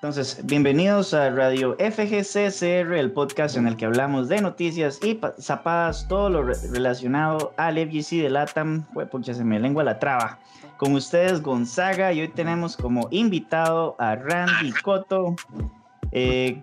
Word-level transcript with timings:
Entonces, 0.00 0.38
bienvenidos 0.44 1.12
a 1.12 1.28
Radio 1.30 1.76
FGCCR, 1.76 2.94
el 2.94 3.10
podcast 3.10 3.56
en 3.56 3.66
el 3.66 3.76
que 3.76 3.84
hablamos 3.84 4.28
de 4.28 4.40
noticias 4.40 5.00
y 5.02 5.18
zapadas, 5.40 6.06
todo 6.06 6.30
lo 6.30 6.44
relacionado 6.44 7.52
al 7.56 7.78
FGC 7.78 8.22
de 8.22 8.30
LATAM. 8.30 8.86
Porque 9.10 9.34
se 9.34 9.42
me 9.42 9.58
lengua 9.58 9.82
la 9.82 9.98
traba. 9.98 10.38
Con 10.76 10.94
ustedes, 10.94 11.42
Gonzaga, 11.42 12.12
y 12.12 12.20
hoy 12.20 12.28
tenemos 12.28 12.76
como 12.76 13.08
invitado 13.10 13.96
a 13.98 14.14
Randy 14.14 14.70
Coto. 14.84 15.34
Eh, 16.12 16.62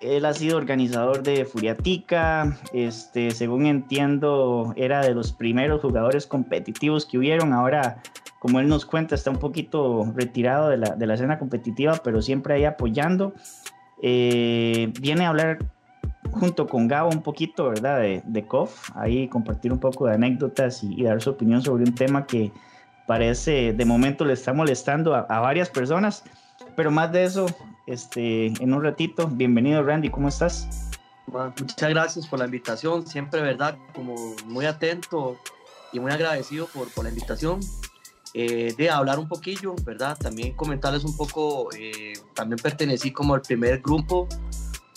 él 0.00 0.24
ha 0.24 0.32
sido 0.32 0.56
organizador 0.56 1.22
de 1.22 1.44
Furiatica, 1.44 2.56
este, 2.72 3.32
según 3.32 3.66
entiendo, 3.66 4.72
era 4.76 5.02
de 5.02 5.12
los 5.12 5.30
primeros 5.30 5.82
jugadores 5.82 6.26
competitivos 6.26 7.04
que 7.04 7.18
hubieron. 7.18 7.52
Ahora 7.52 8.02
como 8.42 8.58
él 8.58 8.66
nos 8.66 8.84
cuenta, 8.84 9.14
está 9.14 9.30
un 9.30 9.38
poquito 9.38 10.04
retirado 10.16 10.68
de 10.68 10.76
la, 10.76 10.96
de 10.96 11.06
la 11.06 11.14
escena 11.14 11.38
competitiva, 11.38 12.00
pero 12.02 12.20
siempre 12.20 12.54
ahí 12.54 12.64
apoyando. 12.64 13.34
Eh, 14.02 14.92
viene 15.00 15.26
a 15.26 15.28
hablar 15.28 15.58
junto 16.32 16.66
con 16.66 16.88
Gabo 16.88 17.10
un 17.10 17.22
poquito, 17.22 17.68
¿verdad? 17.68 18.00
De, 18.00 18.20
de 18.26 18.44
KOF, 18.44 18.90
ahí 18.96 19.28
compartir 19.28 19.72
un 19.72 19.78
poco 19.78 20.08
de 20.08 20.14
anécdotas 20.14 20.82
y, 20.82 21.04
dar 21.04 21.22
su 21.22 21.30
opinión 21.30 21.62
sobre 21.62 21.84
un 21.84 21.94
tema 21.94 22.26
que 22.26 22.50
parece 23.06 23.74
de 23.74 23.84
momento 23.84 24.24
le 24.24 24.32
está 24.32 24.52
molestando 24.52 25.14
a, 25.14 25.20
a 25.20 25.38
varias 25.38 25.70
personas, 25.70 26.24
pero 26.74 26.90
más 26.90 27.12
de 27.12 27.22
eso, 27.22 27.46
este, 27.86 28.46
en 28.46 28.74
un 28.74 28.82
ratito. 28.82 29.28
Bienvenido 29.28 29.84
Randy, 29.84 30.08
¿cómo 30.08 30.26
estás? 30.26 30.90
muchas 31.28 31.90
gracias 31.90 32.26
por 32.26 32.40
la 32.40 32.46
invitación, 32.46 33.06
siempre, 33.06 33.40
¿verdad? 33.40 33.78
Como 33.94 34.16
muy 34.46 34.66
atento 34.66 35.38
y 35.92 36.00
muy 36.00 36.10
agradecido 36.10 36.66
por, 36.66 36.92
por 36.92 37.04
la 37.04 37.10
invitación. 37.10 37.60
Eh, 38.34 38.74
de 38.78 38.88
hablar 38.88 39.18
un 39.18 39.28
poquillo, 39.28 39.74
¿verdad? 39.84 40.16
También 40.18 40.54
comentarles 40.54 41.04
un 41.04 41.14
poco, 41.16 41.68
eh, 41.78 42.14
también 42.34 42.58
pertenecí 42.58 43.12
como 43.12 43.34
al 43.34 43.42
primer 43.42 43.82
grupo 43.82 44.26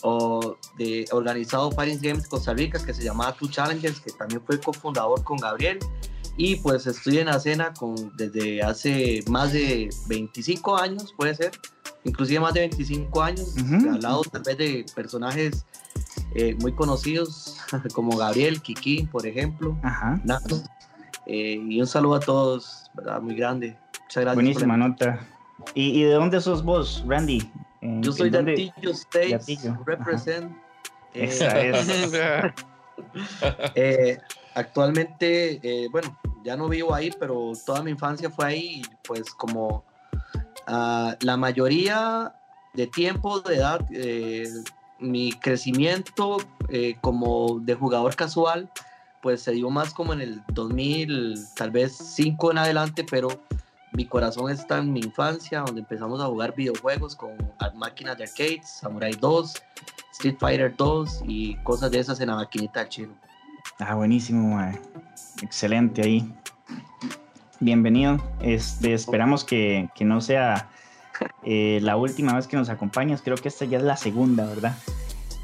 o 0.04 0.56
de, 0.78 1.06
organizado 1.12 1.70
Fighting 1.72 2.00
Games 2.02 2.28
Costa 2.28 2.54
Rica 2.54 2.80
que 2.84 2.94
se 2.94 3.04
llamaba 3.04 3.34
Two 3.34 3.50
Challengers, 3.50 4.00
que 4.00 4.12
también 4.12 4.42
fue 4.46 4.60
cofundador 4.60 5.22
con 5.24 5.38
Gabriel. 5.38 5.80
Y 6.38 6.58
pues 6.58 6.86
estoy 6.86 7.20
en 7.20 7.28
la 7.28 7.38
escena 7.38 7.74
con, 7.74 8.16
desde 8.16 8.62
hace 8.62 9.24
más 9.28 9.52
de 9.52 9.90
25 10.08 10.78
años, 10.78 11.14
puede 11.16 11.34
ser, 11.34 11.52
inclusive 12.04 12.40
más 12.40 12.54
de 12.54 12.62
25 12.62 13.22
años, 13.22 13.56
al 13.58 14.02
lado 14.02 14.22
tal 14.24 14.44
vez 14.44 14.58
de 14.58 14.86
personajes 14.94 15.66
eh, 16.34 16.56
muy 16.60 16.74
conocidos 16.74 17.58
como 17.94 18.18
Gabriel, 18.18 18.62
Kiki, 18.62 19.08
por 19.12 19.26
ejemplo, 19.26 19.78
Ajá. 19.82 20.22
Y 21.26 21.80
un 21.80 21.88
saludo 21.88 22.16
a 22.16 22.20
todos 22.20 22.86
¿verdad? 22.96 23.22
Muy 23.22 23.36
grande. 23.36 23.78
Muchas 24.04 24.24
gracias. 24.24 24.36
Buenísima 24.36 24.78
nota. 24.78 25.20
¿Y, 25.74 26.04
de 26.04 26.14
dónde 26.14 26.42
sos 26.42 26.64
vos, 26.64 27.04
Randy? 27.08 27.50
Yo 27.82 28.12
soy 28.12 28.30
de 28.30 28.40
Atillo 28.40 28.92
State, 28.92 29.40
represent. 29.86 30.52
Eh, 31.14 31.30
eh, 33.76 34.18
actualmente, 34.54 35.60
eh, 35.64 35.88
bueno, 35.92 36.18
ya 36.44 36.58
no 36.58 36.68
vivo 36.68 36.94
ahí, 36.94 37.12
pero 37.20 37.54
toda 37.66 37.82
mi 37.84 37.92
infancia 37.92 38.30
fue 38.30 38.46
ahí, 38.46 38.82
pues 39.08 39.32
como 39.32 39.86
ah, 40.68 41.16
la 41.22 41.38
mayoría 41.38 42.36
de 42.74 42.88
tiempo, 42.88 43.40
de 43.40 43.56
edad, 43.56 43.80
mi 45.00 45.32
crecimiento 45.34 46.38
como 47.00 47.60
de 47.62 47.76
jugador 47.76 48.16
casual 48.16 48.70
pues 49.26 49.42
se 49.42 49.54
dio 49.54 49.72
más 49.72 49.92
como 49.92 50.14
en 50.14 50.22
el 50.22 50.44
2000, 50.54 51.48
tal 51.56 51.72
vez 51.72 51.98
5 51.98 52.52
en 52.52 52.60
adelante, 52.60 53.04
pero 53.10 53.30
mi 53.92 54.06
corazón 54.06 54.52
está 54.52 54.78
en 54.78 54.94
mi 54.94 55.00
infancia, 55.00 55.62
donde 55.62 55.82
empezamos 55.82 56.22
a 56.22 56.28
jugar 56.28 56.54
videojuegos 56.54 57.16
con 57.16 57.32
máquinas 57.74 58.20
de 58.20 58.26
arcades, 58.26 58.70
Samurai 58.70 59.14
2, 59.20 59.64
Street 60.12 60.36
Fighter 60.40 60.76
2 60.78 61.24
y 61.28 61.56
cosas 61.64 61.90
de 61.90 62.02
esas 62.02 62.20
en 62.20 62.28
la 62.28 62.36
maquinita 62.36 62.88
chino. 62.88 63.14
Ah, 63.80 63.96
buenísimo, 63.96 64.62
excelente 65.42 66.04
ahí. 66.04 66.32
Bienvenido. 67.60 68.24
Este, 68.42 68.94
esperamos 68.94 69.44
que, 69.44 69.90
que 69.96 70.06
no 70.06 70.22
sea 70.22 70.70
eh, 71.42 71.80
la 71.82 71.98
última 71.98 72.36
vez 72.36 72.46
que 72.46 72.58
nos 72.58 72.70
acompañas. 72.70 73.24
Creo 73.24 73.38
que 73.38 73.48
esta 73.48 73.66
ya 73.66 73.80
es 73.80 73.84
la 73.84 73.98
segunda, 73.98 74.46
¿verdad? 74.46 74.76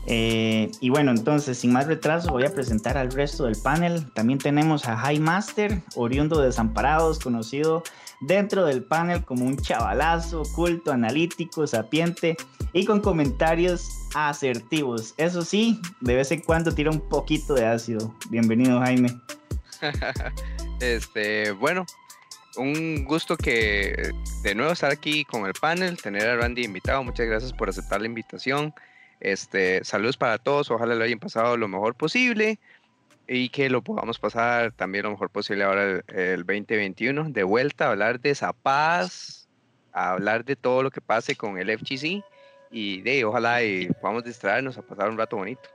Eh, 0.07 0.71
y 0.79 0.89
bueno, 0.89 1.11
entonces, 1.11 1.59
sin 1.59 1.71
más 1.71 1.87
retraso, 1.87 2.31
voy 2.31 2.43
a 2.43 2.53
presentar 2.53 2.97
al 2.97 3.11
resto 3.11 3.45
del 3.45 3.55
panel. 3.55 4.11
También 4.13 4.39
tenemos 4.39 4.87
a 4.87 4.97
High 4.97 5.19
Master, 5.19 5.81
oriundo 5.95 6.39
de 6.39 6.47
Desamparados, 6.47 7.19
conocido 7.19 7.83
dentro 8.21 8.65
del 8.65 8.83
panel 8.83 9.23
como 9.25 9.45
un 9.45 9.57
chavalazo, 9.57 10.43
culto, 10.53 10.91
analítico, 10.91 11.65
sapiente 11.67 12.37
y 12.73 12.85
con 12.85 13.01
comentarios 13.01 13.89
asertivos. 14.13 15.13
Eso 15.17 15.43
sí, 15.43 15.79
de 15.99 16.15
vez 16.15 16.31
en 16.31 16.41
cuando 16.41 16.73
tira 16.73 16.91
un 16.91 17.01
poquito 17.01 17.53
de 17.53 17.65
ácido. 17.65 18.15
Bienvenido, 18.29 18.79
Jaime. 18.79 19.19
este, 20.79 21.51
bueno, 21.51 21.85
un 22.57 23.05
gusto 23.05 23.35
que 23.37 24.11
de 24.43 24.55
nuevo 24.55 24.71
estar 24.71 24.91
aquí 24.91 25.25
con 25.25 25.45
el 25.45 25.53
panel, 25.53 26.01
tener 26.01 26.27
a 26.27 26.37
Randy 26.37 26.63
invitado. 26.63 27.03
Muchas 27.03 27.25
gracias 27.27 27.53
por 27.53 27.69
aceptar 27.69 28.01
la 28.01 28.07
invitación. 28.07 28.73
Este, 29.21 29.83
saludos 29.83 30.17
para 30.17 30.39
todos, 30.39 30.71
ojalá 30.71 30.95
lo 30.95 31.03
hayan 31.03 31.19
pasado 31.19 31.55
lo 31.55 31.67
mejor 31.67 31.93
posible 31.95 32.59
y 33.27 33.49
que 33.49 33.69
lo 33.69 33.83
podamos 33.83 34.19
pasar 34.19 34.71
también 34.71 35.05
lo 35.05 35.11
mejor 35.11 35.29
posible 35.29 35.63
ahora 35.63 36.01
el, 36.07 36.39
2021. 36.39 37.29
De 37.29 37.43
vuelta 37.43 37.85
a 37.85 37.91
hablar 37.91 38.19
de 38.19 38.33
Zapaz, 38.33 39.47
a 39.93 40.11
hablar 40.13 40.43
de 40.43 40.55
todo 40.55 40.83
lo 40.83 40.91
que 40.91 41.01
pase 41.01 41.35
con 41.35 41.57
el 41.59 41.77
FGC 41.77 42.23
y 42.71 43.01
de 43.01 43.23
ojalá 43.23 43.63
y 43.63 43.89
podamos 44.01 44.23
distraernos 44.23 44.77
a 44.77 44.81
pasar 44.81 45.09
un 45.09 45.17
rato 45.17 45.37
bonito. 45.37 45.69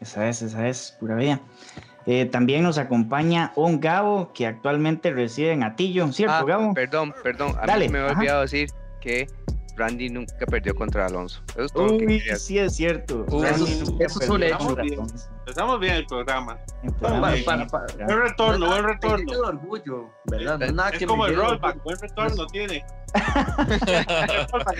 Esa 0.00 0.28
es, 0.28 0.40
esa 0.42 0.68
es, 0.68 0.96
pura 1.00 1.16
vida. 1.16 1.40
Eh, 2.06 2.26
también 2.26 2.62
nos 2.62 2.78
acompaña 2.78 3.52
un 3.56 3.80
Gabo 3.80 4.32
que 4.32 4.46
actualmente 4.46 5.10
reside 5.10 5.52
en 5.52 5.64
Atillo, 5.64 6.10
¿cierto, 6.12 6.36
ah, 6.36 6.44
Gabo? 6.44 6.72
Perdón, 6.74 7.12
perdón, 7.22 7.54
a 7.60 7.76
mí 7.76 7.88
me 7.88 7.98
he 7.98 8.02
olvidado 8.02 8.42
decir 8.42 8.70
que 9.00 9.26
Randy 9.78 10.10
nunca 10.10 10.44
perdió 10.46 10.74
contra 10.74 11.06
Alonso. 11.06 11.40
Eso 11.50 11.64
es 11.64 11.72
todo 11.72 11.94
Uy, 11.94 12.20
sí 12.36 12.58
es 12.58 12.74
cierto. 12.74 13.24
eso, 13.44 13.66
es 14.00 14.28
un 14.28 14.42
hecho. 14.42 14.76
Empezamos 15.38 15.80
bien 15.80 15.94
el 15.94 16.06
programa. 16.06 16.58
buen 17.00 18.22
retorno, 18.22 18.66
buen 18.66 18.84
retorno. 18.84 19.32
De 19.32 19.38
orgullo, 19.38 20.10
¿verdad? 20.26 20.58
No 20.58 20.72
nada 20.72 20.90
es 20.90 21.04
como 21.06 21.26
el 21.26 21.36
rollback, 21.36 21.82
buen 21.82 21.98
retorno 21.98 22.46
tiene. 22.48 22.84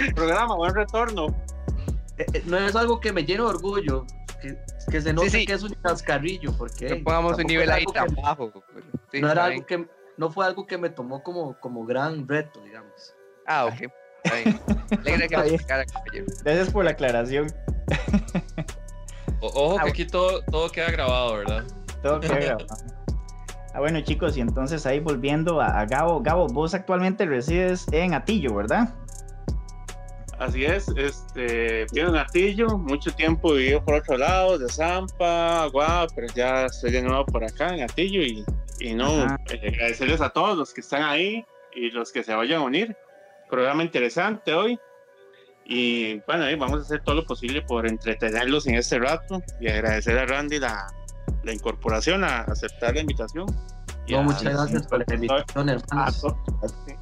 el 0.07 0.15
programa, 0.15 0.57
buen 0.57 0.75
retorno. 0.75 1.27
Eh, 2.19 2.27
eh, 2.35 2.43
no 2.47 2.59
es 2.59 2.75
algo 2.75 3.01
que 3.01 3.13
me 3.13 3.23
llene 3.23 3.43
de 3.43 3.49
orgullo, 3.49 4.05
que, 4.43 4.59
que 4.91 5.01
se 5.01 5.13
note 5.13 5.47
que 5.47 5.53
es 5.53 5.63
un 5.63 5.75
cascarrillo, 5.75 6.53
porque 6.59 6.97
no 6.97 7.05
pongamos 7.05 7.39
un 7.39 7.45
nivel 7.45 7.71
ahí 7.71 7.85
tan 7.95 8.13
bajo. 8.17 8.53
no 9.13 9.31
era 9.31 9.45
algo 9.45 9.65
que 9.65 9.89
no 10.17 10.31
fue 10.31 10.45
algo 10.45 10.67
que 10.67 10.77
me 10.77 10.91
tomó 10.91 11.23
como, 11.23 11.59
como 11.61 11.87
gran 11.87 12.27
reto, 12.29 12.61
digamos. 12.61 13.15
Ah, 13.47 13.67
ok. 13.67 13.91
Gracias 16.45 16.71
por 16.71 16.85
la 16.85 16.93
aclaración. 16.93 17.53
ojo 19.41 19.77
que 19.77 19.83
ah, 19.83 19.89
aquí 19.89 20.07
todo, 20.07 20.43
todo 20.45 20.71
queda 20.71 20.91
grabado, 20.91 21.39
¿verdad? 21.39 21.65
Todo 22.03 22.21
queda 22.21 22.37
grabado. 22.41 22.67
Ah, 23.75 23.81
bueno, 23.81 24.01
chicos, 24.01 24.37
y 24.37 24.41
entonces 24.41 24.87
ahí 24.87 24.99
volviendo 24.99 25.61
a, 25.61 25.85
Gabo. 25.85 26.21
Gabo, 26.21 26.47
vos 26.49 26.75
actualmente 26.75 27.27
resides 27.27 27.87
en 27.93 28.15
Atillo, 28.15 28.55
¿verdad? 28.55 28.95
Así 30.39 30.65
es, 30.65 30.89
este, 30.97 31.85
vivo 31.93 32.09
en 32.09 32.17
Atillo, 32.17 32.79
mucho 32.79 33.13
tiempo 33.13 33.55
vivido 33.55 33.85
por 33.85 33.95
otro 33.95 34.17
lado, 34.17 34.57
de 34.57 34.69
Zampa, 34.69 35.65
Agua, 35.65 36.07
pero 36.15 36.29
ya 36.35 36.67
estoy 36.67 36.93
de 36.93 37.03
nuevo 37.03 37.27
por 37.27 37.43
acá 37.45 37.75
en 37.75 37.83
Atillo 37.83 38.23
y, 38.23 38.45
y 38.79 38.95
no, 38.95 39.25
eh, 39.51 39.73
agradecerles 39.75 40.21
a 40.21 40.31
todos 40.31 40.57
los 40.57 40.73
que 40.73 40.81
están 40.81 41.03
ahí 41.03 41.45
y 41.75 41.91
los 41.91 42.13
que 42.13 42.23
se 42.23 42.35
vayan 42.35 42.61
a 42.61 42.65
unir 42.65 42.97
programa 43.49 43.83
interesante 43.83 44.55
hoy. 44.55 44.79
Y 45.65 46.21
bueno, 46.21 46.47
vamos 46.59 46.81
a 46.81 46.83
hacer 46.83 47.03
todo 47.03 47.17
lo 47.17 47.27
posible 47.27 47.61
por 47.63 47.87
entretenerlos 47.87 48.67
en 48.67 48.77
este 48.77 48.99
rato 48.99 49.43
y 49.61 49.69
agradecer 49.69 50.19
a 50.19 50.25
Randy 50.25 50.59
la, 50.59 50.87
la 51.45 51.53
incorporación, 51.53 52.25
a 52.25 52.41
aceptar 52.41 52.95
la 52.95 53.01
invitación. 53.01 53.47
muchas 54.09 54.43
gracias 54.45 54.87
por 54.87 55.05
la 55.07 55.15
invitación, 55.15 55.69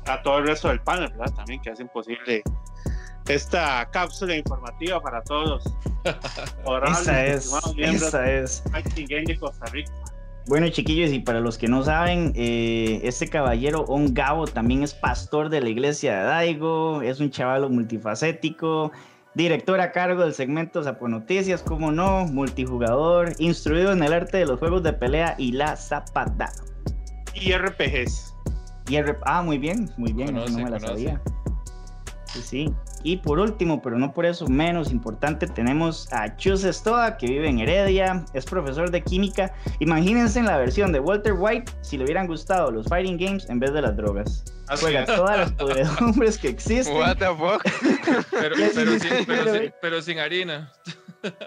A, 0.07 0.23
todo 0.23 0.39
el 0.39 0.47
resto 0.49 0.69
del 0.69 0.81
panel, 0.81 1.11
¿verdad? 1.13 1.35
También 1.35 1.61
que 1.63 1.71
hacen 1.71 1.89
posible 1.89 2.43
esta 3.29 3.89
cápsula 3.93 4.37
informativa 4.37 5.01
para 5.01 5.23
todos. 5.23 5.65
esa 6.91 7.27
es, 7.27 7.53
esa 7.77 8.33
es. 8.33 8.65
de 8.73 9.39
Costa 9.39 9.67
Rica. 9.67 9.93
Bueno, 10.49 10.69
chiquillos, 10.69 11.11
y 11.11 11.19
para 11.19 11.41
los 11.41 11.59
que 11.59 11.67
no 11.67 11.83
saben, 11.83 12.33
eh, 12.37 13.01
este 13.03 13.27
caballero, 13.27 13.81
On 13.89 14.15
Gabo, 14.15 14.47
también 14.47 14.85
es 14.85 14.95
pastor 14.95 15.49
de 15.49 15.61
la 15.61 15.69
iglesia 15.69 16.19
de 16.19 16.25
Daigo, 16.25 17.03
es 17.03 17.19
un 17.19 17.31
chavalo 17.31 17.69
multifacético, 17.69 18.93
director 19.35 19.81
a 19.81 19.91
cargo 19.91 20.23
del 20.23 20.35
segmento 20.35 20.85
Zapo 20.85 21.09
Noticias, 21.09 21.65
como 21.65 21.91
no, 21.91 22.27
multijugador, 22.27 23.33
instruido 23.39 23.91
en 23.91 24.05
el 24.05 24.13
arte 24.13 24.39
de 24.39 24.47
los 24.47 24.61
juegos 24.61 24.85
de 24.85 24.93
pelea 24.93 25.35
y 25.37 25.51
la 25.51 25.75
zapata. 25.77 26.53
Y 27.35 27.53
RPGs. 27.53 28.35
Y 28.89 28.99
ah, 29.25 29.43
muy 29.43 29.59
bien, 29.59 29.91
muy 29.97 30.13
bien, 30.13 30.33
no 30.33 30.47
me 30.47 30.71
la 30.71 30.79
sabía. 30.79 31.21
Sí, 32.27 32.41
sí. 32.41 32.75
Y 33.07 33.19
por 33.19 33.39
último, 33.39 33.81
pero 33.81 33.97
no 34.01 34.13
por 34.13 34.27
eso 34.27 34.49
menos 34.49 34.91
importante, 34.91 35.47
tenemos 35.47 36.13
a 36.13 36.37
Chus 36.37 36.65
Estoa, 36.65 37.17
que 37.17 37.29
vive 37.29 37.49
en 37.49 37.61
Heredia, 37.61 38.25
es 38.35 38.45
profesor 38.45 38.91
de 38.91 39.01
química. 39.01 39.55
Imagínense 39.79 40.41
en 40.41 40.47
la 40.47 40.59
versión 40.59 40.91
de 40.91 40.99
Walter 40.99 41.35
White 41.39 41.71
si 41.83 41.97
le 41.97 42.03
hubieran 42.03 42.27
gustado 42.27 42.73
los 42.73 42.89
fighting 42.89 43.17
games 43.17 43.49
en 43.49 43.61
vez 43.61 43.73
de 43.73 43.83
las 43.83 43.97
drogas. 43.97 44.43
Así 44.67 44.87
Juega 44.87 45.03
es. 45.03 45.07
todas 45.07 45.39
las 45.39 45.53
podredumbres 45.53 46.37
que 46.37 46.49
existen. 46.49 46.97
What 46.97 47.19
the 47.19 47.27
fuck? 47.27 47.63
Pero, 48.33 48.57
pero, 48.75 48.99
sin, 48.99 49.25
pero, 49.25 49.25
pero, 49.27 49.55
sin, 49.55 49.75
pero 49.81 50.03
sin 50.03 50.19
harina. 50.19 50.73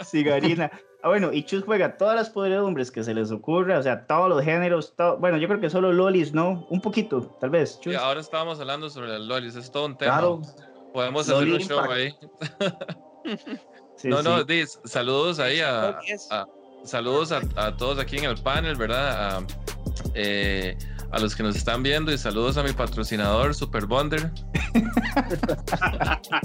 Cigarina. 0.06 0.72
Ah, 1.02 1.08
bueno, 1.08 1.32
y 1.32 1.44
Chus 1.44 1.64
juega 1.64 1.96
todas 1.96 2.16
las 2.16 2.30
podredumbres 2.30 2.92
que 2.92 3.04
se 3.06 3.14
les 3.14 3.32
ocurra, 3.32 3.80
o 3.80 3.84
sea, 3.84 4.06
todos 4.06 4.28
los 4.28 4.44
géneros, 4.44 4.96
todo, 4.98 5.18
bueno, 5.18 5.38
yo 5.38 5.48
creo 5.48 5.62
que 5.62 5.70
solo 5.70 5.94
lolis, 5.94 6.34
¿no? 6.34 6.68
Un 6.70 6.82
poquito, 6.82 7.38
tal 7.40 7.52
vez. 7.52 7.80
Chus. 7.80 7.94
Y 7.94 7.96
ahora 7.96 8.20
estábamos 8.20 8.60
hablando 8.60 8.90
sobre 8.90 9.08
las 9.08 9.22
lolis, 9.22 9.56
es 9.56 9.72
todo 9.72 9.86
un 9.86 9.98
tema. 9.98 10.12
Claro, 10.12 10.42
Podemos 10.94 11.30
hacer 11.30 11.48
Loli 11.48 11.64
un 11.64 11.70
show 11.70 11.80
Impact. 11.82 11.94
ahí. 11.94 12.16
Sí, 13.98 14.08
no, 14.08 14.24
no, 14.24 14.44
dis, 14.46 14.80
saludos 14.86 15.40
ahí 15.40 15.60
a, 15.60 15.90
a- 16.32 16.48
saludos 16.86 17.34
a, 17.34 17.42
a 17.58 17.76
todos 17.76 18.00
aquí 18.00 18.16
en 18.18 18.24
el 18.24 18.42
panel, 18.42 18.76
¿verdad? 18.78 19.40
A, 19.40 19.46
eh, 20.16 20.78
a 21.12 21.20
los 21.20 21.36
que 21.36 21.44
nos 21.44 21.58
están 21.58 21.84
viendo 21.84 22.10
y 22.14 22.18
saludos 22.18 22.56
a 22.56 22.64
mi 22.64 22.72
patrocinador, 22.72 23.54
Super 23.54 23.86
Bonder. 23.88 24.32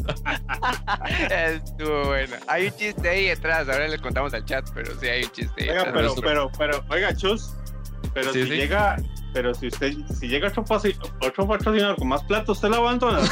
Estuvo 1.31 2.07
bueno. 2.07 2.37
Hay 2.49 2.67
un 2.67 2.77
chiste 2.77 3.09
ahí 3.09 3.27
detrás, 3.27 3.69
ahora 3.69 3.89
le 3.89 3.99
contamos 3.99 4.35
al 4.35 4.45
chat, 4.45 4.69
pero 4.75 4.99
sí 4.99 5.07
hay 5.07 5.25
un 5.25 5.31
chiste 5.31 5.63
ahí 5.63 5.69
Oiga, 5.71 5.85
detrás. 5.85 6.13
pero, 6.21 6.51
pero, 6.59 6.79
pero, 6.81 6.85
oiga, 6.91 7.15
Chus, 7.15 7.53
pero 8.13 8.33
Sí, 8.33 8.43
si 8.45 8.49
sí. 8.51 8.57
llega, 8.57 8.97
pero 9.35 9.53
si 9.53 9.67
usted, 9.67 9.93
si 10.19 10.29
llega 10.29 10.47
otro, 10.47 10.65
otro 11.21 11.49
patrocinador 11.49 11.97
con 11.97 12.07
más 12.07 12.23
platos, 12.23 12.57
usted 12.57 12.69
lo 12.69 12.77
abandona. 12.77 13.19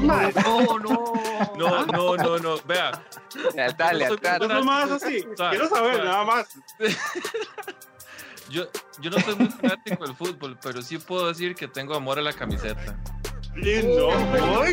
No, 0.00 0.78
no. 0.78 1.12
No, 1.58 1.86
no, 1.86 2.16
no, 2.16 2.38
no, 2.38 2.56
vea. 2.66 3.02
Usted 3.34 4.42
es 4.58 4.64
más 4.64 4.90
así. 4.90 5.24
Quiero 5.50 5.68
saber, 5.68 6.04
nada 6.04 6.24
más. 6.24 6.48
Yo, 8.48 8.62
yo 9.00 9.10
no 9.10 9.18
soy 9.18 9.34
muy 9.34 9.48
fanático 9.48 10.06
del 10.06 10.14
fútbol, 10.14 10.56
pero 10.62 10.80
sí 10.80 10.98
puedo 10.98 11.26
decir 11.26 11.56
que 11.56 11.66
tengo 11.66 11.96
amor 11.96 12.20
a 12.20 12.22
la 12.22 12.32
camiseta. 12.32 12.96
Lindo. 13.56 14.08
Ay, 14.62 14.72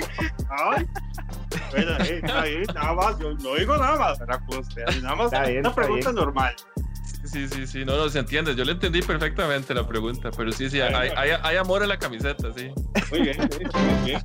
ay. 0.51 0.88
Bueno, 1.71 1.95
ahí, 2.00 2.21
ahí, 2.31 2.63
nada 2.71 2.94
más, 2.94 3.18
yo 3.18 3.33
no 3.33 3.56
digo 3.56 3.75
nada 3.75 3.98
más, 3.98 4.19
nada 4.19 5.16
más, 5.16 5.31
una 5.33 5.74
pregunta 5.74 6.12
bien. 6.12 6.16
normal. 6.16 6.56
Sí, 7.25 7.47
sí, 7.47 7.65
sí, 7.65 7.85
no, 7.85 7.95
no 7.97 8.09
se 8.09 8.19
entiende. 8.19 8.53
Yo 8.55 8.63
le 8.65 8.73
entendí 8.73 9.01
perfectamente 9.01 9.73
la 9.73 9.87
pregunta, 9.87 10.29
pero 10.35 10.51
sí, 10.51 10.69
sí, 10.69 10.81
hay, 10.81 11.09
hay, 11.15 11.31
hay 11.41 11.55
amor 11.57 11.81
a 11.83 11.87
la 11.87 11.97
camiseta, 11.97 12.51
sí. 12.53 12.69
Muy 13.11 13.21
bien, 13.21 13.37
muy 13.37 13.47
bien, 13.57 13.69
muy 13.73 14.05
bien. 14.05 14.21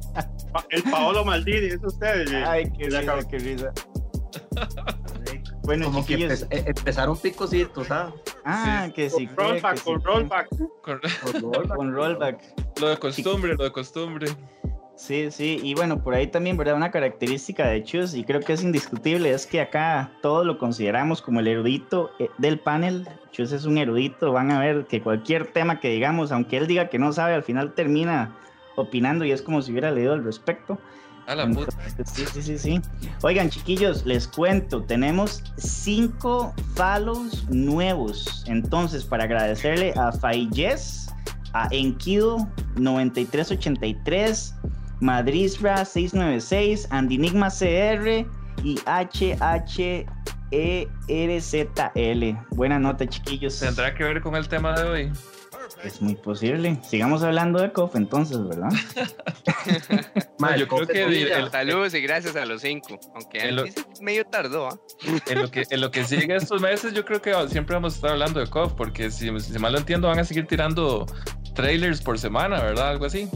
Pa- 0.52 0.66
El 0.70 0.82
Paolo 0.84 1.24
Maldini, 1.24 1.66
es 1.68 1.78
usted. 1.82 2.28
eh. 2.32 2.44
Ay, 2.46 2.72
qué 2.76 2.90
La 2.90 3.00
risa, 3.00 3.14
cam- 3.16 3.28
qué 3.30 3.38
risa. 3.38 3.72
Bueno, 5.62 5.86
Como 5.86 6.04
que 6.06 6.16
empe- 6.18 6.48
empezaron 6.66 7.16
picositos, 7.18 7.90
¿ah? 7.90 8.12
Ah, 8.44 8.88
que 8.94 9.10
sí. 9.10 9.26
Con 9.26 9.36
que 9.36 9.42
rollback, 9.42 9.76
sí 9.76 9.84
con 9.84 10.02
fue. 10.02 10.12
rollback. 10.14 10.48
Con- 10.82 11.00
Con 11.76 11.92
rollback. 11.94 12.40
lo 12.80 12.88
de 12.88 12.96
costumbre, 12.98 13.54
lo 13.54 13.64
de 13.64 13.72
costumbre. 13.72 14.26
Sí, 14.98 15.30
sí, 15.30 15.60
y 15.62 15.74
bueno, 15.74 16.02
por 16.02 16.14
ahí 16.14 16.26
también, 16.26 16.56
¿verdad? 16.56 16.74
Una 16.74 16.90
característica 16.90 17.68
de 17.68 17.84
Chus, 17.84 18.14
y 18.14 18.24
creo 18.24 18.40
que 18.40 18.52
es 18.52 18.64
indiscutible, 18.64 19.30
es 19.30 19.46
que 19.46 19.60
acá 19.60 20.10
todos 20.22 20.44
lo 20.44 20.58
consideramos 20.58 21.22
como 21.22 21.38
el 21.38 21.46
erudito 21.46 22.10
eh, 22.18 22.28
del 22.38 22.58
panel. 22.58 23.08
Chus 23.30 23.52
es 23.52 23.64
un 23.64 23.78
erudito, 23.78 24.32
van 24.32 24.50
a 24.50 24.58
ver 24.58 24.86
que 24.86 25.00
cualquier 25.00 25.52
tema 25.52 25.78
que 25.78 25.88
digamos, 25.90 26.32
aunque 26.32 26.56
él 26.56 26.66
diga 26.66 26.88
que 26.88 26.98
no 26.98 27.12
sabe, 27.12 27.34
al 27.34 27.44
final 27.44 27.74
termina 27.74 28.36
opinando 28.74 29.24
y 29.24 29.30
es 29.30 29.40
como 29.40 29.62
si 29.62 29.70
hubiera 29.70 29.92
leído 29.92 30.14
al 30.14 30.24
respecto. 30.24 30.80
A 31.28 31.36
la 31.36 31.48
puta. 31.48 31.70
Sí, 32.04 32.24
sí, 32.26 32.42
sí, 32.42 32.58
sí. 32.58 32.80
Oigan, 33.22 33.50
chiquillos, 33.50 34.04
les 34.04 34.26
cuento, 34.26 34.82
tenemos 34.82 35.44
cinco 35.58 36.52
follows 36.74 37.48
nuevos. 37.50 38.44
Entonces, 38.48 39.04
para 39.04 39.24
agradecerle 39.24 39.92
a 39.96 40.10
Fayez, 40.10 41.06
a 41.52 41.68
Enkido 41.70 42.48
9383, 42.76 44.54
Madrisra 45.00 45.84
696, 45.84 46.88
Andinigma 46.90 47.48
CR 47.50 48.26
y 48.64 48.78
HHERZL. 50.50 52.36
Buena 52.50 52.78
nota, 52.78 53.06
chiquillos. 53.08 53.58
¿Tendrá 53.60 53.94
que 53.94 54.04
ver 54.04 54.20
con 54.20 54.34
el 54.34 54.48
tema 54.48 54.74
de 54.80 54.88
hoy? 54.88 55.12
Es 55.84 56.02
muy 56.02 56.16
posible. 56.16 56.76
Sigamos 56.82 57.22
hablando 57.22 57.60
de 57.60 57.70
COF 57.72 57.94
entonces, 57.94 58.38
¿verdad? 58.48 58.70
Yo 60.58 60.66
creo 60.66 60.86
que 60.88 61.04
Bonilla. 61.04 61.38
el- 61.38 61.50
Saludos 61.50 61.94
y 61.94 62.00
gracias 62.00 62.34
a 62.34 62.44
los 62.46 62.62
cinco. 62.62 62.98
Aunque 63.14 63.38
En 63.38 63.54
lo- 63.56 63.64
medio 64.00 64.24
tardó, 64.24 64.68
¿ah? 64.68 64.76
En 65.28 65.42
lo 65.42 65.50
que, 65.50 65.64
en 65.70 65.80
lo 65.80 65.90
que 65.92 66.02
sigue 66.04 66.34
estos 66.34 66.60
meses, 66.60 66.94
yo 66.94 67.04
creo 67.04 67.22
que 67.22 67.32
siempre 67.48 67.74
vamos 67.76 67.92
a 67.92 67.96
estar 67.96 68.10
hablando 68.10 68.40
de 68.40 68.46
KOF, 68.48 68.72
porque 68.72 69.10
si, 69.12 69.28
si 69.38 69.58
mal 69.60 69.72
lo 69.72 69.78
entiendo, 69.78 70.08
van 70.08 70.18
a 70.18 70.24
seguir 70.24 70.46
tirando 70.46 71.06
trailers 71.54 72.00
por 72.00 72.18
semana, 72.18 72.60
¿verdad? 72.60 72.88
Algo 72.90 73.04
así. 73.04 73.28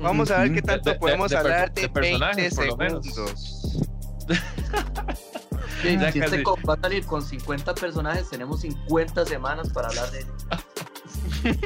Vamos 0.00 0.30
a 0.30 0.40
ver 0.40 0.54
qué 0.54 0.62
tanto 0.62 0.90
De- 0.90 0.94
de- 0.94 0.98
podemos 1.00 1.30
de 1.30 1.36
per- 1.36 1.46
hablar 1.46 1.72
de, 1.74 1.82
de 1.82 1.88
20 1.88 2.00
personajes, 2.00 2.54
por 2.54 2.66
lo 2.66 2.76
menos. 2.76 3.06
segundos. 3.06 3.82
Sí, 5.82 5.96
Ya 5.96 6.10
si 6.10 6.18
este 6.18 6.42
casi. 6.42 6.66
va 6.66 6.74
a 6.74 6.80
salir 6.80 7.06
con 7.06 7.22
50 7.22 7.72
personajes, 7.76 8.28
tenemos 8.28 8.62
50 8.62 9.24
semanas 9.26 9.68
para 9.72 9.86
hablar 9.86 10.10
de 10.10 10.18
él. 10.20 10.26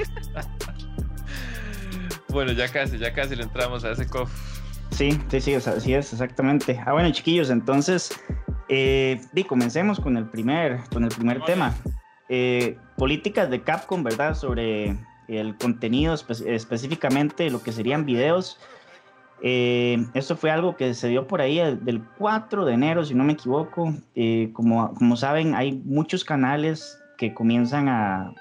Bueno, 2.29 2.53
ya 2.53 2.69
casi, 2.69 2.99
ya 2.99 3.13
casi 3.13 3.37
le 3.37 3.43
entramos 3.43 3.85
a 3.85 3.91
ese 3.93 4.07
KOF. 4.07 4.31
Sí, 4.91 5.19
sí, 5.31 5.41
sí, 5.41 5.55
así 5.55 5.95
es, 5.95 6.13
exactamente. 6.13 6.81
Ah, 6.87 6.93
bueno, 6.93 7.11
chiquillos, 7.13 7.51
entonces, 7.51 8.11
eh, 8.69 9.21
comencemos 9.49 10.01
con 10.01 10.17
el 10.17 10.29
primer, 10.31 10.81
con 10.93 11.05
el 11.05 11.11
primer 11.11 11.43
tema. 11.45 11.75
Eh, 12.29 12.79
políticas 12.97 13.51
de 13.51 13.63
Capcom, 13.63 14.03
¿verdad? 14.03 14.35
Sobre 14.35 14.97
el 15.29 15.57
contenido, 15.57 16.15
espe- 16.15 16.47
específicamente 16.47 17.51
lo 17.51 17.63
que 17.63 17.73
serían 17.73 18.05
videos. 18.05 18.59
Eh, 19.43 20.07
esto 20.15 20.37
fue 20.37 20.51
algo 20.51 20.77
que 20.77 20.95
se 20.95 21.09
dio 21.09 21.27
por 21.27 21.41
ahí 21.41 21.59
el- 21.59 21.85
del 21.85 22.03
4 22.19 22.65
de 22.65 22.75
enero, 22.75 23.05
si 23.05 23.15
no 23.15 23.25
me 23.25 23.33
equivoco. 23.33 23.93
Eh, 24.15 24.51
como, 24.53 24.95
como 24.95 25.17
saben, 25.17 25.55
hay 25.55 25.73
muchos 25.85 26.25
canales 26.25 26.99
que 27.19 27.35
comienzan 27.35 27.89
a, 27.89 28.33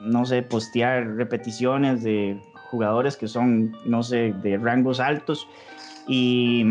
no 0.00 0.24
sé, 0.24 0.42
postear 0.42 1.06
repeticiones 1.16 2.02
de 2.02 2.40
jugadores 2.70 3.16
que 3.16 3.28
son, 3.28 3.72
no 3.84 4.02
sé, 4.02 4.32
de 4.42 4.56
rangos 4.56 4.98
altos. 5.00 5.46
Y 6.08 6.64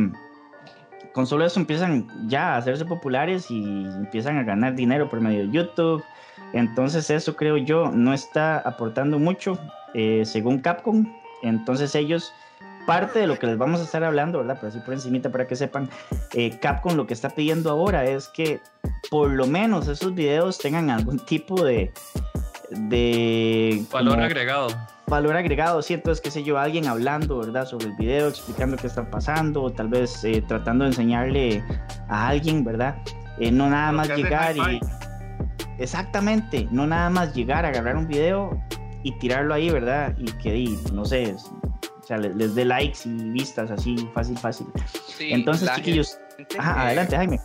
con 1.13 1.25
solo 1.25 1.45
eso 1.45 1.59
empiezan 1.59 2.07
ya 2.27 2.53
a 2.55 2.57
hacerse 2.57 2.85
populares 2.85 3.49
y 3.49 3.63
empiezan 3.85 4.37
a 4.37 4.43
ganar 4.43 4.75
dinero 4.75 5.09
por 5.09 5.21
medio 5.21 5.39
de 5.47 5.51
YouTube. 5.51 6.03
Entonces 6.53 7.09
eso 7.09 7.35
creo 7.35 7.57
yo 7.57 7.91
no 7.91 8.13
está 8.13 8.57
aportando 8.57 9.19
mucho 9.19 9.59
eh, 9.93 10.23
según 10.25 10.59
Capcom. 10.59 11.05
Entonces 11.43 11.95
ellos, 11.95 12.33
parte 12.85 13.19
de 13.19 13.27
lo 13.27 13.37
que 13.37 13.47
les 13.47 13.57
vamos 13.57 13.79
a 13.79 13.83
estar 13.83 14.03
hablando, 14.03 14.39
¿verdad? 14.39 14.57
Pero 14.59 14.69
así 14.69 14.79
por 14.79 14.93
encimita 14.93 15.31
para 15.31 15.47
que 15.47 15.55
sepan, 15.55 15.89
eh, 16.33 16.57
Capcom 16.59 16.95
lo 16.95 17.07
que 17.07 17.13
está 17.13 17.29
pidiendo 17.29 17.69
ahora 17.69 18.05
es 18.05 18.27
que 18.27 18.59
por 19.09 19.29
lo 19.29 19.47
menos 19.47 19.87
esos 19.87 20.13
videos 20.15 20.57
tengan 20.57 20.89
algún 20.89 21.19
tipo 21.19 21.63
de... 21.63 21.91
de 22.71 23.83
Valor 23.91 24.13
como- 24.13 24.25
agregado. 24.25 24.67
valor 25.07 25.35
agregado, 25.37 25.81
sí, 25.81 25.93
entonces, 25.95 26.21
qué 26.21 26.29
sé 26.29 26.43
yo, 26.43 26.59
alguien 26.59 26.85
hablando, 26.87 27.39
¿verdad? 27.39 27.65
Sobre 27.65 27.87
el 27.87 27.93
video, 27.93 28.27
explicando 28.27 28.77
qué 28.77 28.87
está 28.87 29.09
pasando, 29.09 29.63
o 29.63 29.71
tal 29.71 29.87
vez 29.87 30.23
eh, 30.23 30.43
tratando 30.47 30.83
de 30.83 30.91
enseñarle 30.91 31.63
a 32.09 32.27
alguien, 32.27 32.63
¿verdad? 32.63 32.95
Eh, 33.39 33.51
no 33.51 33.69
nada 33.69 33.91
más 33.91 34.09
llegar 34.09 34.55
y... 34.57 34.79
Exactamente, 35.79 36.67
no 36.71 36.85
nada 36.85 37.09
más 37.09 37.33
llegar, 37.33 37.65
agarrar 37.65 37.95
un 37.97 38.07
video 38.07 38.61
y 39.03 39.13
tirarlo 39.19 39.53
ahí, 39.53 39.69
¿verdad? 39.69 40.15
Y 40.17 40.25
que, 40.33 40.55
y, 40.57 40.79
no 40.93 41.05
sé, 41.05 41.23
es- 41.23 41.45
o 41.45 42.03
sea, 42.05 42.17
le- 42.17 42.33
les 42.35 42.53
dé 42.55 42.65
likes 42.65 42.99
y 43.05 43.09
vistas 43.31 43.71
así, 43.71 43.95
fácil, 44.13 44.37
fácil. 44.37 44.67
Sí, 45.07 45.29
entonces, 45.31 45.69
chiquillos, 45.75 46.19
gente 46.37 46.57
ajá, 46.59 46.81
adelante, 46.87 47.15
Jaime. 47.15 47.39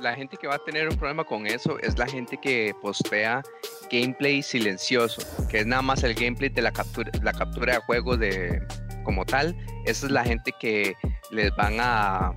La 0.00 0.14
gente 0.14 0.36
que 0.36 0.46
va 0.46 0.56
a 0.56 0.58
tener 0.58 0.88
un 0.88 0.96
problema 0.96 1.24
con 1.24 1.46
eso 1.46 1.78
es 1.80 1.98
la 1.98 2.06
gente 2.06 2.36
que 2.36 2.74
postea 2.82 3.42
gameplay 3.90 4.42
silencioso, 4.42 5.22
que 5.48 5.60
es 5.60 5.66
nada 5.66 5.80
más 5.80 6.04
el 6.04 6.14
gameplay 6.14 6.50
de 6.50 6.60
la 6.60 6.70
captura, 6.70 7.10
la 7.22 7.32
captura 7.32 7.74
de 7.74 7.80
juegos 7.80 8.18
de 8.18 8.62
como 9.04 9.24
tal. 9.24 9.56
Esa 9.86 10.06
es 10.06 10.12
la 10.12 10.22
gente 10.24 10.52
que 10.60 10.94
les 11.30 11.50
van 11.56 11.76
a 11.80 12.32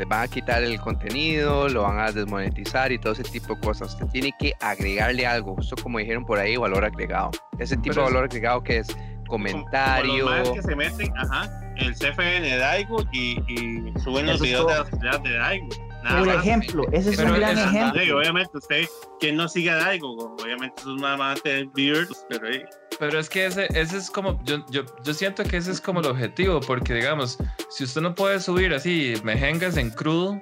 les 0.00 0.08
van 0.08 0.22
a 0.22 0.28
quitar 0.28 0.62
el 0.64 0.80
contenido, 0.80 1.68
lo 1.68 1.82
van 1.82 1.98
a 1.98 2.10
desmonetizar 2.10 2.90
y 2.90 2.98
todo 2.98 3.12
ese 3.12 3.22
tipo 3.24 3.54
de 3.54 3.60
cosas. 3.60 3.92
Usted 3.92 4.06
tiene 4.06 4.32
que 4.38 4.54
agregarle 4.60 5.26
algo, 5.26 5.54
justo 5.56 5.76
como 5.82 5.98
dijeron 5.98 6.24
por 6.24 6.38
ahí, 6.38 6.56
valor 6.56 6.86
agregado. 6.86 7.30
Ese 7.58 7.76
tipo 7.76 7.90
Pero 7.94 8.02
de 8.02 8.08
es- 8.08 8.14
valor 8.14 8.24
agregado 8.30 8.62
que 8.62 8.78
es 8.78 8.86
Como- 9.26 9.44
comentario. 9.44 10.24
Como 10.24 10.36
los 10.36 10.48
maes 10.48 10.50
que 10.52 10.62
se 10.62 10.76
meten, 10.76 11.12
ajá, 11.18 11.74
el 11.76 11.94
CFN 11.94 12.40
de 12.48 12.56
Daigo 12.56 13.02
y, 13.12 13.38
y 13.52 13.92
suben 14.00 14.24
los 14.26 14.40
videos 14.40 14.66
de 14.68 14.74
las 14.78 14.88
peleas 14.90 15.22
de 15.22 15.32
Daigo. 15.34 15.68
Nada 16.02 16.18
Por 16.18 16.28
más. 16.28 16.36
ejemplo, 16.46 16.86
ese 16.92 17.10
es 17.10 17.16
Pero 17.18 17.34
un 17.34 17.38
gran 17.40 17.58
es- 17.58 17.64
ejemplo. 17.66 18.18
Obviamente 18.18 18.50
usted, 18.56 18.84
quien 19.20 19.36
no 19.36 19.48
sigue 19.48 19.70
a 19.70 19.76
Daigo, 19.76 20.34
obviamente 20.42 20.80
esos 20.80 20.98
más 20.98 21.18
van 21.18 21.36
a 21.36 21.40
tener 21.40 21.66
beards, 21.74 22.24
pero 22.30 22.48
eh, 22.48 22.64
pero 23.00 23.18
es 23.18 23.28
que 23.30 23.46
ese, 23.46 23.66
ese 23.74 23.96
es 23.96 24.10
como, 24.10 24.38
yo, 24.44 24.64
yo, 24.70 24.84
yo 25.02 25.14
siento 25.14 25.42
que 25.42 25.56
ese 25.56 25.72
es 25.72 25.80
como 25.80 26.00
el 26.00 26.06
objetivo, 26.06 26.60
porque 26.60 26.94
digamos, 26.94 27.38
si 27.70 27.84
usted 27.84 28.02
no 28.02 28.14
puede 28.14 28.38
subir 28.38 28.74
así 28.74 29.14
mejengas 29.24 29.78
en 29.78 29.90
crudo, 29.90 30.40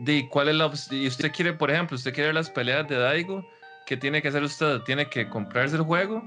de 0.00 0.28
cuál 0.28 0.48
es 0.48 0.56
la 0.56 0.70
y 0.90 1.06
usted 1.06 1.30
quiere, 1.32 1.52
por 1.52 1.70
ejemplo, 1.70 1.96
usted 1.96 2.12
quiere 2.12 2.32
las 2.32 2.50
peleas 2.50 2.88
de 2.88 2.96
Daigo, 2.96 3.46
¿qué 3.86 3.96
tiene 3.96 4.20
que 4.20 4.28
hacer 4.28 4.42
usted? 4.42 4.80
Tiene 4.80 5.08
que 5.08 5.28
comprarse 5.28 5.76
el 5.76 5.82
juego, 5.82 6.20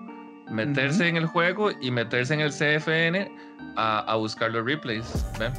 meterse 0.49 1.09
en 1.09 1.17
el 1.17 1.25
juego 1.25 1.71
y 1.81 1.91
meterse 1.91 2.33
en 2.33 2.39
el 2.39 2.51
CFN 2.51 3.29
a, 3.75 3.99
a 3.99 4.15
buscar 4.15 4.51
los 4.51 4.65
replays. 4.65 5.25
¿ven? 5.37 5.51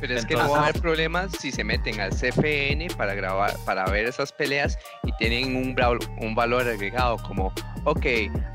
Pero 0.00 0.14
es 0.14 0.24
que 0.24 0.34
no 0.34 0.50
va 0.50 0.60
a 0.60 0.62
haber 0.64 0.80
problemas 0.80 1.32
si 1.38 1.52
se 1.52 1.62
meten 1.62 2.00
al 2.00 2.10
CFN 2.10 2.88
para 2.96 3.14
grabar, 3.14 3.54
para 3.64 3.84
ver 3.86 4.06
esas 4.06 4.32
peleas 4.32 4.78
y 5.04 5.12
tienen 5.12 5.56
un, 5.56 5.76
un 6.20 6.34
valor 6.34 6.66
agregado 6.66 7.18
como, 7.18 7.52
ok, 7.84 8.06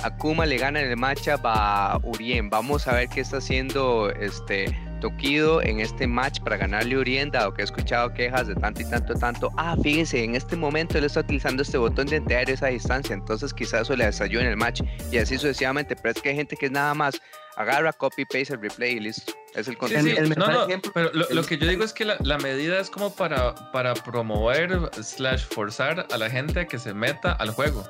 Akuma 0.04 0.46
le 0.46 0.58
gana 0.58 0.82
en 0.82 0.90
el 0.90 0.98
matchup 0.98 1.42
a 1.44 2.00
Urien, 2.04 2.50
vamos 2.50 2.88
a 2.88 2.94
ver 2.94 3.10
qué 3.10 3.22
está 3.22 3.38
haciendo 3.38 4.10
este 4.10 4.75
Tokido 5.02 5.62
en 5.62 5.82
este 5.82 6.08
match 6.08 6.40
para 6.40 6.58
ganarle 6.58 6.96
a 6.96 7.00
Urien, 7.00 7.30
dado 7.30 7.54
que 7.54 7.62
he 7.62 7.66
escuchado 7.66 8.14
quejas 8.14 8.48
de 8.48 8.56
tanto 8.56 8.82
y 8.82 8.86
tanto, 8.86 9.14
tanto. 9.14 9.52
Ah, 9.58 9.75
fíjense, 9.84 10.24
en 10.24 10.36
este 10.36 10.56
momento 10.56 10.98
él 10.98 11.04
está 11.04 11.20
utilizando 11.20 11.62
este 11.62 11.78
botón 11.78 12.08
de 12.08 12.16
entrar 12.16 12.50
esa 12.50 12.68
distancia, 12.68 13.14
entonces 13.14 13.54
quizás 13.54 13.82
eso 13.82 13.96
le 13.96 14.06
ayude 14.06 14.42
en 14.42 14.48
el 14.48 14.58
match. 14.58 14.82
Y 15.12 15.18
así 15.18 15.38
sucesivamente, 15.38 15.96
pero 15.96 16.14
es 16.16 16.22
que 16.22 16.30
hay 16.30 16.36
gente 16.36 16.56
que 16.56 16.68
es 16.68 16.72
nada 16.72 16.94
más 16.94 17.22
agarra, 17.56 17.94
copy, 17.94 18.26
paste 18.26 18.54
el 18.54 18.62
replay 18.62 18.98
y 18.98 19.00
listo. 19.00 19.34
Es 19.54 19.68
el 19.68 19.78
contenido. 19.78 20.22
no, 20.36 20.68
no, 20.68 20.68
pero 20.94 21.12
lo, 21.14 21.44
que 21.44 21.58
yo 21.58 21.68
digo 21.68 21.84
es 21.84 21.94
que 21.94 22.06
la, 22.06 22.18
la, 22.22 22.38
medida 22.38 22.80
es 22.80 22.90
como 22.90 23.16
para, 23.16 23.56
para 23.72 23.94
promover, 23.94 24.90
slash, 25.02 25.46
forzar 25.46 26.06
a 26.12 26.18
la 26.18 26.30
gente 26.30 26.62
a 26.62 26.68
que 26.68 26.78
se 26.78 26.94
meta 26.94 27.32
al 27.34 27.52
juego. 27.52 27.86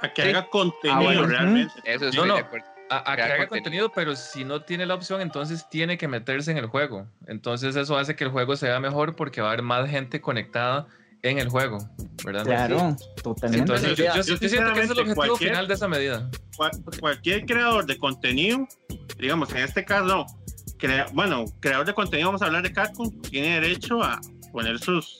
A 0.00 0.12
que 0.12 0.22
haga 0.22 0.48
contenido 0.48 1.24
ah, 1.24 1.26
realmente. 1.26 1.74
Eso 1.84 2.08
es 2.08 2.14
no, 2.14 2.26
no. 2.26 2.36
A, 2.88 3.12
a 3.12 3.16
que 3.16 3.22
haga 3.22 3.46
contenido, 3.48 3.90
pero 3.92 4.14
si 4.14 4.44
no 4.44 4.62
tiene 4.62 4.86
la 4.86 4.94
opción, 4.94 5.20
entonces 5.20 5.68
tiene 5.68 5.98
que 5.98 6.08
meterse 6.08 6.50
en 6.50 6.58
el 6.58 6.66
juego. 6.66 7.06
Entonces 7.26 7.76
eso 7.76 7.96
hace 7.98 8.16
que 8.16 8.24
el 8.24 8.30
juego 8.30 8.56
sea 8.56 8.80
mejor 8.80 9.16
porque 9.16 9.40
va 9.40 9.48
a 9.48 9.52
haber 9.52 9.62
más 9.62 9.90
gente 9.90 10.20
conectada 10.20 10.86
en 11.30 11.38
el 11.38 11.48
juego, 11.48 11.78
¿verdad? 12.24 12.44
Claro, 12.44 12.96
totalmente. 13.22 13.72
Entonces, 13.72 13.96
yo, 13.96 14.04
yo, 14.14 14.22
siento 14.22 14.38
que 14.38 14.46
ese 14.80 14.92
es 14.92 14.98
el 14.98 15.00
objetivo 15.00 15.36
final 15.36 15.68
de 15.68 15.74
esa 15.74 15.88
medida. 15.88 16.30
cualquier 17.00 17.46
creador 17.46 17.86
de 17.86 17.96
contenido, 17.98 18.66
digamos, 19.18 19.50
en 19.52 19.58
este 19.58 19.84
caso, 19.84 20.26
bueno, 21.12 21.44
creador 21.60 21.86
de 21.86 21.94
contenido, 21.94 22.28
vamos 22.28 22.42
a 22.42 22.46
hablar 22.46 22.62
de 22.62 22.72
Capcom, 22.72 23.10
tiene 23.22 23.60
derecho 23.60 24.02
a 24.02 24.20
poner 24.52 24.78
sus, 24.78 25.18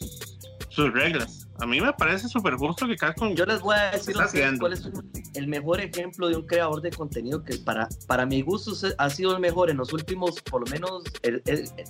sus 0.68 0.92
reglas. 0.92 1.48
A 1.58 1.66
mí 1.66 1.80
me 1.80 1.92
parece 1.94 2.28
súper 2.28 2.54
justo 2.54 2.86
que 2.86 2.96
Capcom. 2.96 3.34
Yo 3.34 3.46
les 3.46 3.60
voy 3.60 3.74
a 3.76 3.90
decir 3.92 4.14
cuál 4.58 4.74
es 4.74 4.88
el 5.34 5.48
mejor 5.48 5.80
ejemplo 5.80 6.28
de 6.28 6.36
un 6.36 6.46
creador 6.46 6.82
de 6.82 6.90
contenido 6.90 7.42
que 7.42 7.56
para, 7.56 7.88
para 8.06 8.26
mi 8.26 8.42
gusto 8.42 8.72
ha 8.98 9.10
sido 9.10 9.32
el 9.34 9.40
mejor 9.40 9.70
en 9.70 9.78
los 9.78 9.92
últimos, 9.92 10.40
por 10.42 10.60
lo 10.60 10.70
menos, 10.70 11.04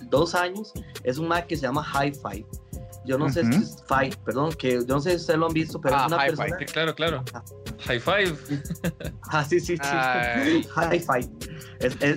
dos 0.09 0.35
años. 0.35 0.71
Es 1.03 1.17
un 1.17 1.27
Mac 1.27 1.47
que 1.47 1.57
se 1.57 1.63
llama 1.63 1.85
Hi-Fi 1.85 2.45
yo 3.07 3.17
no 3.17 3.31
sé 3.31 3.43
si 3.45 3.55
es 3.55 3.83
Five, 3.87 4.17
perdón, 4.25 4.51
que 4.53 4.73
yo 4.73 4.85
no 4.87 4.99
sé 4.99 5.11
si 5.11 5.15
ustedes 5.17 5.39
lo 5.39 5.47
han 5.47 5.53
visto, 5.53 5.79
pero 5.79 5.95
es 5.95 6.01
ah, 6.01 6.07
una 6.07 6.17
persona. 6.17 6.57
claro, 6.57 6.95
claro. 6.95 7.23
High 7.85 7.99
Five. 7.99 8.35
ah, 9.31 9.43
sí, 9.43 9.59
sí, 9.59 9.77
sí. 9.77 10.67
High 10.75 10.99
Five. 10.99 11.29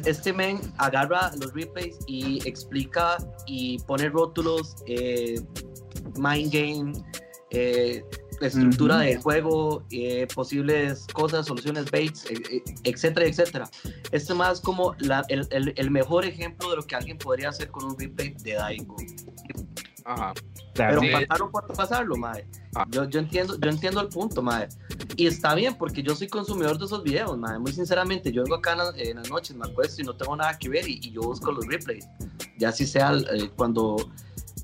este 0.06 0.32
men 0.32 0.60
agarra 0.78 1.30
los 1.40 1.52
replays 1.54 1.98
y 2.06 2.46
explica 2.46 3.18
y 3.46 3.78
pone 3.80 4.08
rótulos, 4.08 4.76
eh, 4.86 5.40
mind 6.16 6.52
game, 6.52 6.92
eh, 7.50 8.04
estructura 8.40 8.98
de 8.98 9.16
juego, 9.16 9.84
eh, 9.90 10.26
posibles 10.34 11.06
cosas, 11.12 11.46
soluciones, 11.46 11.90
baits, 11.90 12.26
etcétera, 12.84 13.26
etcétera. 13.26 13.70
Este 14.10 14.34
más 14.34 14.60
como 14.60 14.94
la, 14.98 15.24
el, 15.28 15.46
el, 15.50 15.72
el, 15.76 15.90
mejor 15.90 16.24
ejemplo 16.24 16.70
de 16.70 16.76
lo 16.76 16.82
que 16.82 16.96
alguien 16.96 17.18
podría 17.18 17.50
hacer 17.50 17.68
con 17.70 17.84
un 17.84 17.98
replay 17.98 18.34
de 18.42 18.54
Daigo. 18.54 18.96
Ajá. 20.04 20.32
Pero 20.74 21.00
pasaron 21.00 21.50
por 21.50 21.66
pasarlo, 21.66 22.16
madre. 22.16 22.46
Ah. 22.74 22.86
Yo, 22.90 23.04
yo, 23.08 23.20
entiendo, 23.20 23.58
yo 23.58 23.70
entiendo 23.70 24.00
el 24.00 24.08
punto, 24.08 24.42
madre. 24.42 24.68
Y 25.16 25.26
está 25.26 25.54
bien, 25.54 25.76
porque 25.76 26.02
yo 26.02 26.14
soy 26.14 26.28
consumidor 26.28 26.78
de 26.78 26.86
esos 26.86 27.02
videos, 27.02 27.36
madre. 27.36 27.58
Muy 27.58 27.72
sinceramente, 27.72 28.32
yo 28.32 28.42
vengo 28.44 28.56
acá 28.56 28.76
en, 28.96 29.16
las 29.16 29.30
noches, 29.30 29.56
me 29.56 29.66
acuesto 29.66 30.02
y 30.02 30.04
no 30.04 30.14
tengo 30.16 30.36
nada 30.36 30.56
que 30.58 30.68
ver 30.68 30.88
y, 30.88 31.10
yo 31.10 31.22
busco 31.22 31.52
los 31.52 31.66
replays. 31.66 32.06
Ya 32.58 32.72
si 32.72 32.86
sea 32.86 33.12
eh, 33.12 33.50
cuando, 33.56 33.96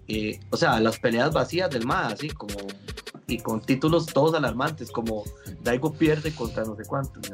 eh, 0.09 0.40
o 0.50 0.57
sea, 0.57 0.81
las 0.81 0.99
peleas 0.99 1.33
vacías 1.33 1.71
del 1.71 1.87
madre, 1.87 2.14
así 2.14 2.28
como, 2.28 2.55
y 3.26 3.38
con 3.38 3.61
títulos 3.61 4.07
todos 4.07 4.35
alarmantes, 4.35 4.90
como 4.90 5.25
Daigo 5.62 5.93
pierde 5.93 6.35
contra 6.35 6.64
no 6.64 6.76
sé 6.76 6.85
cuántos. 6.87 7.31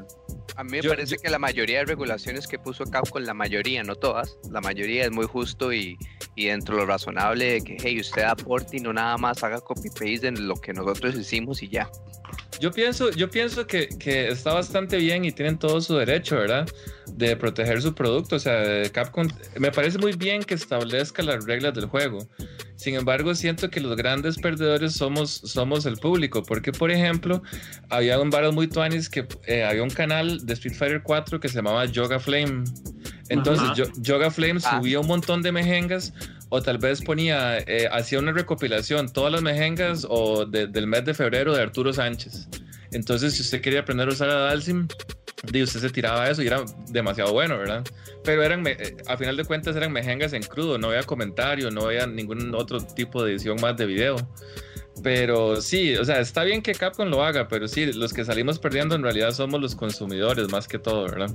A 0.56 0.64
mí 0.64 0.78
me 0.82 0.88
parece 0.88 1.16
que 1.16 1.30
la 1.30 1.38
mayoría 1.38 1.78
de 1.78 1.84
regulaciones 1.86 2.46
que 2.46 2.58
puso 2.58 2.84
Capcom, 2.84 3.22
la 3.22 3.34
mayoría, 3.34 3.82
no 3.82 3.94
todas, 3.94 4.36
la 4.50 4.60
mayoría 4.60 5.04
es 5.04 5.10
muy 5.10 5.26
justo 5.26 5.72
y, 5.72 5.96
y 6.34 6.46
dentro 6.46 6.76
de 6.76 6.82
lo 6.82 6.86
razonable 6.86 7.52
de 7.52 7.62
que, 7.62 7.76
hey, 7.82 8.00
usted 8.00 8.22
aporte 8.22 8.76
y 8.76 8.80
no 8.80 8.92
nada 8.92 9.16
más 9.16 9.42
haga 9.42 9.60
copy-paste 9.60 10.30
de 10.30 10.32
lo 10.32 10.56
que 10.56 10.72
nosotros 10.72 11.14
hicimos 11.14 11.62
y 11.62 11.68
ya. 11.68 11.90
Yo 12.60 12.70
pienso, 12.70 13.10
yo 13.10 13.30
pienso 13.30 13.66
que, 13.66 13.88
que, 13.88 14.28
está 14.28 14.54
bastante 14.54 14.96
bien 14.98 15.24
y 15.24 15.32
tienen 15.32 15.58
todo 15.58 15.80
su 15.80 15.96
derecho, 15.96 16.36
¿verdad? 16.36 16.68
De 17.06 17.36
proteger 17.36 17.82
su 17.82 17.94
producto. 17.94 18.36
O 18.36 18.38
sea, 18.38 18.88
Capcom, 18.92 19.26
me 19.58 19.72
parece 19.72 19.98
muy 19.98 20.12
bien 20.12 20.42
que 20.42 20.54
establezca 20.54 21.22
las 21.22 21.44
reglas 21.44 21.74
del 21.74 21.86
juego. 21.86 22.18
Sin 22.76 22.94
embargo, 22.94 23.34
siento 23.34 23.70
que 23.70 23.80
los 23.80 23.96
grandes 23.96 24.38
perdedores 24.38 24.92
somos, 24.94 25.30
somos 25.30 25.86
el 25.86 25.96
público, 25.96 26.42
porque 26.42 26.72
por 26.72 26.90
ejemplo, 26.90 27.42
había 27.90 28.20
un 28.20 28.30
bar 28.30 28.50
muy 28.52 28.68
tuanis 28.68 29.08
que 29.08 29.26
eh, 29.46 29.64
había 29.64 29.82
un 29.82 29.90
canal 29.90 30.44
de 30.44 30.52
Street 30.54 30.74
Fighter 30.74 31.02
4 31.02 31.40
que 31.40 31.48
se 31.48 31.56
llamaba 31.56 31.84
Yoga 31.86 32.18
Flame. 32.18 32.64
Entonces, 33.28 33.88
Yoga 33.98 34.30
Flame 34.30 34.60
ah. 34.64 34.78
subía 34.78 35.00
un 35.00 35.06
montón 35.06 35.42
de 35.42 35.52
mejengas 35.52 36.12
o 36.54 36.60
tal 36.60 36.76
vez 36.76 37.00
ponía, 37.00 37.60
eh, 37.60 37.88
hacía 37.90 38.18
una 38.18 38.30
recopilación, 38.30 39.10
todas 39.10 39.32
las 39.32 39.40
mejengas 39.40 40.06
o 40.06 40.44
del 40.44 40.86
mes 40.86 41.02
de 41.06 41.14
febrero 41.14 41.54
de 41.54 41.62
Arturo 41.62 41.94
Sánchez. 41.94 42.46
Entonces, 42.90 43.32
si 43.32 43.40
usted 43.40 43.62
quería 43.62 43.80
aprender 43.80 44.06
a 44.06 44.12
usar 44.12 44.28
a 44.28 44.34
Dalsim, 44.34 44.86
y 45.50 45.62
usted 45.62 45.80
se 45.80 45.88
tiraba 45.88 46.28
eso 46.28 46.42
y 46.42 46.48
era 46.48 46.62
demasiado 46.90 47.32
bueno, 47.32 47.56
¿verdad? 47.56 47.82
Pero 48.22 48.42
eran, 48.42 48.66
eh, 48.66 48.98
a 49.06 49.16
final 49.16 49.38
de 49.38 49.46
cuentas 49.46 49.74
eran 49.76 49.92
mejengas 49.92 50.34
en 50.34 50.42
crudo, 50.42 50.76
no 50.76 50.88
había 50.88 51.04
comentario, 51.04 51.70
no 51.70 51.86
había 51.86 52.06
ningún 52.06 52.54
otro 52.54 52.82
tipo 52.82 53.24
de 53.24 53.32
edición 53.32 53.58
más 53.58 53.74
de 53.78 53.86
video. 53.86 54.16
Pero 55.02 55.62
sí, 55.62 55.96
o 55.96 56.04
sea, 56.04 56.20
está 56.20 56.44
bien 56.44 56.60
que 56.60 56.74
Capcom 56.74 57.08
lo 57.08 57.24
haga, 57.24 57.48
pero 57.48 57.66
sí, 57.66 57.94
los 57.94 58.12
que 58.12 58.26
salimos 58.26 58.58
perdiendo 58.58 58.94
en 58.94 59.02
realidad 59.02 59.30
somos 59.30 59.58
los 59.58 59.74
consumidores 59.74 60.50
más 60.52 60.68
que 60.68 60.78
todo, 60.78 61.04
¿verdad? 61.04 61.30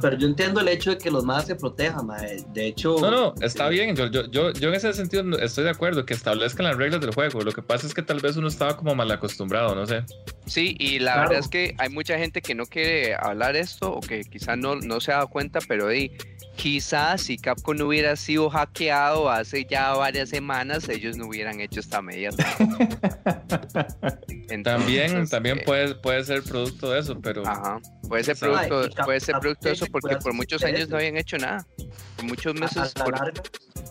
Pero 0.00 0.16
yo 0.16 0.26
entiendo 0.26 0.60
el 0.60 0.68
hecho 0.68 0.90
de 0.90 0.98
que 0.98 1.10
los 1.10 1.24
más 1.24 1.46
se 1.46 1.54
protejan, 1.54 2.08
de 2.52 2.66
hecho... 2.66 2.96
No, 3.00 3.10
no, 3.10 3.34
está 3.40 3.68
bien, 3.68 3.96
yo, 3.96 4.06
yo, 4.06 4.26
yo, 4.30 4.52
yo, 4.52 4.68
en 4.68 4.74
ese 4.74 4.92
sentido 4.92 5.38
estoy 5.38 5.64
de 5.64 5.70
acuerdo, 5.70 6.06
que 6.06 6.14
establezcan 6.14 6.66
las 6.66 6.76
reglas 6.76 7.00
del 7.00 7.12
juego, 7.12 7.40
lo 7.40 7.52
que 7.52 7.62
pasa 7.62 7.86
es 7.86 7.94
que 7.94 8.02
tal 8.02 8.20
vez 8.20 8.36
uno 8.36 8.48
estaba 8.48 8.76
como 8.76 8.94
mal 8.94 9.10
acostumbrado, 9.10 9.74
no 9.74 9.86
sé. 9.86 10.04
Sí, 10.46 10.76
y 10.78 10.98
la 10.98 11.20
verdad 11.20 11.38
es 11.38 11.48
que 11.48 11.74
hay 11.78 11.90
mucha 11.90 12.18
gente 12.18 12.40
que 12.40 12.54
no 12.54 12.66
quiere 12.66 13.14
hablar 13.14 13.56
esto 13.56 13.92
o 13.92 14.00
que 14.00 14.22
quizás 14.22 14.56
no, 14.56 14.76
no 14.76 15.00
se 15.00 15.12
ha 15.12 15.16
dado 15.16 15.28
cuenta, 15.28 15.60
pero 15.66 15.88
ahí 15.88 16.12
quizás 16.58 17.22
si 17.22 17.38
Capcom 17.38 17.76
no 17.76 17.86
hubiera 17.86 18.16
sido 18.16 18.50
hackeado 18.50 19.30
hace 19.30 19.64
ya 19.64 19.92
varias 19.92 20.28
semanas, 20.28 20.88
ellos 20.88 21.16
no 21.16 21.28
hubieran 21.28 21.60
hecho 21.60 21.80
esta 21.80 22.02
medida. 22.02 22.30
también 24.64 25.28
también 25.28 25.60
puede, 25.64 25.94
puede 25.94 26.24
ser 26.24 26.42
producto 26.42 26.90
de 26.90 26.98
eso, 26.98 27.18
pero... 27.20 27.46
Ajá, 27.46 27.78
puede 28.08 28.24
ser 28.24 28.36
producto, 28.36 28.90
puede 29.08 29.20
ser 29.20 29.38
producto 29.40 29.68
de 29.68 29.74
eso 29.74 29.86
porque 29.90 30.16
por 30.16 30.34
muchos 30.34 30.62
años 30.64 30.90
no 30.90 30.98
habían 30.98 31.16
hecho 31.16 31.38
nada. 31.38 31.66
Por 32.16 32.26
muchos 32.26 32.54
meses, 32.54 32.92
por 32.92 33.14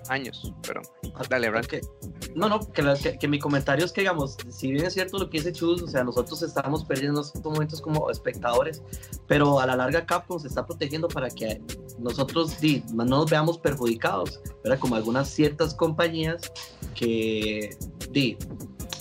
años, 0.09 0.53
pero 0.61 0.79
dale, 1.27 1.49
Brad. 1.49 1.65
No, 2.35 2.47
no, 2.47 2.59
que, 2.71 3.17
que, 3.19 3.27
mi 3.27 3.39
comentario 3.39 3.83
es 3.83 3.91
que, 3.91 4.01
digamos, 4.01 4.37
si 4.51 4.71
bien 4.71 4.85
es 4.85 4.93
cierto 4.93 5.17
lo 5.17 5.27
que 5.27 5.39
dice 5.39 5.51
Chus, 5.51 5.81
o 5.81 5.87
sea, 5.87 6.03
nosotros 6.03 6.43
estamos 6.43 6.85
perdiendo 6.85 7.21
estos 7.21 7.43
momentos 7.43 7.81
como 7.81 8.11
espectadores, 8.11 8.83
pero 9.25 9.59
a 9.59 9.65
la 9.65 9.75
larga 9.75 10.05
Capcom 10.05 10.37
se 10.39 10.49
está 10.49 10.67
protegiendo 10.67 11.07
para 11.07 11.31
que 11.31 11.63
nosotros 11.97 12.55
no 12.93 13.03
nos 13.03 13.27
veamos 13.27 13.57
perjudicados, 13.57 14.39
¿verdad? 14.63 14.77
Como 14.77 14.97
algunas 14.97 15.29
ciertas 15.29 15.73
compañías 15.73 16.51
que 16.93 17.75
di, 18.11 18.37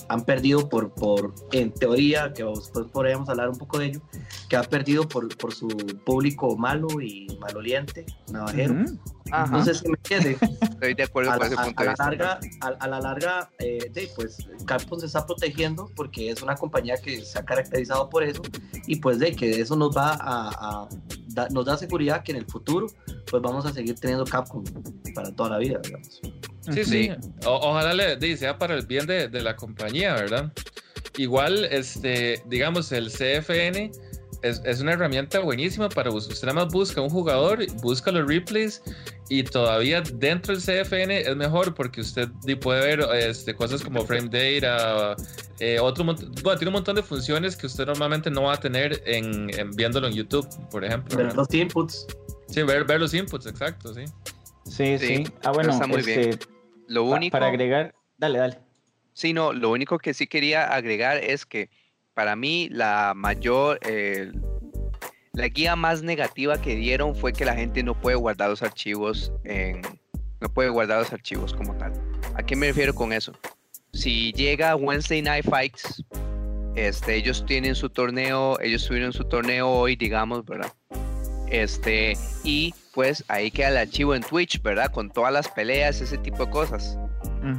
han 0.08 0.24
perdido 0.24 0.68
por, 0.68 0.92
por, 0.92 1.34
en 1.52 1.72
teoría, 1.72 2.32
que 2.32 2.44
después 2.44 2.86
podríamos 2.92 3.28
hablar 3.28 3.48
un 3.48 3.58
poco 3.58 3.78
de 3.78 3.86
ello, 3.86 4.00
que 4.48 4.56
ha 4.56 4.62
perdido 4.62 5.08
por, 5.08 5.36
por 5.36 5.52
su 5.52 5.68
público 6.04 6.56
malo 6.56 6.88
y 7.00 7.36
maloliente, 7.40 8.06
navajero. 8.30 8.74
No 9.50 9.64
sé 9.64 9.74
si 9.74 9.88
me 9.88 9.96
entiende. 9.96 10.38
Estoy 10.62 10.94
de 10.94 11.02
acuerdo 11.02 11.32
a, 11.32 11.38
con 11.38 11.46
ese 11.46 11.56
punto 11.56 11.82
a, 11.82 11.84
La 11.84 11.94
larga, 11.98 12.40
a, 12.60 12.88
la 12.88 13.00
larga, 13.00 13.50
eh, 13.58 14.10
pues 14.14 14.38
Capcom 14.66 15.00
se 15.00 15.06
está 15.06 15.26
protegiendo 15.26 15.90
porque 15.96 16.30
es 16.30 16.42
una 16.42 16.54
compañía 16.54 16.96
que 16.96 17.24
se 17.24 17.38
ha 17.38 17.44
caracterizado 17.44 18.08
por 18.08 18.22
eso 18.22 18.42
y 18.86 18.96
pues 18.96 19.18
de 19.18 19.34
que 19.34 19.60
eso 19.60 19.76
nos 19.76 19.96
va 19.96 20.16
a, 20.20 20.88
nos 21.50 21.64
da 21.64 21.76
seguridad 21.76 22.22
que 22.22 22.32
en 22.32 22.38
el 22.38 22.46
futuro 22.46 22.86
pues 23.30 23.42
vamos 23.42 23.66
a 23.66 23.72
seguir 23.72 23.94
teniendo 23.98 24.24
Capcom 24.24 24.64
para 25.14 25.34
toda 25.34 25.50
la 25.50 25.58
vida, 25.58 25.80
digamos. 25.82 26.20
Sí, 26.72 26.84
sí. 26.84 27.10
ojalá 27.44 27.94
le 27.94 28.36
sea 28.36 28.58
para 28.58 28.74
el 28.74 28.86
bien 28.86 29.06
de, 29.06 29.28
de, 29.28 29.42
la 29.42 29.54
compañía, 29.54 30.14
¿verdad? 30.14 30.52
Igual, 31.16 31.64
este, 31.66 32.42
digamos, 32.46 32.90
el 32.92 33.10
CFN 33.10 33.90
es, 34.48 34.62
es, 34.64 34.80
una 34.80 34.92
herramienta 34.92 35.40
buenísima 35.40 35.88
para 35.88 36.10
usted 36.10 36.34
nada 36.42 36.64
más 36.64 36.72
busca 36.72 37.00
un 37.00 37.10
jugador, 37.10 37.64
busca 37.82 38.10
los 38.12 38.28
replays 38.28 38.82
y 39.28 39.42
todavía 39.42 40.00
dentro 40.00 40.56
del 40.56 40.62
CFN 40.62 41.20
es 41.20 41.36
mejor 41.36 41.74
porque 41.74 42.00
usted 42.00 42.28
puede 42.60 42.96
ver 42.96 43.00
este, 43.14 43.54
cosas 43.54 43.82
como 43.82 44.04
frame 44.04 44.28
data, 44.28 45.16
eh, 45.58 45.78
otro 45.80 46.04
bueno, 46.04 46.18
tiene 46.42 46.68
un 46.68 46.72
montón 46.74 46.96
de 46.96 47.02
funciones 47.02 47.56
que 47.56 47.66
usted 47.66 47.86
normalmente 47.86 48.30
no 48.30 48.42
va 48.42 48.54
a 48.54 48.60
tener 48.60 49.02
en, 49.06 49.50
viéndolo 49.74 50.06
en 50.08 50.14
YouTube, 50.14 50.48
por 50.70 50.84
ejemplo. 50.84 51.16
Ver 51.16 51.34
los 51.34 51.52
inputs. 51.52 52.06
Sí, 52.48 52.62
ver, 52.62 52.84
ver 52.84 53.00
los 53.00 53.14
inputs, 53.14 53.46
exacto, 53.46 53.92
sí. 53.94 54.04
Sí, 54.64 54.98
sí. 54.98 55.24
Ah, 55.42 55.52
bueno, 55.52 55.72
está 55.72 55.86
muy 55.86 56.02
bien. 56.02 56.20
Este, 56.20 56.46
lo 56.88 57.04
único... 57.04 57.32
para 57.32 57.48
agregar, 57.48 57.94
dale, 58.18 58.38
dale. 58.38 58.58
Sí, 59.12 59.32
no, 59.32 59.52
lo 59.52 59.70
único 59.70 59.98
que 59.98 60.12
sí 60.12 60.26
quería 60.26 60.64
agregar 60.64 61.16
es 61.16 61.46
que 61.46 61.70
para 62.16 62.34
mí 62.34 62.70
la 62.70 63.12
mayor, 63.14 63.78
eh, 63.82 64.32
la 65.34 65.48
guía 65.48 65.76
más 65.76 66.02
negativa 66.02 66.58
que 66.58 66.74
dieron 66.74 67.14
fue 67.14 67.34
que 67.34 67.44
la 67.44 67.54
gente 67.54 67.82
no 67.82 68.00
puede 68.00 68.16
guardar 68.16 68.48
los 68.48 68.62
archivos 68.62 69.30
en, 69.44 69.82
no 70.40 70.48
puede 70.48 70.70
guardar 70.70 71.00
los 71.00 71.12
archivos 71.12 71.52
como 71.52 71.76
tal. 71.76 71.92
¿A 72.34 72.42
qué 72.42 72.56
me 72.56 72.68
refiero 72.68 72.94
con 72.94 73.12
eso? 73.12 73.34
Si 73.92 74.32
llega 74.32 74.74
Wednesday 74.76 75.20
Night 75.20 75.44
Fights, 75.44 76.02
este, 76.74 77.16
ellos 77.16 77.44
tienen 77.44 77.74
su 77.74 77.90
torneo, 77.90 78.58
ellos 78.60 78.86
tuvieron 78.86 79.12
su 79.12 79.24
torneo 79.24 79.68
hoy, 79.68 79.94
digamos, 79.94 80.46
¿verdad? 80.46 80.72
Este, 81.50 82.16
y 82.44 82.74
pues 82.94 83.24
ahí 83.28 83.50
queda 83.50 83.68
el 83.68 83.76
archivo 83.76 84.14
en 84.14 84.22
Twitch, 84.22 84.62
¿verdad? 84.62 84.90
Con 84.90 85.10
todas 85.10 85.34
las 85.34 85.48
peleas, 85.48 86.00
ese 86.00 86.16
tipo 86.16 86.46
de 86.46 86.50
cosas. 86.50 86.98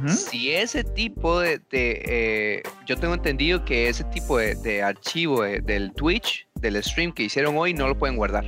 Si 0.08 0.52
ese 0.54 0.84
tipo 0.84 1.40
de, 1.40 1.60
eh, 1.70 2.62
yo 2.86 2.96
tengo 2.96 3.14
entendido 3.14 3.64
que 3.64 3.88
ese 3.88 4.04
tipo 4.04 4.38
de, 4.38 4.82
archivo 4.82 5.42
del 5.42 5.92
Twitch, 5.92 6.46
del 6.54 6.82
stream 6.82 7.12
que 7.12 7.24
hicieron 7.24 7.56
hoy, 7.56 7.74
no 7.74 7.88
lo 7.88 7.98
pueden 7.98 8.16
guardar. 8.16 8.44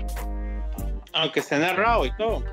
Aunque 1.12 1.40
esté 1.40 1.58
narrado 1.58 2.06
y 2.06 2.16
todo. 2.16 2.44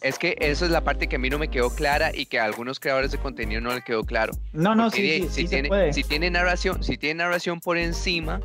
Es 0.00 0.18
que 0.18 0.36
esa 0.38 0.66
es 0.66 0.70
la 0.70 0.82
parte 0.84 1.08
que 1.08 1.16
a 1.16 1.18
mí 1.18 1.30
no 1.30 1.38
me 1.38 1.48
quedó 1.48 1.74
clara 1.74 2.10
y 2.14 2.26
que 2.26 2.38
a 2.38 2.44
algunos 2.44 2.78
creadores 2.78 3.10
de 3.10 3.18
contenido 3.18 3.60
no 3.60 3.74
le 3.74 3.82
quedó 3.82 4.04
claro. 4.04 4.34
No, 4.52 4.74
no, 4.74 4.90
sí, 4.90 5.26
si 5.30 5.46
tiene, 5.48 5.92
si 5.92 6.04
tiene 6.04 6.30
narración, 6.30 6.84
si 6.84 6.98
tiene 6.98 7.24
narración 7.24 7.58
por 7.60 7.78
encima, 7.78 8.40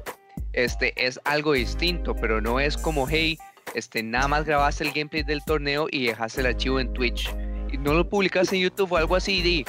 este 0.53 0.93
es 0.95 1.19
algo 1.25 1.53
distinto, 1.53 2.15
pero 2.15 2.39
no 2.39 2.61
es 2.61 2.77
como 2.77 3.07
hey, 3.07 3.37
este 3.75 4.01
nada 4.03 4.27
más 4.27 4.45
grabaste 4.45 4.85
el 4.85 4.91
gameplay 4.91 5.23
del 5.23 5.43
torneo 5.43 5.87
y 5.91 6.07
dejaste 6.07 6.41
el 6.41 6.47
archivo 6.47 6.79
en 6.79 6.93
Twitch 6.93 7.29
no 7.83 7.93
lo 7.93 8.07
publicas 8.07 8.51
en 8.53 8.62
YouTube 8.62 8.91
o 8.91 8.98
algo 8.98 9.15
así, 9.15 9.41
di, 9.41 9.65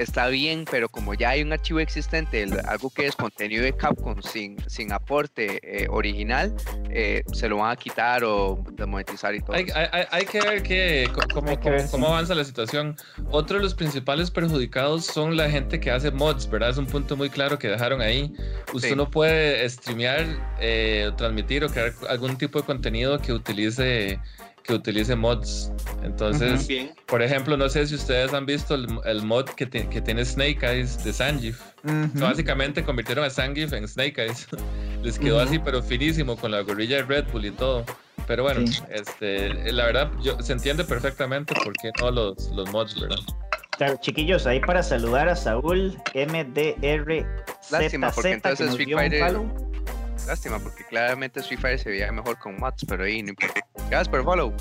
está 0.00 0.28
bien, 0.28 0.64
pero 0.70 0.88
como 0.88 1.14
ya 1.14 1.30
hay 1.30 1.42
un 1.42 1.52
archivo 1.52 1.78
existente, 1.78 2.46
algo 2.66 2.90
que 2.90 3.06
es 3.06 3.14
contenido 3.14 3.62
de 3.62 3.74
Capcom 3.74 4.20
sin, 4.22 4.56
sin 4.68 4.92
aporte 4.92 5.60
eh, 5.62 5.88
original, 5.90 6.54
eh, 6.88 7.22
se 7.32 7.48
lo 7.48 7.58
van 7.58 7.72
a 7.72 7.76
quitar 7.76 8.24
o 8.24 8.64
desmonetizar 8.72 9.34
y 9.34 9.40
todo. 9.40 9.54
Hay, 9.54 9.66
hay, 10.10 10.24
que 10.24 10.40
ver 10.40 10.62
que, 10.62 11.10
cómo, 11.34 11.58
cómo, 11.90 12.06
avanza 12.08 12.34
la 12.34 12.44
situación. 12.44 12.96
Otro 13.30 13.58
de 13.58 13.62
los 13.62 13.74
principales 13.74 14.30
perjudicados 14.30 15.04
son 15.04 15.36
la 15.36 15.50
gente 15.50 15.78
que 15.80 15.90
hace 15.90 16.10
mods, 16.10 16.48
¿verdad? 16.48 16.70
Es 16.70 16.78
un 16.78 16.86
punto 16.86 17.16
muy 17.16 17.28
claro 17.28 17.58
que 17.58 17.68
dejaron 17.68 18.00
ahí. 18.00 18.32
Usted 18.72 18.96
no 18.96 19.10
puede 19.10 19.68
streamear, 19.68 20.24
eh, 20.60 21.12
transmitir 21.16 21.64
o 21.64 21.68
crear 21.68 21.92
algún 22.08 22.36
tipo 22.38 22.58
de 22.58 22.64
contenido 22.64 23.18
que 23.18 23.32
utilice 23.32 24.18
que 24.64 24.74
utilice 24.74 25.16
mods. 25.16 25.72
Entonces, 26.02 26.68
por 27.06 27.22
ejemplo, 27.22 27.56
no 27.56 27.68
sé 27.68 27.86
si 27.86 27.94
ustedes 27.94 28.32
han 28.32 28.46
visto 28.46 28.74
el, 28.74 29.22
mod 29.22 29.44
que, 29.44 29.68
que, 29.68 30.00
tiene 30.00 30.24
Snake 30.24 30.58
Eyes 30.62 31.02
de 31.04 31.12
Sangif. 31.12 31.60
básicamente 32.14 32.84
convirtieron 32.84 33.24
a 33.24 33.30
Sangif 33.30 33.72
en 33.72 33.86
Snake 33.86 34.22
Eyes. 34.22 34.48
Les 35.02 35.18
quedó 35.18 35.40
así, 35.40 35.58
pero 35.58 35.82
finísimo, 35.82 36.36
con 36.36 36.50
la 36.50 36.60
gorilla 36.60 36.96
de 36.96 37.02
Red 37.02 37.24
Bull 37.32 37.46
y 37.46 37.50
todo. 37.50 37.84
Pero 38.26 38.42
bueno, 38.42 38.60
este, 38.90 39.72
la 39.72 39.86
verdad, 39.86 40.10
yo, 40.22 40.40
se 40.40 40.52
entiende 40.52 40.84
perfectamente 40.84 41.54
por 41.64 41.72
qué 41.74 41.90
no 42.00 42.10
los, 42.10 42.50
los 42.50 42.70
mods, 42.70 43.00
¿verdad? 43.00 43.18
Claro, 43.76 43.96
chiquillos, 44.00 44.46
ahí 44.46 44.60
para 44.60 44.82
saludar 44.82 45.28
a 45.28 45.34
Saúl 45.34 45.96
MDR. 46.14 47.26
Lástima, 47.70 48.10
porque 48.10 48.32
entonces 48.32 48.68
Street 48.70 48.90
Fighter. 48.92 49.36
Lástima, 50.30 50.60
porque 50.60 50.84
claramente 50.84 51.40
Street 51.40 51.58
Fighter 51.58 51.80
se 51.80 51.90
veía 51.90 52.12
mejor 52.12 52.38
con 52.38 52.56
mods, 52.56 52.84
pero 52.86 53.02
ahí 53.02 53.20
no 53.20 53.30
importa. 53.30 53.66
Gracias 53.88 54.08
por 54.08 54.22
follow. 54.22 54.54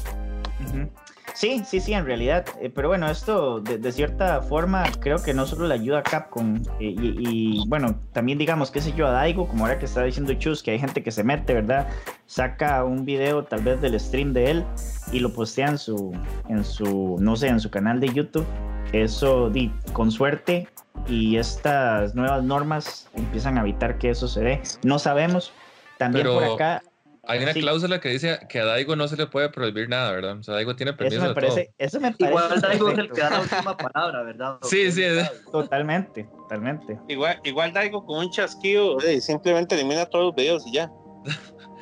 Sí, 1.36 1.62
sí, 1.63 1.79
sí, 1.79 1.93
en 1.93 2.08
realidad. 2.08 2.43
Eh, 2.60 2.71
pero 2.73 2.88
bueno, 2.88 3.08
esto 3.08 3.60
de, 3.62 3.91
cierta 3.91 4.41
forma 4.41 4.84
creo 4.99 5.21
que 5.21 5.32
no 5.32 5.45
solo 5.45 5.67
le 5.67 5.75
ayuda 5.75 5.99
a 5.99 6.01
Capcom 6.03 6.55
eh, 6.79 6.95
y, 6.97 7.63
bueno, 7.67 7.99
también 8.13 8.39
digamos, 8.39 8.71
qué 8.71 8.82
sé 8.82 8.93
yo, 8.93 9.05
a 9.05 9.12
Daigo, 9.12 9.47
como 9.47 9.65
ahora 9.65 9.77
que 9.77 9.86
está 9.86 10.01
diciendo 10.01 10.34
Chus, 10.34 10.63
que 10.63 10.71
hay 10.71 10.79
gente 10.79 11.03
que 11.03 11.12
se 11.12 11.23
mete, 11.23 11.53
¿verdad? 11.53 11.88
Saca 12.25 12.84
un 12.84 13.05
video 13.05 13.43
tal 13.43 13.62
vez 13.62 13.79
del 13.79 13.99
stream 13.99 14.34
de 14.34 14.49
él 14.49 14.65
y 15.12 15.19
lo 15.19 15.32
postea 15.32 15.67
en 15.67 15.77
su, 15.77 16.12
en 16.47 16.65
su 16.65 17.17
no 17.19 17.36
sé, 17.36 17.47
en 17.47 17.60
su 17.60 17.69
canal 17.69 17.99
de 17.99 18.10
YouTube. 18.10 18.47
Eso, 18.93 19.49
di, 19.49 19.71
con 19.93 20.12
suerte, 20.12 20.67
y 21.08 21.38
estas 21.38 22.15
nuevas 22.15 22.43
normas 22.43 23.10
empiezan 23.13 23.58
a 23.58 23.62
evitar 23.62 23.97
que 23.97 24.10
eso 24.10 24.28
se 24.28 24.41
dé. 24.41 24.62
No 24.84 24.99
sabemos. 24.99 25.54
También 25.97 26.28
por 26.28 26.43
acá 26.43 26.82
hay 27.30 27.43
una 27.43 27.54
cláusula 27.54 27.99
que 27.99 28.10
dice 28.10 28.39
que 28.49 28.60
a 28.60 28.65
Daigo 28.65 28.95
no 28.95 29.08
se 29.08 29.15
le 29.15 29.28
puede 29.28 29.49
prohibir 29.49 29.88
nada, 29.88 30.12
¿verdad? 30.12 30.39
O 30.39 30.41
sea, 30.41 30.56
Daigo 30.56 30.75
tiene 30.75 30.93
permiso 30.93 31.17
eso 31.17 31.28
me 31.28 31.36
parece, 31.36 31.65
todo. 31.65 31.75
Eso 31.78 31.99
me 31.99 32.12
parece. 32.12 32.30
Igual 32.32 32.62
Daigo 32.62 32.89
es 32.89 32.97
el 32.97 33.12
que 33.12 33.21
da 33.21 33.30
la 33.30 33.41
última 33.41 33.78
palabra, 33.78 34.23
¿verdad? 34.23 34.58
Sí, 34.63 34.91
sí. 34.91 35.04
Totalmente, 35.52 36.23
totalmente. 36.23 36.97
Igual, 37.08 37.39
igual 37.43 37.71
Daigo 37.71 38.04
con 38.04 38.25
un 38.25 38.32
chasquido 38.32 38.97
simplemente 39.21 39.75
elimina 39.75 40.08
todos 40.08 40.25
los 40.25 40.36
videos 40.36 40.65
y 40.65 40.73
ya. 40.73 40.91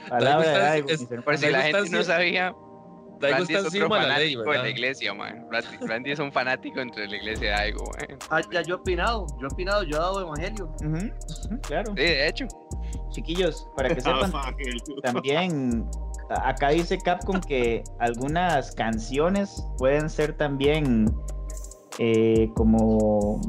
Palabra 0.10 0.52
de 0.52 0.60
Daigo. 0.60 0.88
por 1.24 1.38
si 1.38 1.50
la 1.50 1.62
gente 1.62 1.92
no 1.92 2.04
sabía, 2.04 2.54
Daigo 3.20 3.44
está 3.44 3.60
encima 3.60 4.00
de 4.00 4.08
la 4.08 4.20
ley, 4.20 4.36
¿verdad? 4.36 4.54
de 4.54 4.60
la 4.60 4.70
iglesia, 4.70 5.14
man. 5.14 5.48
Randy 5.82 6.12
es 6.12 6.20
un 6.20 6.32
fanático 6.32 6.80
entre 6.80 7.08
la 7.08 7.16
iglesia 7.16 7.50
de 7.50 7.56
Daigo, 7.56 7.84
man. 7.86 8.20
Ah, 8.30 8.42
ya 8.52 8.62
yo 8.62 8.76
he 8.76 8.78
opinado, 8.78 9.28
yo 9.40 9.48
he 9.48 9.54
opinado, 9.54 9.84
yo 9.84 9.98
he 9.98 10.00
dado 10.00 10.22
evangelio. 10.22 10.74
claro. 11.62 11.94
Sí, 11.96 12.02
de 12.02 12.28
hecho. 12.28 12.48
Chiquillos, 13.10 13.68
para 13.76 13.90
que 13.90 14.02
sepan, 14.02 14.32
también 15.02 15.90
acá 16.30 16.70
dice 16.70 16.98
Capcom 16.98 17.40
que 17.42 17.84
algunas 18.00 18.74
canciones 18.76 19.66
pueden 19.78 20.10
ser 20.10 20.34
también 20.34 21.06
eh, 22.00 22.50
como 22.56 23.42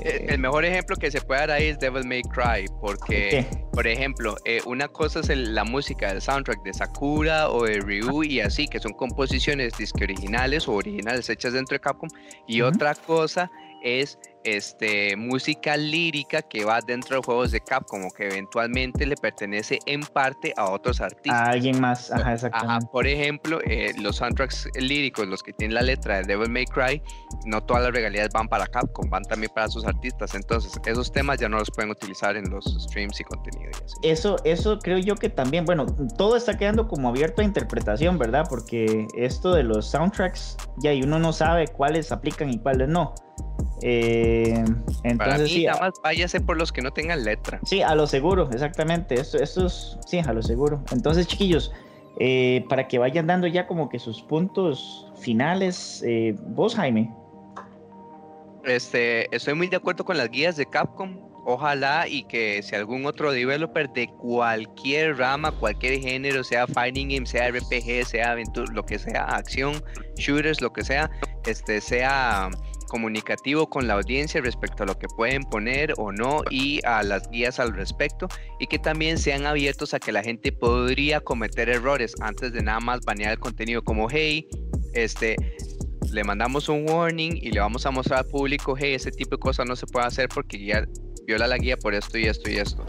eh, 0.00 0.26
el 0.28 0.38
mejor 0.38 0.64
ejemplo 0.64 0.96
que 0.96 1.10
se 1.10 1.20
puede 1.20 1.40
dar 1.40 1.50
ahí 1.52 1.68
es 1.68 1.78
Devil 1.78 2.06
May 2.06 2.22
Cry, 2.22 2.66
porque, 2.80 3.46
por 3.72 3.86
ejemplo, 3.86 4.36
eh, 4.44 4.60
una 4.66 4.88
cosa 4.88 5.20
es 5.20 5.28
la 5.28 5.64
música 5.64 6.08
del 6.08 6.20
soundtrack 6.20 6.62
de 6.62 6.74
Sakura 6.74 7.50
o 7.50 7.64
de 7.64 7.80
Ryu 7.80 8.22
y 8.22 8.40
así, 8.40 8.68
que 8.68 8.78
son 8.78 8.92
composiciones 8.92 9.76
disque 9.76 10.04
originales 10.04 10.68
o 10.68 10.72
originales 10.72 11.28
hechas 11.28 11.52
dentro 11.52 11.74
de 11.74 11.80
Capcom, 11.80 12.08
y 12.46 12.60
otra 12.60 12.94
cosa 12.94 13.50
es 13.82 14.18
este, 14.44 15.16
música 15.16 15.76
lírica 15.76 16.42
que 16.42 16.64
va 16.64 16.80
dentro 16.80 17.16
de 17.16 17.22
juegos 17.22 17.50
de 17.50 17.60
Capcom, 17.60 18.08
que 18.16 18.26
eventualmente 18.26 19.04
le 19.04 19.16
pertenece 19.16 19.78
en 19.86 20.00
parte 20.00 20.54
a 20.56 20.70
otros 20.70 21.00
artistas. 21.00 21.48
A 21.48 21.50
alguien 21.50 21.80
más, 21.80 22.10
ajá, 22.10 22.34
exactamente. 22.34 22.86
por 22.90 23.06
ejemplo, 23.06 23.60
eh, 23.66 23.92
los 24.00 24.16
soundtracks 24.16 24.68
líricos, 24.78 25.26
los 25.26 25.42
que 25.42 25.52
tienen 25.52 25.74
la 25.74 25.82
letra 25.82 26.18
de 26.18 26.22
Devil 26.24 26.50
May 26.50 26.64
Cry, 26.66 27.02
no 27.46 27.62
todas 27.62 27.82
las 27.82 27.92
regalías 27.92 28.28
van 28.32 28.48
para 28.48 28.66
Capcom, 28.66 29.08
van 29.10 29.22
también 29.24 29.52
para 29.54 29.68
sus 29.68 29.84
artistas. 29.84 30.34
Entonces, 30.34 30.72
esos 30.86 31.12
temas 31.12 31.38
ya 31.38 31.48
no 31.48 31.58
los 31.58 31.70
pueden 31.70 31.90
utilizar 31.90 32.36
en 32.36 32.48
los 32.50 32.64
streams 32.64 33.20
y 33.20 33.24
contenido. 33.24 33.70
Eso, 34.02 34.36
eso 34.44 34.78
creo 34.78 34.98
yo 34.98 35.14
que 35.16 35.28
también, 35.28 35.64
bueno, 35.64 35.86
todo 36.16 36.36
está 36.36 36.56
quedando 36.56 36.88
como 36.88 37.08
abierto 37.08 37.42
a 37.42 37.44
interpretación, 37.44 38.18
¿verdad? 38.18 38.46
Porque 38.48 39.06
esto 39.14 39.52
de 39.52 39.62
los 39.62 39.90
soundtracks, 39.90 40.56
ya 40.78 40.92
y 40.92 41.02
uno 41.02 41.18
no 41.18 41.32
sabe 41.32 41.66
cuáles 41.68 42.12
aplican 42.12 42.50
y 42.50 42.58
cuáles 42.58 42.88
no. 42.88 43.14
Eh, 43.82 44.64
entonces, 45.04 45.16
Para 45.18 45.38
mí, 45.38 45.48
sí, 45.48 45.64
nada 45.66 45.80
más 45.80 45.94
váyase 46.02 46.40
por 46.40 46.56
los 46.56 46.72
que 46.72 46.82
no 46.82 46.90
tengan 46.92 47.24
letra. 47.24 47.60
Sí, 47.64 47.82
a 47.82 47.94
lo 47.94 48.06
seguro, 48.06 48.48
exactamente. 48.52 49.14
Esto, 49.14 49.38
esto 49.38 49.66
es, 49.66 49.98
sí, 50.06 50.18
a 50.18 50.32
lo 50.32 50.42
seguro. 50.42 50.82
Entonces, 50.92 51.26
chiquillos, 51.26 51.72
eh, 52.20 52.64
para 52.68 52.88
que 52.88 52.98
vayan 52.98 53.26
dando 53.26 53.46
ya 53.46 53.66
como 53.66 53.88
que 53.88 53.98
sus 53.98 54.22
puntos 54.22 55.06
finales, 55.20 56.02
eh, 56.06 56.34
vos, 56.48 56.74
Jaime. 56.74 57.12
Este, 58.64 59.34
estoy 59.34 59.54
muy 59.54 59.68
de 59.68 59.76
acuerdo 59.76 60.04
con 60.04 60.16
las 60.16 60.28
guías 60.30 60.56
de 60.56 60.66
Capcom. 60.66 61.28
Ojalá 61.50 62.06
y 62.06 62.24
que 62.24 62.62
si 62.62 62.74
algún 62.74 63.06
otro 63.06 63.32
developer 63.32 63.88
de 63.94 64.06
cualquier 64.08 65.16
rama, 65.16 65.50
cualquier 65.52 65.98
género, 65.98 66.44
sea 66.44 66.66
fighting 66.66 67.08
game, 67.08 67.24
sea 67.24 67.50
RPG, 67.50 68.04
sea 68.04 68.32
aventura, 68.32 68.70
lo 68.74 68.84
que 68.84 68.98
sea, 68.98 69.24
acción, 69.24 69.82
shooters, 70.16 70.60
lo 70.60 70.70
que 70.74 70.84
sea, 70.84 71.10
este 71.46 71.80
sea 71.80 72.50
comunicativo 72.88 73.68
con 73.68 73.86
la 73.86 73.94
audiencia 73.94 74.40
respecto 74.40 74.82
a 74.82 74.86
lo 74.86 74.98
que 74.98 75.06
pueden 75.08 75.44
poner 75.44 75.94
o 75.96 76.10
no 76.10 76.42
y 76.50 76.80
a 76.84 77.02
las 77.02 77.28
guías 77.30 77.60
al 77.60 77.74
respecto 77.74 78.26
y 78.58 78.66
que 78.66 78.78
también 78.78 79.18
sean 79.18 79.46
abiertos 79.46 79.94
a 79.94 80.00
que 80.00 80.10
la 80.10 80.22
gente 80.22 80.50
podría 80.50 81.20
cometer 81.20 81.68
errores 81.68 82.14
antes 82.20 82.52
de 82.52 82.62
nada 82.62 82.80
más 82.80 83.00
banear 83.04 83.32
el 83.32 83.38
contenido 83.38 83.82
como 83.84 84.08
hey, 84.10 84.48
este 84.94 85.36
le 86.12 86.24
mandamos 86.24 86.68
un 86.68 86.88
warning 86.88 87.36
y 87.36 87.50
le 87.50 87.60
vamos 87.60 87.84
a 87.86 87.90
mostrar 87.90 88.20
al 88.20 88.26
público, 88.26 88.74
hey, 88.76 88.94
ese 88.94 89.10
tipo 89.10 89.36
de 89.36 89.40
cosas 89.40 89.66
no 89.66 89.76
se 89.76 89.86
puede 89.86 90.06
hacer 90.06 90.28
porque 90.28 90.58
ya 90.58 90.86
viola 91.26 91.46
la 91.46 91.58
guía 91.58 91.76
por 91.76 91.94
esto 91.94 92.18
y 92.18 92.24
esto 92.24 92.50
y 92.50 92.56
esto. 92.56 92.84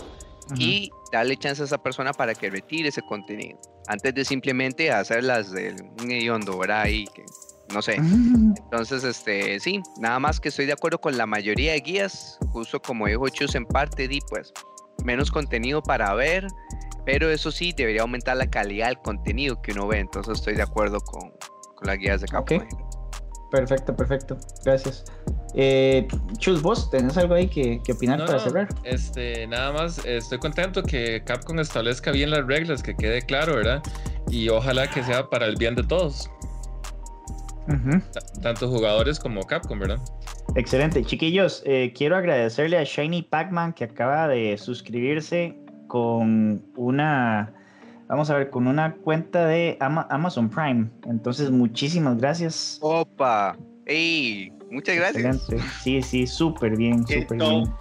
Y 0.58 0.90
darle 1.12 1.38
chance 1.38 1.62
a 1.62 1.66
esa 1.66 1.78
persona 1.78 2.12
para 2.12 2.34
que 2.34 2.50
retire 2.50 2.90
ese 2.90 3.04
contenido, 3.04 3.60
antes 3.88 4.16
de 4.16 4.26
simplemente 4.26 4.90
hacerlas 4.90 5.52
de 5.52 5.76
un 6.02 6.12
hediondo, 6.12 6.58
¿verdad? 6.58 6.82
Ahí, 6.82 7.06
que, 7.14 7.24
no 7.74 7.82
sé. 7.82 7.96
Entonces, 7.96 9.04
este, 9.04 9.60
sí, 9.60 9.82
nada 10.00 10.20
más 10.20 10.40
que 10.40 10.50
estoy 10.50 10.66
de 10.66 10.74
acuerdo 10.74 11.00
con 11.00 11.18
la 11.18 11.26
mayoría 11.26 11.74
de 11.74 11.80
guías, 11.82 12.38
justo 12.52 12.82
como 12.82 13.08
dijo 13.08 13.28
Chus 13.30 13.56
en 13.56 13.66
parte, 13.66 14.08
di 14.08 14.20
pues 14.30 14.54
menos 15.04 15.32
contenido 15.32 15.82
para 15.82 16.14
ver, 16.14 16.48
pero 17.06 17.30
eso 17.30 17.52
sí, 17.52 17.74
debería 17.76 18.02
aumentar 18.02 18.38
la 18.38 18.50
calidad 18.50 18.88
del 18.88 19.00
contenido 19.00 19.62
que 19.62 19.72
uno 19.72 19.88
ve, 19.88 20.00
entonces 20.00 20.40
estoy 20.40 20.56
de 20.56 20.64
acuerdo 20.64 21.00
con, 21.00 21.32
con 21.76 21.88
las 21.88 21.98
guías 21.98 22.22
de 22.22 22.28
Capcom. 22.28 22.60
Perfecto, 23.52 23.96
perfecto, 23.96 24.38
gracias. 24.64 25.06
Eh, 25.56 26.08
Chus, 26.38 26.62
vos 26.62 26.92
tenés 26.92 27.18
algo 27.18 27.34
ahí 27.34 27.48
que, 27.48 27.82
opinar 27.92 28.24
para 28.26 28.40
cerrar. 28.40 28.68
Este, 28.84 29.48
nada 29.48 29.72
más, 29.72 30.06
estoy 30.06 30.38
contento 30.38 30.84
que 30.84 31.24
Capcom 31.26 31.60
establezca 31.60 32.12
bien 32.12 32.30
las 32.30 32.46
reglas, 32.46 32.84
que 32.84 32.96
quede 32.96 33.24
claro, 33.24 33.56
¿verdad? 33.56 33.82
Y 34.30 34.50
ojalá 34.50 34.88
que 34.88 35.04
sea 35.04 35.28
para 35.30 35.48
el 35.48 35.56
bien 35.56 35.74
de 35.74 35.84
todos. 35.84 36.30
Tanto 38.42 38.70
jugadores 38.70 39.20
como 39.20 39.44
Capcom, 39.44 39.80
¿verdad? 39.80 40.00
Excelente. 40.56 41.04
Chiquillos, 41.04 41.62
eh, 41.66 41.94
quiero 41.96 42.16
agradecerle 42.16 42.78
a 42.78 42.84
Shiny 42.84 43.24
Pac-Man 43.24 43.74
que 43.74 43.84
acaba 43.84 44.28
de 44.28 44.58
suscribirse 44.58 45.56
con 45.88 46.64
una, 46.76 47.54
vamos 48.08 48.30
a 48.30 48.38
ver, 48.38 48.50
con 48.50 48.68
una 48.68 48.96
cuenta 48.96 49.46
de 49.46 49.78
Amazon 49.80 50.50
Prime. 50.50 50.90
Entonces, 51.08 51.52
muchísimas 51.52 52.18
gracias. 52.18 52.80
Opa, 52.82 53.58
¡Ey! 53.86 54.52
Muchas 54.72 54.96
gracias. 54.96 55.26
Excelente. 55.36 55.72
Sí, 55.82 56.02
sí, 56.02 56.28
súper 56.28 56.76
bien, 56.78 57.06
súper 57.08 57.38
bien. 57.38 57.74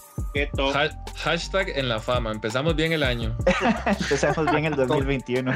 hashtag 1.16 1.70
en 1.70 1.88
la 1.88 2.00
fama. 2.00 2.32
Empezamos 2.32 2.74
bien 2.76 2.92
el 2.92 3.02
año. 3.02 3.36
Empezamos 3.86 4.50
bien 4.50 4.66
el 4.66 4.76
2021. 4.76 5.52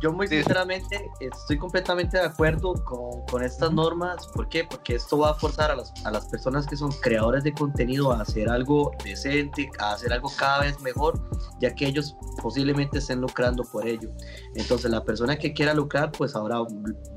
Yo 0.00 0.12
muy 0.12 0.28
sinceramente 0.28 1.08
estoy 1.20 1.58
completamente 1.58 2.18
de 2.18 2.24
acuerdo 2.24 2.74
con, 2.84 3.24
con, 3.26 3.42
estas 3.42 3.72
normas. 3.72 4.26
¿Por 4.28 4.48
qué? 4.48 4.64
Porque 4.64 4.96
esto 4.96 5.18
va 5.18 5.30
a 5.30 5.34
forzar 5.34 5.70
a 5.70 5.76
las, 5.76 5.92
a 6.04 6.10
las 6.10 6.26
personas 6.26 6.66
que 6.66 6.76
son 6.76 6.90
creadores 7.00 7.44
de 7.44 7.52
contenido 7.52 8.12
a 8.12 8.22
hacer 8.22 8.48
algo 8.48 8.92
decente, 9.04 9.70
a 9.78 9.92
hacer 9.92 10.12
algo 10.12 10.30
cada 10.36 10.60
vez 10.60 10.80
mejor, 10.80 11.20
ya 11.60 11.74
que 11.74 11.86
ellos 11.86 12.16
posiblemente 12.42 12.98
estén 12.98 13.20
lucrando 13.20 13.62
por 13.64 13.86
ello. 13.86 14.10
Entonces 14.54 14.90
la 14.90 15.02
persona 15.04 15.36
que 15.36 15.52
quiera 15.52 15.72
lucrar, 15.72 16.12
pues 16.12 16.34
ahora 16.34 16.58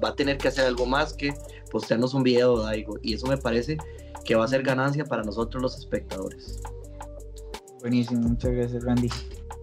va 0.04 0.10
a 0.10 0.16
tener 0.16 0.38
que 0.38 0.48
hacer 0.48 0.66
algo 0.66 0.86
más 0.86 1.14
que 1.14 1.34
postearnos 1.72 2.14
un 2.14 2.24
video 2.24 2.64
de 2.64 2.70
algo. 2.70 2.98
Y 3.02 3.16
eso 3.16 3.25
me 3.28 3.38
parece 3.38 3.78
que 4.24 4.36
va 4.36 4.46
a 4.46 4.48
ser 4.48 4.64
ganancia 4.64 5.06
para 5.06 5.24
nosotros 5.24 5.62
los 5.62 5.78
espectadores. 5.78 6.62
Buenísimo, 7.80 8.30
muchas 8.30 8.52
gracias 8.52 8.84
Randy. 8.84 9.10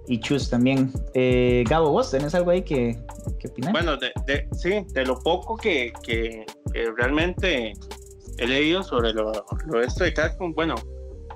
Y 0.07 0.19
Chus 0.21 0.51
también. 0.51 0.93
Eh, 1.15 1.65
Gabo, 1.69 1.91
vos 1.91 2.11
tenés 2.11 2.35
algo 2.35 2.51
ahí 2.51 2.63
que, 2.63 2.99
que 3.39 3.49
opinar? 3.49 3.73
Bueno, 3.73 3.97
de, 3.97 4.13
sí, 4.53 4.85
de 4.93 5.07
lo 5.07 5.19
poco 5.21 5.57
que, 5.57 5.93
que, 6.03 6.45
realmente 6.97 7.73
he 8.39 8.47
leído 8.47 8.83
sobre 8.83 9.13
lo, 9.13 9.33
lo 9.67 9.83
esto 9.83 10.05
de 10.05 10.13
Capcom, 10.13 10.55
bueno, 10.55 10.75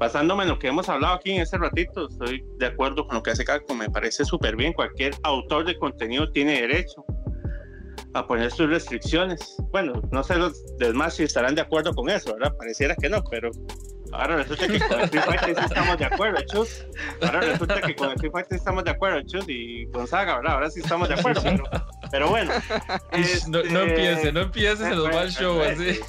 basándome 0.01 0.45
en 0.45 0.51
lo 0.51 0.59
que 0.59 0.69
hemos 0.69 0.89
hablado 0.89 1.15
aquí 1.15 1.33
en 1.33 1.43
este 1.43 1.59
ratito, 1.59 2.09
estoy 2.09 2.45
de 2.59 2.67
acuerdo 2.67 3.07
con 3.07 3.17
lo 3.17 3.23
que 3.23 3.31
hace 3.31 3.45
Capcom, 3.45 3.79
me 3.79 3.91
parece 3.91 4.25
súper 4.25 4.57
bien, 4.57 4.73
cualquier 4.73 5.15
autor 5.23 5.65
de 5.65 5.79
contenido 5.79 6.31
tiene 6.33 6.61
derecho 6.61 7.05
a 8.17 8.27
poner 8.27 8.51
sus 8.51 8.69
restricciones. 8.69 9.57
Bueno, 9.71 10.01
no 10.11 10.23
sé 10.23 10.37
los 10.37 10.65
demás 10.79 11.15
si 11.15 11.25
estarán 11.25 11.55
de 11.55 11.61
acuerdo 11.61 11.95
con 11.95 12.09
eso, 12.09 12.35
¿verdad? 12.35 12.57
Pareciera 12.57 12.95
que 12.97 13.09
no, 13.09 13.23
pero 13.25 13.51
ahora 14.13 14.37
resulta 14.37 14.67
que 14.67 14.81
con 14.81 15.01
el 15.01 15.09
Fighter 15.09 15.57
sí 15.57 15.65
estamos 15.65 15.99
de 15.99 16.05
acuerdo, 16.05 16.41
Chus. 16.53 16.87
Ahora 17.23 17.41
resulta 17.41 17.81
que 17.83 17.95
con 17.95 18.09
el 18.09 18.15
Street 18.15 18.33
Fighter 18.33 18.57
estamos 18.57 18.85
de 18.85 18.91
acuerdo, 18.91 19.21
Chus, 19.23 19.45
y 19.49 19.85
Gonzaga, 19.87 20.37
¿verdad? 20.37 20.55
Ahora 20.55 20.71
sí 20.71 20.81
estamos 20.81 21.09
de 21.09 21.15
acuerdo, 21.15 21.43
pero, 21.43 21.65
pero 22.11 22.29
bueno. 22.29 22.53
no, 23.49 23.63
no 23.63 23.81
empieces, 23.81 24.33
no 24.33 24.41
empieces 24.41 24.87
en 24.87 24.97
los 24.97 25.09
mal 25.13 25.31
show 25.31 25.61
así. 25.63 26.01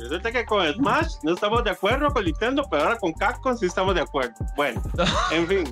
resulta 0.00 0.32
que 0.32 0.44
con 0.44 0.72
Smash 0.74 1.14
no 1.22 1.34
estamos 1.34 1.64
de 1.64 1.70
acuerdo 1.70 2.08
con 2.08 2.24
Nintendo, 2.24 2.66
pero 2.70 2.82
ahora 2.82 2.98
con 2.98 3.12
Capcom 3.12 3.56
sí 3.56 3.66
estamos 3.66 3.94
de 3.94 4.02
acuerdo. 4.02 4.34
Bueno, 4.56 4.82
en 5.30 5.46
fin. 5.46 5.64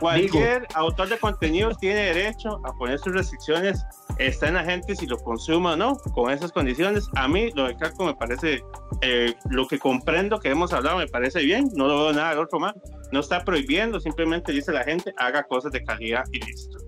Cualquier 0.00 0.66
autor 0.74 1.08
de 1.08 1.18
contenido 1.18 1.70
tiene 1.74 2.00
derecho 2.00 2.60
a 2.64 2.72
poner 2.74 2.98
sus 2.98 3.12
restricciones, 3.12 3.84
está 4.18 4.48
en 4.48 4.54
la 4.54 4.64
gente 4.64 4.94
si 4.96 5.06
lo 5.06 5.18
consume 5.18 5.70
o 5.70 5.76
no, 5.76 5.96
con 6.14 6.30
esas 6.30 6.52
condiciones. 6.52 7.08
A 7.16 7.28
mí 7.28 7.50
lo 7.54 7.66
de 7.66 7.76
Capcom 7.76 8.06
me 8.06 8.14
parece, 8.14 8.62
eh, 9.02 9.34
lo 9.50 9.66
que 9.66 9.78
comprendo 9.78 10.40
que 10.40 10.50
hemos 10.50 10.72
hablado 10.72 10.98
me 10.98 11.06
parece 11.06 11.40
bien, 11.40 11.68
no 11.74 11.86
lo 11.86 12.04
veo 12.04 12.12
nada 12.12 12.30
del 12.30 12.40
otro 12.40 12.60
más. 12.60 12.74
No 13.12 13.20
está 13.20 13.44
prohibiendo, 13.44 14.00
simplemente 14.00 14.52
dice 14.52 14.72
la 14.72 14.84
gente, 14.84 15.14
haga 15.16 15.44
cosas 15.44 15.72
de 15.72 15.84
calidad 15.84 16.24
y 16.32 16.40
listo. 16.40 16.78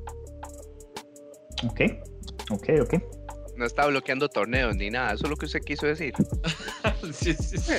Ok, 1.65 1.81
ok, 2.51 2.69
ok 2.83 3.16
no 3.57 3.65
está 3.65 3.87
bloqueando 3.87 4.29
torneos 4.29 4.77
ni 4.77 4.91
nada. 4.91 5.15
Eso 5.15 5.25
es 5.25 5.31
lo 5.31 5.37
que 5.37 5.47
usted 5.47 5.61
quiso 5.61 5.87
decir. 5.87 6.13
sí, 7.13 7.33
sí, 7.35 7.59
sí. 7.59 7.73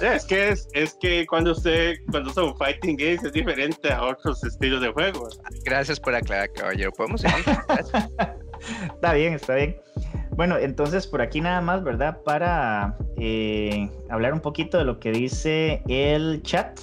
Es 0.00 0.24
que 0.24 0.48
es, 0.50 0.68
es 0.72 0.96
que 1.00 1.26
cuando 1.26 1.50
usted 1.52 1.96
cuando 2.10 2.32
son 2.32 2.56
fighting 2.56 2.96
games 2.96 3.22
es 3.24 3.32
diferente 3.32 3.92
a 3.92 4.04
otros 4.04 4.42
estilos 4.44 4.80
de 4.80 4.88
juego. 4.88 5.28
Gracias 5.64 6.00
por 6.00 6.14
aclarar, 6.14 6.50
caballero. 6.52 6.92
Podemos 6.92 7.20
seguir. 7.20 7.44
está 8.94 9.12
bien, 9.12 9.34
está 9.34 9.54
bien. 9.54 9.76
Bueno, 10.36 10.56
entonces 10.56 11.06
por 11.06 11.20
aquí 11.20 11.40
nada 11.40 11.60
más, 11.60 11.82
¿verdad? 11.82 12.22
Para 12.22 12.96
eh, 13.16 13.90
hablar 14.08 14.32
un 14.32 14.40
poquito 14.40 14.78
de 14.78 14.84
lo 14.84 15.00
que 15.00 15.10
dice 15.10 15.82
el 15.88 16.40
chat. 16.42 16.78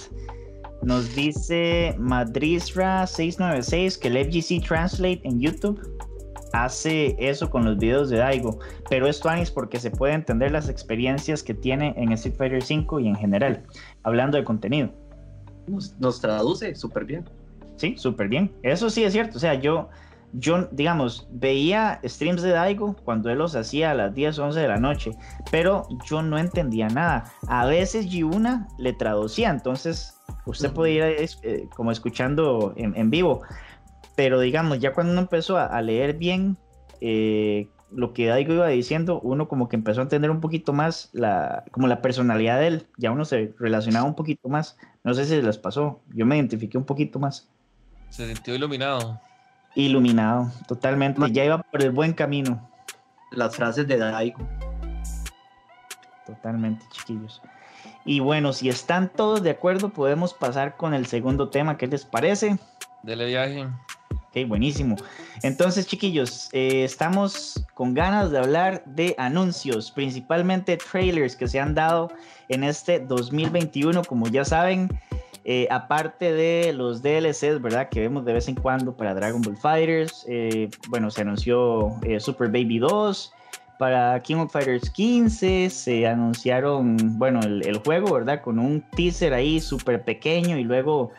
Nos 0.82 1.16
dice 1.16 1.94
Madrisra696 1.98 3.98
que 3.98 4.08
el 4.08 4.18
FGC 4.26 4.62
Translate 4.62 5.22
en 5.24 5.40
YouTube 5.40 5.80
hace 6.64 7.16
eso 7.18 7.50
con 7.50 7.64
los 7.64 7.76
videos 7.78 8.08
de 8.08 8.18
Daigo, 8.18 8.58
pero 8.88 9.06
esto 9.06 9.28
Anis 9.28 9.50
porque 9.50 9.78
se 9.78 9.90
puede 9.90 10.14
entender 10.14 10.50
las 10.50 10.68
experiencias 10.68 11.42
que 11.42 11.54
tiene 11.54 11.94
en 11.96 12.12
Street 12.12 12.36
Fighter 12.36 12.62
5 12.62 13.00
y 13.00 13.08
en 13.08 13.16
general, 13.16 13.62
hablando 14.02 14.36
de 14.36 14.44
contenido. 14.44 14.90
Nos, 15.66 16.20
traduce 16.20 16.74
súper 16.74 17.04
bien. 17.04 17.24
Sí, 17.76 17.96
súper 17.96 18.28
bien. 18.28 18.52
Eso 18.62 18.88
sí 18.88 19.04
es 19.04 19.12
cierto. 19.12 19.36
O 19.36 19.40
sea, 19.40 19.54
yo, 19.54 19.88
yo, 20.32 20.68
digamos, 20.70 21.26
veía 21.32 22.00
streams 22.04 22.42
de 22.42 22.50
Daigo 22.50 22.94
cuando 23.04 23.30
él 23.30 23.38
los 23.38 23.56
hacía 23.56 23.90
a 23.90 23.94
las 23.94 24.14
10, 24.14 24.38
11 24.38 24.60
de 24.60 24.68
la 24.68 24.78
noche, 24.78 25.10
pero 25.50 25.88
yo 26.08 26.22
no 26.22 26.38
entendía 26.38 26.88
nada. 26.88 27.32
A 27.48 27.66
veces 27.66 28.06
Yuna 28.06 28.68
le 28.78 28.92
traducía, 28.92 29.50
entonces 29.50 30.16
usted 30.46 30.72
podía 30.72 31.10
ir 31.10 31.28
eh, 31.42 31.68
como 31.74 31.90
escuchando 31.90 32.72
en, 32.76 32.96
en 32.96 33.10
vivo 33.10 33.42
pero 34.16 34.40
digamos, 34.40 34.80
ya 34.80 34.92
cuando 34.92 35.12
uno 35.12 35.20
empezó 35.20 35.58
a, 35.58 35.80
leer 35.82 36.14
bien 36.14 36.56
eh, 37.00 37.68
lo 37.92 38.14
que 38.14 38.26
Daigo 38.26 38.54
iba 38.54 38.66
diciendo, 38.66 39.20
uno 39.20 39.46
como 39.46 39.68
que 39.68 39.76
empezó 39.76 40.00
a 40.00 40.04
entender 40.04 40.30
un 40.30 40.40
poquito 40.40 40.72
más 40.72 41.10
la, 41.12 41.64
como 41.70 41.86
la 41.86 42.00
personalidad 42.00 42.58
de 42.58 42.66
él, 42.66 42.86
ya 42.96 43.12
uno 43.12 43.26
se 43.26 43.54
relacionaba 43.58 44.06
un 44.06 44.14
poquito 44.14 44.48
más. 44.48 44.76
No 45.04 45.14
sé 45.14 45.26
si 45.26 45.40
les 45.40 45.58
pasó, 45.58 46.00
yo 46.14 46.26
me 46.26 46.36
identifiqué 46.36 46.78
un 46.78 46.86
poquito 46.86 47.18
más. 47.18 47.48
Se 48.08 48.26
sintió 48.26 48.54
iluminado. 48.54 49.20
Iluminado, 49.74 50.50
totalmente, 50.66 51.20
ya 51.30 51.44
iba 51.44 51.62
por 51.62 51.82
el 51.82 51.90
buen 51.90 52.14
camino. 52.14 52.70
Las 53.30 53.54
frases 53.54 53.86
de 53.86 53.98
Daigo. 53.98 54.38
Totalmente, 56.24 56.86
chiquillos. 56.90 57.42
Y 58.06 58.20
bueno, 58.20 58.54
si 58.54 58.70
están 58.70 59.10
todos 59.10 59.42
de 59.42 59.50
acuerdo, 59.50 59.90
podemos 59.90 60.32
pasar 60.32 60.76
con 60.76 60.94
el 60.94 61.06
segundo 61.06 61.50
tema. 61.50 61.76
¿Qué 61.76 61.86
les 61.86 62.06
parece? 62.06 62.58
Dele 63.06 63.26
viaje 63.26 63.66
buenísimo. 64.44 64.96
Entonces, 65.42 65.86
chiquillos, 65.86 66.50
eh, 66.52 66.84
estamos 66.84 67.64
con 67.74 67.94
ganas 67.94 68.30
de 68.30 68.38
hablar 68.38 68.84
de 68.84 69.14
anuncios, 69.18 69.90
principalmente 69.90 70.76
trailers 70.76 71.36
que 71.36 71.48
se 71.48 71.58
han 71.58 71.74
dado 71.74 72.10
en 72.48 72.64
este 72.64 73.00
2021, 73.00 74.04
como 74.04 74.28
ya 74.28 74.44
saben. 74.44 74.88
Eh, 75.48 75.68
aparte 75.70 76.32
de 76.32 76.72
los 76.72 77.02
DLCs, 77.02 77.62
¿verdad? 77.62 77.88
Que 77.88 78.00
vemos 78.00 78.24
de 78.24 78.32
vez 78.32 78.48
en 78.48 78.56
cuando 78.56 78.96
para 78.96 79.14
Dragon 79.14 79.40
Ball 79.40 79.56
Fighters. 79.56 80.26
Eh, 80.28 80.68
bueno, 80.88 81.10
se 81.10 81.22
anunció 81.22 81.94
Super 82.18 82.48
Baby 82.48 82.80
2. 82.80 83.32
Para 83.78 84.20
King 84.22 84.36
of 84.36 84.52
Fighters 84.52 84.90
15 84.90 85.68
se 85.70 86.06
anunciaron, 86.06 86.96
bueno, 87.18 87.40
el, 87.40 87.64
el 87.66 87.78
juego, 87.78 88.14
¿verdad? 88.14 88.40
Con 88.40 88.58
un 88.58 88.82
teaser 88.96 89.34
ahí 89.34 89.60
súper 89.60 90.02
pequeño 90.02 90.58
y 90.58 90.64
luego 90.64 91.12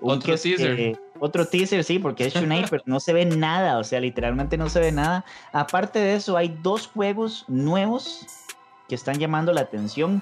otro 0.00 0.36
teaser. 0.36 0.98
otro 1.18 1.46
teaser, 1.46 1.84
sí, 1.84 1.98
porque 1.98 2.26
es 2.26 2.34
Shunai, 2.34 2.66
pero 2.68 2.82
no 2.86 3.00
se 3.00 3.12
ve 3.12 3.24
nada, 3.24 3.78
o 3.78 3.84
sea, 3.84 4.00
literalmente 4.00 4.56
no 4.56 4.68
se 4.68 4.80
ve 4.80 4.92
nada. 4.92 5.24
Aparte 5.52 5.98
de 5.98 6.14
eso, 6.14 6.36
hay 6.36 6.56
dos 6.62 6.86
juegos 6.86 7.44
nuevos 7.48 8.26
que 8.88 8.94
están 8.94 9.18
llamando 9.18 9.52
la 9.52 9.62
atención 9.62 10.20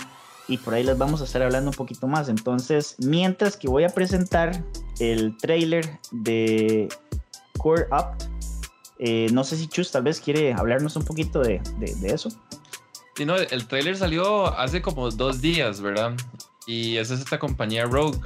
y 0.49 0.59
por 0.59 0.75
ahí 0.75 0.83
les 0.83 0.97
vamos 0.97 1.21
a 1.21 1.25
estar 1.25 1.43
hablando 1.43 1.71
un 1.71 1.77
poquito 1.77 2.07
más. 2.07 2.29
Entonces, 2.29 2.97
mientras 2.99 3.57
que 3.57 3.69
voy 3.69 3.85
a 3.85 3.89
presentar 3.89 4.65
el 4.99 5.37
trailer 5.37 5.99
de 6.11 6.89
Core 7.59 7.87
Up, 7.93 8.17
eh, 8.99 9.29
no 9.33 9.45
sé 9.45 9.57
si 9.57 9.69
Chus 9.69 9.93
tal 9.93 10.03
vez 10.03 10.21
quiere 10.21 10.53
hablarnos 10.53 10.97
un 10.97 11.05
poquito 11.05 11.41
de, 11.41 11.61
de, 11.79 12.09
eso. 12.09 12.31
Sí, 13.15 13.25
no, 13.25 13.37
el 13.37 13.67
trailer 13.67 13.97
salió 13.97 14.47
hace 14.59 14.83
como 14.83 15.11
dos 15.11 15.41
días, 15.41 15.81
¿verdad? 15.81 16.15
Y 16.67 16.97
esa 16.97 17.15
es 17.15 17.21
esta 17.21 17.39
compañía 17.39 17.85
Rogue 17.85 18.19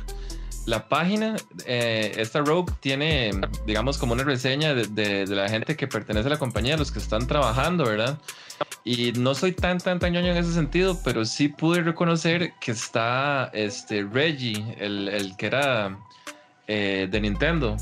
la 0.66 0.88
página, 0.88 1.36
eh, 1.66 2.12
esta 2.16 2.40
Rogue 2.40 2.72
tiene, 2.80 3.32
digamos, 3.66 3.98
como 3.98 4.12
una 4.12 4.24
reseña 4.24 4.74
de, 4.74 4.86
de, 4.86 5.26
de, 5.26 5.34
la 5.34 5.48
gente 5.48 5.76
que 5.76 5.88
pertenece 5.88 6.28
a 6.28 6.30
la 6.30 6.38
compañía, 6.38 6.76
los 6.76 6.92
que 6.92 6.98
están 6.98 7.26
trabajando, 7.26 7.84
¿verdad? 7.84 8.18
Y 8.84 9.12
no 9.12 9.34
soy 9.34 9.52
tan, 9.52 9.78
tan, 9.78 9.98
tan 9.98 10.12
ñoño 10.12 10.32
en 10.32 10.36
ese 10.36 10.52
sentido, 10.52 10.98
pero 11.04 11.24
sí 11.24 11.48
pude 11.48 11.82
reconocer 11.82 12.52
que 12.60 12.72
está 12.72 13.50
este 13.52 14.04
Reggie, 14.04 14.76
el, 14.78 15.08
el 15.08 15.36
que 15.36 15.46
era 15.46 15.98
eh, 16.66 17.08
de 17.10 17.20
Nintendo. 17.20 17.76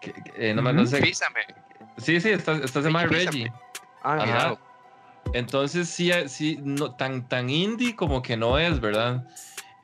Que, 0.00 0.14
eh, 0.36 0.54
no, 0.54 0.62
uh 0.62 0.66
-huh. 0.66 0.74
no 0.74 0.86
sé. 0.86 1.00
Písame. 1.00 1.40
Sí, 1.98 2.20
sí, 2.20 2.30
está, 2.30 2.54
está 2.56 2.80
se 2.80 2.88
llama 2.88 3.06
Reggie. 3.06 3.52
Ah, 4.02 4.16
Ajá. 4.20 4.58
Entonces 5.32 5.88
sí, 5.88 6.10
sí 6.28 6.58
no, 6.62 6.94
tan, 6.94 7.28
tan 7.28 7.48
indie 7.48 7.96
como 7.96 8.22
que 8.22 8.36
no 8.36 8.58
es, 8.58 8.80
¿verdad? 8.80 9.26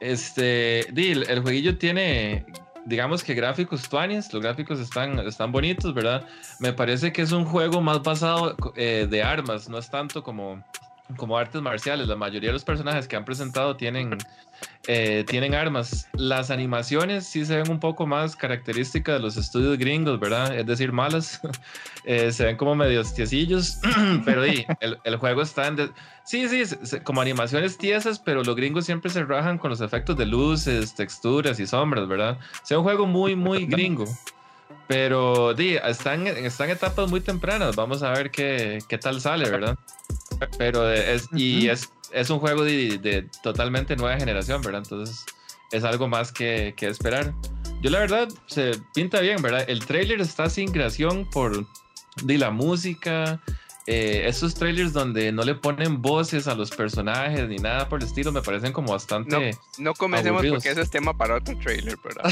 Este, 0.00 0.80
el, 0.88 1.28
el 1.28 1.40
jueguillo 1.40 1.76
tiene, 1.76 2.46
digamos 2.86 3.22
que 3.22 3.34
gráficos 3.34 3.88
tuanis, 3.88 4.32
los 4.32 4.42
gráficos 4.42 4.80
están, 4.80 5.18
están 5.20 5.52
bonitos, 5.52 5.94
¿verdad? 5.94 6.26
Me 6.58 6.72
parece 6.72 7.12
que 7.12 7.22
es 7.22 7.32
un 7.32 7.44
juego 7.44 7.80
más 7.80 8.02
basado 8.02 8.56
eh, 8.76 9.06
de 9.08 9.22
armas, 9.22 9.68
no 9.68 9.78
es 9.78 9.90
tanto 9.90 10.22
como, 10.22 10.64
como 11.16 11.36
artes 11.36 11.60
marciales. 11.60 12.08
La 12.08 12.16
mayoría 12.16 12.48
de 12.48 12.54
los 12.54 12.64
personajes 12.64 13.06
que 13.06 13.16
han 13.16 13.24
presentado 13.24 13.76
tienen, 13.76 14.16
eh, 14.86 15.24
tienen 15.28 15.54
armas. 15.54 16.08
Las 16.14 16.50
animaciones 16.50 17.26
sí 17.26 17.44
se 17.44 17.56
ven 17.56 17.70
un 17.70 17.80
poco 17.80 18.06
más 18.06 18.34
características 18.34 19.16
de 19.16 19.20
los 19.20 19.36
estudios 19.36 19.76
gringos, 19.76 20.18
¿verdad? 20.18 20.56
Es 20.56 20.66
decir, 20.66 20.90
malas. 20.92 21.40
eh, 22.04 22.32
se 22.32 22.44
ven 22.44 22.56
como 22.56 22.74
medio 22.74 23.04
tiecillos, 23.04 23.78
pero 24.24 24.44
sí, 24.44 24.64
el, 24.80 24.98
el, 25.04 25.16
juego 25.16 25.42
está 25.42 25.66
en... 25.66 25.76
De... 25.76 25.90
Sí, 26.24 26.48
sí, 26.48 27.00
como 27.04 27.20
animaciones 27.20 27.76
tiesas, 27.76 28.18
pero 28.18 28.42
los 28.42 28.56
gringos 28.56 28.86
siempre 28.86 29.10
se 29.10 29.24
rajan 29.24 29.58
con 29.58 29.70
los 29.70 29.80
efectos 29.80 30.16
de 30.16 30.26
luces, 30.26 30.94
texturas 30.94 31.60
y 31.60 31.66
sombras, 31.66 32.08
¿verdad? 32.08 32.38
O 32.62 32.66
sea, 32.66 32.78
un 32.78 32.84
juego 32.84 33.06
muy, 33.06 33.36
muy 33.36 33.66
gringo. 33.66 34.06
Pero 34.88 35.54
di, 35.54 35.76
están, 35.76 36.26
están 36.26 36.70
etapas 36.70 37.08
muy 37.08 37.20
tempranas. 37.20 37.76
Vamos 37.76 38.02
a 38.02 38.10
ver 38.10 38.30
qué, 38.30 38.80
qué 38.88 38.98
tal 38.98 39.20
sale, 39.20 39.48
¿verdad? 39.48 39.78
Pero 40.58 40.90
es, 40.90 41.28
y 41.32 41.68
es, 41.68 41.92
es 42.12 42.30
un 42.30 42.38
juego 42.38 42.64
de, 42.64 42.98
de, 42.98 43.28
totalmente 43.42 43.96
nueva 43.96 44.18
generación, 44.18 44.62
¿verdad? 44.62 44.82
Entonces 44.84 45.24
es 45.70 45.84
algo 45.84 46.08
más 46.08 46.32
que, 46.32 46.74
que, 46.76 46.88
esperar. 46.88 47.32
Yo 47.80 47.90
la 47.90 48.00
verdad 48.00 48.28
se 48.46 48.72
pinta 48.94 49.20
bien, 49.20 49.40
¿verdad? 49.40 49.64
El 49.68 49.84
trailer 49.84 50.20
está 50.20 50.50
sin 50.50 50.70
creación 50.70 51.28
por 51.30 51.66
di, 52.24 52.36
la 52.36 52.50
música, 52.50 53.40
eh, 53.86 54.24
esos 54.26 54.54
trailers 54.54 54.92
donde 54.92 55.32
no 55.32 55.42
le 55.42 55.54
ponen 55.54 56.02
voces 56.02 56.46
a 56.46 56.54
los 56.54 56.70
personajes 56.70 57.48
ni 57.48 57.56
nada 57.56 57.88
por 57.88 58.00
el 58.00 58.06
estilo 58.06 58.30
me 58.30 58.42
parecen 58.42 58.72
como 58.72 58.92
bastante. 58.92 59.52
No, 59.78 59.84
no 59.84 59.94
comencemos 59.94 60.38
aburridos. 60.38 60.58
porque 60.58 60.70
ese 60.70 60.82
es 60.82 60.90
tema 60.90 61.16
para 61.16 61.36
otro 61.36 61.56
trailer, 61.58 61.96
¿verdad? 62.04 62.30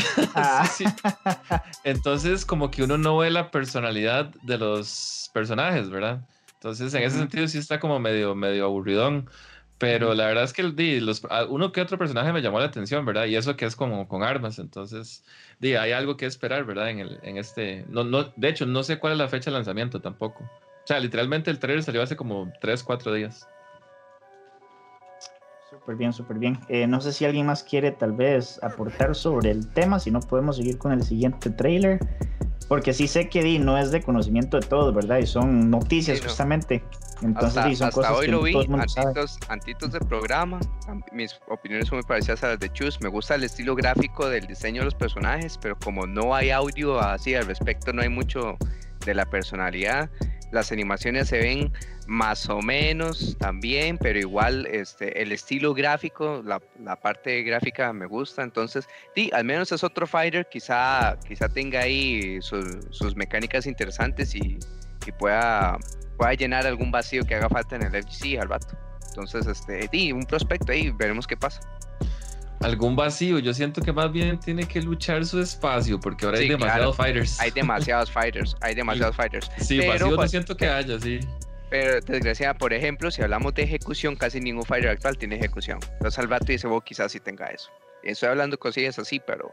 sí, 0.72 0.84
sí. 0.84 1.54
Entonces, 1.84 2.44
como 2.44 2.70
que 2.70 2.82
uno 2.82 2.98
no 2.98 3.16
ve 3.16 3.30
la 3.30 3.50
personalidad 3.50 4.26
de 4.42 4.58
los 4.58 5.30
personajes, 5.32 5.88
¿verdad? 5.88 6.20
Entonces, 6.54 6.92
en 6.94 7.02
ese 7.04 7.18
sentido, 7.18 7.46
sí 7.48 7.58
está 7.58 7.78
como 7.78 7.98
medio, 8.00 8.34
medio 8.34 8.64
aburridón. 8.64 9.30
Pero 9.78 10.12
la 10.14 10.26
verdad 10.26 10.42
es 10.42 10.52
que 10.52 10.64
di, 10.72 10.98
los, 10.98 11.22
uno 11.48 11.70
que 11.70 11.80
otro 11.80 11.98
personaje 11.98 12.32
me 12.32 12.42
llamó 12.42 12.58
la 12.58 12.66
atención, 12.66 13.04
¿verdad? 13.04 13.26
Y 13.26 13.36
eso 13.36 13.56
que 13.56 13.64
es 13.64 13.76
como 13.76 14.08
con 14.08 14.24
armas. 14.24 14.58
Entonces, 14.58 15.24
di, 15.60 15.76
hay 15.76 15.92
algo 15.92 16.16
que 16.16 16.26
esperar, 16.26 16.64
¿verdad? 16.64 16.90
En, 16.90 16.98
el, 16.98 17.20
en 17.22 17.36
este. 17.36 17.84
No, 17.88 18.02
no, 18.02 18.24
de 18.34 18.48
hecho, 18.48 18.66
no 18.66 18.82
sé 18.82 18.98
cuál 18.98 19.12
es 19.12 19.18
la 19.18 19.28
fecha 19.28 19.50
de 19.50 19.56
lanzamiento 19.56 20.00
tampoco. 20.00 20.42
O 20.42 20.86
sea, 20.86 20.98
literalmente 20.98 21.50
el 21.50 21.60
trailer 21.60 21.84
salió 21.84 22.02
hace 22.02 22.16
como 22.16 22.50
3, 22.60 22.82
4 22.82 23.14
días. 23.14 23.48
Súper 25.70 25.96
bien, 25.96 26.12
súper 26.12 26.38
bien. 26.38 26.58
Eh, 26.68 26.86
no 26.86 27.00
sé 27.00 27.12
si 27.12 27.24
alguien 27.24 27.46
más 27.46 27.62
quiere 27.62 27.92
tal 27.92 28.12
vez 28.12 28.58
aportar 28.62 29.14
sobre 29.14 29.50
el 29.50 29.68
tema, 29.68 30.00
si 30.00 30.10
no 30.10 30.20
podemos 30.20 30.56
seguir 30.56 30.78
con 30.78 30.92
el 30.92 31.02
siguiente 31.02 31.50
trailer, 31.50 32.00
porque 32.68 32.92
sí 32.92 33.08
sé 33.08 33.28
que 33.30 33.42
di, 33.42 33.58
no 33.58 33.78
es 33.78 33.90
de 33.90 34.02
conocimiento 34.02 34.60
de 34.60 34.66
todos, 34.66 34.94
¿verdad? 34.94 35.18
Y 35.18 35.26
son 35.26 35.70
noticias 35.70 36.18
sí, 36.18 36.22
no. 36.22 36.28
justamente. 36.28 36.84
Entonces, 37.22 37.56
hasta, 37.56 37.68
di, 37.68 37.76
son 37.76 37.88
hasta 37.88 38.00
cosas 38.00 38.16
hoy 38.18 38.26
que 38.26 38.32
lo 38.32 38.42
vi, 38.42 38.52
todo 38.52 38.62
el 38.62 38.68
mundo 38.68 38.84
antitos, 38.96 39.38
sabe. 39.40 39.52
antitos 39.54 39.92
de 39.92 40.00
programa, 40.00 40.60
mis 41.12 41.40
opiniones 41.48 41.88
son 41.88 41.98
muy 41.98 42.06
parecidas 42.06 42.44
a 42.44 42.48
las 42.48 42.60
de 42.60 42.70
Chus, 42.72 43.00
me 43.00 43.08
gusta 43.08 43.34
el 43.34 43.44
estilo 43.44 43.74
gráfico 43.74 44.28
del 44.28 44.46
diseño 44.46 44.82
de 44.82 44.84
los 44.84 44.94
personajes, 44.94 45.58
pero 45.58 45.76
como 45.78 46.06
no 46.06 46.34
hay 46.34 46.50
audio 46.50 47.00
así 47.00 47.34
al 47.34 47.46
respecto, 47.46 47.92
no 47.92 48.02
hay 48.02 48.10
mucho 48.10 48.56
de 49.04 49.14
la 49.14 49.24
personalidad, 49.24 50.10
las 50.50 50.72
animaciones 50.72 51.28
se 51.28 51.38
ven 51.38 51.72
más 52.06 52.48
o 52.48 52.60
menos 52.62 53.36
también, 53.38 53.98
pero 53.98 54.18
igual 54.18 54.66
este, 54.66 55.20
el 55.20 55.32
estilo 55.32 55.74
gráfico, 55.74 56.42
la, 56.44 56.60
parte 56.96 57.42
gráfica 57.42 57.92
me 57.92 58.06
gusta, 58.06 58.42
entonces, 58.42 58.88
sí, 59.14 59.30
al 59.34 59.44
menos 59.44 59.70
es 59.72 59.84
otro 59.84 60.06
fighter, 60.06 60.46
quizá, 60.50 61.18
quizá 61.26 61.48
tenga 61.48 61.80
ahí 61.80 62.40
sus, 62.40 63.14
mecánicas 63.16 63.66
interesantes 63.66 64.34
y, 64.34 64.58
y, 65.06 65.12
pueda, 65.12 65.76
pueda 66.16 66.32
llenar 66.34 66.66
algún 66.66 66.90
vacío 66.90 67.24
que 67.24 67.34
haga 67.34 67.48
falta 67.48 67.76
en 67.76 67.82
el 67.82 68.02
FGC 68.02 68.40
al 68.40 68.48
vato. 68.48 68.76
Entonces, 69.08 69.46
este, 69.46 69.88
sí, 69.90 70.12
un 70.12 70.24
prospecto 70.24 70.72
ahí, 70.72 70.90
veremos 70.90 71.26
qué 71.26 71.36
pasa 71.36 71.60
algún 72.60 72.96
vacío. 72.96 73.38
Yo 73.38 73.54
siento 73.54 73.80
que 73.80 73.92
más 73.92 74.10
bien 74.12 74.38
tiene 74.38 74.66
que 74.66 74.80
luchar 74.82 75.24
su 75.24 75.40
espacio 75.40 75.98
porque 76.00 76.26
ahora 76.26 76.38
sí, 76.38 76.44
hay 76.44 76.50
demasiados 76.50 76.96
claro. 76.96 77.12
fighters. 77.12 77.40
Hay 77.40 77.50
demasiados 77.50 78.10
fighters, 78.10 78.56
hay 78.60 78.74
demasiados 78.74 79.16
fighters. 79.16 79.50
Sí, 79.58 79.78
pero, 79.78 79.92
vacío 79.92 80.16
no 80.16 80.28
siento 80.28 80.56
que 80.56 80.68
haya, 80.68 80.98
sí. 81.00 81.20
Pero 81.70 82.00
desgraciadamente, 82.00 82.58
por 82.60 82.72
ejemplo, 82.72 83.10
si 83.10 83.22
hablamos 83.22 83.54
de 83.54 83.62
ejecución, 83.62 84.16
casi 84.16 84.40
ningún 84.40 84.64
fighter 84.64 84.90
actual 84.90 85.18
tiene 85.18 85.36
ejecución. 85.36 85.78
Entonces 85.92 86.18
al 86.18 86.26
vato 86.26 86.46
dice, 86.46 86.66
vos 86.66 86.82
quizás 86.82 87.12
sí 87.12 87.20
tenga 87.20 87.46
eso. 87.46 87.70
Estoy 88.02 88.30
hablando 88.30 88.58
cosillas 88.58 88.98
así, 88.98 89.20
pero 89.20 89.52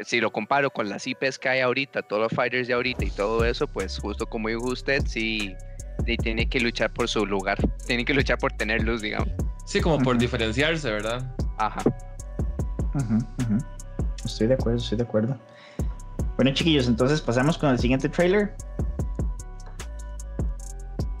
si 0.00 0.20
lo 0.20 0.30
comparo 0.30 0.70
con 0.70 0.88
las 0.88 1.06
IPs 1.06 1.38
que 1.38 1.48
hay 1.48 1.60
ahorita, 1.60 2.02
todos 2.02 2.22
los 2.22 2.32
fighters 2.32 2.68
de 2.68 2.74
ahorita 2.74 3.04
y 3.04 3.10
todo 3.10 3.44
eso, 3.44 3.66
pues 3.66 3.98
justo 3.98 4.26
como 4.26 4.48
dijo 4.48 4.66
usted, 4.66 5.02
sí, 5.06 5.56
tiene 6.22 6.48
que 6.48 6.60
luchar 6.60 6.92
por 6.92 7.08
su 7.08 7.26
lugar. 7.26 7.58
Tiene 7.86 8.04
que 8.04 8.14
luchar 8.14 8.38
por 8.38 8.52
tener 8.52 8.84
luz, 8.84 9.02
digamos. 9.02 9.28
Sí, 9.64 9.80
como 9.80 9.98
por 9.98 10.18
diferenciarse, 10.18 10.90
¿verdad? 10.90 11.34
Ajá. 11.58 11.82
Uh. 12.96 13.58
Estoy 14.24 14.46
de 14.46 14.54
acuerdo, 14.54 14.78
estoy 14.78 14.98
de 14.98 15.04
acuerdo. 15.04 15.36
Bueno, 16.36 16.52
chiquillos, 16.52 16.86
entonces 16.88 17.20
pasamos 17.20 17.58
con 17.58 17.70
el 17.70 17.78
siguiente 17.78 18.08
trailer. 18.08 18.54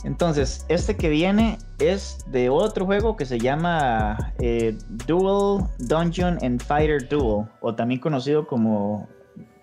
Entonces, 0.04 0.64
este 0.68 0.96
que 0.96 1.08
viene 1.08 1.58
es 1.78 2.24
de 2.28 2.48
otro 2.48 2.86
juego 2.86 3.16
que 3.16 3.26
se 3.26 3.38
llama 3.38 4.32
eh, 4.38 4.78
Duel 5.06 5.64
Dungeon 5.78 6.38
and 6.42 6.62
Fighter 6.62 7.08
Duel, 7.08 7.46
o 7.60 7.74
también 7.74 8.00
conocido 8.00 8.46
como 8.46 9.08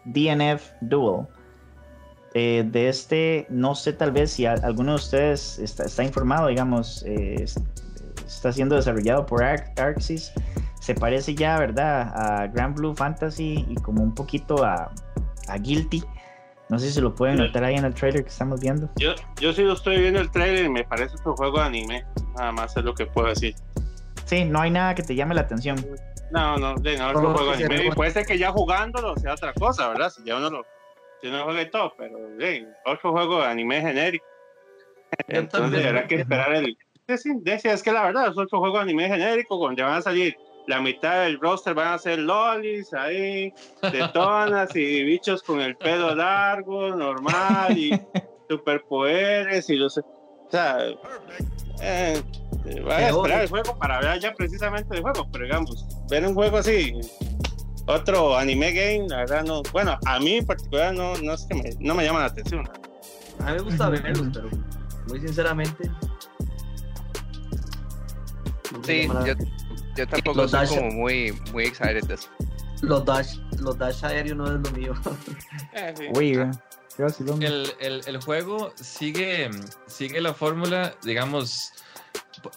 DNF 0.05 0.71
Duel. 0.81 1.25
Eh, 2.35 2.67
de 2.71 2.89
este, 2.89 3.45
no 3.49 3.75
sé 3.75 3.93
tal 3.93 4.11
vez 4.11 4.31
si 4.31 4.45
alguno 4.45 4.93
de 4.93 4.95
ustedes 4.95 5.59
está, 5.59 5.83
está 5.85 6.03
informado, 6.03 6.47
digamos, 6.47 7.03
eh, 7.07 7.45
está 8.25 8.51
siendo 8.51 8.75
desarrollado 8.75 9.25
por 9.25 9.43
Ar 9.43 9.71
Arxis 9.77 10.33
se 10.83 10.93
parece 10.93 11.33
ya, 11.33 11.57
¿verdad? 11.57 12.11
A 12.13 12.47
Grand 12.47 12.75
Blue 12.75 12.93
Fantasy 12.93 13.65
y 13.69 13.75
como 13.75 14.03
un 14.03 14.13
poquito 14.13 14.65
a, 14.65 14.91
a 15.47 15.57
Guilty. 15.57 16.03
No 16.67 16.77
sé 16.77 16.91
si 16.91 16.99
lo 16.99 17.15
pueden 17.15 17.37
notar 17.37 17.63
ahí 17.63 17.75
en 17.75 17.85
el 17.85 17.93
trailer 17.93 18.23
que 18.23 18.29
estamos 18.29 18.59
viendo. 18.59 18.89
Yo, 18.97 19.15
yo 19.39 19.53
sí 19.53 19.61
lo 19.61 19.73
estoy 19.73 20.01
viendo 20.01 20.19
el 20.19 20.29
trailer 20.29 20.65
y 20.65 20.69
me 20.69 20.83
parece 20.83 21.15
un 21.23 21.37
juego 21.37 21.59
de 21.59 21.63
anime. 21.63 22.05
Nada 22.35 22.51
más 22.51 22.75
es 22.75 22.83
lo 22.83 22.93
que 22.93 23.05
puedo 23.05 23.29
decir. 23.29 23.55
Sí, 24.25 24.43
no 24.43 24.59
hay 24.59 24.71
nada 24.71 24.93
que 24.93 25.03
te 25.03 25.15
llame 25.15 25.35
la 25.35 25.41
atención. 25.41 25.77
No, 26.31 26.57
no, 26.57 26.75
de 26.75 26.97
no, 26.97 27.11
es 27.11 27.15
un 27.15 27.33
juego 27.33 27.55
de 27.55 27.63
anime. 27.63 27.85
Y 27.85 27.91
puede 27.91 28.11
ser 28.11 28.25
que 28.25 28.37
ya 28.37 28.51
jugándolo 28.51 29.15
sea 29.15 29.35
otra 29.35 29.53
cosa, 29.53 29.87
¿verdad? 29.87 30.09
Si 30.09 30.21
ya 30.25 30.35
uno 30.35 30.49
lo, 30.49 30.65
si 31.21 31.29
uno 31.29 31.45
juega 31.45 31.61
y 31.61 31.69
todo, 31.69 31.93
pero 31.97 32.17
sí, 32.37 32.67
otro 32.85 33.13
juego 33.13 33.39
de 33.39 33.47
anime 33.47 33.79
genérico. 33.79 34.25
Entonces 35.29 35.85
habrá 35.85 36.07
que 36.07 36.15
esperar 36.15 36.53
el. 36.55 36.77
Sí, 37.07 37.17
sí, 37.17 37.69
es 37.69 37.83
que 37.83 37.91
la 37.93 38.03
verdad 38.03 38.27
es 38.27 38.37
otro 38.37 38.59
juego 38.59 38.75
de 38.75 38.83
anime 38.83 39.07
genérico 39.07 39.55
donde 39.57 39.81
van 39.81 39.93
a 39.93 40.01
salir 40.01 40.35
la 40.67 40.79
mitad 40.81 41.23
del 41.23 41.39
roster 41.39 41.73
van 41.73 41.93
a 41.93 41.97
ser 41.97 42.19
lolis 42.19 42.93
ahí, 42.93 43.53
detonas 43.91 44.75
y 44.75 45.03
bichos 45.03 45.43
con 45.43 45.61
el 45.61 45.75
pelo 45.75 46.15
largo, 46.15 46.95
normal, 46.95 47.77
y 47.77 47.91
superpoderes 48.49 49.69
y 49.69 49.75
los. 49.75 49.97
O 49.97 50.47
sea, 50.49 50.77
eh, 51.81 52.21
voy 52.63 52.91
a 52.91 53.09
esperar 53.09 53.41
el 53.41 53.49
juego 53.49 53.77
para 53.77 53.99
ver 53.99 54.19
ya 54.19 54.33
precisamente 54.33 54.95
el 54.95 55.01
juego, 55.01 55.27
pero 55.31 55.45
digamos, 55.45 55.85
ver 56.09 56.25
un 56.25 56.35
juego 56.35 56.57
así, 56.57 56.93
otro 57.87 58.37
anime 58.37 58.71
game, 58.71 59.07
la 59.09 59.17
verdad 59.17 59.43
no. 59.43 59.61
Bueno, 59.71 59.97
a 60.05 60.19
mí 60.19 60.35
en 60.35 60.45
particular 60.45 60.93
no, 60.93 61.15
no, 61.17 61.33
es 61.33 61.45
que 61.45 61.55
me, 61.55 61.69
no 61.79 61.95
me 61.95 62.05
llama 62.05 62.19
la 62.19 62.25
atención. 62.27 62.69
A 63.39 63.45
mí 63.45 63.51
me 63.53 63.61
gusta 63.61 63.89
verlos, 63.89 64.27
pero 64.33 64.49
muy 65.07 65.19
sinceramente. 65.19 65.89
No 68.71 68.83
sí, 68.83 69.07
yo, 69.25 69.33
yo 69.95 70.07
tampoco 70.07 70.41
los 70.41 70.51
soy 70.51 70.59
dash, 70.61 70.69
como 70.69 70.91
muy, 70.91 71.33
muy 71.51 71.65
excited 71.65 72.03
de 72.05 72.15
eso. 72.15 72.29
Los 72.81 73.05
dash, 73.05 73.37
los 73.59 73.77
dash 73.77 74.03
aéreos 74.03 74.37
no 74.37 74.45
es 74.45 74.51
lo 74.53 74.71
mío. 74.71 74.93
eh, 75.73 75.93
sí. 75.97 76.07
Uy, 76.13 76.39
el, 77.39 77.73
el, 77.79 78.01
el, 78.05 78.21
juego 78.21 78.73
sigue, 78.75 79.49
sigue 79.87 80.21
la 80.21 80.33
fórmula, 80.33 80.93
digamos, 81.03 81.71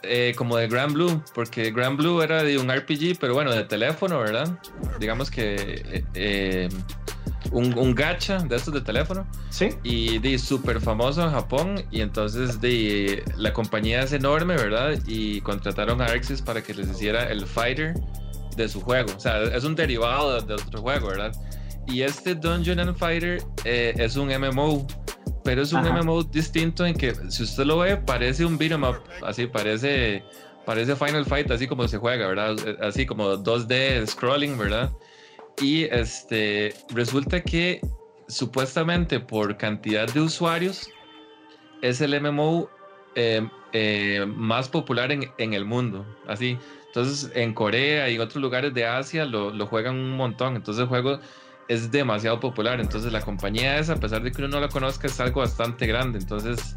eh, 0.03 0.35
como 0.37 0.57
de 0.57 0.69
Grand 0.69 0.93
Blue, 0.93 1.23
porque 1.35 1.71
Grand 1.71 1.97
Blue 1.97 2.21
era 2.23 2.43
de 2.43 2.59
un 2.59 2.71
RPG, 2.71 3.19
pero 3.21 3.35
bueno, 3.35 3.53
de 3.53 3.65
teléfono, 3.65 4.19
¿verdad? 4.19 4.59
Digamos 4.99 5.31
que 5.31 5.55
eh, 5.55 6.05
eh, 6.15 6.69
un, 7.57 7.77
un, 7.79 7.95
gacha 7.95 8.39
de 8.39 8.57
estos 8.57 8.75
de 8.75 8.81
teléfono. 8.81 9.27
Sí. 9.51 9.71
Y 9.83 10.19
de 10.19 10.39
súper 10.39 10.81
famoso 10.81 11.23
en 11.23 11.31
Japón. 11.31 11.85
Y 11.91 12.03
entonces 12.03 12.61
de, 12.61 13.25
la 13.37 13.53
compañía 13.53 14.03
es 14.03 14.13
enorme, 14.13 14.57
¿verdad? 14.57 14.99
Y 15.07 15.41
contrataron 15.41 16.01
a 16.03 16.07
Arxis 16.07 16.43
para 16.43 16.63
que 16.63 16.75
les 16.75 16.89
hiciera 16.89 17.25
el 17.31 17.47
fighter 17.47 17.95
de 18.57 18.69
su 18.69 18.81
juego. 18.81 19.11
O 19.17 19.21
sea, 19.21 19.43
es 19.43 19.65
un 19.65 19.75
derivado 19.75 20.41
de, 20.41 20.55
otro 20.55 20.81
juego, 20.81 21.09
¿verdad? 21.09 21.33
Y 21.87 22.03
este 22.03 22.35
Dungeon 22.35 22.81
and 22.81 22.97
Fighter 22.97 23.43
es 23.65 24.17
un 24.17 24.29
MMO 24.29 24.87
pero 25.47 25.63
es 25.63 25.73
un 25.73 25.83
MMO 25.83 26.25
distinto 26.25 26.85
en 26.85 26.95
que 26.95 27.15
si 27.31 27.45
usted 27.45 27.65
lo 27.65 27.79
ve 27.79 27.97
parece 27.97 28.45
un 28.45 28.59
beat'em 28.59 28.83
up, 28.83 28.97
así 29.25 29.47
parece 29.47 30.25
parece 30.65 30.97
Final 30.97 31.25
Fight 31.25 31.49
así 31.53 31.69
como 31.69 31.87
se 31.87 31.99
juega, 31.99 32.27
¿verdad? 32.27 32.57
Así 32.83 33.07
como 33.07 33.37
2D 33.37 34.05
scrolling, 34.09 34.59
¿verdad? 34.59 34.91
Y 35.61 35.85
este 35.85 36.75
resulta 36.95 37.43
que 37.43 37.81
supuestamente 38.29 39.21
por 39.21 39.57
cantidad 39.57 40.07
de 40.13 40.21
usuarios 40.21 40.91
es 41.83 42.01
el 42.01 42.21
MMO 42.21 42.69
eh, 43.15 43.49
eh, 43.73 44.27
más 44.27 44.69
popular 44.69 45.13
en, 45.13 45.31
en, 45.39 45.55
el 45.55 45.65
mundo, 45.65 46.05
así. 46.27 46.59
Entonces 46.89 47.31
en 47.35 47.55
Corea 47.55 48.09
y 48.11 48.17
en 48.17 48.21
otros 48.21 48.43
lugares 48.43 48.75
de 48.75 48.87
Asia 48.87 49.25
lo, 49.25 49.51
lo 49.51 49.67
juegan 49.67 49.97
un 49.97 50.17
montón. 50.17 50.57
Entonces 50.57 50.83
el 50.83 50.89
juego 50.89 51.21
es 51.69 51.91
demasiado 51.91 52.41
popular. 52.41 52.81
Entonces 52.81 53.13
la 53.13 53.21
compañía 53.21 53.79
esa, 53.79 53.95
a 53.95 53.97
pesar 53.97 54.23
de 54.23 54.33
que 54.33 54.43
uno 54.43 54.49
no 54.49 54.61
la 54.61 54.69
conozca, 54.69 55.07
es 55.07 55.19
algo 55.21 55.41
bastante 55.41 55.87
grande. 55.87 56.19
Entonces, 56.19 56.75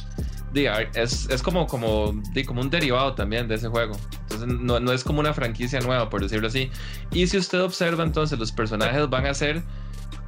es, 0.53 1.29
es 1.29 1.43
como, 1.43 1.67
como, 1.67 2.21
como 2.45 2.61
un 2.61 2.69
derivado 2.69 3.13
también 3.13 3.47
de 3.47 3.55
ese 3.55 3.67
juego. 3.67 3.95
Entonces 4.41 4.65
no, 4.65 4.79
no, 4.79 4.91
es 4.91 5.03
como 5.03 5.19
una 5.19 5.33
franquicia 5.33 5.79
nueva, 5.79 6.09
por 6.09 6.21
decirlo 6.21 6.47
así. 6.47 6.69
Y 7.11 7.27
si 7.27 7.37
usted 7.37 7.61
observa, 7.61 8.03
entonces 8.03 8.37
los 8.39 8.51
personajes 8.51 9.09
van 9.09 9.25
a 9.25 9.33
ser, 9.33 9.61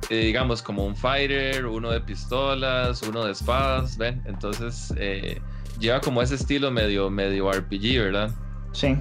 eh, 0.09 0.25
digamos, 0.25 0.61
como 0.61 0.85
un 0.85 0.95
fighter, 0.95 1.65
uno 1.65 1.91
de 1.91 2.01
pistolas, 2.01 3.01
uno 3.03 3.25
de 3.25 3.31
espadas, 3.31 3.97
¿ven? 3.97 4.21
Entonces 4.25 4.93
eh, 4.97 5.41
lleva 5.79 5.99
como 6.01 6.21
ese 6.21 6.35
estilo 6.35 6.71
medio, 6.71 7.09
medio 7.09 7.51
RPG, 7.51 7.99
¿verdad? 7.99 8.31
Sí. 8.71 8.97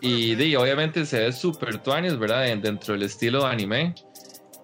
Y, 0.00 0.54
obviamente 0.54 1.06
se 1.06 1.20
ve 1.20 1.32
súper 1.32 1.78
tuanis, 1.78 2.18
¿verdad? 2.18 2.44
Dentro 2.58 2.94
del 2.94 3.02
estilo 3.02 3.46
anime. 3.46 3.94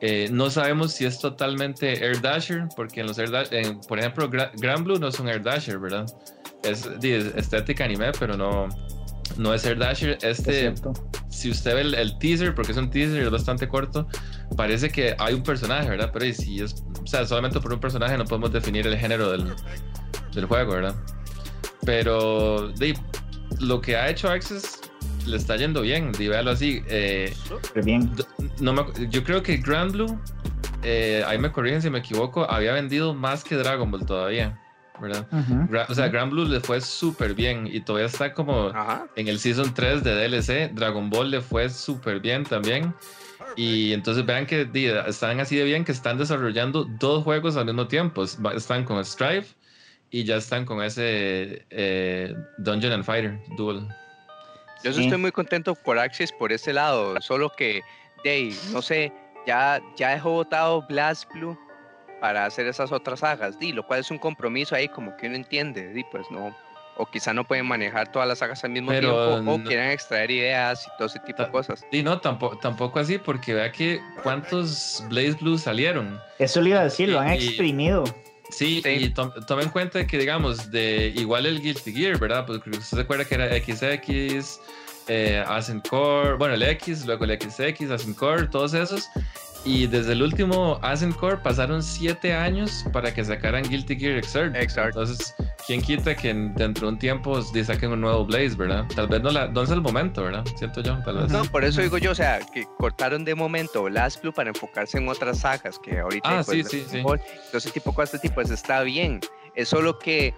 Eh, 0.01 0.29
no 0.31 0.51
sabemos 0.51 0.93
si 0.95 1.05
es 1.05 1.21
totalmente 1.21 2.05
Air 2.05 2.21
Dasher, 2.21 2.65
porque 2.77 3.01
en 3.01 3.07
los 3.07 3.19
Air 3.19 3.31
Dasher, 3.31 3.77
por 3.89 3.99
ejemplo, 3.99 4.29
Grand 4.29 4.85
Blue 4.85 4.99
no 4.99 5.09
es 5.09 5.19
un 5.21 5.29
Air 5.29 5.43
Dasher, 5.43 5.79
¿verdad? 5.79 6.07
Es, 6.65 6.87
estética 7.37 7.85
anime, 7.85 8.11
pero 8.19 8.37
no, 8.37 8.69
no 9.37 9.55
es 9.55 9.63
Dasher. 9.79 10.19
Este, 10.23 10.75
si 11.29 11.51
usted 11.51 11.75
ve 11.75 11.81
el, 11.81 12.19
teaser, 12.19 12.55
porque 12.55 12.73
es 12.73 12.79
un 12.79 12.91
teaser, 12.91 13.23
es 13.23 13.31
bastante 13.31 13.69
corto, 13.69 14.07
parece 14.57 14.91
que 14.91 15.15
hay 15.19 15.35
un 15.35 15.43
personaje, 15.43 15.89
¿verdad? 15.89 16.11
Pero 16.13 16.33
si 16.35 16.61
es, 16.61 16.85
o 17.03 17.07
sea, 17.07 17.27
solamente 17.27 17.61
por 17.61 17.73
un 17.73 17.81
personaje 17.81 18.17
no 18.17 18.25
podemos 18.25 18.53
definir 18.53 18.87
el 18.87 18.97
género 18.97 19.31
del, 19.31 19.53
del 20.35 20.45
juego, 20.47 20.73
¿verdad? 20.73 20.95
Pero 21.85 22.73
lo 23.61 23.81
que 23.81 23.97
ha 23.97 24.09
hecho 24.09 24.29
Access 24.29 24.81
le 25.27 25.37
está 25.37 25.57
yendo 25.57 25.83
bien, 25.83 26.13
dígalo 26.13 26.51
así. 26.51 26.83
Eh, 26.89 27.33
bien. 27.85 28.11
No 28.61 28.93
yo 28.95 29.25
creo 29.25 29.43
que 29.43 29.57
Grand 29.57 29.93
Blue, 29.93 30.19
eh, 30.83 31.23
ahí 31.27 31.39
me 31.39 31.51
corrigen 31.51 31.83
si 31.83 31.91
me 31.91 31.99
equivoco, 31.99 32.49
había 32.51 32.73
vendido 32.73 33.15
más 33.15 33.45
que 33.45 33.57
Dragon 33.57 33.91
Ball 33.91 34.05
todavía. 34.05 34.59
¿Verdad? 35.01 35.27
o 35.89 35.95
sea, 35.95 36.09
Grand 36.09 36.31
Blue 36.31 36.45
le 36.45 36.61
fue 36.61 36.81
súper 36.81 37.35
bien 37.35 37.67
y 37.71 37.81
todavía 37.81 38.07
está 38.07 38.33
como 38.33 38.73
en 39.17 39.29
el 39.29 39.39
Season 39.39 39.73
3 39.73 40.05
de 40.05 40.29
DLC. 40.29 40.73
Dragon 40.75 41.09
Ball 41.11 41.31
le 41.31 41.41
fue 41.41 41.69
súper 41.69 42.21
bien 42.21 42.45
también. 42.45 42.95
Y 43.57 43.93
entonces 43.93 44.25
vean 44.25 44.47
que 44.47 44.69
están 45.07 45.41
así 45.41 45.57
de 45.57 45.65
bien 45.65 45.85
que 45.85 45.93
están 45.93 46.17
desarrollando 46.19 46.85
dos 46.85 47.25
juegos 47.25 47.57
al 47.57 47.67
mismo 47.67 47.87
tiempo. 47.87 48.25
Están 48.25 48.85
con 48.85 49.05
Strive 49.05 49.47
y 50.11 50.25
ya 50.25 50.37
están 50.37 50.65
con 50.65 50.83
ese 50.83 51.65
eh, 51.71 52.35
Dungeon 52.59 52.93
and 52.93 53.05
Fighter 53.05 53.39
Duel. 53.57 53.87
Yo 54.85 54.91
estoy 54.91 55.17
muy 55.17 55.33
contento 55.33 55.75
por 55.75 55.99
Axis 55.99 56.33
por 56.33 56.53
ese 56.53 56.73
lado, 56.73 57.21
solo 57.21 57.51
que, 57.57 57.83
Dave, 58.25 58.55
no 58.73 58.83
sé, 58.83 59.13
ya, 59.47 59.81
ya 59.97 60.11
dejó 60.11 60.33
votado 60.33 60.85
Blast 60.89 61.33
Blue 61.33 61.57
para 62.23 62.47
hacer 62.47 62.69
esas 62.69 62.93
otras 62.93 63.19
sagas, 63.19 63.59
di, 63.59 63.73
lo 63.73 63.85
cual 63.85 63.99
es 63.99 64.11
un 64.13 64.19
compromiso 64.19 64.77
ahí 64.77 64.87
como 64.87 65.17
que 65.17 65.27
uno 65.27 65.35
entiende, 65.35 65.89
di, 65.89 66.05
pues 66.05 66.25
no, 66.31 66.57
o 66.97 67.05
quizá 67.05 67.35
no 67.35 67.43
pueden 67.43 67.67
manejar 67.67 68.13
todas 68.13 68.29
las 68.29 68.39
sagas 68.39 68.63
al 68.63 68.71
mismo 68.71 68.93
tiempo, 68.93 69.43
o 69.45 69.59
quieran 69.65 69.91
extraer 69.91 70.31
ideas 70.31 70.87
y 70.87 70.97
todo 70.97 71.09
ese 71.09 71.19
tipo 71.19 71.43
de 71.43 71.51
cosas. 71.51 71.85
Sí, 71.91 72.01
no, 72.05 72.21
tampoco, 72.21 72.57
tampoco 72.59 73.01
así, 73.01 73.19
porque 73.19 73.55
vea 73.55 73.73
que 73.73 74.01
cuántos 74.23 75.03
Blaze 75.09 75.33
Blue 75.41 75.59
salieron. 75.59 76.21
Eso 76.39 76.61
le 76.61 76.71
iba 76.71 76.79
a 76.79 76.85
decir, 76.85 77.09
lo 77.09 77.19
han 77.19 77.31
exprimido. 77.31 78.05
Sí, 78.51 78.81
y 78.85 79.09
tome 79.09 79.65
en 79.65 79.71
cuenta 79.71 80.07
que, 80.07 80.17
digamos, 80.17 80.71
de 80.71 81.13
igual 81.17 81.47
el 81.47 81.61
Guilty 81.61 81.93
Gear, 81.93 82.21
¿verdad? 82.21 82.47
Porque 82.47 82.71
usted 82.71 82.99
se 82.99 83.01
acuerda 83.01 83.25
que 83.25 83.35
era 83.35 83.49
XX, 83.49 84.61
eh, 85.09 85.43
Ascent 85.45 85.89
Core, 85.89 86.35
bueno, 86.35 86.55
el 86.55 86.63
X, 86.63 87.05
luego 87.05 87.25
el 87.25 87.41
XX, 87.41 87.91
Ascent 87.91 88.17
Core, 88.17 88.47
todos 88.47 88.75
esos. 88.75 89.09
Y 89.65 89.87
desde 89.87 90.13
el 90.13 90.23
último 90.23 90.79
Ascent 90.83 91.15
Core 91.15 91.37
pasaron 91.37 91.83
siete 91.83 92.35
años 92.35 92.85
para 92.93 93.15
que 93.15 93.25
sacaran 93.25 93.63
Guilty 93.63 93.97
Gear 93.97 94.25
Xrd. 94.25 94.57
Entonces, 94.57 95.35
¿quién 95.67 95.81
quita 95.81 96.17
que 96.17 96.35
dentro 96.35 96.87
de 96.87 96.93
un 96.95 96.99
tiempo 96.99 97.41
saquen 97.43 97.93
un 97.93 98.01
nuevo 98.01 98.25
Blaze, 98.25 98.57
verdad? 98.57 98.85
Tal 98.95 99.07
vez 99.07 99.23
no, 99.23 99.31
la, 99.31 99.47
no 99.47 99.63
es 99.63 99.71
el 99.71 99.81
momento, 99.81 100.25
¿verdad? 100.25 100.45
Siento 100.57 100.81
yo, 100.83 100.99
tal 101.05 101.19
vez. 101.19 101.31
No, 101.31 101.45
por 101.45 101.65
eso 101.65 101.81
digo 101.81 101.99
yo, 101.99 102.11
o 102.11 102.15
sea, 102.15 102.41
que 102.53 102.67
cortaron 102.77 103.25
de 103.25 103.37
momento 103.37 103.89
Last 103.89 104.21
Blue 104.21 104.33
para 104.33 104.49
enfocarse 104.49 104.99
en 104.99 105.09
otras 105.09 105.39
sagas 105.39 105.79
que 105.79 106.01
ahorita. 106.01 106.41
Ah, 106.41 106.43
pues, 106.45 106.69
sí, 106.69 106.81
sí, 106.81 106.87
sí. 106.89 106.99
Entonces, 106.99 107.73
tipo 107.73 107.95
cosas, 107.95 108.15
este 108.15 108.29
tipo, 108.29 108.37
pues 108.37 108.51
está 108.51 108.83
bien. 108.83 109.21
Es 109.55 109.69
solo 109.69 109.97
que 109.99 110.35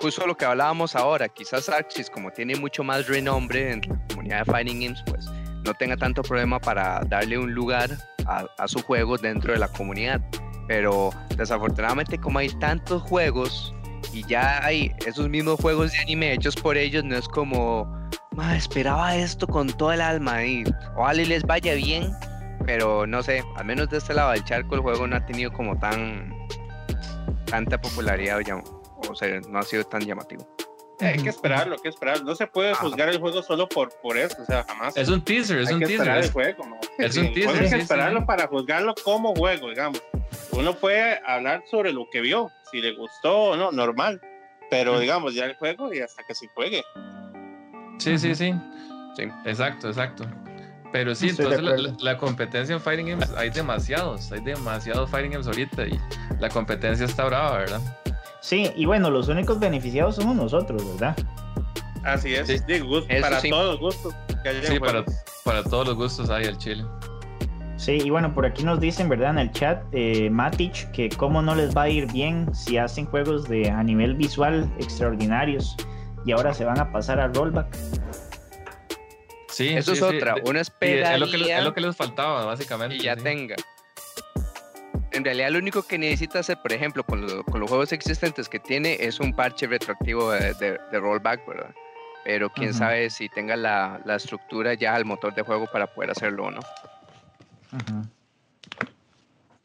justo 0.00 0.26
lo 0.26 0.36
que 0.36 0.44
hablábamos 0.44 0.96
ahora, 0.96 1.28
quizás 1.28 1.68
Arxis, 1.68 2.10
como 2.10 2.32
tiene 2.32 2.56
mucho 2.56 2.82
más 2.82 3.06
renombre 3.06 3.72
en 3.72 3.82
la 3.82 3.98
comunidad 4.08 4.38
de 4.40 4.44
Fighting 4.46 4.80
Games, 4.80 5.02
pues 5.06 5.26
no 5.64 5.74
tenga 5.74 5.96
tanto 5.96 6.22
problema 6.22 6.58
para 6.58 7.00
darle 7.06 7.38
un 7.38 7.52
lugar 7.52 7.90
a, 8.28 8.68
su 8.68 8.82
juego 8.82 9.16
dentro 9.16 9.52
de 9.52 9.58
la 9.58 9.68
comunidad. 9.68 10.20
Pero 10.68 11.10
desafortunadamente 11.36 12.18
como 12.18 12.38
hay 12.38 12.48
tantos 12.58 13.02
juegos 13.02 13.74
y 14.12 14.24
ya 14.26 14.64
hay 14.64 14.92
esos 15.06 15.28
mismos 15.28 15.60
juegos 15.60 15.92
de 15.92 15.98
anime 15.98 16.32
hechos 16.32 16.56
por 16.56 16.76
ellos, 16.76 17.04
no 17.04 17.16
es 17.16 17.28
como, 17.28 17.86
esperaba 18.56 19.16
esto 19.16 19.46
con 19.46 19.68
todo 19.68 19.92
el 19.92 20.00
alma 20.00 20.44
y 20.44 20.64
ojalá 20.96 21.22
les 21.22 21.42
vaya 21.44 21.74
bien, 21.74 22.12
pero 22.64 23.06
no 23.06 23.22
sé, 23.22 23.44
al 23.56 23.64
menos 23.64 23.88
de 23.90 23.98
este 23.98 24.14
lado 24.14 24.32
del 24.32 24.44
charco 24.44 24.74
el 24.74 24.80
juego 24.80 25.06
no 25.06 25.16
ha 25.16 25.24
tenido 25.24 25.52
como 25.52 25.78
tan 25.78 26.34
tanta 27.46 27.80
popularidad 27.80 28.40
o 29.08 29.14
sea, 29.14 29.40
no 29.48 29.58
ha 29.58 29.62
sido 29.62 29.84
tan 29.84 30.02
llamativo. 30.02 30.46
Hay 31.00 31.18
que 31.18 31.28
esperarlo, 31.28 31.74
hay 31.74 31.80
que 31.80 31.88
esperar. 31.88 32.22
No 32.24 32.34
se 32.34 32.46
puede 32.46 32.74
juzgar 32.74 33.08
el 33.08 33.18
juego 33.18 33.42
solo 33.42 33.68
por, 33.68 33.90
por 34.00 34.16
eso, 34.16 34.36
o 34.42 34.44
sea, 34.46 34.64
jamás. 34.64 34.96
Es 34.96 35.08
un 35.08 35.22
teaser, 35.22 35.58
es 35.58 35.68
hay 35.68 35.74
un 35.74 35.80
que 35.80 35.86
teaser. 35.86 36.08
Esperar 36.08 36.24
el 36.24 36.30
juego, 36.30 36.78
Es 36.98 37.16
un 37.16 37.32
teaser. 37.32 37.62
Hay 37.62 37.70
que 37.70 37.76
esperarlo 37.76 38.26
para 38.26 38.46
juzgarlo 38.46 38.94
como 39.04 39.34
juego, 39.34 39.68
digamos. 39.68 40.02
Uno 40.52 40.74
puede 40.74 41.20
hablar 41.26 41.62
sobre 41.70 41.92
lo 41.92 42.08
que 42.10 42.20
vio, 42.20 42.50
si 42.70 42.80
le 42.80 42.94
gustó 42.94 43.36
o 43.36 43.56
no, 43.56 43.72
normal. 43.72 44.20
Pero 44.70 44.98
digamos, 44.98 45.34
ya 45.34 45.44
el 45.44 45.54
juego 45.56 45.92
y 45.92 46.00
hasta 46.00 46.22
que 46.24 46.34
se 46.34 46.48
juegue. 46.48 46.82
Sí, 47.98 48.18
sí, 48.18 48.34
sí. 48.34 48.54
Sí, 49.16 49.22
exacto, 49.44 49.88
exacto. 49.88 50.26
Pero 50.92 51.14
sí, 51.14 51.28
entonces 51.28 51.62
la, 51.62 51.94
la, 51.98 52.16
competencia 52.16 52.74
en 52.74 52.80
Fighting 52.80 53.08
Games 53.08 53.30
hay 53.36 53.50
demasiados, 53.50 54.30
hay 54.32 54.40
demasiados 54.40 55.10
Fighting 55.10 55.32
Games 55.32 55.46
ahorita 55.46 55.86
y 55.86 56.00
la 56.38 56.48
competencia 56.48 57.06
está 57.06 57.24
brava, 57.24 57.58
¿verdad? 57.58 57.80
Sí, 58.46 58.70
y 58.76 58.84
bueno, 58.84 59.10
los 59.10 59.26
únicos 59.26 59.58
beneficiados 59.58 60.14
somos 60.14 60.36
nosotros, 60.36 60.80
¿verdad? 60.92 61.16
Así 62.04 62.32
es, 62.32 62.62
para 63.20 63.42
todos 63.42 63.64
los 63.72 63.80
gustos. 63.80 64.14
sí, 64.62 64.78
para, 64.78 65.04
para, 65.42 65.64
todos 65.64 65.88
los 65.88 65.96
gustos 65.96 66.30
hay 66.30 66.44
el 66.44 66.56
chile. 66.56 66.84
Sí, 67.76 67.98
y 68.04 68.08
bueno, 68.08 68.32
por 68.32 68.46
aquí 68.46 68.62
nos 68.62 68.78
dicen, 68.78 69.08
¿verdad? 69.08 69.30
En 69.30 69.38
el 69.40 69.50
chat, 69.50 69.82
eh, 69.90 70.30
Matic, 70.30 70.92
que 70.92 71.08
cómo 71.08 71.42
no 71.42 71.56
les 71.56 71.76
va 71.76 71.82
a 71.82 71.88
ir 71.88 72.06
bien 72.12 72.54
si 72.54 72.78
hacen 72.78 73.06
juegos 73.06 73.48
de 73.48 73.68
a 73.68 73.82
nivel 73.82 74.14
visual 74.14 74.72
extraordinarios 74.78 75.74
y 76.24 76.30
ahora 76.30 76.54
se 76.54 76.64
van 76.64 76.78
a 76.78 76.92
pasar 76.92 77.18
a 77.18 77.26
rollback. 77.26 77.76
Sí, 79.48 79.70
eso 79.70 79.92
es 79.92 80.02
otra, 80.02 80.36
una 80.44 80.60
espera. 80.60 81.16
Es 81.16 81.34
es 81.34 81.64
lo 81.64 81.74
que 81.74 81.80
les 81.80 81.96
faltaba, 81.96 82.44
básicamente. 82.44 82.94
Y 82.94 83.00
ya 83.00 83.16
tenga 83.16 83.56
en 85.16 85.24
realidad 85.24 85.50
lo 85.50 85.58
único 85.58 85.82
que 85.82 85.98
necesita 85.98 86.40
hacer, 86.40 86.58
por 86.60 86.72
ejemplo, 86.72 87.02
con, 87.02 87.22
los 87.22 87.44
juegos 87.44 87.92
existentes 87.92 88.48
que 88.48 88.58
tiene, 88.58 88.96
es 89.00 89.18
un 89.18 89.34
parche 89.34 89.66
retroactivo 89.66 90.30
de, 90.30 90.78
rollback, 90.92 91.46
¿verdad? 91.46 91.74
Pero 92.24 92.50
quién 92.50 92.74
sabe 92.74 93.08
si 93.10 93.28
tenga 93.28 93.56
la, 93.56 94.00
estructura 94.16 94.74
ya 94.74 94.94
al 94.94 95.04
motor 95.04 95.34
de 95.34 95.42
juego 95.42 95.66
para 95.66 95.86
poder 95.86 96.10
hacerlo 96.10 96.44
o 96.44 96.50
no. 96.50 96.60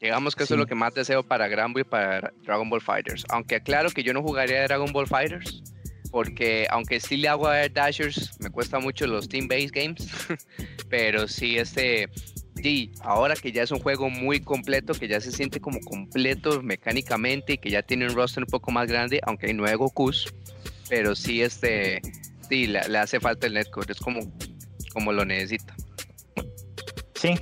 Digamos 0.00 0.34
que 0.34 0.42
eso 0.42 0.54
es 0.54 0.60
lo 0.60 0.66
que 0.66 0.74
más 0.74 0.94
deseo 0.94 1.22
para 1.22 1.46
Granbo 1.46 1.78
y 1.78 1.84
para 1.84 2.32
Dragon 2.42 2.68
Ball 2.68 2.80
Fighters. 2.80 3.24
Aunque 3.28 3.60
claro 3.60 3.90
que 3.90 4.02
yo 4.02 4.12
no 4.12 4.22
jugaría 4.22 4.62
Dragon 4.64 4.92
Ball 4.92 5.06
Fighters, 5.06 5.62
porque 6.10 6.66
aunque 6.70 6.98
sí 6.98 7.16
le 7.16 7.28
hago 7.28 7.46
a 7.46 7.68
Dashers, 7.68 8.38
me 8.40 8.50
cuesta 8.50 8.78
mucho 8.78 9.06
los 9.06 9.28
team-based 9.28 9.72
games, 9.72 10.08
pero 10.90 11.28
sí 11.28 11.56
este, 11.56 12.08
sí, 12.62 12.92
ahora 13.02 13.34
que 13.34 13.52
ya 13.52 13.62
es 13.62 13.70
un 13.70 13.80
juego 13.80 14.08
muy 14.10 14.40
completo, 14.40 14.94
que 14.94 15.08
ya 15.08 15.20
se 15.20 15.32
siente 15.32 15.60
como 15.60 15.80
completo 15.80 16.62
mecánicamente 16.62 17.54
y 17.54 17.58
que 17.58 17.70
ya 17.70 17.82
tiene 17.82 18.06
un 18.06 18.14
roster 18.14 18.44
un 18.44 18.50
poco 18.50 18.70
más 18.70 18.88
grande, 18.88 19.20
aunque 19.24 19.48
hay 19.48 19.54
nueve 19.54 19.76
Gokus, 19.76 20.32
pero 20.88 21.14
sí 21.14 21.42
este, 21.42 22.00
sí, 22.48 22.66
le, 22.66 22.88
le 22.88 22.98
hace 22.98 23.20
falta 23.20 23.46
el 23.46 23.54
netcode, 23.54 23.92
es 23.92 24.00
como, 24.00 24.20
como 24.92 25.12
lo 25.12 25.24
necesita. 25.24 25.74
Sí. 27.14 27.34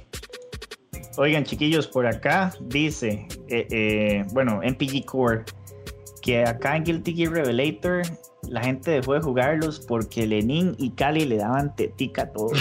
Oigan, 1.17 1.45
chiquillos, 1.45 1.87
por 1.87 2.07
acá 2.07 2.53
dice, 2.61 3.27
eh, 3.49 3.67
eh, 3.71 4.25
bueno, 4.33 4.61
MPG 4.63 5.05
Core, 5.05 5.45
que 6.23 6.45
acá 6.45 6.77
en 6.77 6.85
Guilty 6.85 7.15
Gear 7.15 7.33
Revelator 7.33 8.03
la 8.49 8.63
gente 8.63 8.91
dejó 8.93 9.15
de 9.15 9.21
jugarlos 9.21 9.81
porque 9.81 10.27
Lenin 10.27 10.75
y 10.79 10.91
Cali 10.91 11.25
le 11.25 11.37
daban 11.37 11.75
tetica 11.77 12.23
a 12.23 12.33
todos. 12.33 12.59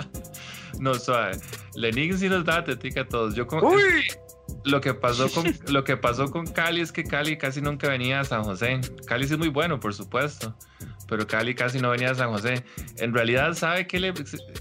no, 0.80 0.94
suave. 0.94 1.38
Lenin 1.78 2.18
sí 2.18 2.28
nos 2.28 2.44
daba 2.44 2.64
tetica 2.64 3.02
a 3.02 3.08
todos. 3.08 3.34
Yo 3.34 3.46
con, 3.46 3.62
lo 4.64 4.80
que 4.80 4.94
pasó 4.94 5.30
con 5.30 5.46
lo 5.68 5.84
que 5.84 5.96
pasó 5.96 6.26
con 6.30 6.46
Cali 6.46 6.80
es 6.80 6.92
que 6.92 7.04
Cali 7.04 7.38
casi 7.38 7.60
nunca 7.60 7.88
venía 7.88 8.20
a 8.20 8.24
San 8.24 8.42
José. 8.44 8.80
Cali 9.06 9.26
sí 9.26 9.34
es 9.34 9.38
muy 9.38 9.48
bueno, 9.48 9.78
por 9.78 9.94
supuesto, 9.94 10.54
pero 11.08 11.26
Cali 11.26 11.54
casi 11.54 11.80
no 11.80 11.90
venía 11.90 12.10
a 12.10 12.14
San 12.14 12.30
José. 12.30 12.62
En 12.98 13.12
realidad, 13.14 13.54
¿sabe 13.54 13.86
qué, 13.86 13.98
le, 13.98 14.12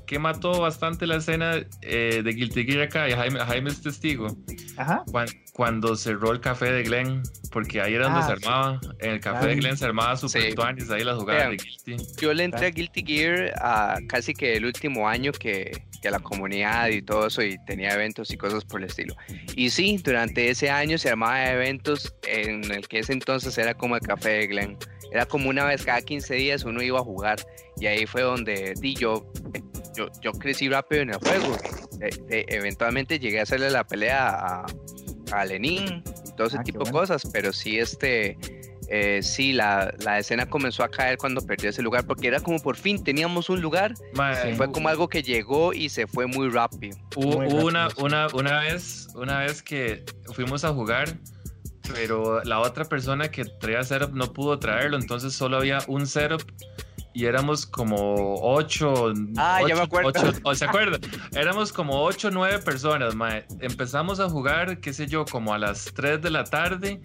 qué 0.06 0.18
mató 0.18 0.60
bastante 0.60 1.06
la 1.06 1.18
escena 1.18 1.56
eh, 1.82 2.22
de 2.24 2.32
Guilty 2.32 2.66
Gear 2.66 2.82
acá? 2.84 3.10
Y 3.10 3.14
Jaime, 3.14 3.39
Jaime 3.41 3.70
es 3.70 3.82
testigo. 3.82 4.36
Ajá. 4.78 5.04
Cuando, 5.12 5.32
cuando, 5.54 5.95
cerró 5.95 6.32
el 6.32 6.39
café 6.39 6.72
de 6.72 6.84
Glen, 6.84 7.22
porque 7.52 7.82
ahí 7.82 7.93
era 7.95 8.06
donde 8.06 8.22
Ah, 8.22 8.26
se 8.28 8.32
armaba. 8.34 8.80
En 9.00 9.12
el 9.12 9.20
café 9.20 9.39
claro. 9.39 9.48
de 9.48 9.56
Glen 9.58 9.78
se 9.78 9.86
armaba 9.86 10.16
Super 10.16 10.41
Sí. 10.43 10.54
Tuanis, 10.56 10.89
ahí 10.89 11.04
las 11.04 11.18
jugadas 11.18 11.50
Vean. 11.50 11.58
de 11.58 11.64
Guilty. 11.64 12.06
Yo 12.22 12.34
le 12.34 12.43
entré 12.45 12.66
a 12.68 12.70
Guilty 12.70 13.04
Gear 13.06 13.54
a 13.62 13.98
casi 14.08 14.34
que 14.34 14.54
el 14.56 14.66
último 14.66 15.08
año 15.10 15.32
que, 15.34 15.84
que 16.02 16.10
la 16.12 16.20
comunidad 16.20 16.88
y 16.89 17.02
todo 17.02 17.28
eso 17.28 17.41
y 17.43 17.58
tenía 17.66 17.93
eventos 17.93 18.32
y 18.32 18.38
cosas 18.38 18.64
por 18.64 18.80
el 18.82 18.88
estilo. 18.88 19.16
Y 19.56 19.70
sí, 19.70 19.98
durante 20.04 20.50
ese 20.50 20.70
año 20.70 20.98
se 20.98 21.10
armaba 21.10 21.50
eventos 21.52 22.14
en 22.28 22.72
el 22.72 22.88
que 22.88 23.00
ese 23.00 23.14
entonces 23.14 23.58
era 23.58 23.74
como 23.74 23.95
el 23.95 24.02
café 24.02 24.30
de 24.30 24.48
Glen. 24.48 24.78
Era 25.18 25.26
como 25.26 25.49
una 25.49 25.65
vez 25.65 25.84
cada 25.84 25.99
15 26.01 26.36
días 26.36 26.63
uno 26.63 26.82
iba 26.84 26.99
a 26.99 27.03
jugar 27.03 27.39
y 27.80 27.88
ahí 27.88 28.05
fue 28.05 28.22
donde 28.22 28.76
di, 28.80 28.93
yo, 28.93 29.26
yo, 29.95 30.07
yo 30.22 30.32
crecí 30.34 30.70
rápido 30.70 31.01
en 31.01 31.09
el 31.09 31.18
juego. 31.18 31.57
Eh, 32.01 32.09
eh, 32.30 32.45
eventualmente 32.49 33.18
llegué 33.18 33.39
a 33.39 33.43
hacerle 33.43 33.72
la 33.72 33.84
pelea 33.84 34.30
a, 34.30 34.65
a 35.32 35.45
Lenin 35.45 36.03
y 36.28 36.36
todo 36.36 36.45
ese 36.47 36.57
Ah, 36.59 36.63
tipo 36.63 36.84
de 36.84 36.91
bueno. 36.91 36.99
cosas, 36.99 37.24
pero 37.34 37.51
sí 37.51 37.80
este... 37.80 38.38
eh, 38.89 39.22
sí, 39.24 39.53
la, 39.53 39.91
la 40.05 40.20
escena 40.20 40.45
comenzó 40.45 40.84
a 40.84 40.89
caer 40.89 41.18
cuando 41.18 41.41
perdió 41.41 41.72
ese 41.72 41.82
lugar, 41.82 42.05
porque 42.05 42.28
era 42.28 42.39
como 42.39 42.59
por 42.59 42.76
fin 42.78 43.03
teníamos 43.03 43.49
un 43.49 43.59
lugar 43.59 43.95
fue 44.55 44.72
como 44.72 44.88
algo 44.88 45.09
que 45.09 45.24
llegó 45.24 45.74
y 45.74 45.89
se 45.89 46.05
fue 46.07 46.28
muy 46.28 46.49
rápido. 46.49 46.95
Hubo, 47.15 47.41
Muy 47.41 47.63
una, 47.63 47.88
rápido, 47.88 47.99
sí. 47.99 48.05
una, 48.05 48.28
una 48.34 48.59
vez, 48.61 49.07
una 49.15 49.39
vez 49.39 49.63
que 49.63 50.03
fuimos 50.34 50.63
a 50.63 50.70
jugar, 50.74 51.18
pero 51.94 52.44
la 52.44 52.60
otra 52.60 52.86
persona 52.86 53.30
que 53.30 53.46
traía 53.46 53.84
setup 53.84 54.14
no 54.14 54.32
pudo 54.34 54.60
traerlo, 54.60 54.98
entonces 54.98 55.34
solo 55.34 55.58
había 55.58 55.80
un 55.88 56.06
setup 56.08 56.42
y 57.14 57.26
éramos 57.26 57.66
como 57.66 58.36
ocho. 58.42 59.12
Ah, 59.38 59.60
ya 59.62 59.74
me 59.76 59.82
ocho- 59.82 59.84
acuerdo. 59.84 60.10
ocho- 60.10 60.40
¿o 60.44 60.54
¿Se 60.56 60.66
acuerdan? 60.66 61.02
Éramos 61.34 61.74
como 61.74 62.04
ocho 62.04 62.30
nueve 62.30 62.60
personas, 62.60 63.16
mae. 63.16 63.46
Empezamos 63.60 64.20
a 64.20 64.30
jugar, 64.30 64.80
qué 64.80 64.94
sé 64.94 65.08
yo, 65.08 65.26
como 65.26 65.54
a 65.54 65.58
las 65.58 65.86
3 65.96 66.22
de 66.22 66.30
la 66.30 66.44
tarde 66.44 67.02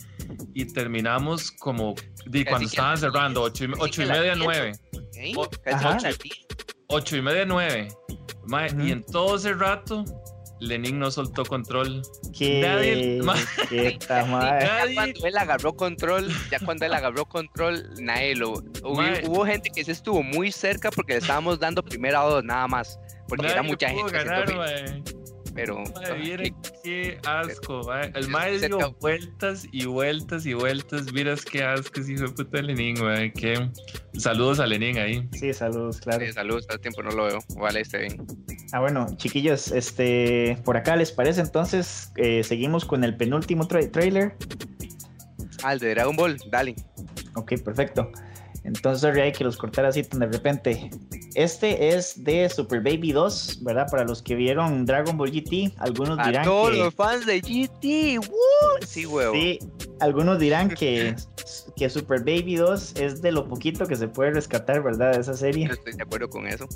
y 0.52 0.66
terminamos 0.66 1.50
como 1.52 1.94
di, 2.26 2.44
Casi 2.44 2.50
cuando 2.50 2.68
estaban 2.68 2.98
cerrando, 2.98 3.42
ocho 3.42 3.64
y, 3.64 3.72
ocho 3.78 4.02
y 4.02 4.06
media, 4.06 4.34
nueve. 4.36 4.72
¿Eh? 5.16 5.32
Ocho. 5.36 6.08
Ocho 6.88 7.16
y 7.16 7.22
media, 7.22 7.46
nueve. 7.46 7.88
Mae, 8.46 8.70
Ujú. 8.74 8.82
Y 8.82 8.92
en 8.92 9.02
todo 9.04 9.36
ese 9.36 9.54
rato, 9.54 10.04
Lenin 10.62 10.98
no 10.98 11.10
soltó 11.10 11.44
control. 11.44 12.02
¿Qué? 12.36 12.60
Nadie- 12.62 13.20
¿Qué 13.68 13.98
ta 14.06 14.24
madre? 14.26 14.66
Ya 14.66 14.78
Nadie- 14.84 14.94
cuando 14.94 15.26
él 15.26 15.38
agarró 15.38 15.76
control, 15.76 16.28
ya 16.50 16.58
cuando 16.60 16.86
él 16.86 16.94
agarró 16.94 17.24
control, 17.26 17.88
nadie 18.00 18.34
lo. 18.36 18.52
Hubo, 18.82 19.02
hubo 19.26 19.44
gente 19.44 19.70
que 19.74 19.84
se 19.84 19.92
estuvo 19.92 20.22
muy 20.22 20.52
cerca 20.52 20.90
porque 20.90 21.14
le 21.14 21.18
estábamos 21.18 21.58
dando 21.58 21.82
primera 21.82 22.20
dos 22.20 22.44
nada 22.44 22.66
más. 22.68 22.98
Porque 23.28 23.46
era 23.46 23.56
Nadie 23.56 23.68
mucha 23.70 23.88
pudo 23.88 24.08
gente. 24.08 24.24
ganar, 24.24 25.02
pero. 25.54 25.82
Ay, 26.08 26.20
vieran 26.22 26.56
qué 26.82 27.18
asco. 27.26 27.92
El 27.94 28.16
es 28.16 28.28
mae 28.28 28.58
cerca- 28.58 28.76
dio 28.76 28.92
vueltas 29.00 29.66
y 29.72 29.84
vueltas 29.86 30.46
y 30.46 30.54
vueltas. 30.54 31.12
Miras 31.12 31.44
qué 31.44 31.62
asco, 31.64 32.00
hijo 32.00 32.22
de 32.26 32.28
puta 32.32 32.62
Lenin, 32.62 33.02
mae. 33.02 33.32
Qué... 33.32 33.70
Saludos 34.18 34.60
a 34.60 34.66
Lenin 34.66 34.98
ahí. 34.98 35.28
Sí, 35.32 35.52
saludos, 35.52 36.00
claro. 36.00 36.24
sí, 36.24 36.32
saludos, 36.32 36.66
hace 36.68 36.78
tiempo 36.78 37.02
no 37.02 37.10
lo 37.10 37.24
veo. 37.24 37.38
Ojalá 37.56 37.80
esté 37.80 37.98
bien. 37.98 38.26
Ah, 38.72 38.80
bueno, 38.80 39.06
chiquillos, 39.16 39.70
este, 39.72 40.58
por 40.64 40.76
acá 40.76 40.96
les 40.96 41.12
parece, 41.12 41.40
entonces 41.40 42.12
eh, 42.16 42.42
seguimos 42.44 42.84
con 42.84 43.04
el 43.04 43.16
penúltimo 43.16 43.66
tra- 43.68 43.90
trailer. 43.90 44.34
Ah, 45.62 45.74
el 45.74 45.78
de 45.78 45.90
Dragon 45.90 46.16
Ball, 46.16 46.36
dale. 46.50 46.74
Ok, 47.34 47.54
perfecto. 47.64 48.10
Entonces, 48.64 49.16
hay 49.16 49.32
que 49.32 49.42
los 49.42 49.56
cortar 49.56 49.84
así 49.86 50.02
tan 50.04 50.20
de 50.20 50.26
repente. 50.26 50.90
Este 51.34 51.88
es 51.88 52.22
de 52.22 52.48
Super 52.48 52.80
Baby 52.80 53.12
2, 53.12 53.60
¿verdad? 53.62 53.86
Para 53.90 54.04
los 54.04 54.22
que 54.22 54.34
vieron 54.34 54.86
Dragon 54.86 55.16
Ball 55.16 55.32
GT, 55.32 55.74
algunos 55.78 56.18
A 56.18 56.26
dirán 56.26 56.44
todos 56.44 56.70
que... 56.70 56.78
los 56.78 56.94
fans 56.94 57.26
de 57.26 57.40
GT, 57.40 58.18
¡woo! 58.18 58.86
Sí, 58.86 59.04
huevo. 59.06 59.34
Sí, 59.34 59.58
algunos 60.00 60.38
dirán 60.38 60.68
que, 60.68 61.16
que 61.76 61.90
Super 61.90 62.20
Baby 62.20 62.56
2 62.56 62.94
es 62.96 63.20
de 63.20 63.32
lo 63.32 63.48
poquito 63.48 63.86
que 63.86 63.96
se 63.96 64.06
puede 64.06 64.30
rescatar, 64.32 64.82
¿verdad? 64.82 65.12
De 65.14 65.20
esa 65.20 65.34
serie. 65.34 65.66
Yo 65.66 65.74
estoy 65.74 65.94
de 65.94 66.02
acuerdo 66.02 66.28
con 66.28 66.46
eso. 66.46 66.68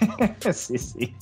sí, 0.52 0.78
sí. 0.78 1.14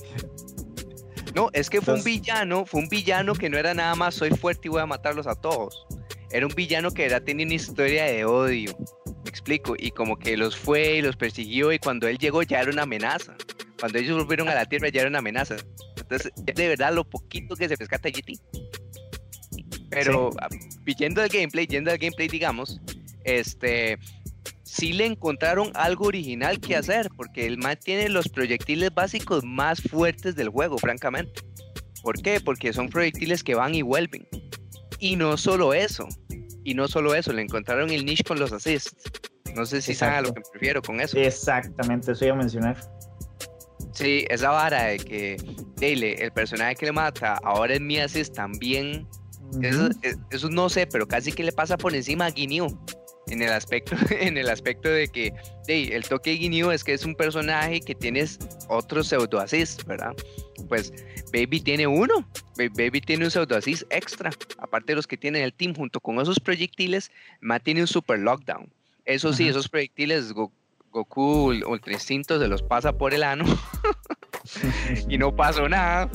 No, 1.35 1.49
es 1.55 1.71
que 1.71 1.81
fue 1.81 1.95
un 1.95 2.05
villano, 2.05 2.67
fue 2.67 2.81
un 2.81 2.89
villano 2.89 3.35
que 3.35 3.49
no 3.49 3.57
era 3.57 3.73
nada 3.73 3.95
más 3.95 4.15
soy 4.15 4.31
fuerte 4.31 4.69
y 4.69 4.71
voy 4.71 4.83
a 4.83 4.87
matarlos 4.87 5.27
a 5.27 5.35
todos. 5.35 5.87
Era 6.31 6.47
un 6.47 6.55
villano 6.55 6.91
que 6.91 7.07
era, 7.07 7.21
tenía 7.21 7.47
una 7.47 7.55
historia 7.55 8.05
de 8.05 8.25
odio. 8.25 8.77
Me 9.25 9.31
explico. 9.31 9.75
Y 9.79 9.91
como 9.91 10.19
que 10.19 10.37
los 10.37 10.57
fue 10.57 10.97
y 10.97 11.03
los 11.03 11.17
persiguió 11.17 11.73
y 11.73 11.79
cuando 11.79 12.09
él 12.09 12.19
llegó 12.19 12.43
ya 12.43 12.61
era 12.61 12.71
una 12.71 12.83
amenaza. 12.83 13.35
Cuando 13.79 13.99
ellos 13.99 14.17
volvieron 14.19 14.49
a 14.49 14.55
la 14.55 14.67
Tierra 14.67 14.89
ya 14.89 15.01
era 15.01 15.11
una 15.11 15.19
amenaza. 15.19 15.57
Entonces, 15.97 16.33
es 16.47 16.55
de 16.55 16.69
verdad 16.69 16.95
lo 16.95 17.05
poquito 17.05 17.57
que 17.57 17.69
se 17.69 17.77
rescata 17.77 18.09
GT. 18.09 18.39
Pero 19.91 20.31
ah, 20.41 20.49
yendo 20.99 21.21
al 21.21 21.29
gameplay, 21.29 21.67
yendo 21.67 21.91
al 21.91 21.99
gameplay, 21.99 22.29
digamos, 22.29 22.81
este 23.25 23.99
sí 24.73 24.95
le 24.95 25.05
encontraron 25.05 25.71
algo 25.75 26.07
original 26.07 26.59
que 26.59 26.77
hacer, 26.77 27.11
porque 27.15 27.47
el 27.47 27.59
man 27.59 27.79
tiene 27.83 28.09
los 28.09 28.29
proyectiles 28.29 28.93
básicos 28.95 29.45
más 29.45 29.83
fuertes 29.83 30.35
del 30.35 30.49
juego, 30.49 30.79
francamente. 30.79 31.43
¿Por 32.03 32.21
qué? 32.23 32.41
Porque 32.41 32.73
son 32.73 32.89
proyectiles 32.89 33.45
que 33.45 33.55
van 33.55 33.75
y 33.75 33.83
vuelven. 33.83 34.27
Y 34.99 35.17
no 35.17 35.37
solo 35.37 35.75
eso, 35.75 36.09
y 36.65 36.75
no 36.75 36.89
solo 36.89 37.15
eso, 37.15 37.33
le 37.33 37.43
encontraron 37.43 37.91
el 37.91 38.05
niche 38.05 38.25
con 38.25 38.39
los 38.39 38.53
assists. 38.53 38.95
No 39.55 39.67
sé 39.67 39.83
si 39.83 39.95
saben 39.95 40.15
a 40.17 40.21
lo 40.23 40.33
que 40.33 40.41
Exacto. 40.41 40.51
me 40.53 40.59
refiero 40.59 40.83
con 40.83 41.01
eso. 41.01 41.19
Exactamente, 41.19 42.13
eso 42.13 42.25
iba 42.25 42.35
a 42.35 42.39
mencionar. 42.39 42.77
Sí, 43.93 44.25
esa 44.31 44.51
vara 44.51 44.85
de 44.85 44.99
que 44.99 45.37
Dale, 45.77 46.15
el 46.15 46.31
personaje 46.31 46.77
que 46.77 46.87
le 46.87 46.93
mata, 46.93 47.39
ahora 47.43 47.75
es 47.75 47.81
mi 47.81 47.99
assist 47.99 48.35
también. 48.35 49.07
Eso, 49.61 49.89
eso 50.31 50.49
no 50.49 50.69
sé, 50.69 50.87
pero 50.87 51.07
casi 51.07 51.33
que 51.33 51.43
le 51.43 51.53
pasa 51.53 51.77
por 51.77 51.95
encima 51.95 52.27
a 52.27 52.31
Guineo. 52.31 52.69
En 53.27 53.43
el 53.43 53.53
aspecto, 53.53 53.97
en 54.11 54.39
el 54.39 54.49
aspecto 54.49 54.89
de 54.89 55.09
que 55.09 55.33
hey, 55.67 55.91
el 55.93 56.05
toque 56.05 56.31
de 56.31 56.37
Guineo 56.37 56.73
es 56.73 56.85
que 56.85 56.93
es 56.93 57.05
un 57.05 57.15
personaje 57.15 57.81
que 57.81 57.95
tienes 57.95 58.39
otro 58.69 59.03
pseudo 59.03 59.41
assist, 59.41 59.85
¿verdad? 59.85 60.15
Pues 60.69 60.93
Baby 61.33 61.61
tiene 61.61 61.87
uno. 61.87 62.27
Ba- 62.59 62.69
Baby 62.77 63.01
tiene 63.01 63.25
un 63.25 63.31
pseudo 63.31 63.57
assist 63.57 63.85
extra. 63.91 64.31
Aparte 64.59 64.93
de 64.93 64.97
los 64.97 65.07
que 65.07 65.17
tiene 65.17 65.43
el 65.43 65.53
team, 65.53 65.75
junto 65.75 65.99
con 66.01 66.21
esos 66.21 66.39
proyectiles, 66.39 67.11
Matt 67.41 67.63
tiene 67.65 67.81
un 67.81 67.87
super 67.87 68.19
lockdown. 68.19 68.71
Eso 69.05 69.33
sí, 69.33 69.45
Ajá. 69.45 69.51
esos 69.53 69.69
proyectiles 69.69 70.33
Go- 70.33 70.53
Goku 70.91 71.53
Ultra 71.67 71.93
Instinto 71.95 72.39
se 72.39 72.49
los 72.49 72.63
pasa 72.63 72.93
por 72.93 73.15
el 73.15 73.23
ano 73.23 73.45
y 75.09 75.19
no 75.19 75.35
pasó 75.35 75.69
nada. 75.69 76.11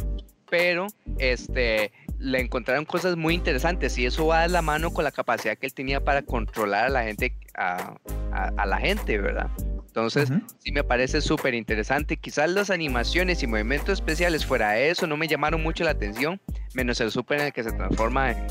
Pero 0.50 0.88
este 1.18 1.92
le 2.20 2.40
encontraron 2.40 2.86
cosas 2.86 3.16
muy 3.16 3.34
interesantes 3.36 3.98
y 3.98 4.06
eso 4.06 4.26
va 4.28 4.42
de 4.44 4.50
la 4.50 4.62
mano 4.62 4.92
con 4.92 5.04
la 5.04 5.12
capacidad 5.12 5.58
que 5.58 5.66
él 5.68 5.74
tenía 5.74 6.04
para 6.04 6.22
controlar 6.24 6.86
a 6.86 6.90
la 6.90 7.04
gente, 7.04 7.36
a, 7.56 7.96
a- 8.32 8.52
a 8.58 8.66
la 8.66 8.78
gente, 8.80 9.18
¿verdad? 9.20 9.50
Entonces, 9.88 10.30
Ujú. 10.30 10.42
sí 10.60 10.72
me 10.72 10.84
parece 10.84 11.22
súper 11.22 11.54
interesante. 11.56 12.18
Quizás 12.18 12.50
las 12.52 12.70
animaciones 12.70 13.42
y 13.42 13.48
movimientos 13.48 13.94
especiales 14.00 14.46
fuera 14.46 14.72
de 14.72 14.90
eso 14.92 15.08
no 15.08 15.18
me 15.18 15.28
llamaron 15.28 15.64
mucho 15.64 15.84
la 15.84 15.92
atención, 15.92 16.40
menos 16.76 17.02
el 17.02 17.10
super 17.12 17.40
en 17.40 17.48
el 17.48 17.54
que 17.54 17.64
se 17.64 17.72
transforma 17.72 18.32
en, 18.32 18.48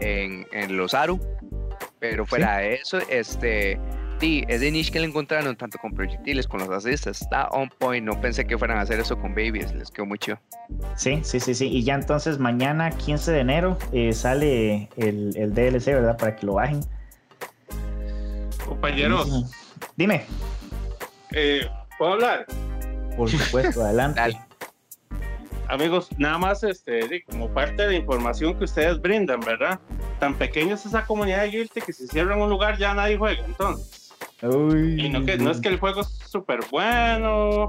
en, 0.00 0.46
en 0.52 0.76
los 0.76 0.94
Aru. 0.94 1.20
Pero 1.98 2.24
fuera 2.24 2.58
de 2.58 2.74
eso, 2.76 2.98
este, 3.10 3.78
sí, 4.20 4.44
ese 4.48 4.70
niche 4.70 4.92
que 4.92 5.00
le 5.00 5.06
encontraron 5.06 5.56
tanto 5.56 5.78
con 5.78 5.92
proyectiles, 5.92 6.46
con 6.46 6.60
los 6.60 6.70
asistas, 6.70 7.22
está 7.22 7.48
on 7.48 7.68
point. 7.78 8.04
No 8.04 8.20
pensé 8.20 8.46
que 8.46 8.56
fueran 8.56 8.78
a 8.78 8.82
hacer 8.82 9.00
eso 9.00 9.18
con 9.18 9.34
babies, 9.34 9.74
les 9.74 9.90
quedó 9.90 10.06
muy 10.06 10.18
chido. 10.18 10.38
Sí, 10.96 11.20
sí, 11.22 11.40
sí, 11.40 11.54
sí. 11.54 11.66
Y 11.68 11.82
ya 11.82 11.94
entonces 11.94 12.38
mañana, 12.38 12.90
15 12.90 13.32
de 13.32 13.40
enero, 13.40 13.78
eh, 13.92 14.12
sale 14.12 14.88
el, 14.96 15.36
el 15.36 15.54
DLC, 15.54 15.86
¿verdad? 15.86 16.16
Para 16.16 16.36
que 16.36 16.46
lo 16.46 16.54
bajen. 16.54 16.80
Compañeros, 18.66 19.46
Dime. 19.96 20.24
Eh, 21.32 21.68
¿Puedo 21.98 22.12
hablar? 22.12 22.46
Por 23.16 23.28
supuesto, 23.28 23.82
adelante. 23.84 24.20
Dale. 24.20 24.40
Amigos, 25.68 26.08
nada 26.18 26.36
más 26.36 26.64
este, 26.64 27.22
como 27.24 27.48
parte 27.48 27.82
de 27.82 27.88
la 27.88 27.94
información 27.94 28.58
que 28.58 28.64
ustedes 28.64 29.00
brindan, 29.00 29.38
¿verdad? 29.40 29.78
Tan 30.18 30.34
pequeña 30.34 30.74
es 30.74 30.84
esa 30.84 31.06
comunidad 31.06 31.42
de 31.42 31.50
Guilty 31.50 31.80
que 31.80 31.92
si 31.92 32.08
cierran 32.08 32.40
un 32.40 32.50
lugar 32.50 32.76
ya 32.76 32.92
nadie 32.92 33.16
juega, 33.16 33.44
entonces. 33.44 33.99
Uy. 34.42 35.04
Y 35.04 35.08
no, 35.08 35.24
que, 35.24 35.36
no 35.36 35.50
es 35.50 35.60
que 35.60 35.68
el 35.68 35.78
juego 35.78 36.00
es 36.00 36.08
súper 36.26 36.60
bueno, 36.70 37.68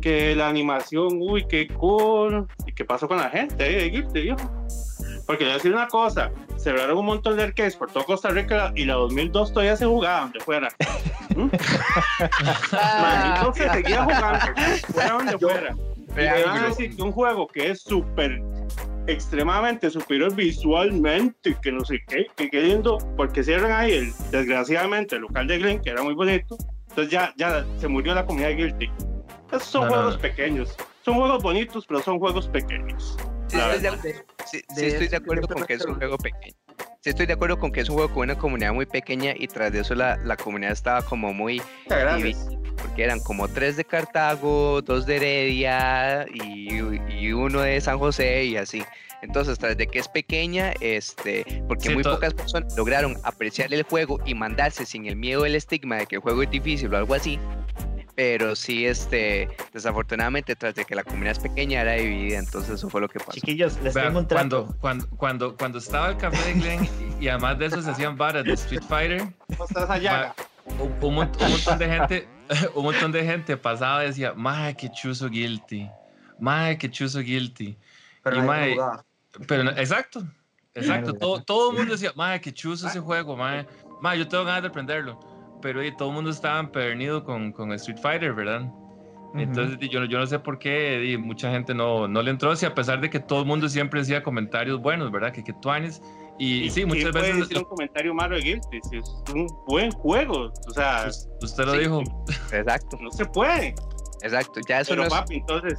que 0.00 0.34
la 0.34 0.48
animación, 0.48 1.18
uy, 1.20 1.46
qué 1.46 1.68
cool. 1.68 2.46
¿Y 2.66 2.72
qué 2.72 2.84
pasó 2.84 3.06
con 3.06 3.18
la 3.18 3.30
gente 3.30 3.86
eh, 3.86 3.90
de? 4.12 4.36
Porque 5.26 5.44
le 5.44 5.50
voy 5.50 5.52
a 5.52 5.56
decir 5.56 5.72
una 5.72 5.88
cosa, 5.88 6.32
cerraron 6.56 6.98
un 6.98 7.06
montón 7.06 7.36
de 7.36 7.42
arcades 7.42 7.76
por 7.76 7.90
todo 7.90 8.04
Costa 8.04 8.30
Rica 8.30 8.72
y 8.74 8.86
la 8.86 8.94
2002 8.94 9.52
todavía 9.52 9.76
se 9.76 9.84
jugaba 9.86 10.20
donde 10.22 10.40
fuera. 10.40 10.68
¿Mm? 11.36 11.48
Manito 13.02 13.52
se 13.54 13.70
seguía 13.70 14.04
jugando, 14.04 14.46
fuera 14.92 15.12
donde 15.12 15.38
fuera. 15.38 15.76
Y 16.12 16.20
me 16.20 16.44
van 16.44 16.64
a 16.64 16.68
decir 16.68 16.96
que 16.96 17.02
un 17.02 17.12
juego 17.12 17.46
que 17.46 17.70
es 17.70 17.82
súper 17.82 18.40
extremadamente 19.08 19.90
superior 19.90 20.34
visualmente, 20.34 21.56
que 21.62 21.72
no 21.72 21.84
sé 21.84 22.00
qué, 22.06 22.26
que 22.36 22.48
qué 22.50 22.60
lindo, 22.62 22.98
porque 23.16 23.42
cierran 23.42 23.72
ahí 23.72 23.92
el, 23.92 24.12
desgraciadamente 24.30 25.16
el 25.16 25.22
local 25.22 25.46
de 25.48 25.58
Glen, 25.58 25.80
que 25.80 25.90
era 25.90 26.02
muy 26.02 26.14
bonito, 26.14 26.56
entonces 26.88 27.10
ya, 27.12 27.32
ya 27.36 27.64
se 27.78 27.88
murió 27.88 28.14
la 28.14 28.24
comunidad 28.24 28.50
de 28.50 28.54
Guilty. 28.56 28.90
Esos 29.50 29.64
son 29.64 29.84
No, 29.86 29.94
juegos 29.94 30.14
no. 30.16 30.20
pequeños, 30.20 30.76
son 31.04 31.14
juegos 31.14 31.42
bonitos, 31.42 31.86
pero 31.86 32.02
son 32.02 32.18
juegos 32.18 32.48
pequeños. 32.48 33.16
Sí, 33.48 33.56
estoy 33.56 33.78
de, 33.80 33.90
verdad. 33.90 34.04
sí, 34.44 34.60
sí 34.74 34.80
de 34.80 34.86
estoy 34.88 35.06
eso 35.06 35.10
de 35.10 35.16
acuerdo 35.16 35.48
con 35.48 35.64
que 35.64 35.72
es 35.74 35.84
un 35.86 35.94
juego 35.94 36.18
pequeño. 36.18 36.54
Sí 37.00 37.10
estoy 37.10 37.24
de 37.26 37.32
acuerdo 37.32 37.58
con 37.58 37.72
que 37.72 37.80
es 37.80 37.88
un 37.88 37.94
juego 37.94 38.12
con 38.12 38.24
una 38.24 38.36
comunidad 38.36 38.74
muy 38.74 38.84
pequeña 38.84 39.32
y 39.34 39.46
tras 39.48 39.72
de 39.72 39.80
eso 39.80 39.94
la, 39.94 40.16
la 40.18 40.36
comunidad 40.36 40.72
estaba 40.72 41.00
como 41.00 41.32
muy 41.32 41.62
gracias. 41.88 42.46
Porque 42.78 43.04
eran 43.04 43.20
como 43.20 43.48
tres 43.48 43.76
de 43.76 43.84
Cartago, 43.84 44.80
dos 44.82 45.06
de 45.06 45.16
Heredia 45.16 46.26
y, 46.32 46.68
y 47.12 47.32
uno 47.32 47.60
de 47.60 47.80
San 47.80 47.98
José 47.98 48.44
y 48.44 48.56
así. 48.56 48.82
Entonces, 49.20 49.58
tras 49.58 49.76
de 49.76 49.88
que 49.88 49.98
es 49.98 50.06
pequeña, 50.08 50.72
este, 50.80 51.44
porque 51.66 51.88
Sí, 51.88 51.94
muy 51.94 52.04
pocas 52.04 52.34
personas 52.34 52.76
lograron 52.76 53.16
apreciar 53.24 53.74
el 53.74 53.82
juego 53.82 54.20
y 54.24 54.34
mandarse 54.34 54.86
sin 54.86 55.06
el 55.06 55.16
miedo 55.16 55.42
del 55.42 55.56
estigma 55.56 55.96
de 55.96 56.06
que 56.06 56.16
el 56.16 56.22
juego 56.22 56.42
es 56.44 56.50
difícil 56.50 56.94
o 56.94 56.96
algo 56.96 57.14
así. 57.14 57.38
Pero 58.14 58.56
sí, 58.56 58.84
este, 58.86 59.48
desafortunadamente, 59.72 60.56
tras 60.56 60.74
de 60.74 60.84
que 60.84 60.94
la 60.96 61.04
comunidad 61.04 61.32
es 61.32 61.38
pequeña, 61.38 61.80
era 61.82 61.92
dividida. 61.92 62.38
Entonces, 62.38 62.74
eso 62.74 62.88
fue 62.90 63.00
lo 63.00 63.08
que 63.08 63.18
pasó. 63.20 63.32
Chiquillos, 63.32 63.78
les 63.82 63.94
Vean, 63.94 64.08
tengo 64.08 64.18
un 64.20 64.26
trato. 64.28 64.40
cuando, 64.48 64.76
cuando, 64.80 65.08
cuando, 65.16 65.56
cuando 65.56 65.78
estaba 65.78 66.10
el 66.10 66.16
café 66.16 66.52
de 66.52 66.60
Glen 66.60 66.88
y, 67.20 67.24
y 67.24 67.28
además 67.28 67.58
de 67.60 67.66
eso 67.66 67.80
se 67.82 67.90
hacían 67.90 68.16
varas 68.16 68.44
de 68.44 68.52
Street 68.54 68.82
Fighter, 68.88 69.22
¿Cómo 69.48 69.64
estás 69.64 69.88
allá? 69.90 70.34
un, 70.64 70.80
un 70.80 70.92
un 71.02 71.14
montón 71.14 71.78
de 71.78 71.88
gente, 71.88 72.28
un 72.74 72.84
montón 72.84 73.12
de 73.12 73.24
gente 73.24 73.56
pasaba 73.56 74.04
y 74.04 74.08
decía, 74.08 74.32
mae, 74.34 74.74
que 74.74 74.90
chuzo 74.90 75.28
guilty, 75.28 75.88
mae, 76.38 76.78
que 76.78 76.90
chuzo 76.90 77.20
guilty. 77.20 77.76
Pero 78.22 78.36
Y, 78.36 78.40
jugaba. 78.72 79.04
Pero 79.46 79.70
exacto, 79.70 80.26
exacto. 80.74 81.14
Todo, 81.14 81.42
todo 81.42 81.70
el 81.70 81.76
mundo 81.78 81.92
decía, 81.92 82.12
mae, 82.16 82.40
que 82.40 82.52
chuzo 82.52 82.88
ese 82.88 83.00
juego, 83.00 83.36
mae. 83.36 83.66
Mae, 84.00 84.18
yo 84.18 84.28
tengo 84.28 84.44
ganas 84.44 84.62
de 84.62 84.68
aprenderlo. 84.68 85.18
Pero 85.60 85.84
y, 85.84 85.94
todo 85.96 86.08
el 86.08 86.14
mundo 86.14 86.30
estaba 86.30 86.60
empernido 86.60 87.24
con, 87.24 87.52
con 87.52 87.72
Street 87.72 87.98
Fighter, 88.00 88.32
¿verdad? 88.32 88.70
Entonces 89.34 89.78
di, 89.78 89.88
yo, 89.88 90.00
no- 90.00 90.06
yo 90.06 90.18
no 90.18 90.26
sé 90.26 90.38
por 90.38 90.58
qué 90.58 90.98
di, 90.98 91.16
mucha 91.18 91.50
gente 91.50 91.74
no, 91.74 92.08
no 92.08 92.22
le 92.22 92.30
entró, 92.30 92.54
si 92.56 92.64
a 92.64 92.74
pesar 92.74 93.00
de 93.00 93.10
que 93.10 93.20
todo 93.20 93.40
el 93.40 93.46
mundo 93.46 93.68
siempre 93.68 94.00
decía 94.00 94.22
comentarios 94.22 94.80
buenos, 94.80 95.10
¿verdad? 95.10 95.32
Que, 95.32 95.44
que 95.44 95.52
tuanes. 95.52 96.00
Y, 96.38 96.64
y 96.64 96.70
sí, 96.70 96.74
¿Quién 96.84 96.88
muchas 96.88 97.10
puede 97.10 97.24
veces 97.32 97.40
decir 97.48 97.58
un 97.58 97.64
comentario 97.64 98.14
malo 98.14 98.36
de 98.36 98.42
Guilty? 98.42 98.80
Si 98.90 98.96
es 98.98 99.22
un 99.34 99.46
buen 99.66 99.90
juego, 99.90 100.52
o 100.68 100.70
sea, 100.72 101.06
us- 101.08 101.28
usted 101.42 101.64
lo 101.64 101.72
Sí. 101.72 101.78
dijo. 101.80 102.02
Exacto, 102.52 102.96
no 103.00 103.10
se 103.10 103.24
puede. 103.26 103.74
exacto. 104.22 104.60
Ya 104.68 104.80
eso 104.80 104.90
Pero 104.90 105.02
no 105.02 105.08
es. 105.08 105.14
papi, 105.14 105.34
entonces, 105.36 105.78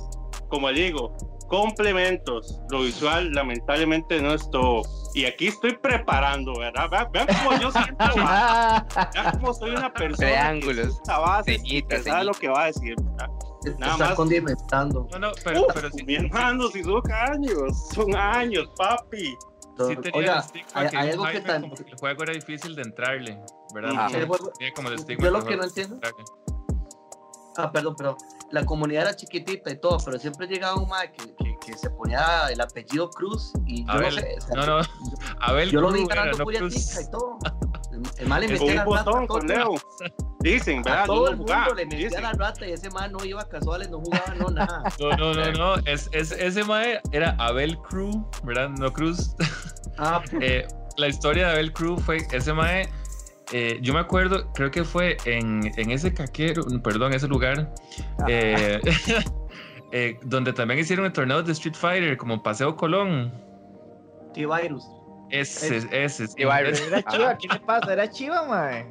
como 0.49 0.69
digo, 0.69 1.15
complementos. 1.47 2.59
Lo 2.69 2.81
visual, 2.81 3.31
lamentablemente, 3.31 4.21
no 4.21 4.33
es 4.33 4.49
todo. 4.51 4.81
Y 5.13 5.25
aquí 5.25 5.47
estoy 5.47 5.75
preparando, 5.77 6.53
¿verdad? 6.59 6.89
Vean, 6.91 7.07
vean 7.11 7.27
cómo 7.43 7.59
yo 7.59 7.71
siento. 7.71 8.05
Vean 9.13 9.31
cómo 9.39 9.53
soy 9.53 9.71
una 9.71 9.91
persona 9.91 10.27
Triángulos, 10.29 11.01
que 11.05 11.11
bases 11.11 11.61
y 11.63 11.81
que 11.83 11.99
sabe 12.03 12.25
lo 12.25 12.33
que 12.33 12.47
va 12.49 12.63
a 12.63 12.65
decir. 12.67 12.95
¿verdad? 12.97 13.27
Nada 13.79 13.91
Está 13.93 14.05
más. 14.05 14.15
condimentando. 14.15 15.07
No, 15.11 15.19
no, 15.19 15.31
pero, 15.43 15.61
Uf, 15.61 15.67
pero 15.73 15.89
sí, 15.91 16.03
mi 16.05 16.15
hermano, 16.15 16.67
si 16.69 16.83
son 16.83 17.01
años, 17.11 17.89
son 17.93 18.15
años, 18.15 18.69
papi. 18.77 19.35
Sí 19.87 19.95
tenía 19.97 20.17
Oiga, 20.19 20.33
el 20.33 20.39
estigma 20.39 20.69
hay, 20.81 20.89
que 20.89 20.97
hay 20.97 21.05
un 21.07 21.11
algo 21.11 21.23
que 21.25 21.31
hype 21.31 21.41
tan... 21.47 21.61
como 21.61 21.75
que 21.75 21.83
el 21.83 21.95
juego 21.97 22.23
era 22.23 22.33
difícil 22.33 22.75
de 22.75 22.81
entrarle, 22.81 23.41
¿verdad? 23.73 23.91
Ajá. 23.91 24.09
Sí, 24.09 24.15
el 24.15 24.27
juego- 24.27 24.51
tenía 24.57 24.73
como 24.73 24.87
el 24.89 24.95
estigma 24.95 25.23
Yo 25.25 25.31
lo 25.31 25.45
que 25.45 25.55
no 25.57 25.63
entiendo... 25.63 25.99
Ah, 27.57 27.71
perdón, 27.73 27.95
pero 27.97 28.15
la 28.51 28.65
comunidad 28.65 29.03
era 29.03 29.15
chiquitita 29.15 29.69
y 29.69 29.79
todo, 29.81 29.97
pero 30.05 30.17
siempre 30.17 30.47
llegaba 30.47 30.79
un 30.79 30.87
mae 30.87 31.11
que, 31.11 31.35
que, 31.35 31.57
que 31.59 31.77
se 31.77 31.89
ponía 31.89 32.47
el 32.49 32.61
apellido 32.61 33.09
Cruz 33.09 33.51
y 33.65 33.83
yo 33.85 33.91
Abel, 33.91 34.15
no 34.15 34.21
sé. 34.21 34.35
o 34.37 34.41
sea, 34.41 34.55
No, 34.55 34.65
no, 34.79 34.87
Abel 35.41 35.69
Yo 35.69 35.81
lo 35.81 35.91
vi 35.91 36.05
ganando 36.05 36.37
no 36.37 36.51
y 36.51 37.11
todo. 37.11 37.37
El, 37.91 38.01
el 38.17 38.27
mae 38.27 38.39
le 38.41 38.45
Es 38.45 38.51
metía 38.53 38.69
Un 38.69 38.75
la 38.77 38.85
rata 38.85 39.01
a 39.01 39.03
botón 39.03 39.27
todo, 39.27 39.39
con 39.39 39.47
Leo. 39.47 39.75
Dicen, 40.41 40.79
a 40.79 40.83
¿verdad? 40.83 41.05
todo 41.05 41.29
el 41.29 41.37
mundo 41.37 41.53
jugaba, 41.53 41.73
le 41.75 41.85
metía 41.85 42.21
la 42.21 42.31
rata 42.33 42.65
y 42.67 42.71
ese 42.71 42.89
mae 42.91 43.09
no 43.09 43.23
iba 43.25 43.41
a 43.41 43.47
casuales, 43.49 43.89
no 43.89 43.99
jugaba, 43.99 44.33
no 44.39 44.49
nada. 44.49 44.83
No, 44.99 45.09
no, 45.17 45.33
no, 45.33 45.51
no. 45.51 45.75
Es, 45.85 46.09
es- 46.13 46.31
ese 46.31 46.63
mae 46.63 47.01
era 47.11 47.35
Abel 47.39 47.77
Cruz, 47.79 48.15
¿verdad? 48.43 48.69
No 48.69 48.91
Cruz. 48.93 49.35
Ah, 50.01 50.21
Eh, 50.39 50.65
la 50.95 51.07
historia 51.09 51.47
de 51.47 51.53
Abel 51.53 51.73
Cruz 51.73 52.01
fue 52.03 52.19
ese 52.31 52.53
mae. 52.53 52.87
eh, 53.51 53.79
yo 53.81 53.93
me 53.93 53.99
acuerdo, 53.99 54.49
creo 54.53 54.71
que 54.71 54.85
fue 54.85 55.17
en, 55.25 55.69
en 55.75 55.91
ese 55.91 56.13
caquero, 56.13 56.63
perdón, 56.81 57.11
ese 57.13 57.27
lugar, 57.27 57.73
eh, 58.29 58.79
eh, 59.91 60.17
donde 60.23 60.53
también 60.53 60.79
hicieron 60.79 61.05
el 61.05 61.11
torneo 61.11 61.43
de 61.43 61.51
Street 61.51 61.75
Fighter, 61.75 62.15
como 62.15 62.41
Paseo 62.41 62.77
Colón. 62.77 63.29
T-Virus. 64.33 64.85
Ese, 65.31 65.77
ese, 65.91 66.27
sí, 66.27 66.33
Era 66.87 67.03
chiva, 67.03 67.37
¿qué 67.37 67.47
le 67.47 67.59
pasa? 67.59 67.93
Era 67.93 68.09
chiva, 68.09 68.45
mae. 68.47 68.85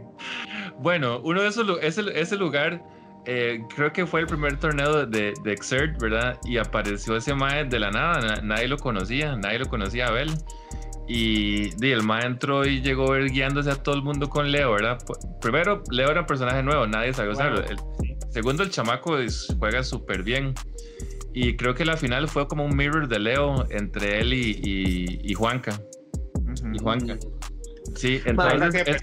Bueno, 0.78 1.20
uno 1.24 1.42
de 1.42 1.48
esos, 1.48 1.66
ese, 1.82 2.02
ese 2.14 2.36
lugar, 2.36 2.82
eh, 3.26 3.60
creo 3.74 3.92
que 3.92 4.06
fue 4.06 4.20
el 4.20 4.26
primer 4.26 4.58
torneo 4.58 5.04
de, 5.06 5.34
de 5.42 5.52
Exert, 5.52 6.00
¿verdad? 6.00 6.38
Y 6.44 6.58
apareció 6.58 7.16
ese 7.16 7.34
mae 7.34 7.64
de 7.64 7.78
la 7.78 7.90
nada, 7.90 8.20
na- 8.20 8.40
nadie 8.42 8.68
lo 8.68 8.76
conocía, 8.78 9.36
nadie 9.36 9.58
lo 9.58 9.66
conocía 9.66 10.06
a 10.06 10.08
Abel. 10.08 10.30
Y, 11.10 11.70
di, 11.76 11.90
el 11.90 12.02
mae 12.02 12.26
entró 12.26 12.66
y 12.66 12.82
llegó 12.82 13.14
guiándose 13.14 13.70
a 13.70 13.76
todo 13.82 13.94
el 13.94 14.02
mundo 14.02 14.28
con 14.28 14.52
Leo, 14.52 14.72
¿verdad? 14.72 14.98
Primero, 15.40 15.82
Leo 15.90 16.10
era 16.10 16.20
un 16.20 16.26
personaje 16.26 16.62
nuevo, 16.62 16.86
nadie 16.86 17.14
sabía 17.14 17.32
usarlo. 17.32 17.60
El- 17.62 17.78
segundo, 18.30 18.62
el 18.62 18.70
chamaco 18.70 19.16
juega 19.58 19.82
súper 19.82 20.22
bien. 20.22 20.54
Y 21.32 21.56
creo 21.56 21.74
que 21.74 21.84
la 21.84 21.96
final 21.96 22.28
fue 22.28 22.46
como 22.46 22.64
un 22.64 22.76
mirror 22.76 23.08
de 23.08 23.18
Leo 23.20 23.64
entre 23.70 24.20
él 24.20 24.34
y, 24.34 24.50
y- 24.62 25.20
y 25.22 25.34
Juanca. 25.34 25.72
Y 26.74 26.78
Juanca. 26.78 27.16
Sí, 27.96 28.20
entonces... 28.24 28.86
es- 28.86 29.02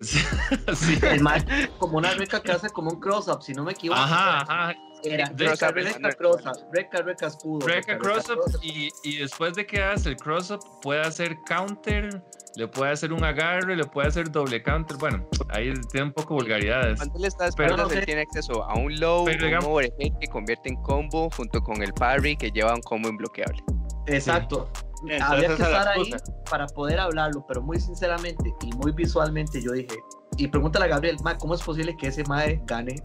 sí. 0.78 0.98
El 1.02 1.20
mae, 1.22 1.44
como 1.78 1.98
una 1.98 2.14
reca 2.14 2.40
que 2.40 2.52
hace 2.52 2.68
como 2.70 2.90
un 2.90 3.00
cross-up, 3.00 3.42
si 3.42 3.52
no 3.52 3.64
me 3.64 3.72
equivoco. 3.72 4.00
Ajá, 4.00 4.42
ajá. 4.42 4.74
Era 5.04 5.32
reca, 5.36 5.70
reca, 5.70 6.10
cross-up, 6.16 6.56
reca, 6.72 7.02
reca, 7.02 7.26
escudo. 7.28 7.66
Reca, 7.66 7.98
cross-up 7.98 8.40
y, 8.62 8.88
y 9.04 9.16
después 9.18 9.54
de 9.54 9.64
que 9.66 9.80
hace 9.82 10.08
el 10.10 10.16
cross-up 10.16 10.60
puede 10.82 11.00
hacer 11.02 11.36
counter, 11.48 12.20
le 12.56 12.66
puede 12.66 12.92
hacer 12.92 13.12
un 13.12 13.22
agarre, 13.24 13.76
le 13.76 13.84
puede 13.84 14.08
hacer 14.08 14.30
doble 14.30 14.60
counter. 14.62 14.96
Bueno, 14.96 15.24
ahí 15.50 15.72
tiene 15.92 16.06
un 16.08 16.12
poco 16.12 16.34
vulgaridades. 16.34 16.96
Cuando 16.98 17.16
él 17.18 17.24
está 17.26 17.38
Pero 17.38 17.48
esperando, 17.50 17.82
no 17.84 17.88
sé. 17.90 18.02
tiene 18.06 18.20
acceso 18.22 18.64
a 18.64 18.74
un 18.76 18.98
low, 18.98 19.24
Pero 19.24 19.38
un 19.38 19.44
digamos- 19.46 19.68
overhead 19.70 20.12
que 20.20 20.26
convierte 20.28 20.68
en 20.68 20.76
combo 20.82 21.28
junto 21.36 21.60
con 21.60 21.80
el 21.82 21.92
parry 21.92 22.36
que 22.36 22.50
lleva 22.50 22.74
un 22.74 22.82
combo 22.82 23.08
imbloqueable. 23.08 23.62
Exacto. 24.06 24.68
Entonces, 25.02 25.22
Había 25.22 25.48
que 25.48 25.62
estar 25.62 25.88
ahí 25.88 26.10
para 26.50 26.66
poder 26.66 27.00
hablarlo, 27.00 27.44
pero 27.46 27.62
muy 27.62 27.78
sinceramente 27.80 28.52
y 28.62 28.72
muy 28.76 28.92
visualmente 28.92 29.62
yo 29.62 29.72
dije, 29.72 29.96
y 30.36 30.48
pregúntale 30.48 30.86
a 30.86 30.88
Gabriel, 30.88 31.16
"Ma, 31.22 31.36
¿cómo 31.36 31.54
es 31.54 31.62
posible 31.62 31.96
que 31.96 32.08
ese 32.08 32.24
mae 32.24 32.60
gane? 32.64 32.96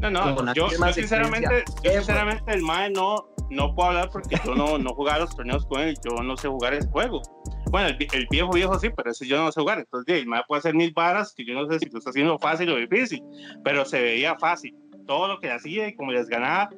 No, 0.00 0.10
no, 0.10 0.36
con 0.36 0.46
la 0.46 0.52
yo, 0.52 0.68
yo 0.70 0.92
sinceramente, 0.92 1.64
yo 1.82 1.90
sinceramente 1.90 2.52
el 2.52 2.62
MAE 2.62 2.90
no, 2.90 3.28
no 3.50 3.74
puedo 3.74 3.88
hablar 3.88 4.10
porque 4.10 4.36
yo 4.44 4.54
no, 4.54 4.78
no 4.78 4.94
jugaba 4.94 5.20
los 5.20 5.34
torneos 5.34 5.66
con 5.66 5.80
él, 5.80 5.96
yo 6.08 6.22
no 6.22 6.36
sé 6.36 6.48
jugar 6.48 6.74
ese 6.74 6.88
juego. 6.88 7.20
Bueno, 7.70 7.88
el, 7.88 8.08
el 8.12 8.26
viejo 8.30 8.50
viejo 8.50 8.78
sí, 8.78 8.90
pero 8.96 9.10
ese 9.10 9.26
yo 9.26 9.42
no 9.42 9.50
sé 9.50 9.60
jugar. 9.60 9.78
Entonces, 9.78 10.20
el 10.20 10.26
MAE 10.26 10.42
puede 10.46 10.60
hacer 10.60 10.74
mil 10.74 10.92
varas 10.92 11.34
que 11.34 11.44
yo 11.44 11.54
no 11.54 11.68
sé 11.68 11.80
si 11.80 11.86
lo 11.86 11.98
está 11.98 12.10
haciendo 12.10 12.38
fácil 12.38 12.70
o 12.70 12.76
difícil, 12.76 13.22
pero 13.64 13.84
se 13.84 14.00
veía 14.00 14.36
fácil. 14.38 14.74
Todo 15.06 15.26
lo 15.26 15.40
que 15.40 15.50
hacía 15.50 15.88
y 15.88 15.96
como 15.96 16.12
les 16.12 16.28
ganaba, 16.28 16.70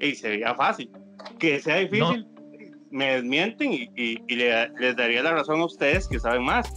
y 0.00 0.14
se 0.14 0.28
veía 0.28 0.54
fácil. 0.54 0.90
Que 1.38 1.58
sea 1.58 1.76
difícil, 1.76 2.26
me 2.90 3.14
desmienten 3.14 3.72
y, 3.72 3.90
y- 3.96 4.22
y 4.28 4.36
le- 4.36 4.68
les 4.78 4.96
daría 4.96 5.22
la 5.22 5.32
razón 5.32 5.60
a 5.60 5.64
ustedes 5.66 6.06
que 6.08 6.18
saben 6.18 6.42
más. 6.44 6.72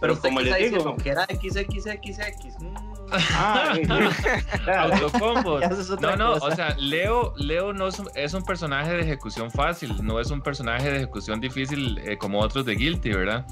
Pero 0.00 0.18
como 0.18 0.40
les 0.40 0.56
digo, 0.56 0.76
diciendo 0.78 0.96
que 1.02 1.10
era 1.10 1.26
XXXX. 1.26 2.60
mm. 2.60 2.74
ah, 3.12 3.72
sí, 3.74 3.82
sí. 3.84 4.70
Autocombos. 4.70 5.62
No, 6.00 6.16
no, 6.16 6.32
cosa. 6.38 6.46
o 6.46 6.56
sea, 6.56 6.74
Leo, 6.78 7.34
Leo 7.36 7.72
no 7.74 7.88
es 7.88 7.98
un, 7.98 8.08
es 8.14 8.32
un 8.34 8.42
personaje 8.42 8.92
de 8.92 9.00
ejecución 9.02 9.50
fácil, 9.50 9.94
no 10.02 10.18
es 10.20 10.30
un 10.30 10.40
personaje 10.40 10.90
de 10.90 10.96
ejecución 10.98 11.40
difícil 11.40 11.98
eh, 11.98 12.16
como 12.16 12.40
otros 12.40 12.64
de 12.64 12.74
Guilty, 12.76 13.10
¿verdad? 13.10 13.46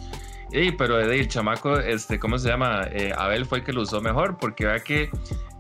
Ey, 0.52 0.72
pero 0.72 0.98
el 0.98 1.28
chamaco, 1.28 1.78
este, 1.78 2.18
¿cómo 2.18 2.38
se 2.38 2.48
llama? 2.48 2.88
Eh, 2.90 3.12
Abel 3.16 3.44
fue 3.44 3.58
el 3.58 3.64
que 3.64 3.72
lo 3.72 3.82
usó 3.82 4.00
mejor, 4.00 4.38
porque 4.38 4.64
vea 4.64 4.80
que 4.80 5.10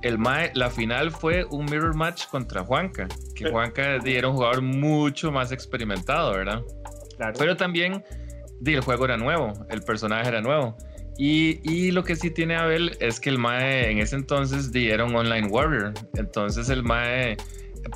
el 0.02 0.18
Mae, 0.18 0.50
la 0.54 0.70
final 0.70 1.10
fue 1.10 1.44
un 1.50 1.66
mirror 1.66 1.94
match 1.94 2.26
contra 2.28 2.64
Juanca, 2.64 3.06
que 3.34 3.50
Juanca 3.50 3.96
era 4.04 4.28
un 4.28 4.34
jugador 4.34 4.62
mucho 4.62 5.30
más 5.30 5.52
experimentado, 5.52 6.32
¿verdad? 6.32 6.62
Claro. 7.16 7.34
Pero 7.38 7.56
también 7.56 8.02
el 8.64 8.80
juego 8.80 9.04
era 9.04 9.16
nuevo, 9.16 9.52
el 9.68 9.82
personaje 9.82 10.28
era 10.28 10.40
nuevo. 10.40 10.76
Y, 11.18 11.60
y, 11.64 11.90
lo 11.90 12.04
que 12.04 12.14
sí 12.14 12.30
tiene 12.30 12.54
Abel 12.54 12.96
es 13.00 13.18
que 13.18 13.28
el 13.28 13.38
Mae 13.38 13.90
en 13.90 13.98
ese 13.98 14.14
entonces 14.14 14.70
di, 14.70 14.88
era 14.88 15.04
un 15.04 15.16
online 15.16 15.48
warrior. 15.48 15.92
Entonces 16.14 16.68
el 16.68 16.84
Mae, 16.84 17.36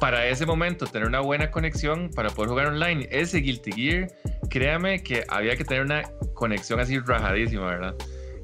para 0.00 0.26
ese 0.26 0.46
momento, 0.46 0.86
tener 0.86 1.08
una 1.08 1.20
buena 1.20 1.50
conexión 1.50 2.10
para 2.14 2.30
poder 2.30 2.50
jugar 2.50 2.66
online, 2.68 3.08
ese 3.10 3.38
Guilty 3.38 3.72
Gear, 3.72 4.08
créame 4.50 5.02
que 5.02 5.24
había 5.28 5.56
que 5.56 5.64
tener 5.64 5.84
una 5.84 6.02
conexión 6.34 6.80
así 6.80 6.98
rajadísima, 6.98 7.66
¿verdad? 7.66 7.94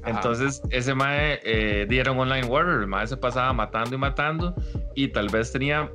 Ajá. 0.01 0.11
Entonces 0.11 0.61
ese 0.69 0.93
Mae 0.93 1.39
eh, 1.43 1.85
di, 1.87 1.99
era 1.99 2.11
un 2.11 2.19
online 2.19 2.47
warrior, 2.47 2.81
el 2.81 2.87
Mae 2.87 3.07
se 3.07 3.17
pasaba 3.17 3.51
matando 3.53 3.95
y 3.95 3.97
matando 3.97 4.55
y 4.95 5.09
tal 5.09 5.27
vez 5.29 5.51
tenía 5.51 5.91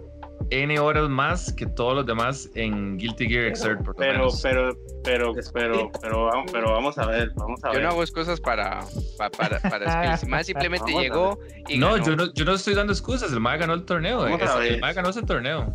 N 0.51 0.79
horas 0.79 1.09
más 1.09 1.53
que 1.53 1.67
todos 1.67 1.95
los 1.95 2.07
demás 2.07 2.49
en 2.55 2.97
Guilty 2.99 3.29
Gear 3.29 3.45
Exert, 3.47 3.83
por 3.85 3.97
pero, 3.97 4.29
pero, 4.43 4.71
pero, 5.03 5.33
pero, 5.53 5.91
pero, 6.01 6.25
vamos, 6.27 6.51
pero 6.53 6.71
vamos 6.73 6.99
a 6.99 7.07
ver, 7.07 7.31
vamos 7.37 7.63
a 7.65 7.69
ver. 7.69 7.77
Yo 7.79 7.83
no 7.83 7.89
hago 7.91 8.03
excusas 8.03 8.41
para, 8.41 8.81
para, 9.19 9.31
para, 9.31 9.61
para 9.61 10.17
skills. 10.17 10.31
Más 10.31 10.47
simplemente 10.47 10.93
llegó 10.93 11.39
y 11.69 11.79
No, 11.79 11.93
ganó. 11.93 12.05
yo 12.07 12.17
no, 12.17 12.33
yo 12.35 12.45
no 12.45 12.53
estoy 12.55 12.75
dando 12.75 12.93
excusas. 12.93 13.33
El 13.33 13.41
MAE 13.41 13.59
ganó 13.59 13.75
el 13.75 13.85
torneo. 13.85 14.23
Ver. 14.25 14.41
el 14.73 14.81
MAE 14.81 14.93
ganó 14.95 15.09
ese 15.11 15.23
torneo. 15.23 15.73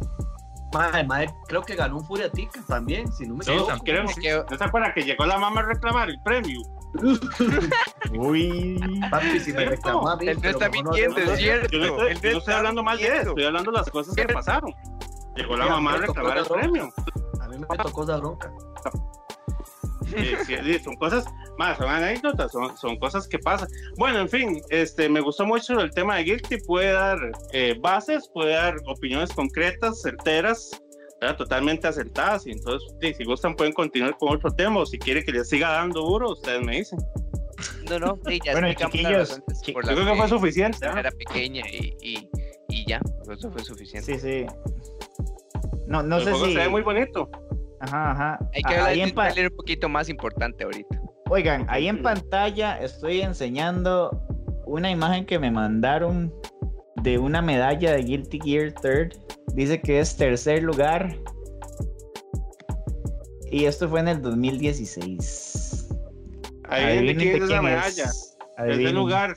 Mae, 0.71 1.03
mae, 1.03 1.27
creo 1.47 1.63
que 1.63 1.75
ganó 1.75 1.97
un 1.97 2.05
Furiatica 2.05 2.61
también, 2.67 3.11
si 3.11 3.25
no 3.25 3.35
me 3.35 3.43
Sí, 3.43 3.51
equivoco. 3.51 3.83
que- 3.83 4.43
¿No 4.51 4.57
se 4.57 4.63
acuerdan 4.63 4.93
que 4.93 5.01
llegó 5.01 5.25
la 5.25 5.39
mamá 5.39 5.61
a 5.61 5.65
reclamar 5.65 6.09
el 6.09 6.17
premio? 6.23 6.59
Uy. 8.13 8.79
Papi, 9.11 9.39
si 9.39 9.53
me 9.53 9.65
reclamó 9.65 10.17
Él 10.19 10.39
no 10.41 10.49
está 10.49 10.69
mintiendo, 10.69 11.17
es 11.17 11.39
cierto. 11.39 11.69
Yo 11.71 11.79
no 11.79 11.85
estoy, 11.85 12.11
Él 12.11 12.21
yo 12.21 12.31
no 12.31 12.37
estoy 12.39 12.53
hablando 12.53 12.83
mal 12.83 12.97
de 12.97 13.03
eso, 13.03 13.11
mintiendo. 13.13 13.31
estoy 13.31 13.45
hablando 13.45 13.71
de 13.71 13.77
las 13.77 13.89
cosas 13.89 14.15
que 14.15 14.25
pasaron. 14.27 14.73
Llegó 15.35 15.55
la 15.55 15.67
mamá 15.67 15.93
a 15.93 15.97
reclamar 15.97 16.37
el 16.37 16.45
premio. 16.45 16.93
A 17.41 17.47
mí 17.47 17.57
me 17.57 17.77
tocó 17.77 18.03
esa 18.03 18.17
bronca. 18.17 18.51
Sí, 20.09 20.35
sí, 20.45 20.55
sí, 20.63 20.79
son 20.79 20.95
cosas, 20.95 21.25
más, 21.59 21.77
son 21.77 21.87
anécdotas, 21.87 22.51
son, 22.51 22.75
son 22.77 22.97
cosas 22.97 23.27
que 23.27 23.37
pasan. 23.37 23.67
Bueno, 23.97 24.19
en 24.19 24.29
fin, 24.29 24.61
este, 24.69 25.07
me 25.07 25.21
gustó 25.21 25.45
mucho 25.45 25.79
el 25.79 25.91
tema 25.91 26.15
de 26.15 26.23
Guilty, 26.23 26.57
puede 26.65 26.91
dar 26.93 27.19
eh, 27.53 27.77
bases, 27.79 28.29
puede 28.33 28.53
dar 28.53 28.75
opiniones 28.87 29.31
concretas, 29.31 30.01
certeras, 30.01 30.71
¿verdad? 31.21 31.37
totalmente 31.37 31.87
acertadas, 31.87 32.45
y 32.47 32.51
entonces, 32.51 32.93
sí, 33.01 33.13
si 33.13 33.23
gustan 33.25 33.55
pueden 33.55 33.73
continuar 33.73 34.17
con 34.17 34.35
otro 34.35 34.51
tema, 34.51 34.79
o 34.79 34.85
si 34.85 34.97
quieren 34.97 35.23
que 35.23 35.31
les 35.31 35.49
siga 35.49 35.69
dando 35.69 36.01
duro, 36.01 36.31
ustedes 36.31 36.61
me 36.65 36.77
dicen. 36.77 36.99
No, 37.89 37.99
no, 37.99 38.17
sí, 38.25 38.39
ya 38.45 38.53
Bueno, 38.53 38.73
chiquillos, 38.73 39.41
Yo 39.65 39.73
creo 39.73 40.05
que 40.05 40.15
fue 40.15 40.27
suficiente. 40.29 40.85
Era 40.85 41.11
pequeña 41.11 41.63
y, 41.69 41.93
y, 42.01 42.29
y 42.69 42.85
ya, 42.87 43.01
eso 43.29 43.51
fue 43.51 43.63
suficiente. 43.63 44.17
Sí, 44.17 44.19
sí. 44.19 44.45
No, 45.87 46.03
no 46.03 46.17
el 46.17 46.23
sé 46.23 46.31
juego 46.31 46.45
si. 46.45 46.53
se 46.53 46.59
ve 46.59 46.69
muy 46.69 46.81
bonito. 46.83 47.29
Ajá, 47.81 48.11
ajá. 48.11 48.39
Hay 48.53 48.61
que 48.61 48.75
Ah, 48.75 48.87
hablar 48.89 49.07
de 49.07 49.13
pa- 49.13 49.33
un 49.49 49.55
poquito 49.55 49.89
más 49.89 50.07
importante 50.09 50.63
ahorita. 50.63 51.01
Oigan, 51.29 51.65
ahí 51.69 51.87
en 51.87 52.01
pantalla 52.01 52.79
estoy 52.79 53.21
enseñando 53.21 54.21
una 54.65 54.89
imagen 54.91 55.25
que 55.25 55.39
me 55.39 55.49
mandaron 55.51 56.33
de 56.97 57.17
una 57.17 57.41
medalla 57.41 57.91
de 57.93 58.03
Guilty 58.03 58.39
Gear 58.43 58.71
Third. 58.73 59.13
Dice 59.53 59.81
que 59.81 59.99
es 59.99 60.15
tercer 60.15 60.63
lugar. 60.63 61.15
Y 63.51 63.65
esto 63.65 63.89
fue 63.89 63.99
en 64.01 64.07
el 64.09 64.21
2016. 64.21 65.89
Ahí 66.65 66.99
quién 67.17 67.29
es 67.29 67.35
esa 67.49 67.61
medalla. 67.63 68.11
del 68.77 68.83
lugar. 68.93 69.35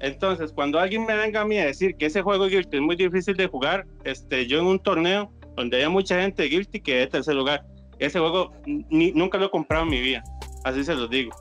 Entonces, 0.00 0.52
cuando 0.52 0.78
alguien 0.78 1.04
me 1.06 1.16
venga 1.16 1.40
a 1.40 1.44
mí 1.44 1.58
a 1.58 1.66
decir 1.66 1.96
que 1.96 2.06
ese 2.06 2.22
juego 2.22 2.46
Guilty 2.46 2.76
es 2.76 2.82
muy 2.82 2.94
difícil 2.94 3.34
de 3.36 3.48
jugar, 3.48 3.84
este, 4.04 4.46
yo 4.46 4.60
en 4.60 4.66
un 4.66 4.78
torneo 4.78 5.32
donde 5.56 5.78
haya 5.78 5.88
mucha 5.88 6.20
gente 6.20 6.42
de 6.44 6.48
Guilty 6.50 6.80
que 6.80 7.02
es 7.02 7.08
tercer 7.08 7.34
lugar, 7.34 7.66
ese 7.98 8.20
juego 8.20 8.52
ni- 8.66 9.10
nunca 9.10 9.38
lo 9.38 9.46
he 9.46 9.50
comprado 9.50 9.82
en 9.84 9.90
mi 9.90 10.00
vida, 10.00 10.22
así 10.62 10.84
se 10.84 10.94
los 10.94 11.10
digo. 11.10 11.32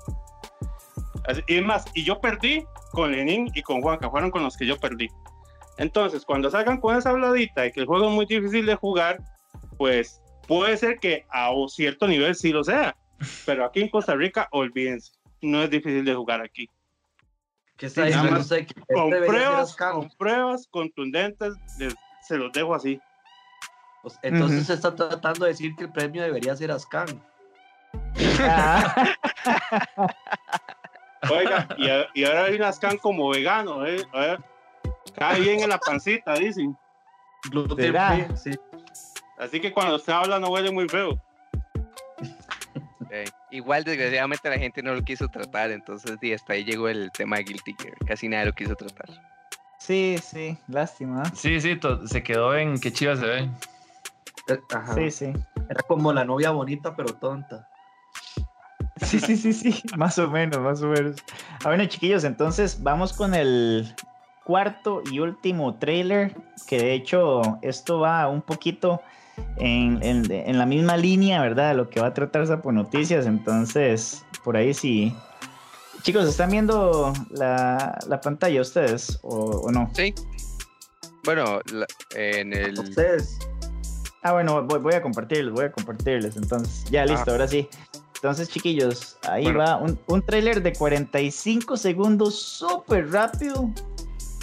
Así- 1.27 1.41
y 1.47 1.57
es 1.57 1.63
más, 1.63 1.85
y 1.93 2.03
yo 2.03 2.19
perdí 2.19 2.63
con 2.93 3.11
Lenin 3.11 3.47
y 3.53 3.61
con 3.61 3.79
Juanca, 3.81 4.09
fueron 4.09 4.31
con 4.31 4.41
los 4.41 4.57
que 4.57 4.65
yo 4.65 4.75
perdí. 4.79 5.07
Entonces, 5.77 6.25
cuando 6.25 6.49
salgan 6.49 6.79
con 6.79 6.95
esa 6.97 7.11
habladita 7.11 7.61
de 7.61 7.71
que 7.71 7.81
el 7.81 7.85
juego 7.85 8.07
es 8.09 8.13
muy 8.13 8.25
difícil 8.25 8.65
de 8.65 8.75
jugar, 8.75 9.19
pues 9.77 10.21
puede 10.47 10.75
ser 10.77 10.99
que 10.99 11.25
a 11.29 11.51
un 11.51 11.69
cierto 11.69 12.07
nivel 12.07 12.35
sí 12.35 12.51
lo 12.51 12.63
sea, 12.63 12.95
pero 13.45 13.65
aquí 13.65 13.81
en 13.81 13.89
Costa 13.89 14.15
Rica, 14.15 14.47
olvídense, 14.51 15.11
no 15.41 15.61
es 15.61 15.69
difícil 15.69 16.03
de 16.03 16.15
jugar 16.15 16.41
aquí 16.41 16.69
¿Qué 17.77 17.85
está 17.85 18.05
diciendo 18.05 18.31
más 18.31 18.41
usted? 18.41 18.57
Este 18.61 18.75
con 18.91 19.09
pruebas, 19.11 19.69
Ascan. 19.69 19.91
con 19.93 20.09
pruebas 20.17 20.67
contundentes, 20.71 21.53
les- 21.77 21.93
se 22.21 22.35
los 22.37 22.51
dejo 22.51 22.73
así. 22.73 22.99
Pues, 24.01 24.17
Entonces 24.23 24.57
Ujú. 24.59 24.65
se 24.67 24.73
está 24.73 24.95
tratando 24.95 25.45
de 25.45 25.51
decir 25.51 25.75
que 25.75 25.83
el 25.83 25.91
premio 25.91 26.23
debería 26.23 26.55
ser 26.55 26.71
Ascan. 26.71 27.05
Ah, 28.39 29.13
Oiga, 31.31 31.67
y, 31.77 32.21
y 32.21 32.23
ahora 32.25 32.45
hay 32.45 32.55
una 32.55 32.71
scan 32.71 32.97
como 32.97 33.29
vegano, 33.29 33.85
¿eh? 33.85 34.03
A 34.13 34.19
ver, 34.19 34.39
cae 35.17 35.41
bien 35.41 35.61
en 35.61 35.69
la 35.69 35.77
pancita, 35.79 36.35
dicen. 36.35 36.77
Gluten 37.49 37.77
¿Será? 37.77 38.13
free, 38.13 38.37
sí. 38.37 38.51
Así 39.37 39.59
que 39.59 39.71
cuando 39.71 39.95
usted 39.95 40.13
habla 40.13 40.39
no 40.39 40.49
huele 40.49 40.71
muy 40.71 40.87
feo. 40.89 41.19
Eh, 43.09 43.25
igual, 43.51 43.83
desgraciadamente, 43.83 44.49
la 44.49 44.57
gente 44.57 44.83
no 44.83 44.93
lo 44.93 45.01
quiso 45.01 45.27
tratar, 45.29 45.71
entonces 45.71 46.17
sí, 46.19 46.33
hasta 46.33 46.53
ahí 46.53 46.63
llegó 46.65 46.89
el 46.89 47.11
tema 47.11 47.37
de 47.37 47.43
Guilty 47.43 47.75
Gear. 47.79 47.95
Casi 48.05 48.27
nadie 48.27 48.47
lo 48.47 48.53
quiso 48.53 48.75
tratar. 48.75 49.09
sí, 49.79 50.17
sí, 50.21 50.57
lástima. 50.67 51.23
Sí, 51.33 51.61
sí, 51.61 51.79
se 52.05 52.23
quedó 52.23 52.55
en 52.57 52.79
qué 52.79 52.91
chiva 52.91 53.15
se 53.15 53.25
ve. 53.25 53.49
Eh, 54.49 54.59
Ajá. 54.73 54.93
Sí, 54.93 55.11
sí. 55.11 55.33
Era 55.69 55.83
como 55.83 56.11
la 56.13 56.25
novia 56.25 56.51
bonita 56.51 56.95
pero 56.95 57.13
tonta. 57.13 57.67
Sí, 59.01 59.19
sí, 59.19 59.37
sí, 59.37 59.53
sí, 59.53 59.81
más 59.97 60.17
o 60.17 60.29
menos, 60.29 60.59
más 60.59 60.81
o 60.81 60.87
menos. 60.87 61.17
Ah, 61.63 61.69
bueno, 61.69 61.85
chiquillos, 61.85 62.23
entonces 62.23 62.81
vamos 62.81 63.13
con 63.13 63.33
el 63.35 63.93
cuarto 64.47 65.01
y 65.11 65.19
último 65.19 65.75
trailer, 65.75 66.33
que 66.67 66.77
de 66.79 66.93
hecho 66.93 67.41
esto 67.61 67.99
va 67.99 68.27
un 68.29 68.41
poquito 68.41 69.01
en, 69.57 70.01
en- 70.01 70.31
en 70.31 70.57
la 70.57 70.65
misma 70.65 70.95
línea, 70.95 71.41
¿verdad? 71.41 71.71
De 71.71 71.75
lo 71.75 71.89
que 71.89 71.99
va 71.99 72.07
a 72.07 72.13
tratar 72.13 72.47
Sapo 72.47 72.71
Noticias, 72.71 73.25
entonces 73.25 74.23
por 74.45 74.55
ahí 74.55 74.73
sí. 74.73 75.13
Chicos, 76.03 76.25
¿están 76.29 76.51
viendo 76.51 77.11
la, 77.31 77.99
la 78.07 78.21
pantalla 78.21 78.61
ustedes 78.61 79.19
o, 79.23 79.35
o 79.65 79.71
no? 79.71 79.89
Sí. 79.93 80.15
Bueno, 81.25 81.59
la- 81.73 81.85
en 82.15 82.53
el. 82.53 82.79
Ustedes. 82.79 83.37
Ah, 84.23 84.31
bueno, 84.31 84.63
voy, 84.63 84.79
voy 84.79 84.93
a 84.93 85.01
compartirles, 85.01 85.53
voy 85.53 85.65
a 85.65 85.71
compartirles. 85.73 86.37
Entonces, 86.37 86.85
ya 86.89 87.05
listo, 87.05 87.31
ahora 87.31 87.47
sí. 87.49 87.67
Entonces, 88.15 88.47
chiquillos, 88.49 89.17
ahí 89.23 89.43
Bueno. 89.43 89.59
va 89.59 89.77
un, 89.77 89.99
un 90.07 90.21
tráiler 90.21 90.63
de 90.63 90.71
45 90.73 91.75
segundos, 91.77 92.35
súper 92.41 93.11
rápido. 93.11 93.69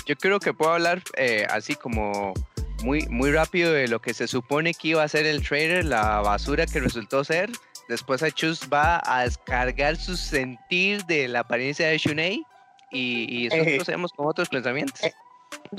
Yo 0.07 0.17
creo 0.17 0.39
que 0.41 0.53
puedo 0.53 0.73
hablar 0.73 1.03
eh, 1.17 1.47
así 1.51 1.75
como 1.75 2.35
muy, 2.83 3.07
muy 3.09 3.33
rápido 3.33 3.73
de 3.73 3.89
lo 3.89 4.01
que 4.01 4.13
se 4.15 4.27
supone 4.29 4.75
que 4.75 4.89
iba 4.89 5.03
a 5.03 5.09
ser 5.09 5.27
el 5.27 5.47
trailer, 5.47 5.85
la 5.85 6.21
basura 6.21 6.67
que 6.67 6.81
resultó 6.81 7.25
ser. 7.25 7.51
Después 7.89 8.23
Achus 8.23 8.69
va 8.73 9.03
a 9.05 9.25
descargar 9.25 9.97
su 9.97 10.17
sentir 10.17 11.05
de 11.05 11.29
la 11.29 11.41
apariencia 11.41 11.89
de 11.89 11.99
Shunei 11.99 12.43
y, 12.91 13.27
y 13.29 13.49
después 13.49 13.69
Eh. 13.69 13.77
procedemos 13.77 14.13
con 14.13 14.27
otros 14.27 14.49
pensamientos. 14.49 15.01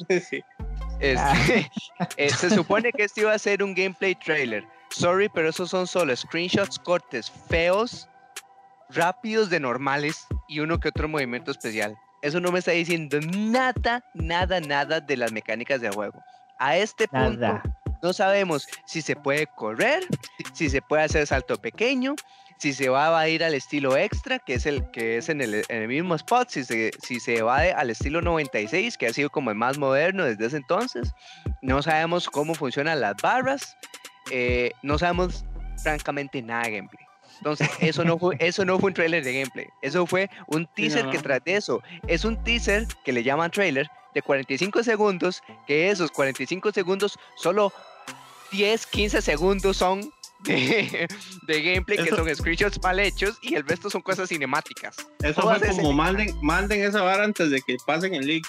Sí. 0.09 0.41
Este, 1.01 1.69
eh, 2.17 2.30
se 2.30 2.49
supone 2.49 2.93
que 2.93 3.03
este 3.03 3.21
iba 3.21 3.34
a 3.34 3.39
ser 3.39 3.61
un 3.61 3.76
gameplay 3.76 4.15
trailer. 4.15 4.65
Sorry, 4.89 5.28
pero 5.28 5.49
esos 5.49 5.69
son 5.69 5.86
solo 5.86 6.15
screenshots 6.15 6.80
cortes 6.80 7.30
feos, 7.49 8.07
rápidos 8.89 9.49
de 9.49 9.59
normales 9.59 10.26
y 10.47 10.61
uno 10.61 10.80
que 10.80 10.89
otro 10.89 11.09
movimiento 11.09 11.51
especial. 11.51 11.97
Eso 12.26 12.39
no 12.39 12.51
me 12.51 12.59
está 12.59 12.71
diciendo 12.71 13.19
nada, 13.38 14.03
nada, 14.15 14.59
nada 14.59 14.99
de 14.99 15.15
las 15.15 15.32
mecánicas 15.32 15.80
del 15.80 15.93
juego. 15.93 16.23
A 16.57 16.76
este 16.76 17.07
punto 17.07 17.61
no 18.01 18.13
sabemos 18.13 18.67
si 18.86 19.01
se 19.03 19.15
puede 19.15 19.45
correr, 19.45 20.03
si 20.53 20.69
se 20.69 20.82
puede 20.82 21.03
hacer 21.03 21.28
salto 21.28 21.55
pequeño, 21.61 22.15
si 22.57 22.73
se 22.73 22.89
va 22.89 23.19
a 23.19 23.28
ir 23.28 23.43
al 23.43 23.53
estilo 23.53 23.95
extra, 23.95 24.39
que 24.39 24.55
es 24.55 24.65
el 24.65 24.89
que 24.89 25.17
es 25.17 25.30
en 25.30 25.41
el, 25.41 25.53
en 25.67 25.82
el 25.84 25.88
mismo 25.88 26.15
spot, 26.15 26.49
si 26.49 26.63
se, 26.63 26.91
si 27.03 27.19
se 27.19 27.43
va 27.43 27.61
de- 27.61 27.73
al 27.73 27.89
estilo 27.91 28.21
96, 28.21 28.97
que 28.97 29.05
ha 29.07 29.13
sido 29.13 29.30
como 29.30 29.51
el 29.51 29.55
más 29.57 29.78
moderno 29.78 30.23
desde 30.26 30.47
ese 30.47 30.57
entonces. 30.57 31.13
No 31.61 31.84
sabemos 31.84 32.28
cómo 32.30 32.55
funcionan 32.55 33.01
las 33.01 33.15
barras, 33.21 33.78
eh, 34.32 34.71
no 34.82 34.97
sabemos 34.97 35.45
francamente 35.84 36.41
nada 36.41 36.63
de 36.63 36.71
gameplay. 36.78 37.05
Entonces, 37.38 37.69
eso 37.79 38.03
no 38.03 38.17
fue, 38.17 38.36
eso 38.39 38.65
no 38.65 38.79
fue 38.79 38.89
un 38.89 38.93
trailer 38.93 39.23
de 39.23 39.33
gameplay, 39.33 39.67
eso 39.81 40.05
fue 40.05 40.29
un 40.47 40.67
teaser 40.75 41.05
no. 41.05 41.11
que 41.11 41.19
tras 41.19 41.43
de 41.43 41.55
eso 41.55 41.81
es 42.07 42.25
un 42.25 42.41
teaser 42.43 42.88
que 43.03 43.11
le 43.13 43.23
llaman 43.23 43.51
trailer 43.51 43.88
de 44.13 44.21
45 44.21 44.83
segundos, 44.83 45.41
que 45.67 45.89
esos 45.91 46.09
45 46.11 46.71
segundos 46.71 47.17
solo 47.36 47.73
10, 48.51 48.86
15 48.88 49.21
segundos 49.21 49.77
son 49.77 50.09
de, 50.43 51.07
de 51.47 51.61
gameplay 51.61 51.97
que 51.97 52.09
son 52.09 52.33
screenshots 52.36 52.81
mal 52.81 52.99
hechos 52.99 53.38
y 53.41 53.55
el 53.55 53.67
resto 53.67 53.89
son 53.89 54.01
cosas 54.01 54.29
cinemáticas. 54.29 54.95
Eso 55.23 55.41
Todas 55.41 55.59
fue 55.59 55.69
como 55.69 55.91
manden, 55.93 56.36
manden 56.41 56.83
esa 56.83 57.01
vara 57.01 57.23
antes 57.23 57.49
de 57.49 57.61
que 57.61 57.77
pasen 57.86 58.13
el 58.13 58.25
leak. 58.27 58.45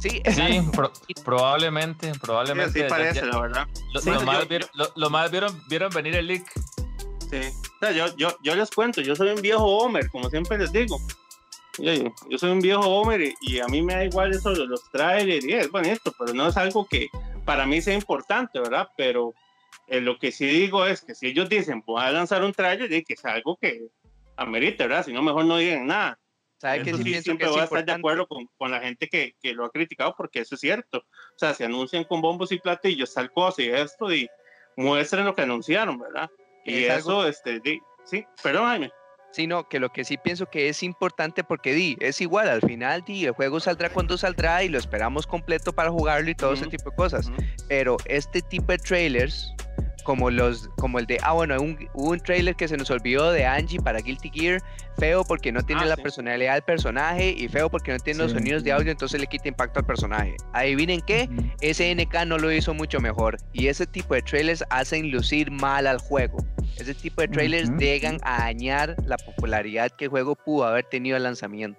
Sí, 0.00 0.20
Sí, 0.34 0.60
pro- 0.72 0.92
probablemente, 1.24 2.12
Sí, 2.12 2.18
probablemente. 2.18 2.70
así 2.70 2.80
ya- 2.80 2.88
parece, 2.88 3.20
ya- 3.20 3.26
la 3.26 3.40
verdad. 3.40 3.68
lo, 3.92 4.00
Sí, 4.00 4.10
lo 4.10 4.20
yo- 4.20 4.26
más 4.26 4.48
vieron, 4.48 4.68
lo- 4.74 4.92
lo 4.96 5.10
más 5.10 5.30
vieron, 5.30 5.62
vieron 5.68 5.92
venir 5.92 6.16
el 6.16 6.26
leak. 6.26 6.44
O 7.40 7.78
sea, 7.80 7.92
yo, 7.92 8.16
yo, 8.16 8.36
yo 8.42 8.54
les 8.54 8.70
cuento, 8.70 9.00
yo 9.00 9.16
soy 9.16 9.30
un 9.30 9.42
viejo 9.42 9.64
Homer, 9.64 10.08
como 10.10 10.28
siempre 10.30 10.58
les 10.58 10.72
digo. 10.72 10.98
Yo, 11.78 11.92
yo 12.28 12.38
soy 12.38 12.50
un 12.50 12.60
viejo 12.60 12.82
Homer 12.82 13.20
y, 13.22 13.34
y 13.40 13.60
a 13.60 13.66
mí 13.66 13.82
me 13.82 13.94
da 13.94 14.04
igual 14.04 14.32
eso 14.32 14.52
de 14.52 14.66
los 14.66 14.90
trailers 14.90 15.44
y 15.44 15.52
es 15.52 15.70
bonito, 15.70 16.12
pero 16.18 16.34
no 16.34 16.48
es 16.48 16.56
algo 16.56 16.86
que 16.86 17.08
para 17.44 17.66
mí 17.66 17.80
sea 17.80 17.94
importante, 17.94 18.60
¿verdad? 18.60 18.88
Pero 18.96 19.34
eh, 19.86 20.00
lo 20.00 20.18
que 20.18 20.32
sí 20.32 20.46
digo 20.46 20.86
es 20.86 21.02
que 21.02 21.14
si 21.14 21.28
ellos 21.28 21.48
dicen, 21.48 21.82
voy 21.86 22.02
a 22.02 22.10
lanzar 22.10 22.44
un 22.44 22.52
trailer, 22.52 22.92
y 22.92 23.04
que 23.04 23.14
es 23.14 23.24
algo 23.24 23.56
que 23.56 23.88
amerita, 24.36 24.86
¿verdad? 24.86 25.04
Si 25.04 25.12
no, 25.12 25.22
mejor 25.22 25.44
no 25.44 25.56
digan 25.56 25.86
nada. 25.86 26.18
¿Sabe 26.58 26.82
que 26.84 26.94
sí 26.94 27.02
sí, 27.02 27.12
que 27.12 27.22
siempre 27.22 27.46
es 27.46 27.52
voy 27.52 27.60
a 27.60 27.64
estar 27.64 27.84
de 27.84 27.92
acuerdo 27.92 28.28
con, 28.28 28.46
con 28.56 28.70
la 28.70 28.80
gente 28.80 29.08
que, 29.08 29.34
que 29.42 29.52
lo 29.52 29.64
ha 29.64 29.70
criticado 29.70 30.14
porque 30.16 30.40
eso 30.40 30.54
es 30.54 30.60
cierto. 30.60 30.98
O 30.98 31.38
sea, 31.38 31.54
se 31.54 31.64
anuncian 31.64 32.04
con 32.04 32.20
bombos 32.20 32.52
y 32.52 32.58
platillos 32.58 33.12
tal 33.12 33.32
cosa 33.32 33.62
y 33.62 33.68
esto 33.68 34.12
y 34.14 34.28
muestren 34.76 35.24
lo 35.24 35.34
que 35.34 35.42
anunciaron, 35.42 35.98
¿verdad? 35.98 36.30
Y 36.64 36.84
Es 36.84 36.98
eso, 36.98 37.10
algo- 37.20 37.26
este, 37.26 37.60
di- 37.60 37.80
sí, 38.04 38.24
perdón, 38.42 38.66
Jaime. 38.66 38.90
sino 39.32 39.66
que 39.68 39.80
lo 39.80 39.88
que 39.90 40.04
sí 40.04 40.18
pienso 40.18 40.46
que 40.46 40.68
es 40.68 40.82
importante 40.82 41.42
porque 41.42 41.72
di, 41.72 41.96
es 42.00 42.20
igual, 42.20 42.48
al 42.50 42.60
final 42.60 43.02
di, 43.02 43.24
el 43.24 43.32
juego 43.32 43.60
saldrá 43.60 43.88
cuando 43.90 44.18
saldrá 44.18 44.62
y 44.62 44.68
lo 44.68 44.78
esperamos 44.78 45.26
completo 45.26 45.72
para 45.72 45.90
jugarlo 45.90 46.30
y 46.30 46.34
todo 46.34 46.52
ese 46.52 46.66
tipo 46.66 46.90
de 46.90 46.96
cosas. 46.96 47.30
Pero 47.68 47.96
este 48.04 48.42
tipo 48.42 48.66
de 48.72 48.78
trailers, 48.78 49.54
como 50.02 50.30
los, 50.30 50.68
como 50.76 50.98
el 50.98 51.06
de, 51.06 51.18
ah 51.22 51.32
bueno, 51.32 51.60
un, 51.60 51.78
hubo 51.94 52.10
un 52.10 52.20
trailer 52.20 52.54
que 52.56 52.68
se 52.68 52.76
nos 52.76 52.90
olvidó 52.90 53.30
de 53.32 53.46
Angie 53.46 53.80
para 53.80 54.00
Guilty 54.00 54.30
Gear, 54.30 54.62
feo 54.98 55.24
porque 55.24 55.52
no 55.52 55.62
tiene 55.62 55.82
Ah, 55.82 55.86
la 55.86 55.96
sí. 55.96 56.02
personalidad 56.02 56.54
del 56.54 56.62
personaje 56.62 57.34
y 57.36 57.48
feo 57.48 57.70
porque 57.70 57.92
no 57.92 57.98
tiene 57.98 58.18
los 58.20 58.32
Sí. 58.32 58.38
sonidos 58.38 58.64
de 58.64 58.72
audio, 58.72 58.90
entonces 58.90 59.20
le 59.20 59.26
quita 59.26 59.48
impacto 59.48 59.80
al 59.80 59.86
personaje. 59.86 60.36
Adivinen 60.52 61.00
qué, 61.00 61.28
Ujú. 61.32 61.42
SNK 61.60 62.24
no 62.26 62.38
lo 62.38 62.52
hizo 62.52 62.74
mucho 62.74 63.00
mejor 63.00 63.38
y 63.52 63.68
ese 63.68 63.86
tipo 63.86 64.14
de 64.14 64.22
trailers 64.22 64.64
hacen 64.70 65.10
lucir 65.10 65.50
mal 65.50 65.86
al 65.86 65.98
juego. 65.98 66.38
Ese 66.76 66.94
tipo 66.94 67.20
de 67.20 67.28
trailers 67.28 67.70
llegan 67.78 68.18
a 68.22 68.38
dañar 68.40 68.96
la 69.06 69.16
popularidad 69.16 69.90
que 69.90 70.04
el 70.06 70.10
juego 70.10 70.34
pudo 70.34 70.64
haber 70.64 70.84
tenido 70.84 71.16
al 71.16 71.22
lanzamiento. 71.22 71.78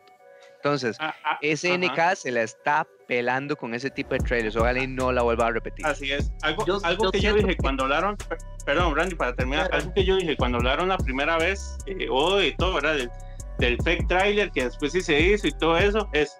Entonces, 0.63 0.95
Ah, 1.01 1.13
ah, 1.25 1.37
SNK 1.41 1.91
ajá, 1.99 2.15
se 2.15 2.31
la 2.31 2.41
está 2.41 2.87
pelando 3.05 3.57
con 3.57 3.73
ese 3.73 3.89
tipo 3.89 4.11
de 4.13 4.19
trailers. 4.19 4.55
Ojalá 4.55 4.81
y 4.81 4.87
no 4.87 5.11
la 5.11 5.21
vuelva 5.21 5.47
a 5.47 5.51
repetir. 5.51 5.85
Así 5.85 6.09
es. 6.09 6.31
Algo, 6.41 6.65
Yo- 6.65 6.79
algo 6.83 7.03
yo 7.03 7.11
que 7.11 7.19
yo 7.19 7.33
dije 7.33 7.47
que- 7.47 7.57
cuando 7.57 7.83
hablaron, 7.83 8.15
per- 8.15 8.37
perdón, 8.65 8.95
Randy, 8.95 9.15
para 9.15 9.35
terminar, 9.35 9.67
Claro. 9.67 9.81
algo 9.83 9.93
que 9.93 10.05
yo 10.05 10.15
dije 10.15 10.37
cuando 10.37 10.59
hablaron 10.59 10.87
la 10.87 10.97
primera 10.97 11.37
vez, 11.37 11.77
eh, 11.85 12.07
o 12.09 12.37
de 12.37 12.53
todo, 12.57 12.75
¿verdad? 12.75 12.95
Del, 12.95 13.11
del 13.59 13.77
fake 13.83 14.07
trailer 14.07 14.51
que 14.51 14.63
después 14.63 14.93
sí 14.93 15.01
se 15.01 15.19
hizo 15.19 15.47
y 15.47 15.51
todo 15.51 15.77
eso, 15.77 16.07
es 16.13 16.33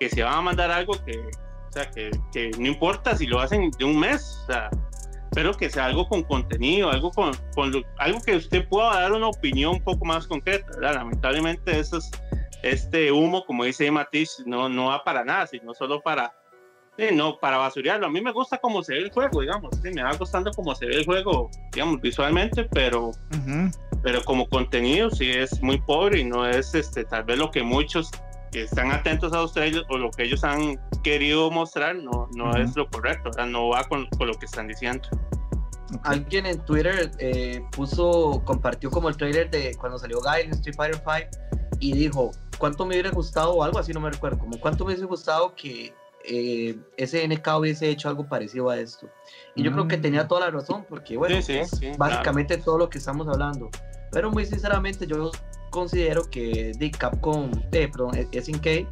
que 0.00 0.08
se 0.08 0.22
van 0.22 0.32
a 0.32 0.40
mandar 0.40 0.70
algo 0.70 0.94
que, 1.04 1.18
o 1.18 1.72
sea, 1.72 1.90
que, 1.90 2.10
que 2.32 2.50
no 2.58 2.66
importa 2.68 3.14
si 3.14 3.26
lo 3.26 3.40
hacen 3.40 3.70
de 3.78 3.84
un 3.84 3.98
mes, 4.00 4.40
o 4.44 4.46
sea, 4.52 4.70
pero 5.32 5.52
que 5.52 5.68
sea 5.68 5.84
algo 5.84 6.08
con 6.08 6.22
contenido, 6.22 6.90
algo 6.90 7.10
con, 7.10 7.32
con 7.54 7.72
lo- 7.72 7.82
algo 7.98 8.22
que 8.22 8.36
usted 8.36 8.66
pueda 8.68 9.02
dar 9.02 9.12
una 9.12 9.28
opinión 9.28 9.74
un 9.74 9.82
poco 9.84 10.02
más 10.06 10.26
concreta, 10.26 10.66
¿verdad? 10.76 10.94
Lamentablemente 10.94 11.78
eso 11.78 11.98
es- 11.98 12.10
este 12.70 13.12
humo, 13.12 13.44
como 13.44 13.64
dice 13.64 13.90
Matiz, 13.90 14.42
no, 14.46 14.68
no 14.68 14.86
va 14.86 15.04
para 15.04 15.24
nada, 15.24 15.46
sino 15.46 15.74
solo 15.74 16.00
para, 16.00 16.34
sí, 16.96 17.06
no, 17.12 17.38
para 17.38 17.58
basurearlo. 17.58 18.06
A 18.06 18.10
mí 18.10 18.20
me 18.20 18.32
gusta 18.32 18.58
cómo 18.58 18.82
se 18.82 18.94
ve 18.94 19.00
el 19.00 19.10
juego, 19.10 19.40
digamos, 19.40 19.76
sí, 19.82 19.90
me 19.90 20.02
va 20.02 20.12
gustando 20.14 20.50
cómo 20.52 20.74
se 20.74 20.86
ve 20.86 20.96
el 20.96 21.04
juego, 21.04 21.50
digamos, 21.72 22.00
visualmente, 22.00 22.64
pero, 22.64 23.12
pero 24.02 24.24
como 24.24 24.48
contenido 24.48 25.10
sí 25.10 25.30
es 25.30 25.62
muy 25.62 25.80
pobre 25.80 26.20
y 26.20 26.24
no 26.24 26.46
es 26.46 26.74
este, 26.74 27.04
tal 27.04 27.24
vez 27.24 27.38
lo 27.38 27.50
que 27.50 27.62
muchos 27.62 28.10
que 28.52 28.62
están 28.62 28.92
atentos 28.92 29.32
a 29.32 29.38
los 29.38 29.52
trailers 29.52 29.84
o 29.90 29.98
lo 29.98 30.10
que 30.10 30.24
ellos 30.24 30.44
han 30.44 30.78
querido 31.02 31.50
mostrar 31.50 31.96
no, 31.96 32.28
no 32.34 32.56
es 32.56 32.76
lo 32.76 32.88
correcto, 32.88 33.30
¿verdad? 33.30 33.46
no 33.46 33.68
va 33.68 33.84
con, 33.84 34.06
con 34.18 34.28
lo 34.28 34.34
que 34.34 34.46
están 34.46 34.68
diciendo. 34.68 35.08
Alguien 36.02 36.46
en 36.46 36.58
Twitter 36.64 37.12
eh, 37.18 37.62
puso, 37.70 38.42
compartió 38.44 38.90
como 38.90 39.08
el 39.08 39.16
trailer 39.16 39.50
de 39.50 39.76
cuando 39.78 39.98
salió 39.98 40.18
Guy 40.20 40.42
en 40.42 40.50
Street 40.52 40.76
Fighter 40.76 41.00
5 41.30 41.46
y 41.78 41.92
dijo, 41.92 42.30
¿cuánto 42.58 42.84
me 42.86 42.94
hubiera 42.94 43.10
gustado 43.10 43.52
o 43.54 43.62
algo 43.62 43.78
así? 43.78 43.92
No 43.92 44.00
me 44.00 44.10
recuerdo, 44.10 44.38
como 44.38 44.58
cuánto 44.60 44.84
me 44.84 44.92
hubiese 44.92 45.04
gustado 45.06 45.54
que 45.54 45.94
eh, 46.28 46.76
SNK 46.98 47.46
hubiese 47.58 47.88
hecho 47.88 48.08
algo 48.08 48.26
parecido 48.28 48.68
a 48.70 48.78
esto. 48.80 49.08
Y 49.54 49.62
yo 49.62 49.70
creo 49.72 49.86
que 49.86 49.96
Mm. 49.96 50.02
tenía 50.02 50.26
toda 50.28 50.40
la 50.42 50.50
razón, 50.50 50.84
porque 50.88 51.16
bueno, 51.16 51.36
Sí, 51.36 51.42
sí, 51.42 51.58
es 51.58 51.70
sí, 51.70 51.92
básicamente 51.96 52.56
todo 52.58 52.78
lo 52.78 52.88
que 52.90 52.98
estamos 52.98 53.28
hablando. 53.28 53.70
Pero 54.10 54.30
muy 54.30 54.44
sinceramente 54.44 55.06
yo 55.06 55.30
considero 55.70 56.28
que 56.28 56.72
de 56.76 56.90
Capcom, 56.90 57.50
eh, 57.72 57.88
perdón, 57.88 58.12
SNK 58.32 58.88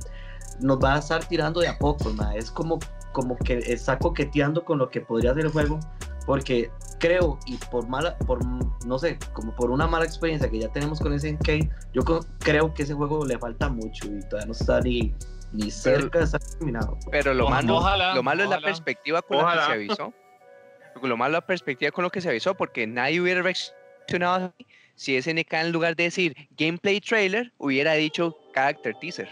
nos 0.60 0.78
va 0.78 0.94
a 0.94 0.98
estar 1.00 1.24
tirando 1.26 1.58
de 1.60 1.66
a 1.68 1.76
poco, 1.78 2.10
ma. 2.10 2.36
es 2.36 2.50
como, 2.52 2.78
como 3.12 3.36
que 3.36 3.54
está 3.66 3.98
coqueteando 3.98 4.64
con 4.64 4.78
lo 4.78 4.88
que 4.88 5.00
podría 5.00 5.34
ser 5.34 5.46
el 5.46 5.50
juego, 5.52 5.80
porque 6.26 6.70
creo 7.00 7.38
y 7.46 7.56
por 7.70 7.88
mala, 7.88 8.16
por 8.18 8.44
no 8.86 8.98
sé, 8.98 9.18
como 9.32 9.54
por 9.54 9.70
una 9.70 9.86
mala 9.86 10.04
experiencia 10.04 10.48
que 10.50 10.58
ya 10.60 10.68
tenemos 10.72 11.00
con 11.00 11.12
SNK, 11.18 11.68
yo 11.92 12.02
co- 12.02 12.24
creo 12.38 12.72
que 12.72 12.84
ese 12.84 12.94
juego 12.94 13.24
le 13.26 13.38
falta 13.38 13.68
mucho 13.68 14.06
y 14.06 14.20
todavía 14.28 14.46
no 14.46 14.52
está 14.52 14.80
ni, 14.80 15.14
ni 15.52 15.70
cerca 15.70 16.18
de 16.20 16.24
estar 16.24 16.40
terminado. 16.40 16.98
Pero 17.10 17.34
lo 17.34 17.44
Ojalá, 17.46 17.62
malo, 17.62 17.76
ojalá, 17.76 18.14
lo 18.14 18.22
malo 18.22 18.42
es 18.44 18.48
la 18.50 18.56
ojalá. 18.56 18.66
perspectiva 18.68 19.22
con 19.22 19.36
la 19.38 19.42
que 19.42 19.48
Ojalá. 19.48 19.66
se 19.66 19.72
avisó. 19.72 20.12
Lo 21.02 21.16
malo 21.16 21.32
es 21.32 21.42
la 21.42 21.46
perspectiva 21.46 21.90
con 21.90 22.04
lo 22.04 22.10
que 22.10 22.20
se 22.20 22.28
avisó, 22.30 22.54
porque 22.54 22.86
nadie 22.86 23.20
hubiera 23.20 23.42
reaccionado 23.42 24.52
así 24.56 24.66
si 24.96 25.20
SNK 25.20 25.52
en 25.54 25.72
lugar 25.72 25.96
de 25.96 26.04
decir 26.04 26.36
gameplay 26.56 27.00
trailer 27.00 27.52
hubiera 27.58 27.94
dicho 27.94 28.36
character 28.54 28.94
teaser. 29.00 29.28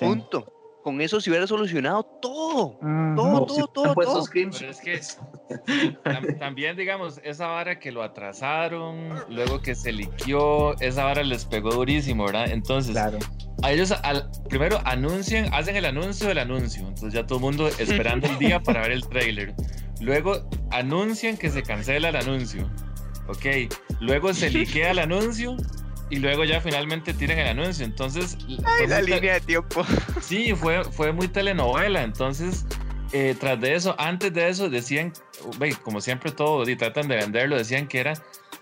Punto. 0.00 0.52
Con 0.86 1.00
eso 1.00 1.20
se 1.20 1.30
hubiera 1.30 1.48
solucionado 1.48 2.04
todo. 2.22 2.78
Ujú. 2.80 3.16
Todo, 3.16 3.42
O 3.42 3.48
si 3.48 3.56
todo, 3.56 3.66
todo, 3.66 3.94
puesto 3.94 4.12
todo. 4.12 4.22
screenshots. 4.24 4.78
Pero 4.84 4.96
es 5.00 5.16
que 5.16 5.98
tam- 6.04 6.38
también, 6.38 6.76
digamos, 6.76 7.20
esa 7.24 7.48
vara 7.48 7.80
que 7.80 7.90
lo 7.90 8.04
atrasaron, 8.04 9.08
luego 9.28 9.60
que 9.60 9.74
se 9.74 9.90
liquió, 9.90 10.78
esa 10.78 11.02
vara 11.02 11.24
les 11.24 11.44
pegó 11.44 11.70
durísimo, 11.72 12.24
¿verdad? 12.26 12.50
Entonces, 12.52 12.92
Claro. 12.92 13.18
a 13.64 13.72
ellos 13.72 13.90
al- 14.04 14.30
primero 14.48 14.78
anuncian, 14.84 15.52
hacen 15.52 15.74
el 15.74 15.86
anuncio 15.86 16.28
del 16.28 16.38
anuncio, 16.38 16.82
entonces 16.86 17.12
ya 17.14 17.26
todo 17.26 17.38
el 17.38 17.42
mundo 17.42 17.66
esperando 17.66 18.28
el 18.28 18.38
día 18.38 18.62
para 18.62 18.82
ver 18.82 18.92
el 18.92 19.08
trailer. 19.08 19.56
Luego 20.00 20.48
anuncian 20.70 21.36
que 21.36 21.50
se 21.50 21.64
cancela 21.64 22.10
el 22.10 22.16
anuncio, 22.16 22.70
ok. 23.26 23.74
Luego 23.98 24.32
se 24.34 24.50
liquea 24.50 24.92
el 24.92 25.00
anuncio 25.00 25.56
y 26.10 26.16
luego 26.16 26.44
ya 26.44 26.60
finalmente 26.60 27.12
tiran 27.12 27.38
el 27.38 27.48
anuncio. 27.48 27.84
Entonces, 27.84 28.36
Ay, 28.64 28.86
la 28.86 29.02
línea 29.02 29.34
de 29.34 29.40
tiempo. 29.40 29.84
Sí, 30.20 30.54
fue, 30.54 30.84
fue 30.84 31.12
muy 31.12 31.28
telenovela. 31.28 32.02
Entonces, 32.02 32.66
eh, 33.12 33.36
tras 33.38 33.60
de 33.60 33.74
eso, 33.74 33.94
antes 33.98 34.32
de 34.32 34.48
eso, 34.48 34.68
decían, 34.68 35.12
ve, 35.58 35.74
como 35.82 36.00
siempre 36.00 36.32
todo, 36.32 36.68
y 36.68 36.76
tratan 36.76 37.08
de 37.08 37.16
venderlo, 37.16 37.56
decían 37.56 37.86
que 37.86 38.00
era 38.00 38.14